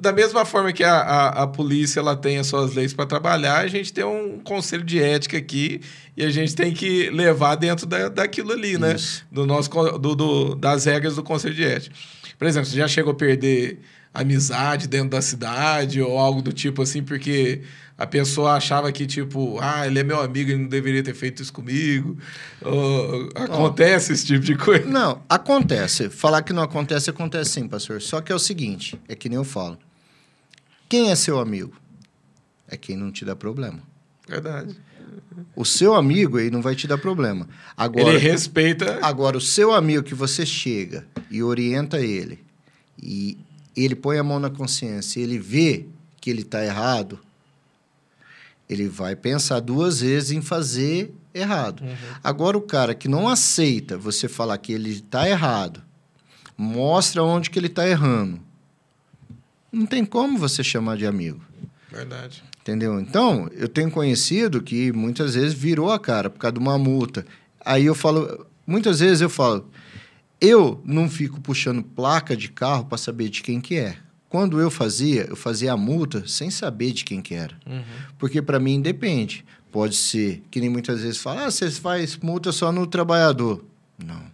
da 0.02 0.12
mesma 0.12 0.44
forma 0.44 0.72
que 0.72 0.82
a, 0.82 0.96
a, 0.96 1.28
a 1.44 1.46
polícia 1.46 2.00
ela 2.00 2.16
tem 2.16 2.36
as 2.36 2.48
suas 2.48 2.74
leis 2.74 2.92
para 2.92 3.06
trabalhar, 3.06 3.58
a 3.58 3.68
gente 3.68 3.92
tem 3.92 4.02
um 4.02 4.40
conselho 4.40 4.82
de 4.82 5.00
ética 5.00 5.38
aqui 5.38 5.80
e 6.16 6.24
a 6.24 6.30
gente 6.30 6.56
tem 6.56 6.74
que 6.74 7.08
levar 7.10 7.54
dentro 7.54 7.86
da, 7.86 8.08
daquilo 8.08 8.52
ali, 8.52 8.76
né? 8.76 8.96
Isso. 8.96 9.24
Do 9.30 9.46
nosso, 9.46 9.70
do, 9.70 10.16
do, 10.16 10.54
das 10.56 10.86
regras 10.86 11.14
do 11.14 11.22
conselho 11.22 11.54
de 11.54 11.64
ética. 11.64 11.94
Por 12.36 12.48
exemplo, 12.48 12.68
você 12.68 12.76
já 12.76 12.88
chegou 12.88 13.12
a 13.12 13.14
perder 13.14 13.78
amizade 14.12 14.88
dentro 14.88 15.10
da 15.10 15.22
cidade 15.22 16.02
ou 16.02 16.18
algo 16.18 16.42
do 16.42 16.52
tipo 16.52 16.82
assim, 16.82 17.02
porque 17.04 17.62
a 17.96 18.06
pessoa 18.06 18.54
achava 18.54 18.90
que, 18.90 19.06
tipo, 19.06 19.56
ah, 19.60 19.86
ele 19.86 20.00
é 20.00 20.02
meu 20.02 20.20
amigo, 20.20 20.50
ele 20.50 20.62
não 20.62 20.68
deveria 20.68 21.04
ter 21.04 21.14
feito 21.14 21.40
isso 21.40 21.52
comigo. 21.52 22.18
Ou, 22.60 23.28
acontece 23.36 24.10
oh, 24.10 24.14
esse 24.14 24.26
tipo 24.26 24.44
de 24.44 24.56
coisa? 24.56 24.84
Não, 24.84 25.22
acontece. 25.28 26.10
Falar 26.10 26.42
que 26.42 26.52
não 26.52 26.64
acontece, 26.64 27.08
acontece 27.08 27.50
sim, 27.50 27.68
pastor. 27.68 28.02
Só 28.02 28.20
que 28.20 28.32
é 28.32 28.34
o 28.34 28.40
seguinte, 28.40 29.00
é 29.08 29.14
que 29.14 29.28
nem 29.28 29.36
eu 29.36 29.44
falo. 29.44 29.78
Quem 30.92 31.10
é 31.10 31.16
seu 31.16 31.38
amigo? 31.38 31.74
É 32.68 32.76
quem 32.76 32.98
não 32.98 33.10
te 33.10 33.24
dá 33.24 33.34
problema. 33.34 33.82
Verdade. 34.28 34.76
O 35.56 35.64
seu 35.64 35.94
amigo 35.94 36.36
aí 36.36 36.50
não 36.50 36.60
vai 36.60 36.74
te 36.74 36.86
dar 36.86 36.98
problema. 36.98 37.48
Agora, 37.74 38.10
ele 38.10 38.18
respeita. 38.18 38.98
Agora, 39.00 39.38
o 39.38 39.40
seu 39.40 39.72
amigo 39.72 40.02
que 40.02 40.14
você 40.14 40.44
chega 40.44 41.06
e 41.30 41.42
orienta 41.42 41.98
ele 41.98 42.44
e 43.02 43.38
ele 43.74 43.94
põe 43.94 44.18
a 44.18 44.22
mão 44.22 44.38
na 44.38 44.50
consciência 44.50 45.18
e 45.18 45.22
ele 45.22 45.38
vê 45.38 45.86
que 46.20 46.28
ele 46.28 46.42
está 46.42 46.62
errado, 46.62 47.18
ele 48.68 48.86
vai 48.86 49.16
pensar 49.16 49.60
duas 49.60 50.02
vezes 50.02 50.32
em 50.32 50.42
fazer 50.42 51.10
errado. 51.32 51.82
Uhum. 51.82 51.96
Agora, 52.22 52.58
o 52.58 52.60
cara 52.60 52.94
que 52.94 53.08
não 53.08 53.30
aceita 53.30 53.96
você 53.96 54.28
falar 54.28 54.58
que 54.58 54.74
ele 54.74 54.90
está 54.90 55.26
errado, 55.26 55.82
mostra 56.54 57.24
onde 57.24 57.48
que 57.48 57.58
ele 57.58 57.68
está 57.68 57.88
errando, 57.88 58.38
não 59.72 59.86
tem 59.86 60.04
como 60.04 60.38
você 60.38 60.62
chamar 60.62 60.96
de 60.96 61.06
amigo. 61.06 61.40
Verdade. 61.90 62.42
Entendeu? 62.60 63.00
Então, 63.00 63.48
eu 63.52 63.68
tenho 63.68 63.90
conhecido 63.90 64.62
que 64.62 64.92
muitas 64.92 65.34
vezes 65.34 65.52
virou 65.52 65.90
a 65.90 65.98
cara 65.98 66.30
por 66.30 66.38
causa 66.38 66.52
de 66.52 66.60
uma 66.60 66.78
multa. 66.78 67.26
Aí 67.64 67.86
eu 67.86 67.94
falo, 67.94 68.46
muitas 68.66 69.00
vezes 69.00 69.20
eu 69.20 69.28
falo, 69.28 69.68
eu 70.40 70.80
não 70.84 71.08
fico 71.08 71.40
puxando 71.40 71.82
placa 71.82 72.36
de 72.36 72.48
carro 72.48 72.84
para 72.84 72.98
saber 72.98 73.28
de 73.28 73.42
quem 73.42 73.60
que 73.60 73.76
é. 73.76 73.96
Quando 74.28 74.60
eu 74.60 74.70
fazia, 74.70 75.26
eu 75.28 75.36
fazia 75.36 75.72
a 75.72 75.76
multa 75.76 76.26
sem 76.26 76.50
saber 76.50 76.92
de 76.92 77.04
quem 77.04 77.20
que 77.20 77.34
era. 77.34 77.54
Uhum. 77.66 77.82
Porque 78.18 78.40
para 78.40 78.58
mim 78.58 78.80
depende. 78.80 79.44
Pode 79.70 79.96
ser, 79.96 80.42
que 80.50 80.60
nem 80.60 80.70
muitas 80.70 81.02
vezes 81.02 81.18
fala, 81.18 81.46
ah, 81.46 81.50
você 81.50 81.70
faz 81.70 82.16
multa 82.16 82.52
só 82.52 82.70
no 82.70 82.86
trabalhador. 82.86 83.64
Não. 83.98 84.31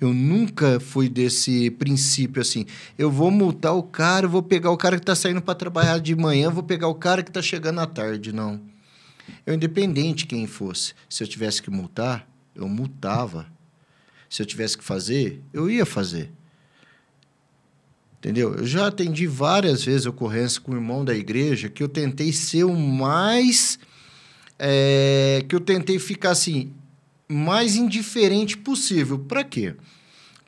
Eu 0.00 0.14
nunca 0.14 0.78
fui 0.78 1.08
desse 1.08 1.70
princípio 1.72 2.40
assim. 2.40 2.64
Eu 2.96 3.10
vou 3.10 3.30
multar 3.30 3.74
o 3.74 3.82
cara, 3.82 4.28
vou 4.28 4.42
pegar 4.42 4.70
o 4.70 4.76
cara 4.76 4.96
que 4.96 5.02
está 5.02 5.14
saindo 5.14 5.42
para 5.42 5.54
trabalhar 5.54 5.98
de 5.98 6.14
manhã, 6.14 6.50
vou 6.50 6.62
pegar 6.62 6.88
o 6.88 6.94
cara 6.94 7.22
que 7.22 7.30
está 7.30 7.42
chegando 7.42 7.80
à 7.80 7.86
tarde. 7.86 8.32
Não. 8.32 8.60
Eu, 9.44 9.54
independente 9.54 10.26
quem 10.26 10.46
fosse, 10.46 10.94
se 11.08 11.22
eu 11.22 11.28
tivesse 11.28 11.60
que 11.60 11.70
multar, 11.70 12.28
eu 12.54 12.68
multava 12.68 13.46
se 14.28 14.42
eu 14.42 14.46
tivesse 14.46 14.76
que 14.76 14.84
fazer, 14.84 15.42
eu 15.52 15.70
ia 15.70 15.86
fazer. 15.86 16.30
Entendeu? 18.18 18.54
Eu 18.54 18.66
já 18.66 18.88
atendi 18.88 19.26
várias 19.26 19.84
vezes 19.84 20.04
ocorrência 20.04 20.60
com 20.60 20.72
o 20.72 20.74
irmão 20.74 21.04
da 21.04 21.14
igreja 21.14 21.68
que 21.68 21.82
eu 21.82 21.88
tentei 21.88 22.32
ser 22.32 22.64
o 22.64 22.76
mais. 22.76 23.78
É, 24.58 25.44
que 25.48 25.54
eu 25.54 25.60
tentei 25.60 26.00
ficar 26.00 26.30
assim, 26.30 26.72
mais 27.28 27.76
indiferente 27.76 28.56
possível. 28.56 29.18
Para 29.18 29.44
quê? 29.44 29.74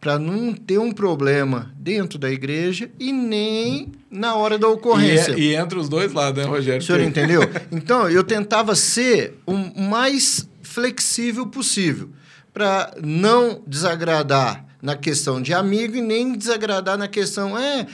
Para 0.01 0.19
não 0.19 0.55
ter 0.55 0.79
um 0.79 0.93
problema 0.93 1.73
dentro 1.77 2.19
da 2.19 2.31
igreja 2.31 2.91
e 2.99 3.13
nem 3.13 3.93
na 4.11 4.35
hora 4.35 4.59
da 4.59 4.67
ocorrência. 4.67 5.33
E, 5.33 5.49
é, 5.49 5.51
e 5.51 5.55
entre 5.55 5.79
os 5.79 5.89
dois 5.89 6.13
lados, 6.13 6.43
né, 6.43 6.49
Rogério? 6.49 6.81
O 6.81 6.85
senhor 6.85 7.01
entendeu? 7.01 7.43
Então, 7.71 8.09
eu 8.09 8.25
tentava 8.25 8.75
ser 8.75 9.39
o 9.47 9.53
mais 9.55 10.49
flexível 10.63 11.47
possível 11.47 12.09
para 12.53 12.95
não 13.03 13.63
desagradar 13.67 14.65
na 14.81 14.97
questão 14.97 15.43
de 15.43 15.53
amigo 15.53 15.97
e 15.97 16.01
nem 16.01 16.37
desagradar 16.37 16.97
na 16.97 17.07
questão 17.07 17.59
é 17.59 17.87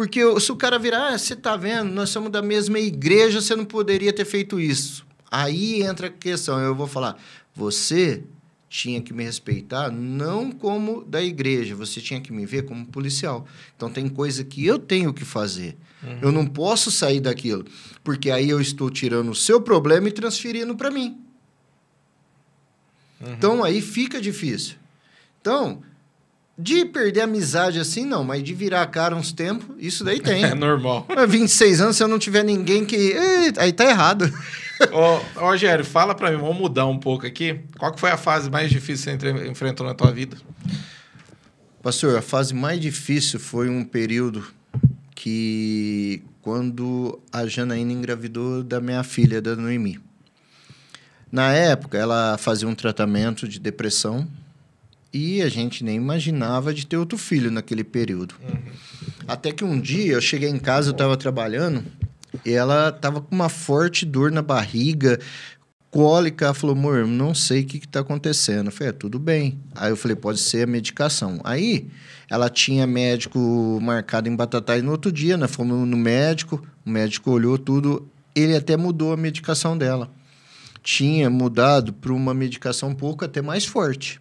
porque 0.00 0.20
se 0.40 0.50
o 0.50 0.56
cara 0.56 0.78
virar, 0.78 1.08
ah, 1.08 1.18
você 1.18 1.36
tá 1.36 1.58
vendo, 1.58 1.92
nós 1.92 2.08
somos 2.08 2.30
da 2.30 2.40
mesma 2.40 2.78
igreja, 2.78 3.38
você 3.38 3.54
não 3.54 3.66
poderia 3.66 4.10
ter 4.12 4.24
feito 4.24 4.58
isso. 4.58 5.04
Aí 5.30 5.82
entra 5.82 6.06
a 6.06 6.10
questão, 6.10 6.58
eu 6.58 6.74
vou 6.74 6.86
falar, 6.86 7.16
você 7.60 8.22
tinha 8.70 9.02
que 9.02 9.12
me 9.12 9.22
respeitar 9.22 9.90
não 9.90 10.50
como 10.50 11.04
da 11.04 11.22
igreja, 11.22 11.74
você 11.76 12.00
tinha 12.00 12.20
que 12.20 12.32
me 12.32 12.46
ver 12.46 12.62
como 12.62 12.86
policial. 12.86 13.46
Então 13.76 13.90
tem 13.90 14.08
coisa 14.08 14.42
que 14.42 14.64
eu 14.64 14.78
tenho 14.78 15.12
que 15.12 15.26
fazer. 15.26 15.76
Uhum. 16.02 16.18
Eu 16.22 16.32
não 16.32 16.46
posso 16.46 16.90
sair 16.90 17.20
daquilo, 17.20 17.66
porque 18.02 18.30
aí 18.30 18.48
eu 18.48 18.60
estou 18.60 18.88
tirando 18.88 19.30
o 19.30 19.34
seu 19.34 19.60
problema 19.60 20.08
e 20.08 20.12
transferindo 20.12 20.74
para 20.74 20.90
mim. 20.90 21.18
Uhum. 23.20 23.32
Então 23.32 23.62
aí 23.62 23.82
fica 23.82 24.18
difícil. 24.20 24.76
Então, 25.42 25.82
de 26.56 26.86
perder 26.86 27.22
amizade 27.22 27.78
assim, 27.78 28.06
não, 28.06 28.24
mas 28.24 28.42
de 28.42 28.54
virar 28.54 28.82
a 28.82 28.86
cara 28.86 29.14
uns 29.14 29.32
tempos, 29.32 29.76
isso 29.78 30.02
daí 30.02 30.20
tem. 30.22 30.44
É 30.44 30.54
normal. 30.54 31.06
26 31.28 31.82
anos, 31.82 31.96
se 31.96 32.02
eu 32.02 32.08
não 32.08 32.18
tiver 32.18 32.42
ninguém 32.42 32.86
que. 32.86 33.14
Aí 33.58 33.70
tá 33.70 33.84
errado. 33.84 34.32
Ô, 34.92 35.40
Rogério, 35.40 35.84
fala 35.84 36.14
pra 36.14 36.30
mim, 36.30 36.38
vamos 36.38 36.56
mudar 36.56 36.86
um 36.86 36.98
pouco 36.98 37.26
aqui. 37.26 37.60
Qual 37.78 37.92
que 37.92 38.00
foi 38.00 38.10
a 38.10 38.16
fase 38.16 38.48
mais 38.48 38.70
difícil 38.70 39.16
que 39.18 39.30
você 39.30 39.48
enfrentou 39.48 39.86
na 39.86 39.94
tua 39.94 40.10
vida? 40.10 40.36
Pastor, 41.82 42.16
a 42.16 42.22
fase 42.22 42.54
mais 42.54 42.80
difícil 42.80 43.38
foi 43.38 43.68
um 43.68 43.84
período 43.84 44.46
que 45.14 46.22
quando 46.40 47.20
a 47.30 47.46
Janaína 47.46 47.92
engravidou 47.92 48.62
da 48.62 48.80
minha 48.80 49.02
filha, 49.02 49.42
da 49.42 49.54
Noemi. 49.54 50.00
Na 51.30 51.52
época, 51.52 51.98
ela 51.98 52.36
fazia 52.38 52.66
um 52.66 52.74
tratamento 52.74 53.46
de 53.46 53.60
depressão 53.60 54.26
e 55.12 55.42
a 55.42 55.48
gente 55.48 55.84
nem 55.84 55.96
imaginava 55.96 56.72
de 56.72 56.86
ter 56.86 56.96
outro 56.96 57.18
filho 57.18 57.50
naquele 57.50 57.84
período. 57.84 58.34
Uhum. 58.42 58.58
Até 59.28 59.52
que 59.52 59.64
um 59.64 59.78
dia 59.80 60.14
eu 60.14 60.20
cheguei 60.20 60.48
em 60.48 60.58
casa, 60.58 60.88
eu 60.88 60.92
estava 60.92 61.16
trabalhando 61.16 61.84
e 62.44 62.52
ela 62.52 62.90
estava 62.90 63.20
com 63.20 63.34
uma 63.34 63.48
forte 63.48 64.04
dor 64.06 64.30
na 64.30 64.42
barriga, 64.42 65.18
cólica. 65.90 66.46
Ela 66.46 66.54
falou, 66.54 66.76
amor, 66.76 67.06
não 67.06 67.34
sei 67.34 67.62
o 67.62 67.66
que 67.66 67.78
está 67.78 68.00
acontecendo. 68.00 68.66
Eu 68.66 68.72
falei, 68.72 68.90
é, 68.90 68.92
tudo 68.92 69.18
bem. 69.18 69.58
Aí 69.74 69.90
eu 69.90 69.96
falei, 69.96 70.16
pode 70.16 70.38
ser 70.38 70.64
a 70.64 70.66
medicação. 70.66 71.40
Aí 71.44 71.88
ela 72.28 72.48
tinha 72.48 72.86
médico 72.86 73.78
marcado 73.82 74.28
em 74.28 74.36
Batatais 74.36 74.82
no 74.82 74.92
outro 74.92 75.10
dia, 75.10 75.36
né? 75.36 75.48
Fomos 75.48 75.88
no 75.88 75.96
médico, 75.96 76.64
o 76.86 76.90
médico 76.90 77.30
olhou 77.30 77.58
tudo, 77.58 78.08
ele 78.34 78.54
até 78.56 78.76
mudou 78.76 79.12
a 79.12 79.16
medicação 79.16 79.76
dela 79.76 80.10
tinha 80.82 81.28
mudado 81.28 81.92
para 81.92 82.12
uma 82.12 82.34
medicação 82.34 82.90
um 82.90 82.94
pouco 82.94 83.24
até 83.24 83.42
mais 83.42 83.64
forte 83.64 84.20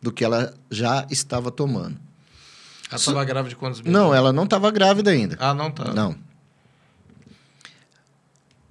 do 0.00 0.10
que 0.10 0.24
ela 0.24 0.54
já 0.70 1.06
estava 1.10 1.50
tomando. 1.50 1.96
Ela 2.88 2.96
estava 2.96 3.24
grávida 3.24 3.50
de 3.50 3.56
quantos 3.56 3.80
meses? 3.80 3.92
Não, 3.92 4.12
ela 4.14 4.32
não 4.32 4.44
estava 4.44 4.70
grávida 4.70 5.10
ainda. 5.10 5.36
Ah, 5.38 5.54
não 5.54 5.70
tá. 5.70 5.92
Não. 5.92 6.16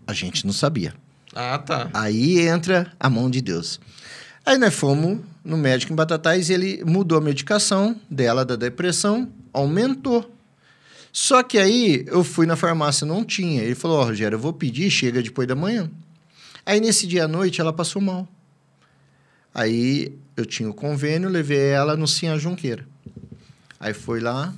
A 0.09 0.13
gente 0.13 0.43
não 0.43 0.51
sabia. 0.51 0.95
Ah, 1.35 1.59
tá. 1.59 1.87
Aí 1.93 2.39
entra 2.39 2.91
a 2.99 3.07
mão 3.11 3.29
de 3.29 3.41
Deus. 3.41 3.79
Aí 4.43 4.57
nós 4.57 4.73
fomos 4.73 5.19
no 5.45 5.55
médico 5.55 5.93
em 5.93 5.95
Batatais 5.95 6.49
e 6.49 6.53
ele 6.53 6.83
mudou 6.83 7.15
a 7.15 7.21
medicação 7.21 7.95
dela 8.09 8.43
da 8.43 8.55
depressão, 8.55 9.31
aumentou. 9.53 10.35
Só 11.13 11.43
que 11.43 11.59
aí 11.59 12.05
eu 12.07 12.23
fui 12.23 12.47
na 12.47 12.55
farmácia, 12.55 13.05
não 13.05 13.23
tinha. 13.23 13.61
Ele 13.61 13.75
falou: 13.75 13.99
Ó, 13.99 14.01
oh, 14.01 14.05
Rogério, 14.05 14.35
eu 14.35 14.39
vou 14.39 14.51
pedir, 14.51 14.89
chega 14.89 15.21
depois 15.21 15.47
da 15.47 15.53
manhã. 15.53 15.87
Aí 16.65 16.81
nesse 16.81 17.05
dia 17.05 17.25
à 17.25 17.27
noite 17.27 17.61
ela 17.61 17.71
passou 17.71 18.01
mal. 18.01 18.27
Aí 19.53 20.17
eu 20.35 20.43
tinha 20.43 20.67
o 20.67 20.73
convênio, 20.73 21.29
levei 21.29 21.69
ela 21.69 21.95
no 21.95 22.07
Sinha 22.07 22.35
Junqueira. 22.39 22.83
Aí 23.79 23.93
foi 23.93 24.21
lá, 24.21 24.55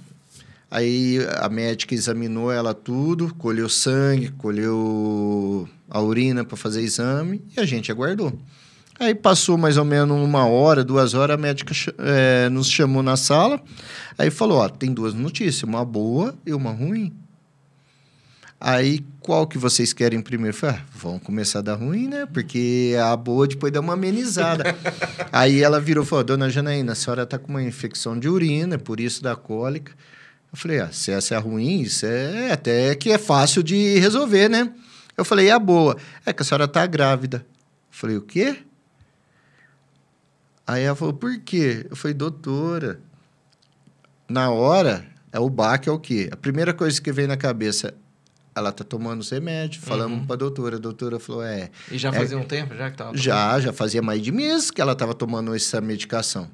aí 0.72 1.20
a 1.38 1.50
médica 1.50 1.94
examinou 1.94 2.52
ela 2.52 2.74
tudo, 2.74 3.36
colheu 3.36 3.68
sangue, 3.68 4.32
colheu 4.32 5.68
a 5.90 6.02
urina 6.02 6.46
para 6.46 6.56
fazer 6.56 6.82
exame 6.82 7.44
e 7.56 7.60
a 7.60 7.66
gente 7.66 7.92
aguardou. 7.92 8.34
Aí 8.98 9.14
passou 9.14 9.58
mais 9.58 9.78
ou 9.78 9.84
menos 9.84 10.16
uma 10.16 10.46
hora, 10.46 10.84
duas 10.84 11.14
horas, 11.14 11.34
a 11.34 11.38
médica 11.38 11.74
é, 11.98 12.48
nos 12.50 12.70
chamou 12.70 13.04
na 13.04 13.18
sala. 13.18 13.60
Aí 14.18 14.30
falou: 14.30 14.60
Ó, 14.60 14.70
tem 14.70 14.94
duas 14.94 15.14
notícias, 15.14 15.64
uma 15.64 15.84
boa 15.84 16.36
e 16.46 16.54
uma 16.54 16.72
ruim. 16.72 17.12
Aí, 18.64 19.04
qual 19.20 19.48
que 19.48 19.58
vocês 19.58 19.92
querem 19.92 20.22
primeiro? 20.22 20.56
Falei, 20.56 20.76
ah, 20.76 20.86
vamos 20.94 21.24
começar 21.24 21.62
da 21.62 21.74
ruim, 21.74 22.08
né? 22.08 22.28
Porque 22.32 22.96
a 23.04 23.18
boa 23.18 23.48
depois 23.48 23.74
dá 23.74 23.80
uma 23.80 23.94
amenizada. 23.94 24.76
Aí 25.34 25.64
ela 25.64 25.82
virou 25.82 26.04
e 26.04 26.08
falou, 26.08 26.24
dona 26.24 26.48
Janaína, 26.48 26.92
a 26.92 26.96
senhora 26.96 27.24
está 27.24 27.40
com 27.40 27.48
uma 27.48 27.64
infecção 27.64 28.20
de 28.20 28.30
urina, 28.30 28.78
por 28.78 29.00
isso 29.00 29.24
da 29.24 29.36
cólica. 29.36 29.94
Eu 30.52 30.58
falei, 30.58 30.80
ah, 30.82 30.92
se 30.92 31.12
essa 31.12 31.36
é 31.36 31.38
ruim, 31.38 31.82
isso 31.82 32.06
é 32.06 32.52
até 32.52 32.94
que 32.96 33.10
é 33.12 33.18
fácil 33.18 33.64
de 33.64 33.98
resolver, 34.00 34.50
né? 34.50 34.74
Eu 35.18 35.24
falei, 35.24 35.48
e 35.48 35.52
a 35.52 35.58
boa? 35.58 35.96
É 36.26 36.34
que 36.34 36.42
a 36.42 36.46
senhora 36.46 36.66
está 36.66 36.86
grávida. 36.86 37.46
Eu 37.48 37.98
falei, 37.98 38.18
o 38.18 38.22
quê? 38.22 38.58
Aí 40.68 40.84
ela 40.84 40.96
falou, 40.96 41.14
por 41.14 41.40
quê? 41.40 41.86
Eu 41.90 41.96
falei, 41.96 42.14
doutora, 42.14 43.00
na 44.28 44.50
hora, 44.50 45.06
é 45.32 45.40
o 45.40 45.50
baque 45.50 45.88
é 45.88 45.92
o 45.92 46.00
quê? 46.00 46.30
A 46.32 46.36
primeira 46.36 46.74
coisa 46.74 47.02
que 47.02 47.12
vem 47.12 47.28
na 47.28 47.38
cabeça, 47.38 47.94
ela 48.54 48.74
tá 48.74 48.84
tomando 48.84 49.22
os 49.22 49.30
remédios, 49.30 49.84
falamos 49.84 50.20
uhum. 50.20 50.26
para 50.26 50.36
a 50.36 50.40
doutora, 50.40 50.76
a 50.76 50.80
doutora 50.80 51.20
falou, 51.20 51.44
é... 51.44 51.70
E 51.90 51.98
já 51.98 52.10
é, 52.10 52.14
fazia 52.14 52.38
um 52.38 52.44
tempo 52.44 52.76
já 52.76 52.92
que 52.92 52.98
tava 52.98 53.12
tomando? 53.12 53.24
Já, 53.24 53.60
já 53.60 53.72
fazia 53.72 54.02
mais 54.02 54.22
de 54.22 54.32
mês 54.32 54.70
que 54.70 54.82
ela 54.82 54.92
estava 54.92 55.14
tomando 55.14 55.56
essa 55.56 55.80
medicação. 55.80 56.50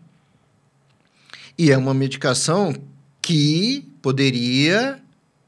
E 1.58 1.72
é 1.72 1.78
uma 1.78 1.94
medicação 1.94 2.76
que 3.28 3.86
poderia 4.02 5.02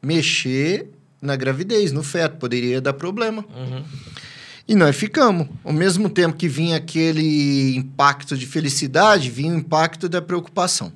mexer 0.04 0.90
na 1.22 1.38
gravidez, 1.38 1.94
no 1.94 2.04
feto, 2.04 2.36
poderia 2.36 2.82
dar 2.82 2.92
problema. 2.92 3.46
Uhum. 3.56 3.86
E 4.68 4.76
nós 4.76 4.94
ficamos. 4.98 5.48
Ao 5.64 5.72
mesmo 5.72 6.10
tempo 6.10 6.36
que 6.36 6.50
vinha 6.50 6.76
aquele 6.76 7.78
impacto 7.78 8.38
de 8.38 8.46
felicidade, 8.46 9.32
vinha 9.32 9.54
o 9.54 9.58
impacto 9.58 10.10
da 10.10 10.22
preocupação. 10.22 10.92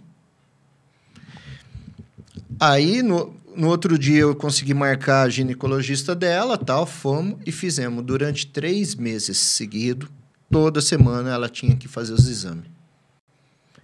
Aí, 2.59 3.01
no, 3.01 3.33
no 3.55 3.69
outro 3.69 3.97
dia, 3.97 4.19
eu 4.19 4.35
consegui 4.35 4.73
marcar 4.73 5.21
a 5.21 5.29
ginecologista 5.29 6.13
dela, 6.13 6.57
tal, 6.57 6.85
fomos 6.85 7.39
e 7.45 7.51
fizemos. 7.53 8.03
Durante 8.03 8.45
três 8.45 8.93
meses 8.93 9.37
seguidos, 9.37 10.09
toda 10.51 10.81
semana 10.81 11.33
ela 11.33 11.47
tinha 11.47 11.77
que 11.77 11.87
fazer 11.87 12.11
os 12.11 12.27
exames. 12.27 12.65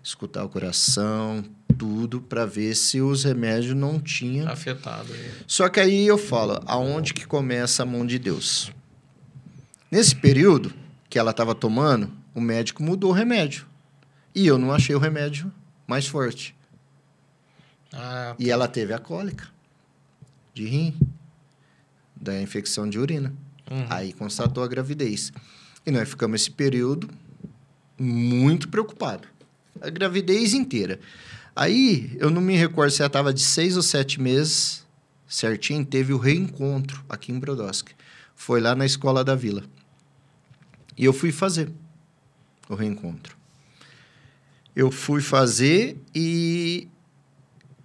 Escutar 0.04 0.44
o 0.44 0.50
coração, 0.50 1.46
tudo, 1.80 2.20
para 2.20 2.46
ver 2.46 2.76
se 2.76 3.00
os 3.00 3.24
remédios 3.24 3.74
não 3.74 4.02
tinham... 4.02 4.50
Afetado. 4.50 5.14
Só 5.48 5.70
que 5.70 5.80
aí 5.80 6.06
eu 6.06 6.18
falo, 6.18 6.62
aonde 6.66 7.14
que 7.14 7.26
começa 7.26 7.84
a 7.84 7.86
mão 7.86 8.06
de 8.06 8.20
Deus? 8.20 8.70
Nesse 9.90 10.14
período 10.14 10.74
que 11.10 11.18
ela 11.18 11.32
estava 11.32 11.56
tomando, 11.56 12.12
o 12.36 12.42
médico 12.42 12.84
mudou 12.84 13.12
o 13.12 13.14
remédio. 13.14 13.66
E 14.36 14.46
eu 14.46 14.58
não 14.58 14.74
achei 14.74 14.94
o 14.94 15.00
remédio 15.00 15.52
mais 15.88 16.06
forte. 16.06 16.54
Ah, 17.94 18.36
e 18.38 18.52
ela 18.52 18.68
teve 18.68 18.94
a 18.94 19.00
cólica 19.00 19.48
de 20.54 20.66
rim, 20.66 20.94
da 22.14 22.40
infecção 22.42 22.90
de 22.90 23.00
urina. 23.00 23.34
Uhum. 23.72 23.86
Aí 23.90 24.12
constatou 24.12 24.64
a 24.64 24.68
gravidez. 24.68 25.32
E 25.86 25.92
nós 25.92 26.10
ficamos 26.10 26.42
esse 26.42 26.52
período 26.52 27.10
muito 27.98 28.68
preocupado. 28.68 29.28
A 29.82 29.90
gravidez 29.90 30.54
inteira. 30.54 31.00
Aí, 31.56 32.16
eu 32.20 32.30
não 32.30 32.42
me 32.42 32.56
recordo 32.56 32.92
se 32.92 33.02
ela 33.02 33.08
estava 33.08 33.34
de 33.34 33.42
seis 33.42 33.76
ou 33.76 33.84
sete 33.84 34.22
meses, 34.22 34.86
certinho, 35.28 35.86
teve 35.86 36.14
o 36.14 36.18
reencontro 36.18 37.04
aqui 37.10 37.32
em 37.32 37.40
Brodowski. 37.40 37.94
Foi 38.36 38.62
lá 38.62 38.76
na 38.76 38.86
escola 38.86 39.24
da 39.24 39.36
vila. 39.36 39.64
E 40.98 41.06
eu 41.06 41.14
fui 41.14 41.32
fazer 41.32 41.72
o 42.68 42.76
reencontro. 42.76 43.38
Eu 44.76 44.92
fui 44.92 45.22
fazer 45.22 45.98
e 46.16 46.88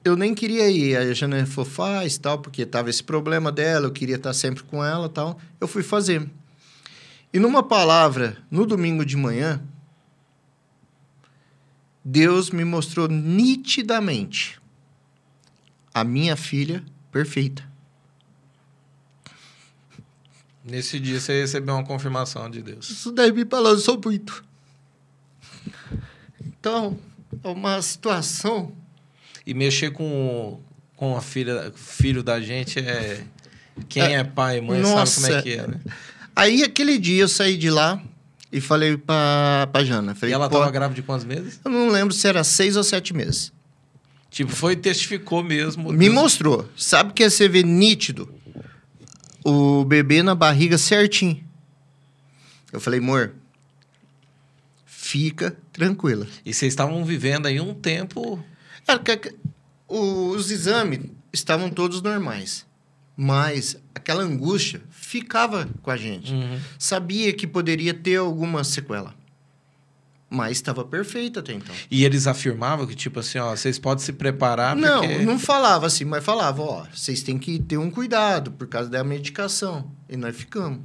eu 0.04 0.16
nem 0.16 0.34
queria 0.34 0.68
ir. 0.70 0.96
A 0.96 1.12
Jana 1.14 1.44
falou, 1.46 1.68
faz, 1.68 2.18
tal, 2.18 2.38
porque 2.38 2.66
tava 2.66 2.90
esse 2.90 3.02
problema 3.02 3.50
dela, 3.50 3.86
eu 3.86 3.92
queria 3.92 4.16
estar 4.16 4.34
sempre 4.34 4.62
com 4.62 4.84
ela, 4.84 5.08
tal. 5.08 5.38
Eu 5.60 5.66
fui 5.66 5.82
fazer. 5.82 6.28
E 7.32 7.38
numa 7.38 7.62
palavra, 7.62 8.36
no 8.50 8.64
domingo 8.64 9.04
de 9.04 9.16
manhã, 9.16 9.60
Deus 12.04 12.50
me 12.50 12.64
mostrou 12.64 13.08
nitidamente 13.08 14.60
a 15.92 16.04
minha 16.04 16.36
filha 16.36 16.84
perfeita. 17.10 17.66
Nesse 20.62 21.00
dia 21.00 21.20
você 21.20 21.40
recebeu 21.40 21.74
uma 21.74 21.84
confirmação 21.84 22.50
de 22.50 22.60
Deus. 22.62 22.90
Isso 22.90 23.12
daí 23.12 23.32
me 23.32 23.44
balançou 23.44 24.00
muito. 24.02 24.44
Então, 26.44 26.98
é 27.42 27.48
uma 27.48 27.80
situação. 27.80 28.72
E 29.46 29.54
mexer 29.54 29.90
com, 29.90 30.60
com 30.96 31.16
a 31.16 31.20
filha, 31.20 31.72
filho 31.74 32.22
da 32.22 32.40
gente 32.40 32.78
é. 32.78 33.24
Quem 33.88 34.02
é, 34.02 34.12
é 34.12 34.24
pai 34.24 34.58
e 34.58 34.60
mãe 34.60 34.80
nossa, 34.80 35.20
sabe 35.20 35.26
como 35.26 35.38
é 35.38 35.42
que 35.42 35.52
é, 35.52 35.66
né? 35.66 35.80
Aí, 36.34 36.62
aquele 36.62 36.98
dia, 36.98 37.22
eu 37.22 37.28
saí 37.28 37.56
de 37.56 37.70
lá 37.70 38.02
e 38.56 38.60
falei 38.60 38.96
pra, 38.96 39.68
pra 39.72 39.84
Jana. 39.84 40.14
Falei, 40.14 40.32
e 40.32 40.34
ela 40.34 40.48
tava 40.48 40.70
grávida 40.70 41.00
de 41.00 41.06
quantos 41.06 41.24
meses? 41.24 41.60
Eu 41.64 41.70
não 41.70 41.88
lembro 41.88 42.14
se 42.14 42.26
era 42.26 42.42
seis 42.42 42.76
ou 42.76 42.82
sete 42.82 43.12
meses. 43.12 43.52
Tipo, 44.30 44.50
foi 44.50 44.74
testificou 44.74 45.42
mesmo. 45.42 45.92
Me 45.92 46.06
Deus. 46.06 46.14
mostrou. 46.14 46.68
Sabe 46.76 47.12
que 47.12 47.22
é 47.22 47.30
você 47.30 47.48
vê 47.48 47.62
nítido? 47.62 48.28
o 49.44 49.84
bebê 49.84 50.22
na 50.22 50.34
barriga 50.34 50.78
certinho. 50.78 51.44
Eu 52.72 52.80
falei, 52.80 52.98
amor, 52.98 53.34
fica 54.86 55.56
tranquila. 55.70 56.26
E 56.44 56.52
vocês 56.52 56.72
estavam 56.72 57.04
vivendo 57.04 57.46
aí 57.46 57.60
um 57.60 57.74
tempo. 57.74 58.42
Era 58.88 58.98
que, 58.98 59.34
os 59.86 60.50
exames 60.50 61.02
estavam 61.32 61.68
todos 61.70 62.00
normais. 62.00 62.66
Mas 63.16 63.76
aquela 63.94 64.22
angústia 64.22 64.82
ficava 64.90 65.68
com 65.82 65.90
a 65.90 65.96
gente. 65.96 66.32
Uhum. 66.32 66.58
Sabia 66.78 67.32
que 67.32 67.46
poderia 67.46 67.94
ter 67.94 68.16
alguma 68.16 68.64
sequela. 68.64 69.14
Mas 70.28 70.56
estava 70.56 70.84
perfeito 70.84 71.38
até 71.38 71.52
então. 71.52 71.74
E 71.88 72.04
eles 72.04 72.26
afirmavam 72.26 72.86
que, 72.86 72.94
tipo 72.96 73.20
assim, 73.20 73.38
ó, 73.38 73.54
vocês 73.54 73.78
podem 73.78 74.04
se 74.04 74.12
preparar 74.12 74.74
Não, 74.74 75.02
porque... 75.02 75.24
não 75.24 75.38
falava 75.38 75.86
assim, 75.86 76.04
mas 76.04 76.24
falava, 76.24 76.60
ó, 76.60 76.86
vocês 76.92 77.22
têm 77.22 77.38
que 77.38 77.60
ter 77.60 77.76
um 77.76 77.88
cuidado 77.88 78.50
por 78.50 78.66
causa 78.66 78.90
da 78.90 79.04
medicação. 79.04 79.92
E 80.08 80.16
nós 80.16 80.34
ficamos. 80.34 80.80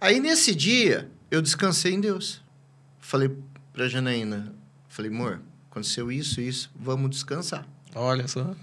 Aí, 0.00 0.18
nesse 0.18 0.52
dia, 0.52 1.08
eu 1.30 1.40
descansei 1.40 1.92
em 1.94 2.00
Deus. 2.00 2.42
Falei 2.98 3.30
pra 3.72 3.86
Janaína, 3.86 4.52
falei, 4.88 5.12
amor, 5.12 5.40
aconteceu 5.70 6.10
isso, 6.10 6.40
isso, 6.40 6.70
vamos 6.74 7.10
descansar. 7.10 7.64
Olha 7.94 8.26
só. 8.26 8.54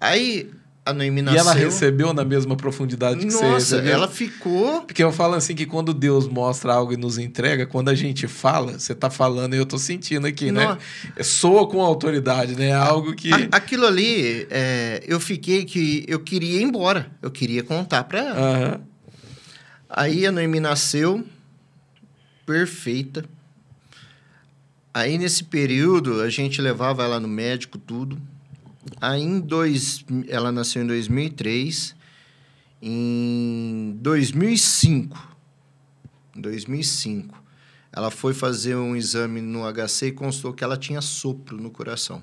Aí, 0.00 0.50
a 0.88 0.92
Noemi 0.94 1.22
nasceu. 1.22 1.36
E 1.36 1.40
ela 1.40 1.52
recebeu 1.52 2.12
na 2.12 2.24
mesma 2.24 2.56
profundidade 2.56 3.20
que 3.20 3.26
Nossa, 3.26 3.38
você 3.38 3.76
recebeu? 3.76 3.92
ela 3.92 4.08
ficou... 4.08 4.82
Porque 4.82 5.02
eu 5.02 5.12
falo 5.12 5.34
assim 5.34 5.54
que 5.54 5.66
quando 5.66 5.92
Deus 5.92 6.26
mostra 6.26 6.72
algo 6.72 6.92
e 6.92 6.96
nos 6.96 7.18
entrega, 7.18 7.66
quando 7.66 7.90
a 7.90 7.94
gente 7.94 8.26
fala, 8.26 8.78
você 8.78 8.94
tá 8.94 9.10
falando 9.10 9.54
e 9.54 9.58
eu 9.58 9.66
tô 9.66 9.78
sentindo 9.78 10.26
aqui, 10.26 10.50
né? 10.50 10.66
Né? 10.66 10.78
Soa 11.22 11.68
com 11.68 11.80
autoridade, 11.82 12.54
né? 12.54 12.72
Algo 12.72 13.14
que... 13.14 13.32
A, 13.32 13.48
aquilo 13.52 13.86
ali, 13.86 14.46
é, 14.50 15.02
eu 15.06 15.20
fiquei 15.20 15.64
que... 15.64 16.04
Eu 16.08 16.20
queria 16.20 16.60
ir 16.60 16.64
embora. 16.64 17.10
Eu 17.20 17.30
queria 17.30 17.62
contar 17.62 18.04
pra 18.04 18.20
ela. 18.20 18.40
Uhum. 18.40 18.80
Aí 19.90 20.26
a 20.26 20.32
Noemi 20.32 20.60
nasceu, 20.60 21.24
perfeita. 22.46 23.24
Aí, 24.92 25.18
nesse 25.18 25.44
período, 25.44 26.22
a 26.22 26.30
gente 26.30 26.60
levava 26.60 27.04
ela 27.04 27.20
no 27.20 27.28
médico, 27.28 27.78
tudo. 27.78 28.20
Aí, 29.00 29.22
em 29.22 29.40
dois, 29.40 30.04
ela 30.28 30.50
nasceu 30.50 30.82
em 30.82 30.86
2003. 30.86 31.96
Em 32.80 33.98
2005, 34.00 35.36
2005, 36.36 37.42
ela 37.92 38.10
foi 38.10 38.32
fazer 38.32 38.76
um 38.76 38.94
exame 38.94 39.40
no 39.40 39.64
HC 39.64 40.06
e 40.06 40.12
constou 40.12 40.52
que 40.52 40.62
ela 40.62 40.76
tinha 40.76 41.00
sopro 41.00 41.56
no 41.56 41.70
coração. 41.70 42.22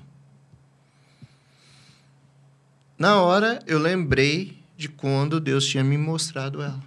Na 2.98 3.20
hora, 3.20 3.62
eu 3.66 3.78
lembrei 3.78 4.58
de 4.76 4.88
quando 4.88 5.38
Deus 5.38 5.66
tinha 5.66 5.84
me 5.84 5.98
mostrado 5.98 6.62
ela. 6.62 6.82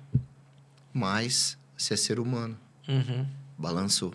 Mas, 0.91 1.55
se 1.77 1.93
é 1.93 1.97
ser 1.97 2.19
humano, 2.19 2.57
uhum. 2.87 3.27
balançou. 3.57 4.13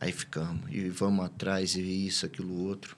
Aí 0.00 0.12
ficamos, 0.12 0.70
e 0.70 0.88
vamos 0.88 1.24
atrás, 1.24 1.74
e 1.74 2.06
isso, 2.06 2.24
aquilo, 2.24 2.66
outro. 2.66 2.96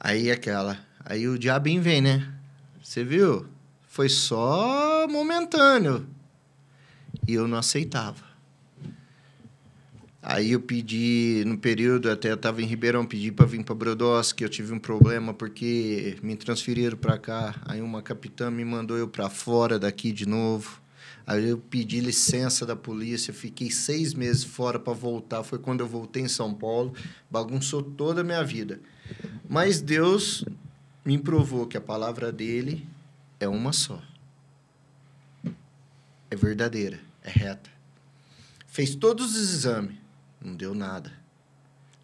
Aí 0.00 0.30
aquela. 0.30 0.78
Aí 1.04 1.26
o 1.26 1.38
diabinho 1.38 1.82
vem, 1.82 2.00
né? 2.00 2.32
Você 2.82 3.02
viu? 3.02 3.46
Foi 3.86 4.08
só 4.08 5.06
momentâneo. 5.08 6.06
E 7.26 7.34
eu 7.34 7.48
não 7.48 7.58
aceitava. 7.58 8.28
Aí 10.22 10.52
eu 10.52 10.60
pedi, 10.60 11.42
no 11.46 11.56
período, 11.56 12.10
até 12.10 12.30
eu 12.30 12.34
estava 12.34 12.60
em 12.60 12.66
Ribeirão, 12.66 13.06
pedi 13.06 13.32
para 13.32 13.46
vir 13.46 13.64
para 13.64 13.74
Brodowski, 13.74 14.44
eu 14.44 14.48
tive 14.48 14.74
um 14.74 14.78
problema 14.78 15.32
porque 15.32 16.16
me 16.22 16.36
transferiram 16.36 16.96
para 16.96 17.16
cá. 17.16 17.54
Aí 17.64 17.80
uma 17.80 18.02
capitã 18.02 18.50
me 18.50 18.64
mandou 18.64 18.98
eu 18.98 19.08
para 19.08 19.30
fora 19.30 19.78
daqui 19.78 20.12
de 20.12 20.26
novo. 20.26 20.82
Aí 21.26 21.48
eu 21.48 21.58
pedi 21.58 22.00
licença 22.00 22.66
da 22.66 22.74
polícia, 22.74 23.32
fiquei 23.32 23.70
seis 23.70 24.12
meses 24.12 24.44
fora 24.44 24.78
para 24.78 24.92
voltar. 24.92 25.42
Foi 25.42 25.58
quando 25.58 25.80
eu 25.80 25.86
voltei 25.86 26.22
em 26.22 26.28
São 26.28 26.52
Paulo, 26.52 26.94
bagunçou 27.30 27.82
toda 27.82 28.20
a 28.22 28.24
minha 28.24 28.42
vida. 28.42 28.80
Mas 29.48 29.80
Deus 29.80 30.44
me 31.04 31.16
provou 31.16 31.66
que 31.66 31.76
a 31.76 31.80
palavra 31.80 32.30
dele 32.30 32.86
é 33.40 33.48
uma 33.48 33.72
só. 33.72 34.02
É 36.30 36.36
verdadeira, 36.36 37.00
é 37.22 37.30
reta. 37.30 37.70
Fez 38.66 38.94
todos 38.94 39.34
os 39.34 39.54
exames, 39.54 39.96
não 40.40 40.54
deu 40.54 40.74
nada. 40.74 41.12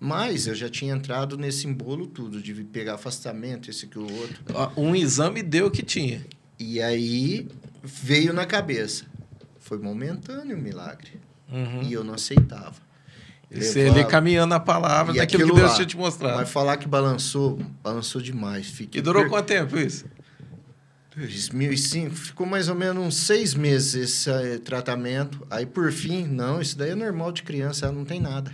Mas 0.00 0.46
eu 0.46 0.54
já 0.54 0.68
tinha 0.68 0.94
entrado 0.94 1.36
nesse 1.36 1.66
embolo 1.66 2.06
tudo, 2.06 2.42
de 2.42 2.52
pegar 2.64 2.94
afastamento, 2.94 3.70
esse 3.70 3.86
que 3.86 3.98
o 3.98 4.10
outro. 4.10 4.42
Um 4.76 4.94
exame 4.94 5.42
deu 5.42 5.66
o 5.66 5.70
que 5.70 5.82
tinha. 5.82 6.24
E 6.58 6.80
aí 6.80 7.48
veio 7.82 8.32
na 8.32 8.46
cabeça. 8.46 9.04
Foi 9.60 9.78
momentâneo 9.78 10.56
o 10.56 10.60
milagre. 10.60 11.12
Uhum. 11.50 11.82
E 11.82 11.92
eu 11.92 12.02
não 12.02 12.14
aceitava. 12.14 12.76
Você 13.54 13.82
ali 13.82 14.04
caminhando 14.04 14.54
a 14.54 14.60
palavra 14.60 15.14
daquilo 15.14 15.48
que 15.48 15.54
Deus 15.54 15.70
lá, 15.70 15.74
tinha 15.76 15.86
te 15.86 15.96
mostrado. 15.96 16.36
Vai 16.36 16.46
falar 16.46 16.76
que 16.76 16.88
balançou, 16.88 17.58
balançou 17.82 18.20
demais. 18.20 18.66
Fiquei 18.66 19.00
e 19.00 19.02
durou 19.02 19.22
per... 19.22 19.30
quanto 19.30 19.46
tempo 19.46 19.78
isso? 19.78 20.04
2005, 21.16 22.14
ficou 22.14 22.46
mais 22.46 22.68
ou 22.68 22.74
menos 22.74 23.04
uns 23.04 23.16
seis 23.16 23.54
meses 23.54 23.94
esse 23.94 24.30
uh, 24.30 24.58
tratamento. 24.58 25.46
Aí, 25.48 25.64
por 25.64 25.92
fim, 25.92 26.26
não, 26.26 26.60
isso 26.60 26.76
daí 26.76 26.90
é 26.90 26.94
normal 26.94 27.30
de 27.30 27.44
criança, 27.44 27.86
ela 27.86 27.94
não 27.94 28.04
tem 28.04 28.20
nada. 28.20 28.52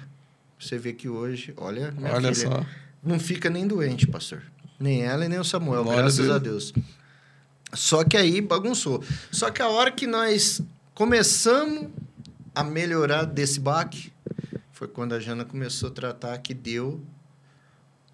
Você 0.58 0.76
vê 0.76 0.92
que 0.92 1.08
hoje, 1.08 1.54
olha, 1.56 1.90
minha 1.92 2.12
olha 2.12 2.34
filha, 2.34 2.50
só. 2.50 2.66
não 3.02 3.18
fica 3.18 3.48
nem 3.48 3.66
doente, 3.66 4.06
pastor. 4.06 4.42
Nem 4.78 5.02
ela 5.02 5.24
e 5.24 5.28
nem 5.28 5.38
o 5.38 5.44
Samuel, 5.44 5.84
Glória 5.84 6.02
graças 6.02 6.28
a 6.28 6.38
Deus. 6.38 6.72
a 6.74 6.78
Deus. 6.78 6.86
Só 7.72 8.04
que 8.04 8.16
aí 8.16 8.40
bagunçou. 8.42 9.02
Só 9.30 9.50
que 9.50 9.62
a 9.62 9.68
hora 9.68 9.90
que 9.90 10.06
nós 10.06 10.60
começamos 10.94 11.88
a 12.54 12.62
melhorar 12.62 13.24
desse 13.24 13.58
baque, 13.58 14.12
foi 14.80 14.88
quando 14.88 15.12
a 15.12 15.20
Jana 15.20 15.44
começou 15.44 15.90
a 15.90 15.92
tratar 15.92 16.38
que 16.38 16.54
deu 16.54 17.04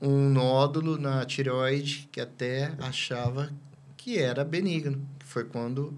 um 0.02 0.28
nódulo 0.28 0.98
na 0.98 1.24
tireoide 1.24 2.08
que 2.10 2.20
até 2.20 2.74
achava 2.80 3.52
que 3.96 4.18
era 4.18 4.44
benigno. 4.44 5.08
Foi 5.24 5.44
quando 5.44 5.96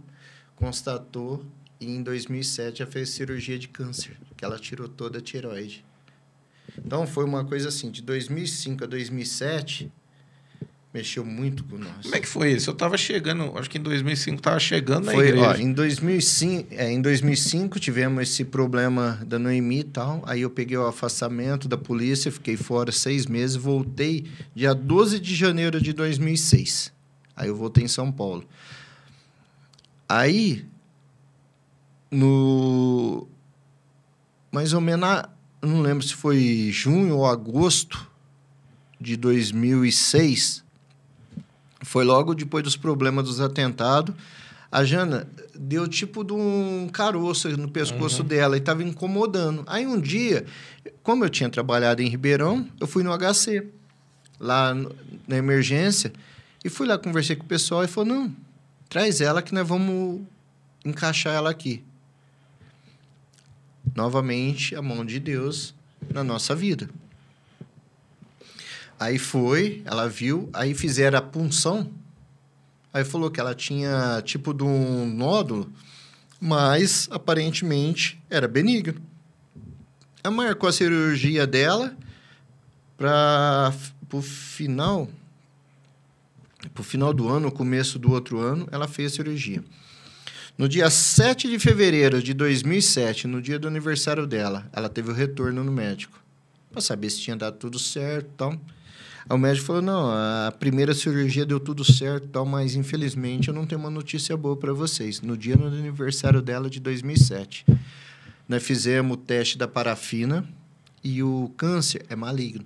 constatou 0.54 1.42
e 1.80 1.86
em 1.86 2.02
2007 2.02 2.80
já 2.80 2.86
fez 2.86 3.08
cirurgia 3.08 3.58
de 3.58 3.66
câncer, 3.66 4.18
que 4.36 4.44
ela 4.44 4.58
tirou 4.58 4.86
toda 4.86 5.20
a 5.20 5.22
tireoide. 5.22 5.86
Então 6.76 7.06
foi 7.06 7.24
uma 7.24 7.46
coisa 7.46 7.70
assim, 7.70 7.90
de 7.90 8.02
2005 8.02 8.84
a 8.84 8.86
2007, 8.86 9.90
mexeu 10.92 11.24
muito 11.24 11.64
com 11.64 11.76
nós. 11.76 12.02
Como 12.02 12.14
é 12.14 12.20
que 12.20 12.26
foi 12.26 12.52
isso? 12.52 12.70
Eu 12.70 12.72
estava 12.72 12.96
chegando, 12.96 13.56
acho 13.58 13.68
que 13.68 13.78
em 13.78 13.82
2005 13.82 14.38
estava 14.38 14.58
chegando 14.58 15.04
na 15.06 15.12
foi, 15.12 15.28
igreja. 15.28 15.50
Ó, 15.50 15.54
em 15.56 15.72
2005, 15.72 16.68
é, 16.70 16.90
em 16.90 17.00
2005 17.02 17.78
tivemos 17.78 18.22
esse 18.22 18.44
problema 18.44 19.20
da 19.26 19.38
Noemi 19.38 19.80
e 19.80 19.84
tal. 19.84 20.22
Aí 20.26 20.40
eu 20.42 20.50
peguei 20.50 20.76
o 20.76 20.86
afastamento 20.86 21.68
da 21.68 21.76
polícia, 21.76 22.32
fiquei 22.32 22.56
fora 22.56 22.90
seis 22.90 23.26
meses, 23.26 23.56
voltei 23.56 24.26
dia 24.54 24.74
12 24.74 25.20
de 25.20 25.34
janeiro 25.34 25.80
de 25.80 25.92
2006. 25.92 26.92
Aí 27.36 27.48
eu 27.48 27.56
voltei 27.56 27.84
em 27.84 27.88
São 27.88 28.10
Paulo. 28.10 28.44
Aí, 30.08 30.64
no. 32.10 33.28
Mais 34.50 34.72
ou 34.72 34.80
menos, 34.80 35.06
não 35.60 35.82
lembro 35.82 36.02
se 36.02 36.14
foi 36.14 36.70
junho 36.72 37.18
ou 37.18 37.26
agosto 37.26 38.10
de 38.98 39.16
2006, 39.16 40.64
foi 41.88 42.04
logo 42.04 42.34
depois 42.34 42.62
dos 42.62 42.76
problemas 42.76 43.24
dos 43.24 43.40
atentados. 43.40 44.14
A 44.70 44.84
Jana 44.84 45.26
deu 45.58 45.88
tipo 45.88 46.22
de 46.22 46.34
um 46.34 46.86
caroço 46.92 47.48
no 47.56 47.70
pescoço 47.70 48.20
uhum. 48.20 48.28
dela 48.28 48.56
e 48.56 48.60
estava 48.60 48.82
incomodando. 48.82 49.64
Aí 49.66 49.86
um 49.86 49.98
dia, 49.98 50.44
como 51.02 51.24
eu 51.24 51.30
tinha 51.30 51.48
trabalhado 51.48 52.02
em 52.02 52.08
Ribeirão, 52.08 52.68
eu 52.78 52.86
fui 52.86 53.02
no 53.02 53.10
HC, 53.16 53.66
lá 54.38 54.76
na 55.26 55.36
emergência, 55.36 56.12
e 56.62 56.68
fui 56.68 56.86
lá, 56.86 56.98
conversei 56.98 57.34
com 57.34 57.44
o 57.44 57.48
pessoal 57.48 57.82
e 57.82 57.88
falou: 57.88 58.14
não, 58.14 58.36
traz 58.90 59.22
ela 59.22 59.40
que 59.40 59.54
nós 59.54 59.66
vamos 59.66 60.20
encaixar 60.84 61.34
ela 61.34 61.48
aqui. 61.48 61.82
Novamente, 63.94 64.76
a 64.76 64.82
mão 64.82 65.06
de 65.06 65.18
Deus 65.18 65.74
na 66.12 66.22
nossa 66.22 66.54
vida. 66.54 66.90
Aí 68.98 69.18
foi, 69.18 69.82
ela 69.84 70.08
viu, 70.08 70.48
aí 70.52 70.74
fizeram 70.74 71.18
a 71.18 71.22
punção. 71.22 71.90
Aí 72.92 73.04
falou 73.04 73.30
que 73.30 73.38
ela 73.38 73.54
tinha 73.54 74.20
tipo 74.24 74.52
de 74.52 74.64
um 74.64 75.06
nódulo, 75.06 75.70
mas 76.40 77.08
aparentemente 77.10 78.20
era 78.28 78.48
benigno. 78.48 79.00
Ela 80.22 80.34
marcou 80.34 80.68
a 80.68 80.72
cirurgia 80.72 81.46
dela 81.46 81.96
para 82.96 83.72
o 84.12 84.20
final 84.20 85.08
para 86.74 86.80
o 86.80 86.84
final 86.84 87.12
do 87.12 87.28
ano, 87.28 87.52
começo 87.52 87.98
do 87.98 88.10
outro 88.10 88.40
ano, 88.40 88.68
ela 88.72 88.88
fez 88.88 89.12
a 89.12 89.16
cirurgia. 89.16 89.62
No 90.56 90.68
dia 90.68 90.90
7 90.90 91.48
de 91.48 91.58
fevereiro 91.58 92.20
de 92.20 92.34
2007, 92.34 93.28
no 93.28 93.40
dia 93.40 93.60
do 93.60 93.68
aniversário 93.68 94.26
dela, 94.26 94.68
ela 94.72 94.88
teve 94.88 95.10
o 95.10 95.14
retorno 95.14 95.62
no 95.62 95.70
médico 95.70 96.20
para 96.70 96.80
saber 96.80 97.10
se 97.10 97.20
tinha 97.20 97.36
dado 97.36 97.56
tudo 97.56 97.78
certo, 97.78 98.28
tal. 98.36 98.60
Aí 99.28 99.36
o 99.36 99.38
médico 99.38 99.66
falou: 99.66 99.82
não, 99.82 100.10
a 100.10 100.50
primeira 100.52 100.94
cirurgia 100.94 101.44
deu 101.44 101.60
tudo 101.60 101.84
certo, 101.84 102.28
tal, 102.28 102.46
mas 102.46 102.74
infelizmente 102.74 103.48
eu 103.48 103.54
não 103.54 103.66
tenho 103.66 103.80
uma 103.80 103.90
notícia 103.90 104.36
boa 104.36 104.56
para 104.56 104.72
vocês. 104.72 105.20
No 105.20 105.36
dia 105.36 105.56
do 105.56 105.66
aniversário 105.66 106.40
dela 106.40 106.70
de 106.70 106.80
2007, 106.80 107.66
nós 108.48 108.62
fizemos 108.62 109.14
o 109.14 109.20
teste 109.20 109.58
da 109.58 109.68
parafina 109.68 110.48
e 111.04 111.22
o 111.22 111.52
câncer 111.56 112.06
é 112.08 112.16
maligno. 112.16 112.64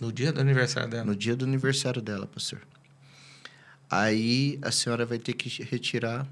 No 0.00 0.12
dia 0.12 0.32
do 0.32 0.40
aniversário 0.40 0.90
dela? 0.90 1.04
No 1.04 1.16
dia 1.16 1.34
do 1.34 1.44
aniversário 1.44 2.02
dela, 2.02 2.26
pastor. 2.26 2.60
Aí 3.90 4.58
a 4.62 4.70
senhora 4.70 5.04
vai 5.04 5.18
ter 5.18 5.32
que 5.32 5.62
retirar 5.62 6.26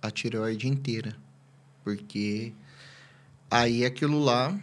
a 0.00 0.10
tireoide 0.10 0.68
inteira. 0.68 1.16
Porque 1.82 2.52
aí 3.50 3.84
aquilo 3.84 4.22
lá, 4.22 4.56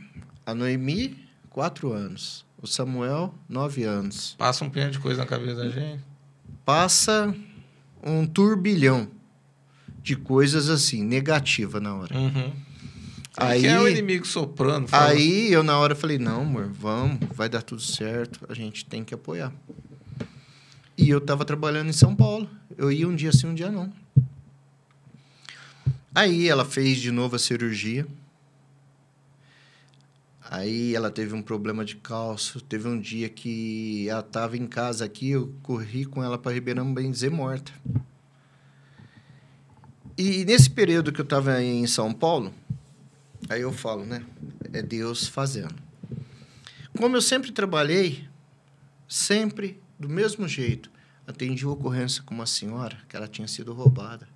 a 0.46 0.54
Noemi, 0.54 1.18
quatro 1.50 1.92
anos. 1.92 2.46
O 2.62 2.68
Samuel, 2.68 3.34
nove 3.48 3.84
anos. 3.84 4.36
Passa 4.38 4.66
um 4.66 4.70
pinhão 4.70 4.90
de 4.90 5.00
coisa 5.00 5.22
na 5.22 5.26
cabeça 5.26 5.56
da 5.56 5.70
gente? 5.70 6.04
Passa 6.66 7.34
um 8.04 8.26
turbilhão 8.26 9.08
de 10.04 10.16
coisas 10.16 10.70
assim, 10.70 11.04
negativa 11.04 11.80
na 11.80 11.96
hora. 11.96 12.18
Uhum. 12.18 12.54
Aí 13.38 13.66
é 13.66 13.80
o 13.80 13.88
inimigo 13.88 14.28
soprando. 14.28 14.88
Fala. 14.88 15.12
Aí 15.12 15.52
eu 15.52 15.64
na 15.64 15.78
hora 15.78 15.96
falei, 15.96 16.18
não, 16.18 16.42
amor, 16.42 16.70
vamos, 16.70 17.20
vai 17.34 17.48
dar 17.48 17.62
tudo 17.62 17.82
certo, 17.82 18.46
a 18.50 18.54
gente 18.54 18.86
tem 18.86 19.04
que 19.04 19.14
apoiar. 19.14 19.54
E 20.98 21.10
eu 21.10 21.20
estava 21.20 21.46
trabalhando 21.46 21.90
em 21.90 21.94
São 21.94 22.14
Paulo. 22.14 22.50
Eu 22.78 22.92
ia 22.92 23.08
um 23.08 23.16
dia 23.16 23.32
sim, 23.32 23.48
um 23.48 23.56
dia 23.56 23.72
não. 23.72 23.90
Aí 26.14 26.50
ela 26.50 26.66
fez 26.66 26.98
de 26.98 27.12
novo 27.12 27.38
a 27.38 27.40
cirurgia. 27.40 28.06
Aí 30.52 30.96
ela 30.96 31.12
teve 31.12 31.36
um 31.36 31.44
problema 31.44 31.86
de 31.86 31.96
cálcio. 31.96 32.60
Teve 32.60 32.88
um 32.88 33.00
dia 33.00 33.30
que 33.30 34.10
ela 34.10 34.22
estava 34.22 34.58
em 34.58 34.66
casa 34.66 35.06
aqui, 35.06 35.30
eu 35.30 35.54
corri 35.62 36.06
com 36.06 36.24
ela 36.24 36.40
para 36.40 36.52
Ribeirão 36.52 36.92
bem 36.92 37.12
dizer 37.12 37.30
morta. 37.30 37.72
E 40.18 40.44
nesse 40.46 40.68
período 40.68 41.14
que 41.14 41.22
eu 41.22 41.24
estava 41.24 41.62
em 41.62 41.86
São 41.86 42.12
Paulo, 42.12 42.52
aí 43.48 43.62
eu 43.62 43.72
falo, 43.72 44.04
né? 44.04 44.26
É 44.74 44.82
Deus 44.82 45.28
fazendo. 45.28 45.76
Como 46.98 47.16
eu 47.16 47.22
sempre 47.22 47.52
trabalhei, 47.52 48.28
sempre 49.08 49.80
do 50.00 50.10
mesmo 50.10 50.48
jeito, 50.48 50.90
atendi 51.28 51.64
uma 51.64 51.76
ocorrência 51.76 52.24
com 52.24 52.34
uma 52.34 52.48
senhora 52.48 52.98
que 53.08 53.16
ela 53.16 53.28
tinha 53.28 53.48
sido 53.48 53.72
roubada. 53.72 54.28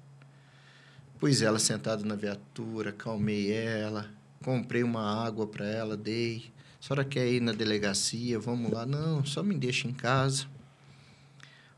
Pus 1.19 1.41
ela 1.41 1.57
sentada 1.57 2.05
na 2.05 2.15
viatura, 2.15 2.91
calmei 2.91 3.51
ela, 3.51 4.11
comprei 4.43 4.83
uma 4.83 5.25
água 5.25 5.47
para 5.47 5.65
ela, 5.65 5.97
dei. 5.97 6.51
A 6.79 6.85
senhora 6.85 7.05
quer 7.05 7.27
ir 7.31 7.39
na 7.41 7.51
delegacia? 7.53 8.37
Vamos 8.39 8.71
lá. 8.71 8.85
Não, 8.85 9.25
só 9.25 9.41
me 9.41 9.55
deixa 9.55 9.87
em 9.87 9.93
casa. 9.93 10.45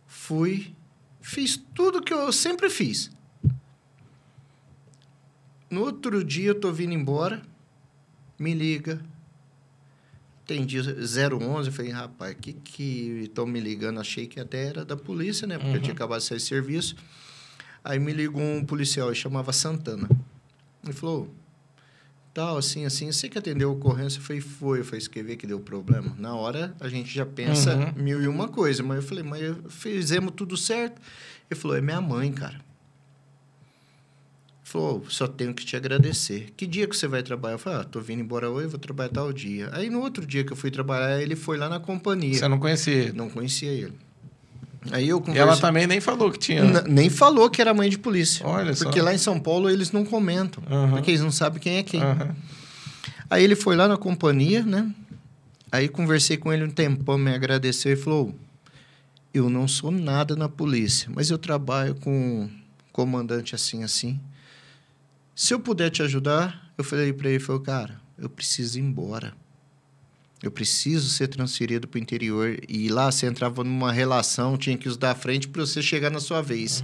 Fui, 0.07 0.73
fiz 1.21 1.55
tudo 1.73 2.01
que 2.01 2.13
eu 2.13 2.31
sempre 2.33 2.69
fiz. 2.69 3.11
No 5.69 5.81
outro 5.81 6.23
dia 6.23 6.49
eu 6.49 6.59
tô 6.59 6.71
vindo 6.71 6.93
embora, 6.93 7.41
me 8.39 8.53
liga. 8.53 9.01
Atendi 10.43 10.79
011, 10.79 11.71
falei, 11.71 11.91
rapaz, 11.91 12.33
o 12.33 12.37
que 12.37 12.53
que 12.53 12.83
estão 13.23 13.47
me 13.47 13.59
ligando? 13.59 13.99
Achei 13.99 14.27
que 14.27 14.39
até 14.39 14.67
era 14.67 14.85
da 14.85 14.95
polícia, 14.95 15.47
né? 15.47 15.55
Porque 15.57 15.69
Uhum. 15.71 15.75
eu 15.75 15.81
tinha 15.81 15.93
acabado 15.93 16.19
de 16.19 16.25
sair 16.27 16.37
de 16.37 16.43
serviço. 16.43 16.95
Aí 17.83 17.97
me 17.99 18.13
ligou 18.13 18.41
um 18.41 18.63
policial, 18.63 19.07
ele 19.07 19.15
chamava 19.15 19.51
Santana. 19.51 20.07
Ele 20.83 20.93
falou, 20.93 21.33
tal, 22.35 22.57
assim, 22.57 22.85
assim, 22.85 23.09
você 23.11 23.29
que 23.29 23.37
atendeu 23.39 23.69
a 23.69 23.71
ocorrência? 23.71 24.21
Foi. 24.21 24.37
Eu 24.79 24.83
falei, 24.85 24.99
você 24.99 25.09
quer 25.09 25.23
ver 25.23 25.37
que 25.37 25.47
deu 25.47 25.59
problema? 25.59 26.13
Na 26.19 26.35
hora, 26.35 26.75
a 26.81 26.89
gente 26.89 27.11
já 27.11 27.25
pensa 27.25 27.73
Uhum. 27.75 28.03
mil 28.03 28.21
e 28.21 28.27
uma 28.27 28.49
coisa. 28.49 28.83
Mas 28.83 28.97
eu 28.97 29.01
falei, 29.03 29.23
mas 29.23 29.41
fizemos 29.69 30.33
tudo 30.35 30.57
certo. 30.57 31.01
Ele 31.49 31.57
falou, 31.59 31.77
é 31.77 31.81
minha 31.81 32.01
mãe, 32.01 32.31
cara. 32.33 32.55
Ele 32.55 32.63
falou, 34.65 35.05
só 35.09 35.27
tenho 35.27 35.53
que 35.53 35.63
te 35.65 35.77
agradecer. 35.77 36.51
Que 36.57 36.67
dia 36.67 36.85
que 36.87 36.95
você 36.97 37.07
vai 37.07 37.23
trabalhar? 37.23 37.55
Eu 37.55 37.59
falei, 37.59 37.79
ah, 37.79 37.83
tô 37.85 38.01
vindo 38.01 38.19
embora 38.21 38.49
hoje, 38.49 38.67
vou 38.67 38.79
trabalhar 38.79 39.09
tal 39.09 39.31
dia. 39.31 39.69
Aí, 39.71 39.89
no 39.89 40.01
outro 40.01 40.25
dia 40.25 40.43
que 40.43 40.51
eu 40.51 40.57
fui 40.57 40.69
trabalhar, 40.69 41.21
ele 41.21 41.35
foi 41.37 41.57
lá 41.57 41.69
na 41.69 41.79
companhia. 41.79 42.33
Você 42.33 42.47
não 42.49 42.59
conhecia 42.59 42.93
ele. 42.93 43.13
Não 43.13 43.29
conhecia 43.29 43.71
ele. 43.71 43.93
Aí 44.91 45.09
eu 45.09 45.23
ela 45.33 45.57
também 45.57 45.87
nem 45.87 45.99
falou 45.99 46.31
que 46.31 46.37
tinha. 46.39 46.63
N- 46.63 46.83
Nem 46.87 47.09
falou 47.09 47.49
que 47.49 47.61
era 47.61 47.73
mãe 47.73 47.89
de 47.89 47.97
polícia. 47.97 48.45
Olha 48.45 48.73
só. 48.75 48.83
Porque 48.85 49.01
lá 49.01 49.13
em 49.13 49.17
São 49.17 49.39
Paulo 49.39 49.69
eles 49.69 49.91
não 49.91 50.05
comentam. 50.05 50.63
Aham. 50.69 50.91
Porque 50.93 51.11
eles 51.11 51.21
não 51.21 51.31
sabem 51.31 51.59
quem 51.59 51.77
é 51.77 51.83
quem. 51.83 52.01
Aham. 52.01 52.35
Aí 53.29 53.43
ele 53.43 53.55
foi 53.55 53.75
lá 53.75 53.87
na 53.87 53.97
companhia, 53.97 54.63
né? 54.63 54.89
Aí 55.71 55.87
conversei 55.89 56.37
com 56.37 56.53
ele 56.53 56.63
um 56.63 56.69
tempão, 56.69 57.17
me 57.17 57.33
agradeceu 57.33 57.91
e 57.93 57.95
falou: 57.95 58.33
Eu 59.33 59.49
não 59.49 59.67
sou 59.67 59.91
nada 59.91 60.35
na 60.35 60.47
polícia, 60.47 61.09
mas 61.13 61.29
eu 61.31 61.37
trabalho 61.37 61.95
com 61.95 62.11
um 62.43 62.49
comandante 62.91 63.55
assim, 63.55 63.83
assim. 63.83 64.19
Se 65.35 65.53
eu 65.53 65.59
puder 65.59 65.89
te 65.89 66.01
ajudar, 66.03 66.71
eu 66.77 66.83
falei 66.83 67.11
para 67.11 67.29
ele: 67.29 67.39
falei, 67.39 67.61
Cara, 67.63 67.99
eu 68.17 68.29
preciso 68.29 68.77
ir 68.77 68.81
embora. 68.83 69.33
Eu 70.45 70.51
preciso 70.51 71.09
ser 71.09 71.27
transferido 71.27 71.87
para 71.87 71.97
o 71.97 72.01
interior. 72.01 72.57
E 72.69 72.87
lá 72.89 73.11
você 73.11 73.25
entrava 73.25 73.63
numa 73.63 73.91
relação, 73.91 74.57
tinha 74.57 74.77
que 74.77 74.87
usar 74.87 75.11
a 75.11 75.15
frente 75.15 75.47
para 75.47 75.65
você 75.65 75.81
chegar 75.81 76.09
na 76.11 76.19
sua 76.19 76.41
vez. 76.41 76.83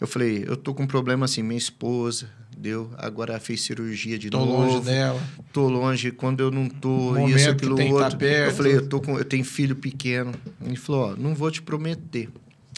Eu 0.00 0.06
falei, 0.08 0.44
eu 0.46 0.56
tô 0.56 0.74
com 0.74 0.82
um 0.82 0.86
problema 0.86 1.24
assim, 1.24 1.42
minha 1.42 1.56
esposa 1.56 2.28
deu, 2.56 2.90
agora 2.98 3.38
fez 3.40 3.62
cirurgia 3.62 4.18
de 4.18 4.30
Tô 4.30 4.38
novo. 4.38 4.52
longe 4.52 4.80
dela. 4.84 5.22
Tô 5.52 5.68
longe 5.68 6.10
quando 6.10 6.40
eu 6.40 6.50
não 6.50 6.68
tô, 6.68 7.14
Momento 7.14 7.36
isso, 7.36 7.50
aquilo, 7.50 7.76
tem 7.76 7.88
tá 7.88 7.94
outro. 7.94 8.18
perto. 8.18 8.50
Eu 8.50 8.56
falei, 8.56 8.76
eu, 8.76 8.88
tô 8.88 9.00
com, 9.00 9.16
eu 9.18 9.24
tenho 9.24 9.44
filho 9.44 9.76
pequeno. 9.76 10.32
Ele 10.60 10.76
falou, 10.76 11.12
ó, 11.12 11.16
não 11.16 11.34
vou 11.34 11.50
te 11.50 11.62
prometer, 11.62 12.28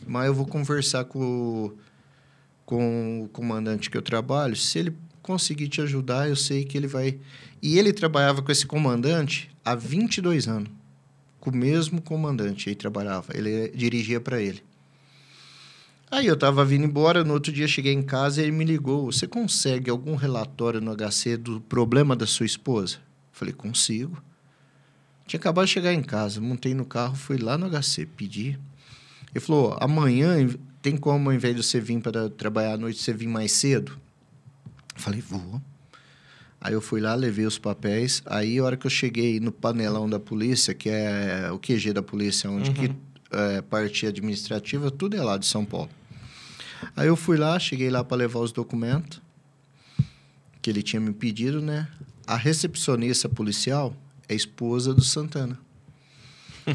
mas 0.07 0.27
eu 0.27 0.35
vou 0.35 0.47
conversar 0.47 1.05
com, 1.05 1.19
o- 1.21 1.79
com 2.65 3.23
o 3.25 3.29
comandante 3.29 3.89
que 3.91 3.97
eu 3.97 4.03
trabalho. 4.03 4.55
Se 4.57 4.79
ele 4.79 4.95
conseguir 5.27 5.69
te 5.69 5.81
ajudar, 5.81 6.29
eu 6.29 6.37
sei 6.37 6.65
que 6.65 6.79
ele 6.79 6.87
vai... 6.87 7.19
E 7.61 7.79
ele 7.79 7.93
trabalhava 7.93 8.43
com 8.43 8.53
esse 8.53 8.67
comandante 8.67 9.51
há 9.65 9.75
22 9.75 10.47
anos. 10.47 10.71
Com 11.41 11.51
o 11.51 11.57
mesmo 11.57 12.01
comandante, 12.01 12.69
ele 12.69 12.77
trabalhava. 12.77 13.37
Ele 13.37 13.69
dirigia 13.75 14.21
para 14.21 14.41
ele. 14.41 14.63
Aí 16.09 16.27
eu 16.27 16.37
tava 16.37 16.65
vindo 16.65 16.85
embora, 16.85 17.25
no 17.25 17.35
outro 17.35 17.53
dia 17.53 17.67
cheguei 17.67 17.93
em 17.93 18.03
casa 18.03 18.41
e 18.41 18.45
ele 18.45 18.53
me 18.53 18.65
ligou. 18.65 19.07
Você 19.11 19.27
consegue 19.27 19.91
algum 19.91 20.15
relatório 20.15 20.81
no 20.81 20.95
HC 20.95 21.37
do 21.37 21.61
problema 21.61 22.15
da 22.15 22.27
sua 22.27 22.47
esposa? 22.47 22.99
Falei, 23.33 23.53
consigo. 23.53 24.23
Tinha 25.27 25.41
acabado 25.41 25.67
de 25.67 25.73
chegar 25.73 25.93
em 25.93 26.03
casa, 26.03 26.41
montei 26.41 26.73
no 26.73 26.85
carro, 26.85 27.17
fui 27.17 27.37
lá 27.37 27.59
no 27.59 27.69
HC, 27.69 28.07
pedi. 28.07 28.59
Ele 29.35 29.45
falou, 29.45 29.77
amanhã 29.81 30.49
tem 30.81 30.97
como, 30.97 31.29
ao 31.29 31.35
invés 31.35 31.57
de 31.57 31.65
você 31.65 31.81
vir 31.81 32.01
para 32.01 32.31
trabalhar 32.31 32.75
à 32.75 32.77
noite, 32.77 33.03
você 33.03 33.13
vir 33.13 33.27
mais 33.27 33.51
cedo? 33.51 33.99
Falei, 34.97 35.21
vou. 35.21 35.61
Aí 36.61 36.73
eu 36.73 36.81
fui 36.81 37.01
lá, 37.01 37.15
levei 37.15 37.47
os 37.47 37.59
papéis. 37.59 38.23
Aí, 38.27 38.59
a 38.59 38.65
hora 38.65 38.77
que 38.77 38.87
eu 38.87 38.91
cheguei 38.91 39.39
no 39.39 39.53
panelão 39.53 40.09
da 40.09 40.19
polícia, 40.19 40.75
que 40.75 40.89
é 40.89 41.51
o 41.53 41.59
QG 41.59 41.93
da 41.93 42.03
polícia, 42.03 42.51
onde 42.51 42.73
que 42.73 42.91
é, 43.31 43.63
parte 43.63 44.07
administrativa, 44.07 44.91
tudo 44.91 45.17
é 45.17 45.23
lá 45.23 45.37
de 45.37 45.47
São 45.47 45.65
Paulo. 45.65 45.91
Aí 46.95 47.09
eu 47.09 47.17
fui 47.17 47.37
lá, 47.37 47.59
cheguei 47.59 47.91
lá 47.91 48.03
para 48.03 48.17
levar 48.17 48.41
os 48.41 48.53
documentos 48.53 49.21
que 50.61 50.71
ele 50.71 50.83
tinha 50.83 51.01
me 51.01 51.13
pedido, 51.13 51.61
né? 51.61 51.89
A 52.27 52.37
recepcionista 52.37 53.29
policial 53.29 53.95
é 54.29 54.35
esposa 54.35 54.93
do 54.93 55.03
Santana. 55.03 55.59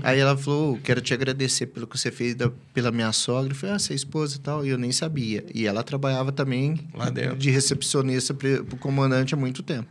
Aí 0.04 0.20
ela 0.20 0.38
falou, 0.38 0.78
quero 0.84 1.02
te 1.02 1.14
agradecer 1.14 1.66
pelo 1.68 1.86
que 1.86 1.98
você 1.98 2.10
fez 2.12 2.34
da- 2.36 2.52
pela 2.74 2.92
minha 2.92 3.12
sogra. 3.12 3.52
Eu 3.52 3.56
falei, 3.56 3.76
ah, 3.76 3.80
você 3.80 3.94
é 3.94 3.96
esposa 3.96 4.38
e 4.38 4.40
tal. 4.40 4.66
E 4.66 4.70
eu 4.70 4.78
nem 4.78 4.92
sabia. 4.92 5.46
E 5.54 5.66
ela 5.68 5.84
trabalhava 5.84 6.32
também 6.32 6.80
Lá 6.94 7.10
dentro. 7.10 7.36
de 7.38 7.50
recepcionista 7.52 8.34
para 8.34 8.62
o 8.62 8.78
comandante 8.78 9.34
há 9.34 9.38
muito 9.38 9.62
tempo. 9.62 9.88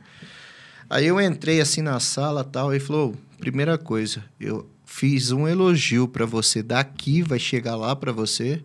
Aí 0.89 1.07
eu 1.07 1.21
entrei 1.21 1.61
assim 1.61 1.83
na 1.83 2.01
sala 2.01 2.43
tal, 2.43 2.75
e 2.75 2.81
falou: 2.81 3.15
primeira 3.39 3.77
coisa, 3.79 4.25
eu 4.41 4.69
fiz 4.87 5.31
um 5.31 5.47
elogio 5.47 6.09
para 6.09 6.27
você 6.27 6.63
daqui, 6.63 7.23
vai 7.23 7.39
chegar 7.39 7.77
lá 7.77 7.95
para 7.95 8.11
você. 8.11 8.63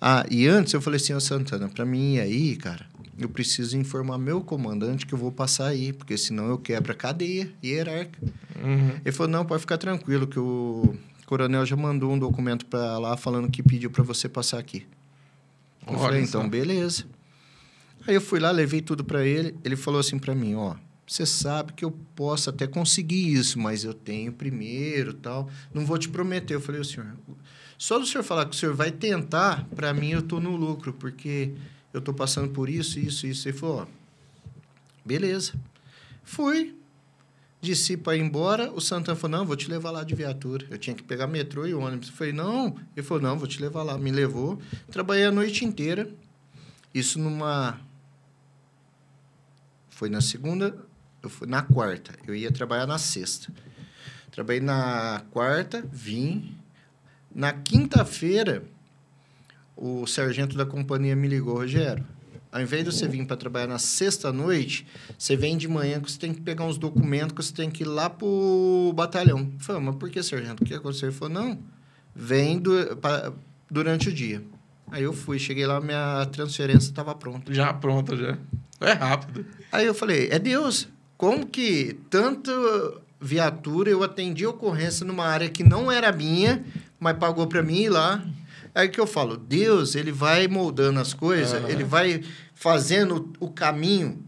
Ah, 0.00 0.24
e 0.30 0.46
antes 0.46 0.72
eu 0.72 0.80
falei 0.82 0.96
assim, 0.98 1.14
ô 1.14 1.20
Santana, 1.20 1.68
para 1.68 1.84
mim 1.84 2.18
aí, 2.18 2.56
cara, 2.56 2.86
eu 3.18 3.28
preciso 3.28 3.76
informar 3.76 4.18
meu 4.18 4.40
comandante 4.40 5.06
que 5.06 5.12
eu 5.12 5.18
vou 5.18 5.30
passar 5.30 5.68
aí, 5.68 5.92
porque 5.92 6.16
senão 6.16 6.48
eu 6.48 6.58
quebro 6.58 6.92
a 6.92 6.94
cadeia 6.94 7.52
hierárquica. 7.62 8.26
Uhum. 8.56 9.00
Ele 9.04 9.12
falou: 9.12 9.30
não, 9.30 9.44
pode 9.44 9.60
ficar 9.60 9.78
tranquilo, 9.78 10.26
que 10.26 10.38
o 10.38 10.96
coronel 11.26 11.64
já 11.66 11.76
mandou 11.76 12.12
um 12.12 12.18
documento 12.18 12.66
para 12.66 12.98
lá 12.98 13.16
falando 13.16 13.50
que 13.50 13.62
pediu 13.62 13.90
para 13.90 14.02
você 14.02 14.28
passar 14.28 14.58
aqui. 14.58 14.86
Eu 15.86 15.94
Olha 15.94 15.98
falei: 15.98 16.26
só. 16.26 16.38
então, 16.38 16.48
beleza. 16.48 17.04
Aí 18.06 18.14
eu 18.14 18.20
fui 18.20 18.40
lá, 18.40 18.50
levei 18.50 18.80
tudo 18.80 19.04
para 19.04 19.24
ele. 19.24 19.54
Ele 19.62 19.76
falou 19.76 20.00
assim 20.00 20.18
para 20.18 20.34
mim: 20.34 20.54
ó, 20.54 20.74
você 21.06 21.26
sabe 21.26 21.74
que 21.74 21.84
eu 21.84 21.90
posso 22.14 22.48
até 22.50 22.66
conseguir 22.66 23.32
isso, 23.32 23.58
mas 23.58 23.84
eu 23.84 23.92
tenho 23.92 24.32
primeiro 24.32 25.12
tal. 25.12 25.48
Não 25.74 25.84
vou 25.84 25.98
te 25.98 26.08
prometer. 26.08 26.54
Eu 26.54 26.60
falei: 26.60 26.80
o 26.80 26.84
senhor, 26.84 27.06
só 27.76 27.98
do 27.98 28.06
senhor 28.06 28.24
falar 28.24 28.46
que 28.46 28.56
o 28.56 28.58
senhor 28.58 28.74
vai 28.74 28.90
tentar, 28.90 29.66
para 29.74 29.92
mim 29.92 30.10
eu 30.10 30.22
tô 30.22 30.40
no 30.40 30.56
lucro, 30.56 30.92
porque 30.92 31.52
eu 31.92 32.00
tô 32.00 32.12
passando 32.14 32.50
por 32.50 32.68
isso, 32.68 32.98
isso, 32.98 33.26
isso. 33.26 33.48
Ele 33.48 33.56
falou: 33.56 33.82
ó, 33.82 33.86
beleza. 35.04 35.54
Fui, 36.24 36.74
Desci 37.62 37.96
para 37.96 38.16
ir 38.16 38.20
embora, 38.20 38.72
o 38.72 38.80
Santana 38.80 39.16
falou, 39.16 39.38
não, 39.38 39.46
vou 39.46 39.54
te 39.54 39.70
levar 39.70 39.92
lá 39.92 40.02
de 40.02 40.16
viatura. 40.16 40.66
Eu 40.68 40.76
tinha 40.76 40.96
que 40.96 41.02
pegar 41.04 41.28
metrô 41.28 41.64
e 41.64 41.72
ônibus. 41.72 42.08
Eu 42.08 42.14
falei, 42.14 42.32
não. 42.32 42.76
Ele 42.96 43.06
falou, 43.06 43.22
não, 43.22 43.38
vou 43.38 43.46
te 43.46 43.62
levar 43.62 43.84
lá. 43.84 43.96
Me 43.96 44.10
levou. 44.10 44.60
Trabalhei 44.90 45.26
a 45.26 45.30
noite 45.30 45.64
inteira. 45.64 46.10
Isso 46.92 47.20
numa... 47.20 47.80
Foi 49.90 50.10
na 50.10 50.20
segunda... 50.20 50.76
Eu 51.22 51.30
fui 51.30 51.46
na 51.46 51.62
quarta. 51.62 52.12
Eu 52.26 52.34
ia 52.34 52.50
trabalhar 52.50 52.84
na 52.84 52.98
sexta. 52.98 53.52
Trabalhei 54.32 54.60
na 54.60 55.22
quarta, 55.30 55.88
vim. 55.92 56.58
Na 57.32 57.52
quinta-feira, 57.52 58.64
o 59.76 60.06
sargento 60.06 60.56
da 60.56 60.66
companhia 60.66 61.16
me 61.16 61.28
ligou, 61.28 61.54
Rogério. 61.54 62.04
Ao 62.50 62.60
invés 62.60 62.84
de 62.84 62.92
você 62.92 63.08
vir 63.08 63.26
para 63.26 63.36
trabalhar 63.36 63.66
na 63.66 63.78
sexta-noite, 63.78 64.86
você 65.16 65.34
vem 65.34 65.56
de 65.56 65.66
manhã 65.66 65.98
que 66.00 66.12
você 66.12 66.18
tem 66.18 66.34
que 66.34 66.40
pegar 66.42 66.64
uns 66.64 66.76
documentos 66.76 67.34
que 67.34 67.42
você 67.42 67.52
tem 67.52 67.70
que 67.70 67.82
ir 67.82 67.86
lá 67.86 68.10
pro 68.10 68.92
batalhão. 68.94 69.50
Eu 69.54 69.60
falei, 69.60 69.82
mas 69.82 69.96
por 69.96 70.10
que, 70.10 70.22
sargento? 70.22 70.62
O 70.62 70.66
que 70.66 70.74
aconteceu? 70.74 71.08
Ele 71.08 71.16
falou, 71.16 71.32
não, 71.32 71.58
vem 72.14 72.58
du 72.58 72.94
pra, 72.96 73.32
durante 73.70 74.10
o 74.10 74.12
dia. 74.12 74.42
Aí 74.90 75.02
eu 75.02 75.14
fui, 75.14 75.38
cheguei 75.38 75.66
lá, 75.66 75.80
minha 75.80 76.26
transferência 76.26 76.90
estava 76.90 77.14
pronta. 77.14 77.54
Já 77.54 77.72
pronto, 77.72 78.14
já. 78.14 78.36
É 78.82 78.92
rápido. 78.92 79.46
Aí 79.70 79.86
eu 79.86 79.94
falei, 79.94 80.28
é 80.30 80.38
Deus, 80.38 80.88
como 81.16 81.46
que 81.46 81.96
tanta 82.10 82.52
viatura 83.18 83.88
eu 83.88 84.02
atendi 84.02 84.44
ocorrência 84.44 85.06
numa 85.06 85.24
área 85.24 85.48
que 85.48 85.64
não 85.64 85.90
era 85.90 86.12
minha, 86.12 86.62
mas 87.00 87.16
pagou 87.16 87.46
para 87.46 87.62
mim 87.62 87.82
ir 87.82 87.88
lá? 87.88 88.22
Aí 88.74 88.88
que 88.88 88.98
eu 89.00 89.06
falo, 89.06 89.36
Deus, 89.36 89.94
ele 89.94 90.10
vai 90.10 90.48
moldando 90.48 90.98
as 90.98 91.12
coisas, 91.12 91.52
Aham. 91.52 91.68
ele 91.68 91.84
vai 91.84 92.22
fazendo 92.54 93.30
o 93.38 93.50
caminho 93.50 94.24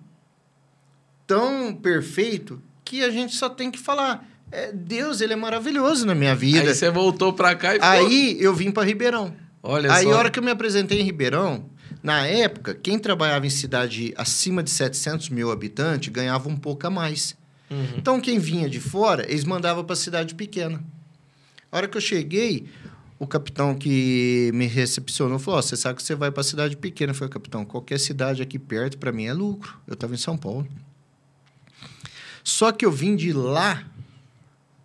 tão 1.26 1.74
perfeito 1.74 2.60
que 2.84 3.02
a 3.02 3.10
gente 3.10 3.34
só 3.34 3.48
tem 3.48 3.70
que 3.70 3.78
falar, 3.78 4.28
é, 4.52 4.70
Deus, 4.70 5.20
ele 5.20 5.32
é 5.32 5.36
maravilhoso 5.36 6.06
na 6.06 6.14
minha 6.14 6.34
vida. 6.34 6.60
Aí 6.60 6.74
você 6.74 6.90
voltou 6.90 7.32
pra 7.32 7.54
cá 7.54 7.74
e 7.74 7.78
pô, 7.78 7.84
Aí 7.86 8.36
eu 8.38 8.54
vim 8.54 8.70
para 8.70 8.84
Ribeirão. 8.86 9.34
Olha 9.62 9.90
Aí, 9.90 10.04
só. 10.04 10.12
a 10.12 10.18
hora 10.18 10.30
que 10.30 10.38
eu 10.38 10.42
me 10.42 10.50
apresentei 10.50 11.00
em 11.00 11.04
Ribeirão, 11.04 11.70
na 12.02 12.26
época, 12.26 12.74
quem 12.74 12.98
trabalhava 12.98 13.46
em 13.46 13.50
cidade 13.50 14.12
acima 14.16 14.62
de 14.62 14.70
700 14.70 15.30
mil 15.30 15.50
habitantes 15.50 16.12
ganhava 16.12 16.50
um 16.50 16.56
pouco 16.56 16.86
a 16.86 16.90
mais. 16.90 17.34
Uhum. 17.70 17.94
Então, 17.96 18.20
quem 18.20 18.38
vinha 18.38 18.68
de 18.68 18.78
fora, 18.78 19.24
eles 19.26 19.44
mandavam 19.44 19.82
para 19.82 19.96
cidade 19.96 20.34
pequena. 20.34 20.84
A 21.72 21.78
hora 21.78 21.88
que 21.88 21.96
eu 21.96 22.00
cheguei, 22.02 22.66
o 23.18 23.26
capitão 23.26 23.74
que 23.74 24.50
me 24.54 24.66
recepcionou 24.66 25.38
falou: 25.38 25.58
"Ó, 25.58 25.62
Você 25.62 25.76
sabe 25.76 25.96
que 25.96 26.02
você 26.02 26.14
vai 26.14 26.30
para 26.30 26.42
cidade 26.42 26.76
pequena. 26.76 27.12
Eu 27.12 27.14
falei: 27.14 27.32
Capitão, 27.32 27.64
qualquer 27.64 27.98
cidade 27.98 28.42
aqui 28.42 28.58
perto, 28.58 28.98
para 28.98 29.12
mim 29.12 29.26
é 29.26 29.32
lucro. 29.32 29.78
Eu 29.86 29.94
estava 29.94 30.14
em 30.14 30.18
São 30.18 30.36
Paulo. 30.36 30.66
Só 32.42 32.72
que 32.72 32.84
eu 32.84 32.92
vim 32.92 33.16
de 33.16 33.32
lá, 33.32 33.84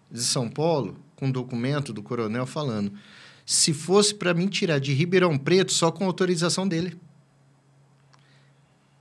de 0.10 0.24
São 0.24 0.50
Paulo, 0.50 0.98
com 1.16 1.28
um 1.28 1.32
documento 1.32 1.92
do 1.92 2.02
coronel 2.02 2.46
falando: 2.46 2.94
se 3.46 3.74
fosse 3.74 4.14
para 4.14 4.34
mim 4.34 4.48
tirar 4.48 4.80
de 4.80 4.94
Ribeirão 4.94 5.38
Preto, 5.38 5.74
só 5.74 5.92
com 5.92 6.06
autorização 6.06 6.68
dele. 6.68 6.98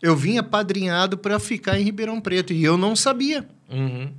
Eu 0.00 0.16
vim 0.16 0.38
apadrinhado 0.38 1.18
para 1.18 1.38
ficar 1.38 1.78
em 1.78 1.84
Ribeirão 1.84 2.20
Preto 2.20 2.52
e 2.52 2.64
eu 2.64 2.76
não 2.76 2.94
sabia. 2.96 3.48
Uhum. 3.68 4.12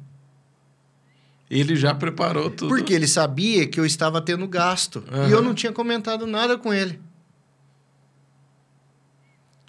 Ele 1.49 1.75
já 1.75 1.95
preparou 1.95 2.49
tudo. 2.49 2.69
Porque 2.69 2.93
ele 2.93 3.07
sabia 3.07 3.65
que 3.67 3.79
eu 3.79 3.85
estava 3.85 4.21
tendo 4.21 4.47
gasto. 4.47 5.03
Uhum. 5.11 5.27
E 5.27 5.31
eu 5.31 5.41
não 5.41 5.53
tinha 5.53 5.71
comentado 5.71 6.27
nada 6.27 6.57
com 6.57 6.71
ele. 6.71 6.99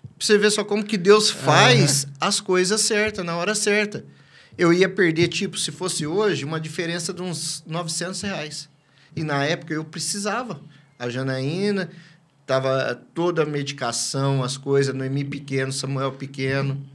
Pra 0.03 0.27
você 0.27 0.37
ver 0.37 0.51
só 0.51 0.63
como 0.63 0.85
que 0.85 0.99
Deus 0.99 1.31
faz 1.31 2.05
uhum. 2.05 2.11
as 2.21 2.41
coisas 2.41 2.83
certas, 2.83 3.25
na 3.25 3.37
hora 3.37 3.55
certa. 3.55 4.05
Eu 4.59 4.73
ia 4.73 4.89
perder, 4.89 5.29
tipo, 5.29 5.57
se 5.57 5.73
fosse 5.73 6.07
hoje, 6.07 6.45
uma 6.45 6.61
diferença 6.61 7.15
de 7.15 7.23
uns 7.23 7.65
900 7.67 8.21
reais. 8.21 8.69
E 9.17 9.25
na 9.25 9.45
época 9.45 9.73
eu 9.73 9.83
precisava. 9.83 10.61
A 10.99 11.09
Janaína, 11.09 11.89
tava 12.47 13.01
toda 13.15 13.45
a 13.45 13.47
medicação, 13.47 14.45
as 14.45 14.59
coisas, 14.59 14.95
Noemi 14.95 15.25
pequeno, 15.25 15.73
Samuel 15.73 16.13
pequeno. 16.13 16.87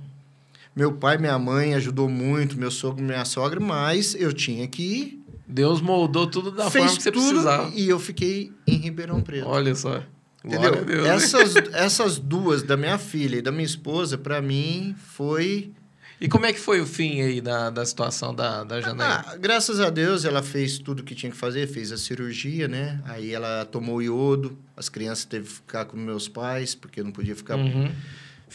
Meu 0.75 0.91
pai, 0.91 1.17
minha 1.17 1.39
mãe 1.39 1.73
ajudou 1.75 2.09
muito, 2.09 2.57
meu 2.59 2.69
sogro, 2.69 3.01
minha 3.01 3.23
sogra, 3.23 3.61
mas 3.61 4.13
eu 4.13 4.33
tinha 4.33 4.67
que 4.67 4.83
ir. 4.83 5.25
Deus 5.47 5.79
moldou 5.79 6.27
tudo 6.27 6.51
da 6.51 6.69
Fez 6.69 6.83
forma 6.85 6.97
que 6.97 7.03
você 7.03 7.11
tudo 7.11 7.29
precisava. 7.29 7.71
E 7.73 7.87
eu 7.87 7.97
fiquei 7.97 8.51
em 8.67 8.75
Ribeirão 8.75 9.21
Preto. 9.21 9.47
Olha 9.47 9.73
só. 9.73 10.03
Entendeu? 10.43 10.83
Deus, 10.83 11.07
essas, 11.07 11.55
essas 11.73 12.19
duas, 12.19 12.61
da 12.61 12.75
minha 12.75 12.97
filha 12.97 13.37
e 13.37 13.41
da 13.41 13.53
minha 13.53 13.65
esposa, 13.65 14.17
para 14.17 14.41
mim, 14.41 14.93
foi. 15.13 15.71
E 16.19 16.27
como 16.27 16.45
é 16.45 16.51
que 16.51 16.59
foi 16.59 16.81
o 16.81 16.85
fim 16.85 17.21
aí 17.21 17.39
da, 17.39 17.69
da 17.69 17.85
situação 17.85 18.35
da, 18.35 18.65
da 18.65 18.81
Janaína? 18.81 19.25
Ah, 19.27 19.37
graças 19.37 19.79
a 19.79 19.89
Deus, 19.89 20.25
ela 20.25 20.43
fez 20.43 20.77
tudo 20.77 21.03
que 21.03 21.15
tinha 21.15 21.31
que 21.31 21.37
fazer, 21.37 21.67
fez 21.67 21.91
a 21.93 21.97
cirurgia, 21.97 22.67
né? 22.67 23.01
Aí 23.05 23.33
ela 23.33 23.65
tomou 23.65 24.01
iodo, 24.01 24.57
as 24.75 24.89
crianças 24.89 25.23
teve 25.23 25.47
que 25.47 25.53
ficar 25.53 25.85
com 25.85 25.95
meus 25.95 26.27
pais, 26.27 26.75
porque 26.75 27.01
não 27.01 27.11
podia 27.11 27.35
ficar. 27.35 27.55
Uhum 27.55 27.89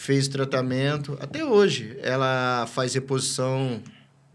fez 0.01 0.27
tratamento. 0.27 1.15
Até 1.21 1.45
hoje, 1.45 1.95
ela 2.01 2.65
faz 2.73 2.95
reposição 2.95 3.79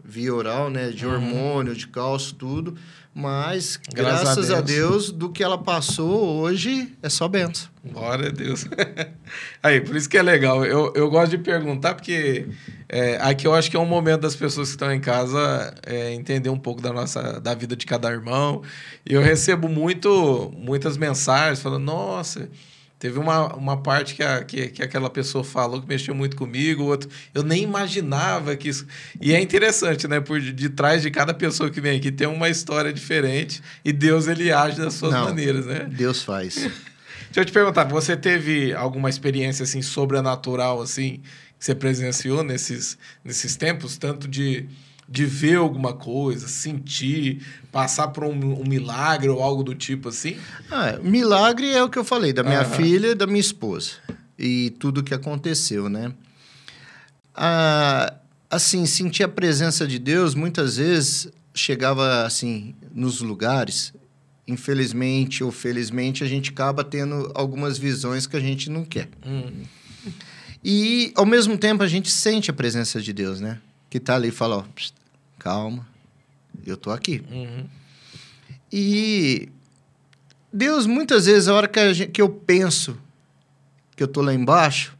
via 0.01 0.33
oral, 0.33 0.69
né? 0.69 0.91
De 0.91 1.05
uhum. 1.05 1.13
hormônio, 1.13 1.75
de 1.75 1.87
cálcio, 1.87 2.35
tudo. 2.35 2.77
Mas, 3.13 3.77
graças, 3.93 4.23
graças 4.23 4.51
a, 4.51 4.61
Deus. 4.61 4.61
a, 4.61 4.89
Deus. 4.91 5.11
do 5.11 5.29
que 5.29 5.43
ela 5.43 5.57
passou 5.57 6.39
hoje, 6.39 6.95
é 7.03 7.09
só 7.09 7.27
benção. 7.27 7.67
Glória 7.83 8.29
a 8.29 8.31
Deus. 8.31 8.65
Aí, 9.61 9.81
por 9.81 9.95
isso 9.97 10.07
que 10.07 10.17
é 10.17 10.21
legal. 10.21 10.63
Eu, 10.63 10.93
eu 10.95 11.09
gosto 11.09 11.31
de 11.31 11.39
perguntar, 11.39 11.95
porque 11.95 12.47
é, 12.87 13.17
aqui 13.19 13.45
eu 13.45 13.53
acho 13.53 13.69
que 13.69 13.75
é 13.75 13.79
um 13.79 13.85
momento 13.85 14.21
das 14.21 14.37
pessoas 14.37 14.69
que 14.69 14.75
estão 14.75 14.93
em 14.93 15.01
casa 15.01 15.75
é, 15.85 16.13
entender 16.13 16.49
um 16.49 16.59
pouco 16.59 16.81
da 16.81 16.93
nossa 16.93 17.41
da 17.41 17.53
vida 17.53 17.75
de 17.75 17.85
cada 17.85 18.09
irmão. 18.09 18.61
E 19.05 19.13
eu 19.13 19.21
recebo 19.21 19.67
muito, 19.67 20.49
muitas 20.55 20.95
mensagens 20.95 21.59
falando, 21.59 21.83
nossa 21.83 22.47
Teve 22.99 23.19
uma, 23.19 23.53
uma 23.55 23.77
parte 23.77 24.15
que, 24.15 24.23
a, 24.23 24.43
que, 24.43 24.69
que 24.69 24.81
aquela 24.81 25.09
pessoa 25.09 25.43
falou 25.43 25.79
que 25.79 25.87
mexeu 25.87 26.15
muito 26.15 26.35
comigo, 26.35 26.83
outro. 26.83 27.07
Eu 27.31 27.43
nem 27.43 27.61
imaginava 27.61 28.55
que 28.55 28.69
isso. 28.69 28.87
E 29.21 29.33
é 29.33 29.39
interessante, 29.39 30.07
né? 30.07 30.19
Por 30.19 30.41
de 30.41 30.69
trás 30.69 31.03
de 31.03 31.11
cada 31.11 31.33
pessoa 31.33 31.69
que 31.69 31.79
vem 31.79 31.97
aqui 31.97 32.11
tem 32.11 32.27
uma 32.27 32.49
história 32.49 32.91
diferente 32.91 33.61
e 33.85 33.93
Deus 33.93 34.27
ele 34.27 34.51
age 34.51 34.77
das 34.77 34.95
suas 34.95 35.13
Não, 35.13 35.25
maneiras, 35.25 35.67
né? 35.67 35.87
Deus 35.91 36.23
faz. 36.23 36.55
Deixa 37.29 37.41
eu 37.41 37.45
te 37.45 37.51
perguntar, 37.51 37.83
você 37.83 38.17
teve 38.17 38.73
alguma 38.73 39.09
experiência 39.09 39.63
assim 39.63 39.81
sobrenatural 39.81 40.81
assim 40.81 41.21
que 41.59 41.65
você 41.65 41.75
presenciou 41.75 42.43
nesses, 42.43 42.97
nesses 43.23 43.55
tempos, 43.55 43.97
tanto 43.97 44.27
de 44.27 44.67
de 45.07 45.25
ver 45.25 45.55
alguma 45.55 45.93
coisa, 45.93 46.47
sentir, 46.47 47.45
passar 47.71 48.09
por 48.09 48.25
um, 48.25 48.61
um 48.61 48.67
milagre 48.67 49.29
ou 49.29 49.41
algo 49.41 49.63
do 49.63 49.73
tipo 49.73 50.09
assim? 50.09 50.35
Ah, 50.69 50.99
milagre 51.01 51.71
é 51.71 51.81
o 51.81 51.89
que 51.89 51.97
eu 51.97 52.03
falei, 52.03 52.33
da 52.33 52.43
minha 52.43 52.65
filha 52.65 53.07
e 53.07 53.15
da 53.15 53.25
minha 53.25 53.39
esposa. 53.39 53.91
E 54.37 54.71
tudo 54.79 55.03
que 55.03 55.13
aconteceu, 55.13 55.87
né? 55.89 56.11
Ah, 57.33 58.13
assim, 58.49 58.85
sentir 58.85 59.23
a 59.23 59.27
presença 59.27 59.87
de 59.87 59.97
Deus, 59.97 60.35
muitas 60.35 60.77
vezes 60.77 61.29
chegava 61.53 62.25
assim 62.25 62.75
nos 62.93 63.21
lugares, 63.21 63.93
infelizmente 64.47 65.43
ou 65.43 65.51
felizmente, 65.51 66.23
a 66.23 66.27
gente 66.27 66.51
acaba 66.51 66.83
tendo 66.83 67.31
algumas 67.33 67.77
visões 67.77 68.27
que 68.27 68.35
a 68.35 68.39
gente 68.39 68.69
não 68.69 68.83
quer. 68.83 69.09
Hum. 69.25 69.63
E, 70.63 71.13
ao 71.15 71.25
mesmo 71.25 71.57
tempo, 71.57 71.83
a 71.83 71.87
gente 71.87 72.11
sente 72.11 72.51
a 72.51 72.53
presença 72.53 73.01
de 73.01 73.13
Deus, 73.13 73.39
né? 73.39 73.59
Que 73.89 73.99
tá 73.99 74.15
ali 74.15 74.29
e 74.29 74.31
fala, 74.31 74.57
ó, 74.57 74.63
calma, 75.39 75.87
eu 76.65 76.75
tô 76.75 76.91
aqui. 76.91 77.23
Uhum. 77.31 77.67
E 78.71 79.49
Deus, 80.51 80.85
muitas 80.85 81.25
vezes, 81.25 81.47
a 81.47 81.53
hora 81.53 81.67
que, 81.67 81.79
a 81.79 81.93
gente, 81.93 82.11
que 82.11 82.21
eu 82.21 82.29
penso 82.29 82.97
que 83.95 84.03
eu 84.03 84.07
tô 84.07 84.21
lá 84.21 84.33
embaixo, 84.33 84.97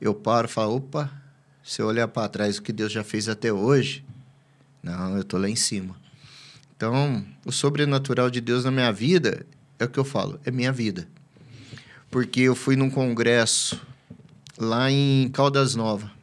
eu 0.00 0.14
paro 0.14 0.48
e 0.48 0.50
falo, 0.50 0.76
opa, 0.76 1.10
se 1.62 1.80
eu 1.80 1.86
olhar 1.86 2.08
para 2.08 2.28
trás 2.28 2.58
o 2.58 2.62
que 2.62 2.72
Deus 2.72 2.90
já 2.90 3.04
fez 3.04 3.28
até 3.28 3.52
hoje, 3.52 4.04
não, 4.82 5.16
eu 5.16 5.24
tô 5.24 5.38
lá 5.38 5.48
em 5.48 5.56
cima. 5.56 5.96
Então, 6.76 7.24
o 7.44 7.52
sobrenatural 7.52 8.30
de 8.30 8.40
Deus 8.40 8.64
na 8.64 8.70
minha 8.70 8.92
vida 8.92 9.44
é 9.78 9.84
o 9.84 9.88
que 9.88 9.98
eu 9.98 10.04
falo, 10.04 10.40
é 10.44 10.50
minha 10.50 10.72
vida. 10.72 11.08
Porque 12.10 12.40
eu 12.40 12.54
fui 12.54 12.74
num 12.74 12.90
congresso 12.90 13.80
lá 14.56 14.90
em 14.90 15.28
Caldas 15.30 15.74
Nova 15.74 16.17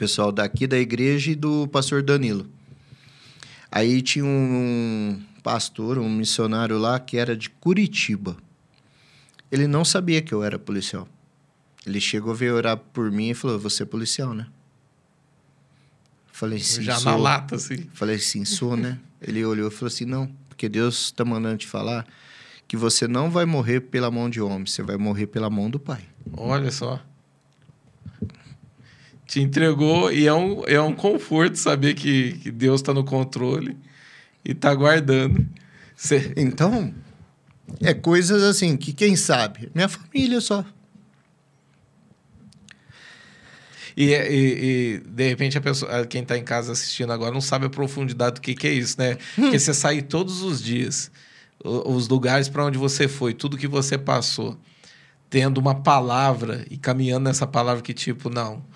pessoal 0.00 0.32
daqui 0.32 0.66
da 0.66 0.78
igreja 0.78 1.30
e 1.30 1.34
do 1.34 1.68
pastor 1.68 2.02
Danilo. 2.02 2.46
Aí 3.70 4.00
tinha 4.00 4.24
um 4.24 5.20
pastor, 5.42 5.98
um 5.98 6.08
missionário 6.08 6.78
lá 6.78 6.98
que 6.98 7.18
era 7.18 7.36
de 7.36 7.50
Curitiba. 7.50 8.34
Ele 9.52 9.66
não 9.66 9.84
sabia 9.84 10.22
que 10.22 10.32
eu 10.32 10.42
era 10.42 10.58
policial. 10.58 11.06
Ele 11.86 12.00
chegou 12.00 12.32
a 12.32 12.34
ver 12.34 12.50
orar 12.50 12.78
por 12.78 13.10
mim 13.10 13.28
e 13.28 13.34
falou: 13.34 13.58
Você 13.58 13.82
é 13.82 13.86
policial, 13.86 14.32
né? 14.32 14.46
Falei 16.32 16.60
sim. 16.60 16.82
Já 16.82 16.96
sou. 16.96 17.12
na 17.12 17.18
lata, 17.18 17.56
assim. 17.56 17.86
Falei 17.92 18.18
sim, 18.18 18.42
sou, 18.46 18.76
né? 18.76 18.98
Ele 19.20 19.44
olhou 19.44 19.68
e 19.68 19.70
falou 19.70 19.88
assim: 19.88 20.06
Não, 20.06 20.34
porque 20.48 20.66
Deus 20.66 21.04
está 21.04 21.26
mandando 21.26 21.58
te 21.58 21.66
falar 21.66 22.06
que 22.66 22.76
você 22.76 23.06
não 23.06 23.30
vai 23.30 23.44
morrer 23.44 23.80
pela 23.80 24.10
mão 24.10 24.30
de 24.30 24.40
homem, 24.40 24.64
você 24.64 24.82
vai 24.82 24.96
morrer 24.96 25.26
pela 25.26 25.50
mão 25.50 25.68
do 25.68 25.78
Pai. 25.78 26.00
Olha 26.32 26.70
só 26.70 27.02
te 29.30 29.40
entregou 29.40 30.12
e 30.12 30.26
é 30.26 30.34
um, 30.34 30.64
é 30.66 30.80
um 30.80 30.92
conforto 30.92 31.56
saber 31.56 31.94
que, 31.94 32.32
que 32.38 32.50
Deus 32.50 32.80
está 32.80 32.92
no 32.92 33.04
controle 33.04 33.76
e 34.44 34.50
está 34.50 34.74
guardando. 34.74 35.46
Cê... 35.94 36.32
Então, 36.36 36.92
é 37.80 37.94
coisas 37.94 38.42
assim 38.42 38.76
que 38.76 38.92
quem 38.92 39.14
sabe? 39.14 39.70
Minha 39.72 39.88
família 39.88 40.40
só. 40.40 40.64
E, 43.96 44.12
e, 44.12 44.14
e, 44.16 44.98
de 45.06 45.28
repente 45.28 45.56
a 45.56 45.60
pessoa, 45.60 46.04
quem 46.06 46.22
está 46.22 46.36
em 46.36 46.42
casa 46.42 46.72
assistindo 46.72 47.12
agora 47.12 47.32
não 47.32 47.40
sabe 47.40 47.66
a 47.66 47.70
profundidade 47.70 48.34
do 48.34 48.40
que, 48.40 48.52
que 48.52 48.66
é 48.66 48.72
isso, 48.72 48.96
né? 48.98 49.12
Hum. 49.38 49.42
Porque 49.42 49.60
você 49.60 49.72
sai 49.72 50.02
todos 50.02 50.42
os 50.42 50.60
dias, 50.60 51.08
os 51.62 52.08
lugares 52.08 52.48
para 52.48 52.64
onde 52.64 52.78
você 52.78 53.06
foi, 53.06 53.32
tudo 53.32 53.56
que 53.56 53.68
você 53.68 53.96
passou, 53.96 54.58
tendo 55.28 55.58
uma 55.58 55.76
palavra 55.76 56.66
e 56.68 56.76
caminhando 56.76 57.26
nessa 57.26 57.46
palavra 57.46 57.80
que 57.80 57.94
tipo, 57.94 58.28
não, 58.28 58.68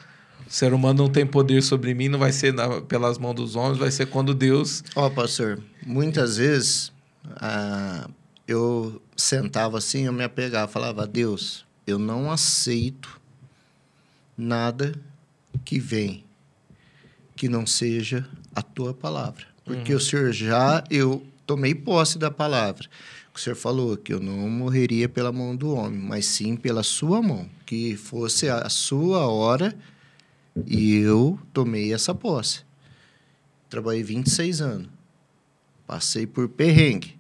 ser 0.55 0.73
humano 0.73 1.03
não 1.03 1.11
tem 1.11 1.27
poder 1.27 1.65
sobre 1.65 1.95
mim, 1.95 2.09
não 2.09 2.17
vai 2.17 2.31
ser 2.31 2.55
na, 2.55 2.81
pelas 2.81 3.19
mãos 3.19 3.35
dos 3.35 3.57
homens, 3.57 3.77
vai 3.77 3.91
ser 3.91 4.07
quando 4.07 4.33
Deus. 4.33 4.85
Ó, 4.95 5.07
oh, 5.07 5.11
pastor, 5.11 5.61
muitas 5.85 6.37
vezes 6.37 6.93
ah, 7.25 8.09
eu 8.47 9.03
sentava 9.17 9.79
assim, 9.79 10.05
eu 10.05 10.13
me 10.13 10.23
apegava, 10.23 10.71
falava: 10.71 11.09
Deus, 11.09 11.67
eu 11.85 11.99
não 11.99 12.31
aceito 12.31 13.21
nada 14.39 14.95
que 15.65 15.81
vem 15.81 16.23
que 17.35 17.49
não 17.49 17.67
seja 17.67 18.25
a 18.55 18.63
tua 18.63 18.95
palavra. 18.95 19.47
Porque 19.65 19.91
uhum. 19.91 19.99
o 19.99 20.01
Senhor 20.01 20.33
já, 20.33 20.85
eu 20.89 21.27
tomei 21.45 21.75
posse 21.75 22.17
da 22.17 22.31
palavra. 22.31 22.87
O 23.35 23.41
Senhor 23.41 23.57
falou 23.57 23.97
que 23.97 24.15
eu 24.15 24.21
não 24.21 24.49
morreria 24.49 25.09
pela 25.09 25.33
mão 25.33 25.57
do 25.57 25.75
homem, 25.75 25.99
mas 25.99 26.27
sim 26.27 26.55
pela 26.55 26.85
sua 26.85 27.21
mão. 27.21 27.51
Que 27.67 27.97
fosse 27.97 28.49
a 28.49 28.69
sua 28.69 29.27
hora 29.27 29.77
e 30.67 30.97
eu 30.97 31.39
tomei 31.53 31.93
essa 31.93 32.15
posse. 32.15 32.63
Trabalhei 33.69 34.03
26 34.03 34.61
anos. 34.61 34.89
Passei 35.87 36.27
por 36.27 36.49
perrengue. 36.49 37.19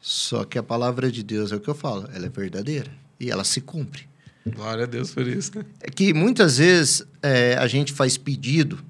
Só 0.00 0.44
que 0.44 0.58
a 0.58 0.62
palavra 0.62 1.10
de 1.10 1.22
Deus 1.22 1.50
é 1.50 1.56
o 1.56 1.60
que 1.60 1.68
eu 1.68 1.74
falo, 1.74 2.08
ela 2.12 2.26
é 2.26 2.28
verdadeira 2.28 2.90
e 3.18 3.30
ela 3.30 3.42
se 3.42 3.60
cumpre. 3.60 4.06
Glória 4.46 4.84
a 4.84 4.86
Deus 4.86 5.10
por 5.10 5.26
isso. 5.26 5.58
Né? 5.58 5.64
É 5.80 5.90
que 5.90 6.12
muitas 6.12 6.58
vezes 6.58 7.06
é, 7.22 7.56
a 7.56 7.66
gente 7.66 7.92
faz 7.92 8.18
pedido. 8.18 8.84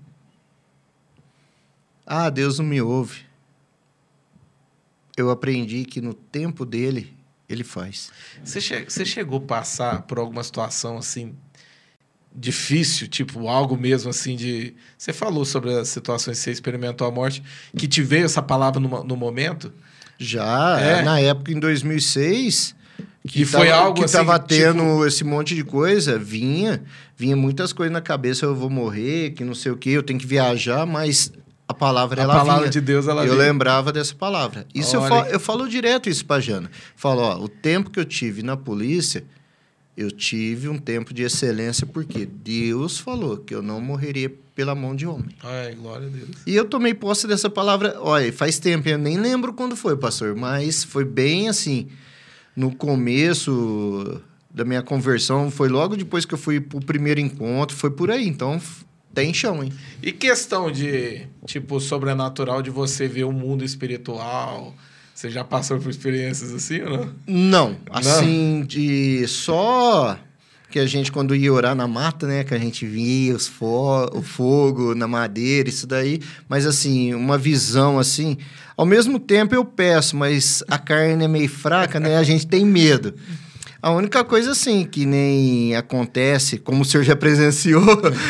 Ah, 2.04 2.28
Deus 2.28 2.58
não 2.58 2.66
me 2.66 2.82
ouve. 2.82 3.20
Eu 5.16 5.30
aprendi 5.30 5.84
que 5.84 6.00
no 6.00 6.12
tempo 6.12 6.66
dele, 6.66 7.16
ele 7.48 7.62
faz. 7.62 8.10
Você, 8.42 8.60
che 8.60 8.84
você 8.84 9.04
chegou 9.04 9.38
a 9.38 9.42
passar 9.42 10.02
por 10.02 10.18
alguma 10.18 10.42
situação 10.42 10.98
assim 10.98 11.36
difícil, 12.34 13.06
tipo 13.06 13.48
algo 13.48 13.76
mesmo 13.76 14.10
assim 14.10 14.34
de. 14.36 14.74
Você 14.98 15.12
falou 15.12 15.44
sobre 15.44 15.72
as 15.74 15.88
situações 15.88 16.38
que 16.38 16.44
você 16.44 16.50
experimentou 16.50 17.06
a 17.06 17.10
morte, 17.10 17.42
que 17.76 17.86
te 17.86 18.02
veio 18.02 18.24
essa 18.24 18.42
palavra 18.42 18.80
no, 18.80 19.04
no 19.04 19.16
momento? 19.16 19.72
Já, 20.18 20.78
é. 20.80 21.02
na 21.02 21.20
época 21.20 21.52
em 21.52 21.58
2006, 21.58 22.74
que 23.26 23.42
e 23.42 23.44
foi 23.44 23.68
tava, 23.68 23.82
algo 23.82 23.98
que 23.98 24.04
assim, 24.04 24.16
tava 24.16 24.38
tipo- 24.38 24.48
tendo 24.48 25.06
esse 25.06 25.24
monte 25.24 25.54
de 25.54 25.64
coisa, 25.64 26.18
vinha, 26.18 26.82
vinha 27.16 27.36
muitas 27.36 27.72
coisas 27.72 27.92
na 27.92 28.00
cabeça, 28.00 28.44
eu 28.46 28.54
vou 28.54 28.70
morrer, 28.70 29.30
que 29.30 29.44
não 29.44 29.54
sei 29.54 29.72
o 29.72 29.76
que, 29.76 29.90
eu 29.90 30.02
tenho 30.02 30.18
que 30.18 30.26
viajar, 30.26 30.86
mas 30.86 31.32
a 31.66 31.74
palavra 31.74 32.20
A 32.20 32.24
ela 32.24 32.34
palavra 32.34 32.60
vinha. 32.62 32.70
de 32.70 32.80
Deus, 32.80 33.08
ela 33.08 33.24
eu 33.24 33.32
vinha. 33.34 33.46
lembrava 33.46 33.92
dessa 33.92 34.14
palavra. 34.14 34.66
Isso 34.74 34.94
eu 34.96 35.02
falo, 35.02 35.26
eu 35.28 35.40
falo 35.40 35.68
direto 35.68 36.08
isso 36.08 36.24
pra 36.24 36.38
Jana. 36.40 36.70
Falo, 36.94 37.22
ó, 37.22 37.38
o 37.38 37.48
tempo 37.48 37.90
que 37.90 37.98
eu 37.98 38.04
tive 38.04 38.42
na 38.42 38.56
polícia, 38.56 39.24
eu 39.96 40.10
tive 40.10 40.68
um 40.68 40.78
tempo 40.78 41.14
de 41.14 41.22
excelência 41.22 41.86
porque 41.86 42.26
Deus 42.26 42.98
falou 42.98 43.36
que 43.36 43.54
eu 43.54 43.62
não 43.62 43.80
morreria 43.80 44.32
pela 44.54 44.74
mão 44.74 44.94
de 44.94 45.06
homem. 45.06 45.30
Ai, 45.42 45.74
glória 45.74 46.06
a 46.06 46.10
Deus. 46.10 46.30
E 46.46 46.54
eu 46.54 46.64
tomei 46.64 46.94
posse 46.94 47.26
dessa 47.26 47.50
palavra, 47.50 47.96
olha, 48.00 48.32
faz 48.32 48.58
tempo, 48.58 48.88
eu 48.88 48.98
nem 48.98 49.18
lembro 49.18 49.52
quando 49.52 49.76
foi, 49.76 49.96
pastor, 49.96 50.34
mas 50.34 50.84
foi 50.84 51.04
bem 51.04 51.48
assim, 51.48 51.88
no 52.56 52.74
começo 52.74 54.20
da 54.52 54.64
minha 54.64 54.82
conversão, 54.82 55.50
foi 55.50 55.68
logo 55.68 55.96
depois 55.96 56.24
que 56.24 56.34
eu 56.34 56.38
fui 56.38 56.60
pro 56.60 56.80
primeiro 56.80 57.20
encontro, 57.20 57.76
foi 57.76 57.90
por 57.90 58.10
aí, 58.10 58.26
então 58.26 58.60
tem 59.12 59.32
chão, 59.32 59.62
hein? 59.62 59.72
E 60.02 60.12
questão 60.12 60.70
de, 60.70 61.26
tipo, 61.46 61.80
sobrenatural 61.80 62.62
de 62.62 62.70
você 62.70 63.06
ver 63.06 63.24
o 63.24 63.32
mundo 63.32 63.64
espiritual? 63.64 64.74
Você 65.14 65.30
já 65.30 65.44
passou 65.44 65.78
por 65.78 65.88
experiências 65.88 66.52
assim 66.52 66.82
ou 66.82 66.90
não? 66.90 67.14
Não, 67.26 67.76
assim, 67.88 68.64
de 68.66 69.24
só 69.28 70.18
que 70.68 70.80
a 70.80 70.86
gente, 70.86 71.12
quando 71.12 71.36
ia 71.36 71.52
orar 71.52 71.76
na 71.76 71.86
mata, 71.86 72.26
né, 72.26 72.42
que 72.42 72.52
a 72.52 72.58
gente 72.58 72.84
via 72.84 73.32
os 73.32 73.46
fo 73.46 74.10
o 74.12 74.20
fogo 74.20 74.92
na 74.92 75.06
madeira, 75.06 75.68
isso 75.68 75.86
daí, 75.86 76.20
mas 76.48 76.66
assim, 76.66 77.14
uma 77.14 77.38
visão 77.38 77.96
assim, 77.96 78.36
ao 78.76 78.84
mesmo 78.84 79.20
tempo 79.20 79.54
eu 79.54 79.64
peço, 79.64 80.16
mas 80.16 80.64
a 80.66 80.76
carne 80.76 81.24
é 81.24 81.28
meio 81.28 81.48
fraca, 81.48 82.00
né, 82.00 82.16
a 82.16 82.24
gente 82.24 82.44
tem 82.44 82.64
medo. 82.64 83.14
A 83.80 83.92
única 83.92 84.24
coisa, 84.24 84.50
assim, 84.50 84.84
que 84.84 85.06
nem 85.06 85.76
acontece, 85.76 86.58
como 86.58 86.82
o 86.82 86.84
senhor 86.84 87.04
já 87.04 87.14
presenciou, 87.14 87.84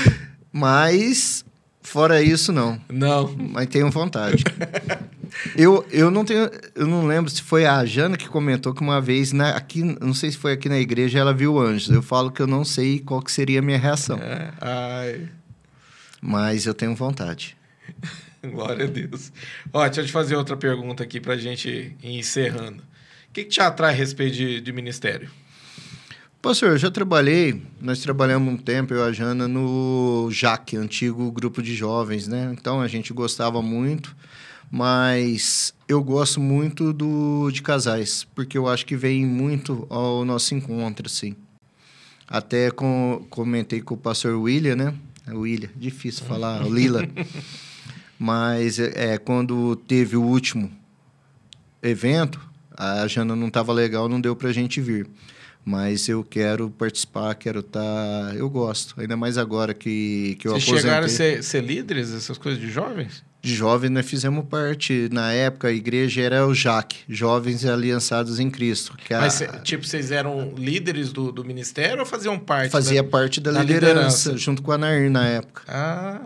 mas 0.53 1.47
fora 1.81 2.21
isso, 2.21 2.53
não. 2.53 2.79
Não. 2.91 3.35
Mas 3.39 3.69
tenho 3.69 3.91
vontade. 3.91 4.45
eu, 5.57 5.87
eu 5.91 6.11
não 6.11 6.25
tenho. 6.25 6.51
Eu 6.75 6.87
não 6.87 7.07
lembro 7.07 7.31
se 7.31 7.43
foi 7.43 7.67
a 7.67 7.85
Jana 7.85 8.17
que 8.17 8.29
comentou 8.29 8.75
que 8.75 8.83
uma 8.83 9.01
vez, 9.01 9.33
na, 9.33 9.51
aqui, 9.51 9.83
não 9.83 10.15
sei 10.15 10.31
se 10.31 10.37
foi 10.37 10.53
aqui 10.53 10.69
na 10.69 10.79
igreja, 10.79 11.19
ela 11.19 11.33
viu 11.33 11.59
anjos. 11.59 11.95
Eu 11.95 12.03
falo 12.03 12.31
que 12.31 12.41
eu 12.41 12.47
não 12.47 12.65
sei 12.65 13.01
qual 13.01 13.23
que 13.23 13.33
seria 13.33 13.59
a 13.59 13.63
minha 13.63 13.79
reação. 13.79 14.19
É, 14.19 14.53
ai, 14.61 15.29
Mas 16.21 16.67
eu 16.67 16.75
tenho 16.75 16.95
vontade. 16.95 17.57
glória 18.51 18.85
a 18.85 18.89
Deus. 18.89 19.33
Ó, 19.73 19.85
deixa 19.85 20.03
eu 20.03 20.07
te 20.07 20.13
fazer 20.13 20.37
outra 20.37 20.57
pergunta 20.57 21.03
aqui 21.03 21.21
pra 21.21 21.37
gente 21.37 21.97
ir 22.03 22.19
encerrando. 22.19 22.83
O 23.29 23.33
que, 23.33 23.45
que 23.45 23.51
te 23.51 23.61
atrai 23.61 23.93
a 23.93 23.97
respeito 23.97 24.37
de, 24.37 24.61
de 24.61 24.73
ministério? 24.73 25.31
Pastor, 26.41 26.71
eu 26.73 26.79
já 26.79 26.91
trabalhei, 26.91 27.63
nós 27.81 28.01
trabalhamos 28.01 28.53
um 28.53 28.57
tempo, 28.59 28.93
eu 28.93 29.01
e 29.01 29.09
a 29.09 29.13
Jana, 29.13 29.49
no 29.49 30.29
JAC, 30.31 30.77
antigo 30.77 31.33
grupo 31.33 31.63
de 31.63 31.75
jovens, 31.75 32.29
né? 32.29 32.51
Então 32.53 32.83
a 32.83 32.87
gente 32.87 33.15
gostava 33.15 33.63
muito, 33.63 34.15
mas 34.77 35.73
eu 35.87 36.03
gosto 36.03 36.41
muito 36.41 36.93
do 36.93 37.49
de 37.53 37.63
casais, 37.63 38.27
porque 38.35 38.59
eu 38.59 38.67
acho 38.67 38.85
que 38.85 38.97
vem 38.97 39.25
muito 39.25 39.87
ao 39.89 40.25
nosso 40.25 40.53
encontro, 40.53 41.07
assim. 41.07 41.37
Até 42.27 42.73
com, 42.73 43.25
comentei 43.31 43.81
com 43.81 43.95
o 43.95 43.97
pastor 43.97 44.35
William, 44.35 44.75
né? 44.75 44.93
É 45.29 45.33
William, 45.33 45.69
difícil 45.77 46.25
falar, 46.25 46.69
Lila. 46.69 47.09
Mas 48.19 48.81
é, 48.81 49.17
quando 49.17 49.77
teve 49.77 50.17
o 50.17 50.23
último 50.23 50.69
evento, 51.81 52.41
a 52.77 53.07
Jana 53.07 53.37
não 53.37 53.47
estava 53.47 53.73
legal, 53.73 54.09
não 54.09 54.21
deu 54.21 54.35
pra 54.35 54.51
gente 54.51 54.81
vir. 54.81 55.07
Mas 55.65 56.09
eu 56.09 56.25
quero 56.25 56.69
participar, 56.69 57.37
quero 57.37 57.61
estar. 57.61 58.35
eu 58.35 58.51
gosto. 58.51 59.01
Ainda 59.01 59.17
mais 59.17 59.39
agora 59.39 59.73
que, 59.73 60.37
que 60.41 60.49
eu 60.49 60.53
Vocês 60.53 60.65
aposentei. 60.65 60.83
chegaram 60.83 61.07
a 61.07 61.09
ser, 61.09 61.45
ser 61.45 61.63
líderes 61.63 62.11
dessas 62.11 62.37
coisas 62.37 62.61
de 62.61 62.69
jovens? 62.69 63.23
De 63.45 63.55
jovens, 63.55 63.91
nós 63.91 64.07
fizemos 64.07 64.45
parte. 64.49 65.09
Na 65.13 65.31
época, 65.33 65.69
a 65.69 65.73
igreja 65.73 66.23
era 66.23 66.47
o 66.47 66.55
JAC 66.55 66.97
Jovens 67.09 67.65
Aliançados 67.67 68.41
em 68.41 68.51
Cristo. 68.51 68.97
Que 69.07 69.13
a- 69.13 69.21
Mas, 69.21 69.43
tipo, 69.63 69.87
vocês 69.87 70.11
eram 70.11 70.55
líderes 70.57 71.13
do, 71.13 71.31
do 71.31 71.45
ministério 71.45 72.01
ou 72.01 72.07
faziam 72.07 72.39
parte? 72.39 72.71
fazia 72.71 73.03
da- 73.03 73.09
parte 73.09 73.41
da, 73.41 73.53
da 73.53 73.61
liderança, 73.61 73.91
liderança. 74.31 74.37
junto 74.39 74.63
com 74.63 74.73
a 74.73 74.79
Nair 74.79 75.11
na 75.11 75.27
época. 75.27 75.63
Ah, 75.69 76.21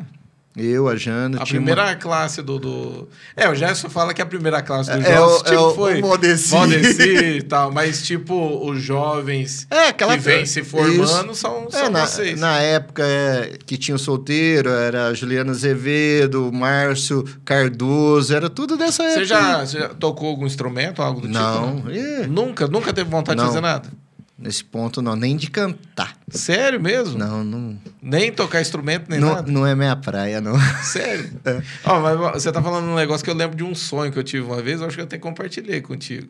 Eu, 0.60 0.88
a 0.88 0.96
Jana. 0.96 1.38
a 1.40 1.46
primeira 1.46 1.84
uma- 1.84 1.94
classe 1.96 2.42
do, 2.42 2.58
do... 2.58 3.08
É, 3.36 3.48
o 3.48 3.54
Gerson 3.54 3.88
fala 3.88 4.12
que 4.12 4.20
a 4.22 4.26
primeira 4.26 4.60
classe 4.62 4.90
dos 4.90 5.04
É, 5.04 5.16
jovens, 5.16 5.40
o- 5.40 5.44
tipo, 5.44 5.70
é 5.70 5.74
foi... 5.74 6.00
Modeci. 6.00 6.54
Modeci 6.54 7.02
e 7.38 7.42
tal, 7.42 7.70
mas, 7.72 8.02
tipo, 8.06 8.68
os 8.68 8.80
jovens 8.82 9.66
É, 9.70 9.88
aquela 9.88 10.14
que 10.16 10.22
vêm 10.22 10.44
se 10.46 10.62
formando 10.64 11.32
Isso. 11.32 11.34
são, 11.40 11.66
É, 11.66 11.70
são 11.70 11.90
na, 11.90 12.06
vocês. 12.06 12.38
na 12.40 12.58
época 12.60 13.02
é, 13.04 13.58
que 13.66 13.76
tinha 13.76 13.94
o 13.94 13.98
solteiro, 13.98 14.70
era 14.70 15.08
a 15.08 15.14
Juliana 15.14 15.50
Azevedo, 15.52 16.50
Márcio 16.52 17.24
Cardoso, 17.44 18.34
era 18.34 18.48
tudo 18.50 18.76
dessa 18.76 19.02
época. 19.04 19.18
Você 19.20 19.24
já, 19.24 19.64
você 19.66 19.78
já 19.80 19.88
tocou 19.90 20.28
algum 20.28 20.46
instrumento, 20.46 21.02
algo 21.02 21.20
do 21.20 21.28
Não, 21.28 21.76
tipo? 21.76 21.90
Ih, 21.90 22.26
Nunca? 22.26 22.66
Nunca 22.66 22.92
teve 22.92 23.08
vontade 23.10 23.36
Não. 23.36 23.44
de 23.44 23.50
fazer 23.50 23.60
nada? 23.60 23.88
Nesse 24.38 24.62
ponto 24.62 25.02
não, 25.02 25.16
nem 25.16 25.36
de 25.36 25.50
cantar. 25.50 26.16
Sério 26.30 26.80
mesmo? 26.80 27.18
Não, 27.18 27.42
não, 27.42 27.78
Nem 28.00 28.30
tocar 28.30 28.60
instrumento, 28.60 29.10
nem 29.10 29.18
não, 29.18 29.34
nada? 29.34 29.50
não 29.50 29.66
é 29.66 29.74
minha 29.74 29.96
praia, 29.96 30.40
não. 30.40 30.58
Sério? 30.82 31.28
É. 31.44 31.62
Ó, 31.84 32.00
mas 32.00 32.42
você 32.42 32.52
tá 32.52 32.62
falando 32.62 32.86
um 32.86 32.94
negócio 32.94 33.24
que 33.24 33.30
eu 33.30 33.34
lembro 33.34 33.56
de 33.56 33.64
um 33.64 33.74
sonho 33.74 34.12
que 34.12 34.18
eu 34.18 34.22
tive 34.22 34.44
uma 34.44 34.60
vez, 34.60 34.80
eu 34.80 34.86
acho 34.86 34.96
que 34.96 35.00
eu 35.00 35.06
até 35.06 35.16
compartilhei 35.18 35.80
contigo. 35.80 36.28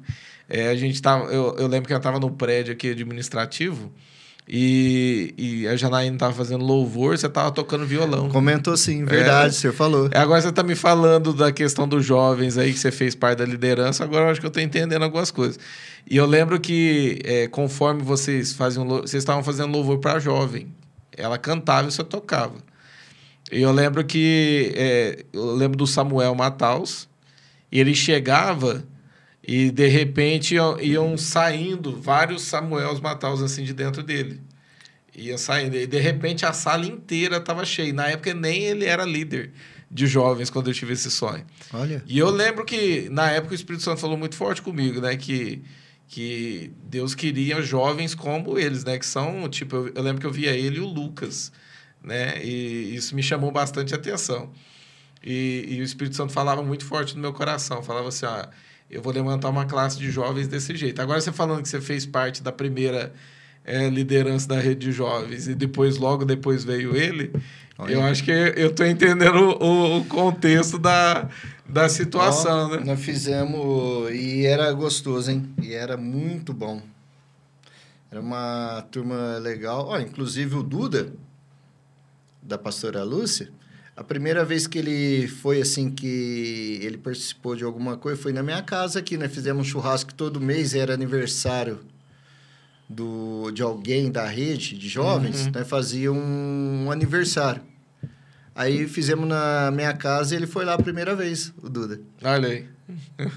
É, 0.48 0.68
a 0.68 0.76
gente 0.76 1.01
tava, 1.02 1.24
eu, 1.26 1.56
eu 1.59 1.66
lembro 1.66 1.89
que 1.89 1.93
eu 1.93 2.01
tava 2.01 2.20
no 2.20 2.30
prédio 2.30 2.72
aqui 2.72 2.90
administrativo 2.90 3.93
e, 4.51 5.35
e 5.37 5.69
a 5.69 5.77
Janaína 5.77 6.16
tava 6.16 6.33
fazendo 6.33 6.65
louvor, 6.65 7.19
você 7.19 7.29
tava 7.29 7.51
tocando 7.51 7.85
violão. 7.85 8.31
Comentou 8.31 8.77
sim, 8.77 9.05
verdade, 9.05 9.49
É. 9.49 9.51
o 9.51 9.53
senhor 9.53 9.75
falou. 9.75 10.09
Agora 10.15 10.41
você 10.41 10.51
tá 10.51 10.62
me 10.62 10.75
falando 10.75 11.35
da 11.35 11.53
questão 11.53 11.87
dos 11.87 12.05
jovens 12.05 12.57
aí, 12.57 12.73
que 12.73 12.79
você 12.79 12.91
fez 12.91 13.15
parte 13.15 13.39
da 13.39 13.45
liderança, 13.45 14.05
agora 14.05 14.25
eu 14.25 14.31
acho 14.31 14.41
que 14.41 14.47
eu 14.47 14.51
tô 14.51 14.59
entendendo 14.61 15.03
algumas 15.03 15.31
coisas. 15.31 15.59
E 16.11 16.16
eu 16.16 16.25
lembro 16.25 16.59
que, 16.59 17.20
é, 17.25 17.47
conforme 17.49 18.03
vocês 18.03 18.55
faziam, 18.55 18.87
vocês 18.89 19.23
estavam 19.23 19.43
fazendo 19.45 19.70
louvor 19.70 19.99
para 19.99 20.19
jovem, 20.19 20.69
ela 21.15 21.37
cantava 21.37 21.89
e 21.89 21.93
você 21.93 22.03
tocava. 22.03 22.55
E 23.53 23.61
eu 23.61 23.73
lembro 23.73 24.03
que, 24.05 24.73
é, 24.77 25.25
eu 25.33 25.55
lembro 25.55 25.77
do 25.77 25.87
Samuel 25.87 26.35
Mataus, 26.35 27.07
e 27.70 27.79
ele 27.79 27.95
chegava 27.95 28.83
e, 29.51 29.70
de 29.70 29.87
repente, 29.87 30.57
iam, 30.57 30.79
iam 30.79 31.16
saindo 31.16 31.99
vários 31.99 32.43
Samuels 32.43 33.01
Mataus 33.01 33.41
assim 33.41 33.65
de 33.65 33.73
dentro 33.73 34.03
dele. 34.03 34.43
Ia 35.16 35.39
saindo. 35.39 35.75
E 35.75 35.87
de 35.87 35.99
repente 35.99 36.45
a 36.45 36.53
sala 36.53 36.85
inteira 36.85 37.39
estava 37.39 37.65
cheia. 37.65 37.91
Na 37.95 38.09
época 38.09 38.35
nem 38.35 38.65
ele 38.65 38.85
era 38.85 39.07
líder 39.07 39.53
de 39.91 40.07
jovens 40.07 40.51
quando 40.51 40.69
eu 40.69 40.75
tive 40.75 40.93
esse 40.93 41.11
sonho. 41.11 41.47
Olha, 41.73 42.05
E 42.07 42.19
eu 42.19 42.29
lembro 42.29 42.62
que 42.62 43.09
na 43.09 43.31
época 43.31 43.53
o 43.53 43.55
Espírito 43.55 43.83
Santo 43.83 43.99
falou 44.03 44.19
muito 44.19 44.35
forte 44.37 44.61
comigo, 44.61 45.01
né? 45.01 45.16
Que, 45.16 45.62
que 46.07 46.70
Deus 46.85 47.15
queria 47.15 47.62
jovens 47.62 48.15
como 48.15 48.59
eles, 48.59 48.85
né? 48.85 48.99
Que 48.99 49.07
são, 49.07 49.49
tipo, 49.49 49.75
eu, 49.75 49.93
eu 49.95 50.03
lembro 50.03 50.20
que 50.20 50.27
eu 50.27 50.33
via 50.33 50.51
ele 50.51 50.77
e 50.77 50.81
o 50.81 50.87
Lucas, 50.87 51.51
né? 52.05 52.45
E 52.45 52.95
isso 52.95 53.15
me 53.15 53.23
chamou 53.23 53.51
bastante 53.51 53.95
atenção. 53.95 54.53
E, 55.25 55.65
e 55.70 55.81
o 55.81 55.85
Espírito 55.85 56.16
Santo 56.16 56.35
falava 56.35 56.62
muito 56.62 56.85
forte 56.85 57.15
no 57.15 57.23
meu 57.23 57.33
coração. 57.33 57.83
Falava 57.83 58.09
assim, 58.09 58.27
ah, 58.27 58.51
eu 58.90 59.02
vou 59.02 59.12
levantar 59.12 59.48
uma 59.51 59.66
classe 59.66 59.98
de 59.98 60.10
jovens 60.10 60.48
desse 60.48 60.74
jeito. 60.77 61.01
Agora 61.01 61.20
você 61.20 61.31
falando 61.32 61.62
que 61.62 61.69
você 61.69 61.81
fez 61.81 62.06
parte 62.06 62.43
da 62.43 62.51
primeira 62.51 63.12
eh, 63.65 63.89
liderança 63.90 64.48
da 64.48 64.59
rede 64.59 64.86
de 64.86 64.93
jovens 64.93 65.47
e 65.47 65.55
depois, 65.55 65.98
logo 65.98 66.24
depois 66.24 66.65
veio 66.65 66.97
ele, 66.97 67.31
Olha. 67.77 67.93
eu 67.93 68.02
acho 68.02 68.24
que 68.24 68.31
eu 68.31 68.74
tô 68.74 68.85
entendendo 68.85 69.56
o, 69.60 69.98
o 69.98 70.05
contexto 70.06 70.78
da, 70.78 71.28
da 71.69 71.89
situação, 71.89 72.70
Ó, 72.70 72.77
né? 72.77 72.82
Nós 72.85 73.01
fizemos 73.01 74.10
e 74.10 74.47
era 74.47 74.73
gostoso, 74.73 75.31
hein? 75.31 75.48
E 75.62 75.74
era 75.74 75.97
muito 75.97 76.55
bom. 76.55 76.82
Era 78.10 78.20
uma 78.20 78.86
turma 78.90 79.36
legal. 79.39 79.89
Ó, 79.89 79.98
inclusive 79.98 80.56
o 80.56 80.62
Duda, 80.62 81.12
da 82.43 82.56
pastora 82.56 83.05
Lúcia, 83.05 83.51
a 83.99 84.05
primeira 84.05 84.45
vez 84.45 84.66
que 84.69 84.79
ele 84.79 85.27
foi 85.27 85.61
assim, 85.61 85.91
que 85.91 86.79
ele 86.83 86.97
participou 86.97 87.57
de 87.57 87.65
alguma 87.65 87.97
coisa, 87.97 88.20
foi 88.20 88.33
na 88.33 88.43
minha 88.43 88.62
casa 88.62 89.01
aqui, 89.01 89.16
né? 89.16 89.29
Fizemos 89.29 89.66
um 89.66 89.69
churrasco 89.69 90.15
todo 90.15 90.41
mês, 90.41 90.73
era 90.75 90.95
aniversário 90.95 91.81
do, 92.89 93.51
de 93.51 93.61
alguém 93.62 94.11
da 94.11 94.27
rede 94.27 94.79
de 94.79 94.89
jovens, 94.89 95.47
Uhum. 95.47 95.53
né? 95.53 95.65
Fazia 95.65 96.12
um, 96.12 96.85
um 96.87 96.91
aniversário. 96.93 97.61
Aí 98.55 98.87
fizemos 98.89 99.29
na 99.29 99.70
minha 99.73 99.93
casa 99.93 100.35
e 100.35 100.37
ele 100.39 100.47
foi 100.47 100.65
lá 100.65 100.75
a 100.75 100.79
primeira 100.83 101.15
vez, 101.15 101.53
o 101.62 101.69
Duda. 101.69 102.01
Olha 102.23 102.49
aí. 102.49 102.65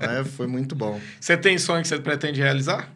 É, 0.00 0.22
foi 0.24 0.46
muito 0.46 0.74
bom. 0.76 1.00
Você 1.18 1.36
tem 1.36 1.56
sonho 1.58 1.82
que 1.82 1.88
você 1.88 1.98
pretende 1.98 2.40
realizar? 2.40 2.88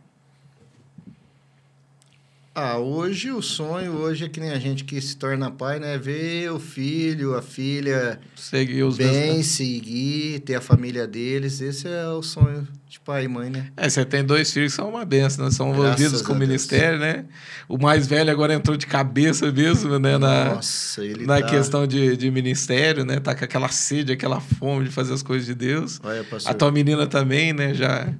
Ah, 2.57 2.79
hoje 2.79 3.33
o 3.33 3.43
sonho, 3.43 3.95
hoje 3.95 4.27
é 4.27 4.29
que 4.29 4.39
nem 4.39 4.51
a 4.51 4.59
gente 4.61 4.85
que 4.85 5.01
se 5.01 5.17
torna 5.17 5.51
pai, 5.51 5.81
né? 5.81 5.99
Ver 5.99 6.53
o 6.53 6.61
filho, 6.61 7.35
a 7.35 7.43
filha 7.43 8.21
seguir 8.37 8.85
os 8.85 8.97
bem, 8.97 9.43
seguir, 9.43 10.39
ter 10.39 10.55
a 10.55 10.61
família 10.61 11.05
deles. 11.05 11.61
Esse 11.61 11.89
é 11.89 12.07
o 12.07 12.23
sonho 12.23 12.65
de 12.89 13.01
pai 13.01 13.25
e 13.25 13.29
mãe, 13.29 13.51
né? 13.51 13.73
É, 13.77 13.91
você 13.91 14.05
tem 14.05 14.25
dois 14.25 14.53
filhos 14.53 14.71
que 14.71 14.77
são 14.77 14.89
uma 14.89 15.05
benção, 15.05 15.45
né? 15.47 15.51
São 15.51 15.73
envolvidos 15.73 16.23
com 16.23 16.33
o 16.33 16.37
ministério, 16.37 17.01
né? 17.01 17.25
O 17.69 17.77
mais 17.77 18.07
velho 18.07 18.31
agora 18.31 18.55
entrou 18.55 18.77
de 18.77 18.87
cabeça 18.87 19.51
mesmo, 19.51 19.99
né? 19.99 20.17
Na, 20.17 20.55
Nossa, 20.55 21.05
ele 21.05 21.27
na 21.27 21.41
tá... 21.41 21.49
questão 21.49 21.89
de, 21.89 22.17
de 22.17 22.31
ministério, 22.31 23.05
né? 23.05 23.19
Tá 23.19 23.35
com 23.35 23.45
aquela 23.45 23.69
sede, 23.69 24.13
aquela 24.13 24.39
fome 24.39 24.85
de 24.85 24.91
fazer 24.93 25.13
as 25.13 25.25
coisas 25.25 25.45
de 25.45 25.57
Deus. 25.57 25.99
Olha, 26.05 26.23
pastor. 26.23 26.53
A 26.53 26.55
tua 26.55 26.71
menina 26.71 27.05
também, 27.05 27.53
né? 27.53 27.75
Já 27.75 28.15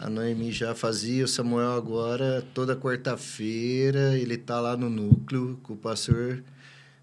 a 0.00 0.10
Noemi 0.10 0.50
já 0.52 0.74
fazia, 0.74 1.24
o 1.24 1.28
Samuel 1.28 1.72
agora, 1.72 2.44
toda 2.52 2.76
quarta-feira, 2.76 4.18
ele 4.18 4.36
tá 4.36 4.60
lá 4.60 4.76
no 4.76 4.90
núcleo 4.90 5.58
com 5.62 5.74
o 5.74 5.76
pastor. 5.76 6.42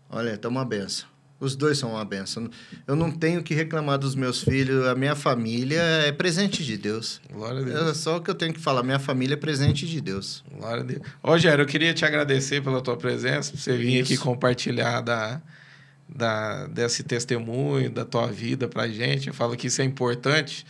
Olha, 0.09 0.37
tá 0.37 0.49
uma 0.49 0.65
benção. 0.65 1.07
Os 1.39 1.55
dois 1.55 1.77
são 1.77 1.91
uma 1.91 2.03
benção. 2.03 2.49
Eu 2.85 2.95
não 2.97 3.09
tenho 3.09 3.41
que 3.41 3.53
reclamar 3.53 3.97
dos 3.97 4.13
meus 4.13 4.43
filhos. 4.43 4.85
A 4.87 4.93
minha 4.93 5.15
família 5.15 5.81
é 6.05 6.11
presente 6.11 6.65
de 6.65 6.77
Deus. 6.77 7.21
Glória 7.31 7.61
a 7.61 7.63
Deus. 7.63 7.89
É 7.89 7.93
só 7.93 8.17
o 8.17 8.21
que 8.21 8.29
eu 8.29 8.35
tenho 8.35 8.53
que 8.53 8.59
falar. 8.59 8.83
Minha 8.83 8.99
família 8.99 9.35
é 9.35 9.37
presente 9.37 9.87
de 9.87 10.01
Deus. 10.01 10.43
Glória 10.57 10.81
a 10.81 10.85
Deus. 10.85 11.01
Rogério, 11.23 11.61
eu 11.63 11.65
queria 11.65 11.93
te 11.93 12.03
agradecer 12.03 12.61
pela 12.61 12.81
tua 12.81 12.97
presença, 12.97 13.51
por 13.51 13.59
você 13.59 13.77
vir 13.77 14.01
aqui 14.01 14.17
compartilhar 14.17 14.99
da, 14.99 15.41
da, 16.09 16.67
desse 16.67 17.03
testemunho, 17.03 17.89
da 17.89 18.03
tua 18.03 18.27
vida 18.27 18.67
pra 18.67 18.89
gente. 18.89 19.29
Eu 19.29 19.33
falo 19.33 19.55
que 19.55 19.67
isso 19.67 19.81
é 19.81 19.85
importante 19.85 20.65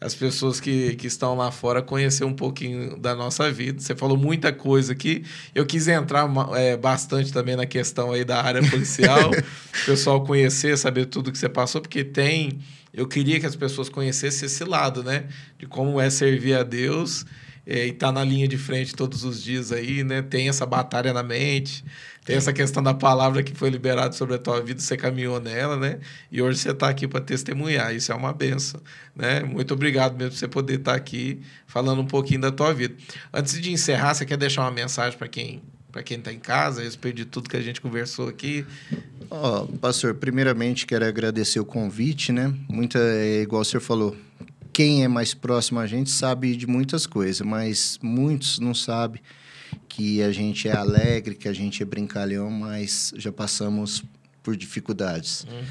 as 0.00 0.14
pessoas 0.14 0.60
que, 0.60 0.94
que 0.96 1.06
estão 1.06 1.34
lá 1.34 1.50
fora 1.50 1.80
conhecer 1.80 2.24
um 2.24 2.34
pouquinho 2.34 2.96
da 2.98 3.14
nossa 3.14 3.50
vida. 3.50 3.80
Você 3.80 3.94
falou 3.94 4.16
muita 4.16 4.52
coisa 4.52 4.92
aqui. 4.92 5.24
Eu 5.54 5.64
quis 5.64 5.88
entrar 5.88 6.28
é, 6.56 6.76
bastante 6.76 7.32
também 7.32 7.56
na 7.56 7.66
questão 7.66 8.12
aí 8.12 8.24
da 8.24 8.42
área 8.42 8.62
policial, 8.68 9.30
o 9.32 9.86
pessoal 9.86 10.22
conhecer, 10.24 10.76
saber 10.76 11.06
tudo 11.06 11.32
que 11.32 11.38
você 11.38 11.48
passou, 11.48 11.80
porque 11.80 12.04
tem. 12.04 12.60
Eu 12.92 13.08
queria 13.08 13.40
que 13.40 13.46
as 13.46 13.56
pessoas 13.56 13.88
conhecessem 13.88 14.46
esse 14.46 14.64
lado, 14.64 15.02
né? 15.02 15.24
De 15.58 15.66
como 15.66 16.00
é 16.00 16.08
servir 16.10 16.54
a 16.54 16.62
Deus 16.62 17.24
é, 17.66 17.86
e 17.86 17.90
estar 17.90 18.08
tá 18.08 18.12
na 18.12 18.24
linha 18.24 18.46
de 18.46 18.58
frente 18.58 18.94
todos 18.94 19.24
os 19.24 19.42
dias 19.42 19.72
aí, 19.72 20.04
né? 20.04 20.22
Tem 20.22 20.48
essa 20.48 20.66
batalha 20.66 21.12
na 21.12 21.22
mente. 21.22 21.84
Tem 22.24 22.36
essa 22.36 22.54
questão 22.54 22.82
da 22.82 22.94
palavra 22.94 23.42
que 23.42 23.54
foi 23.54 23.68
liberada 23.68 24.12
sobre 24.12 24.36
a 24.36 24.38
tua 24.38 24.60
vida, 24.62 24.80
você 24.80 24.96
caminhou 24.96 25.38
nela, 25.38 25.76
né? 25.76 26.00
E 26.32 26.40
hoje 26.40 26.58
você 26.58 26.70
está 26.70 26.88
aqui 26.88 27.06
para 27.06 27.20
testemunhar. 27.20 27.94
Isso 27.94 28.10
é 28.10 28.14
uma 28.14 28.32
benção, 28.32 28.80
né? 29.14 29.40
Muito 29.40 29.74
obrigado 29.74 30.16
mesmo 30.16 30.30
por 30.30 30.38
você 30.38 30.48
poder 30.48 30.78
estar 30.78 30.92
tá 30.92 30.96
aqui 30.96 31.42
falando 31.66 32.00
um 32.00 32.06
pouquinho 32.06 32.40
da 32.40 32.50
tua 32.50 32.72
vida. 32.72 32.94
Antes 33.32 33.60
de 33.60 33.70
encerrar, 33.70 34.14
você 34.14 34.24
quer 34.24 34.38
deixar 34.38 34.62
uma 34.62 34.70
mensagem 34.70 35.18
para 35.18 35.28
quem 35.28 35.62
para 35.92 36.02
quem 36.02 36.18
está 36.18 36.32
em 36.32 36.40
casa, 36.40 36.80
a 36.80 36.84
respeito 36.84 37.18
de 37.18 37.24
tudo 37.24 37.48
que 37.48 37.56
a 37.56 37.62
gente 37.62 37.80
conversou 37.80 38.28
aqui? 38.28 38.66
Oh, 39.30 39.64
pastor, 39.78 40.12
primeiramente 40.14 40.86
quero 40.86 41.04
agradecer 41.04 41.60
o 41.60 41.64
convite, 41.64 42.32
né? 42.32 42.52
Muita, 42.68 42.98
é, 42.98 43.42
igual 43.42 43.62
o 43.62 43.64
senhor 43.64 43.80
falou, 43.80 44.16
quem 44.72 45.04
é 45.04 45.08
mais 45.08 45.34
próximo 45.34 45.78
a 45.78 45.86
gente 45.86 46.10
sabe 46.10 46.56
de 46.56 46.66
muitas 46.66 47.06
coisas, 47.06 47.40
mas 47.42 47.96
muitos 48.02 48.58
não 48.58 48.74
sabem 48.74 49.22
que 49.94 50.20
a 50.24 50.32
gente 50.32 50.68
é 50.68 50.76
alegre, 50.76 51.36
que 51.36 51.46
a 51.46 51.52
gente 51.52 51.80
é 51.80 51.86
brincalhão, 51.86 52.50
mas 52.50 53.14
já 53.16 53.30
passamos 53.30 54.02
por 54.42 54.56
dificuldades. 54.56 55.44
Uhum. 55.44 55.64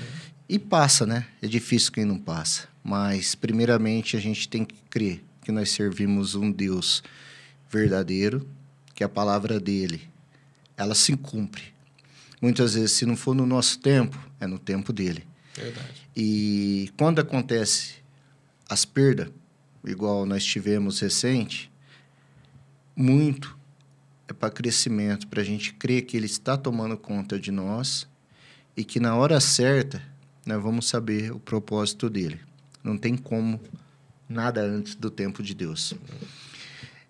E 0.48 0.58
passa, 0.58 1.06
né? 1.06 1.28
É 1.41 1.48
difícil 1.48 1.91
quem 1.91 2.06
não 2.06 2.18
passa. 2.18 2.70
Mas, 2.82 3.36
primeiramente, 3.36 4.16
a 4.16 4.22
gente 4.22 4.48
tem 4.48 4.64
que 4.64 4.76
crer 4.90 5.22
que 5.41 5.52
nós 5.52 5.72
servimos 5.72 6.36
um 6.36 6.50
Deus 6.50 7.04
verdadeiro, 7.70 8.48
que 8.95 9.04
a 9.04 9.10
palavra 9.10 9.60
dele, 9.60 10.02
ela 10.78 10.95
se 10.95 11.18
cumpre. 11.18 11.64
Muitas 12.41 12.76
vezes, 12.76 12.94
se 12.94 13.06
não 13.06 13.18
for 13.18 13.36
no 13.36 13.45
nosso 13.45 13.78
tempo, 13.80 14.18
é 14.40 14.48
no 14.48 14.58
tempo 14.58 14.94
dele. 14.94 15.26
Verdade. 15.54 16.08
E 16.16 16.90
quando 16.98 17.20
acontece 17.20 17.95
as 18.70 18.86
perdas, 18.86 19.30
igual 19.86 20.26
nós 20.26 20.45
tivemos 20.45 21.02
recente, 21.02 21.70
muito 22.95 23.62
é 24.28 24.34
para 24.34 24.50
crescimento, 24.50 25.28
para 25.28 25.41
a 25.41 25.44
gente 25.44 25.74
crer 25.74 26.04
que 26.04 26.16
Ele 26.16 26.26
está 26.26 26.58
tomando 26.58 26.98
conta 26.98 27.40
de 27.40 27.52
nós 27.52 28.08
e 28.76 28.84
que 28.84 29.00
na 29.00 29.16
hora 29.16 29.40
certa 29.40 30.02
nós 30.45 30.62
vamos 30.62 30.88
saber 30.88 31.32
o 31.32 31.40
propósito 31.40 32.10
dele. 32.10 32.40
Não 32.84 32.98
tem 32.98 33.16
como 33.16 33.62
nada 34.28 34.62
antes 34.62 34.95
do 34.95 35.10
tempo 35.10 35.41
de 35.41 35.54
Deus. 35.54 35.94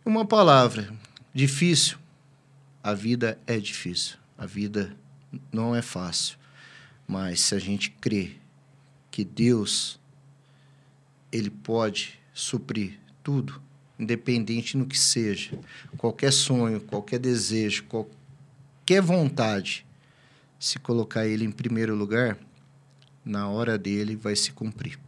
Uma 0.06 0.26
palavra, 0.26 0.94
difícil. 1.34 1.98
A 2.84 2.94
vida 2.94 3.40
é 3.48 3.58
difícil. 3.58 4.18
A 4.38 4.46
vida 4.46 4.96
não 5.52 5.76
é 5.76 5.82
fácil. 5.82 6.38
Mas 7.08 7.40
se 7.42 7.56
a 7.56 7.60
gente 7.60 7.90
crê 7.90 8.36
que 9.10 9.24
Deus 9.24 10.00
ele 11.32 11.50
pode 11.50 12.20
suprir 12.34 13.00
tudo, 13.24 13.62
independente 14.04 14.78
no 14.78 14.86
que 14.86 14.98
seja, 14.98 15.58
qualquer 15.98 16.32
sonho, 16.32 16.80
qualquer 16.80 17.20
desejo, 17.20 17.86
qualquer 17.86 19.02
vontade, 19.02 19.86
se 20.60 20.78
colocar 20.80 21.26
ele 21.26 21.44
em 21.46 21.52
primeiro 21.52 21.96
lugar, 21.96 22.38
na 23.26 23.48
hora 23.48 23.78
dele 23.78 24.16
vai 24.16 24.36
se 24.36 24.52
cumprir. 24.52 25.00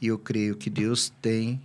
E 0.00 0.06
eu 0.06 0.18
creio 0.18 0.56
que 0.56 0.70
Deus 0.70 1.12
tem 1.20 1.60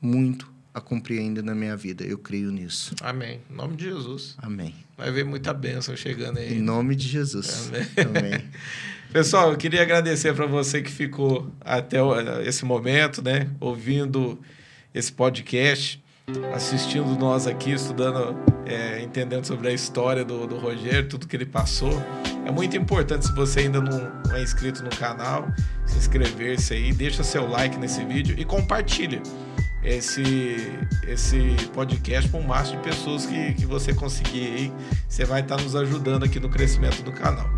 muito 0.00 0.50
a 0.74 0.80
cumprir 0.80 1.20
ainda 1.20 1.42
na 1.42 1.54
minha 1.54 1.76
vida. 1.76 2.04
Eu 2.04 2.16
creio 2.16 2.50
nisso. 2.50 2.94
Amém. 3.02 3.40
Em 3.50 3.54
nome 3.54 3.76
de 3.76 3.84
Jesus. 3.84 4.34
Amém. 4.38 4.74
Vai 4.96 5.10
ver 5.10 5.24
muita 5.24 5.52
bênção 5.52 5.94
chegando 5.96 6.38
aí. 6.38 6.54
Em 6.54 6.62
nome 6.62 6.96
de 6.96 7.06
Jesus. 7.06 7.68
Amém. 7.68 7.88
Amém. 8.06 8.44
Pessoal, 9.12 9.52
eu 9.52 9.58
queria 9.58 9.82
agradecer 9.82 10.34
para 10.34 10.46
você 10.46 10.80
que 10.80 10.90
ficou 10.90 11.52
até 11.60 11.98
esse 12.46 12.64
momento, 12.64 13.20
né? 13.20 13.50
Ouvindo 13.60 14.40
esse 14.94 15.12
podcast, 15.12 16.02
assistindo 16.54 17.18
nós 17.18 17.46
aqui, 17.46 17.72
estudando, 17.72 18.36
é, 18.66 19.02
entendendo 19.02 19.44
sobre 19.44 19.68
a 19.68 19.72
história 19.72 20.24
do, 20.24 20.46
do 20.46 20.58
Rogério, 20.58 21.08
tudo 21.08 21.26
que 21.26 21.36
ele 21.36 21.46
passou. 21.46 21.92
É 22.44 22.50
muito 22.50 22.76
importante, 22.76 23.26
se 23.26 23.34
você 23.34 23.60
ainda 23.60 23.80
não 23.80 24.12
é 24.34 24.42
inscrito 24.42 24.82
no 24.82 24.90
canal, 24.90 25.46
se 25.86 25.98
inscrever-se 25.98 26.74
aí, 26.74 26.92
deixa 26.92 27.22
seu 27.22 27.48
like 27.48 27.76
nesse 27.78 28.04
vídeo 28.04 28.34
e 28.38 28.44
compartilha 28.44 29.22
esse, 29.84 30.78
esse 31.06 31.56
podcast 31.72 32.30
para 32.30 32.40
o 32.40 32.46
máximo 32.46 32.80
de 32.80 32.88
pessoas 32.88 33.26
que, 33.26 33.54
que 33.54 33.66
você 33.66 33.92
conseguir 33.92 34.46
aí. 34.46 34.72
Você 35.08 35.24
vai 35.24 35.40
estar 35.40 35.60
nos 35.60 35.74
ajudando 35.74 36.24
aqui 36.24 36.38
no 36.38 36.48
crescimento 36.48 37.02
do 37.02 37.12
canal. 37.12 37.48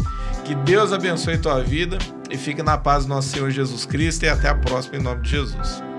Que 0.45 0.55
Deus 0.55 0.93
abençoe 0.93 1.39
tua 1.39 1.63
vida 1.63 1.99
e 2.31 2.37
fique 2.37 2.63
na 2.63 2.77
paz 2.77 3.05
do 3.05 3.11
nosso 3.11 3.29
Senhor 3.29 3.51
Jesus 3.51 3.87
Cristo 3.87 4.25
e 4.25 4.29
até 4.29 4.49
a 4.49 4.55
próxima 4.55 4.97
em 4.97 5.03
nome 5.03 5.23
de 5.23 5.31
Jesus. 5.31 5.94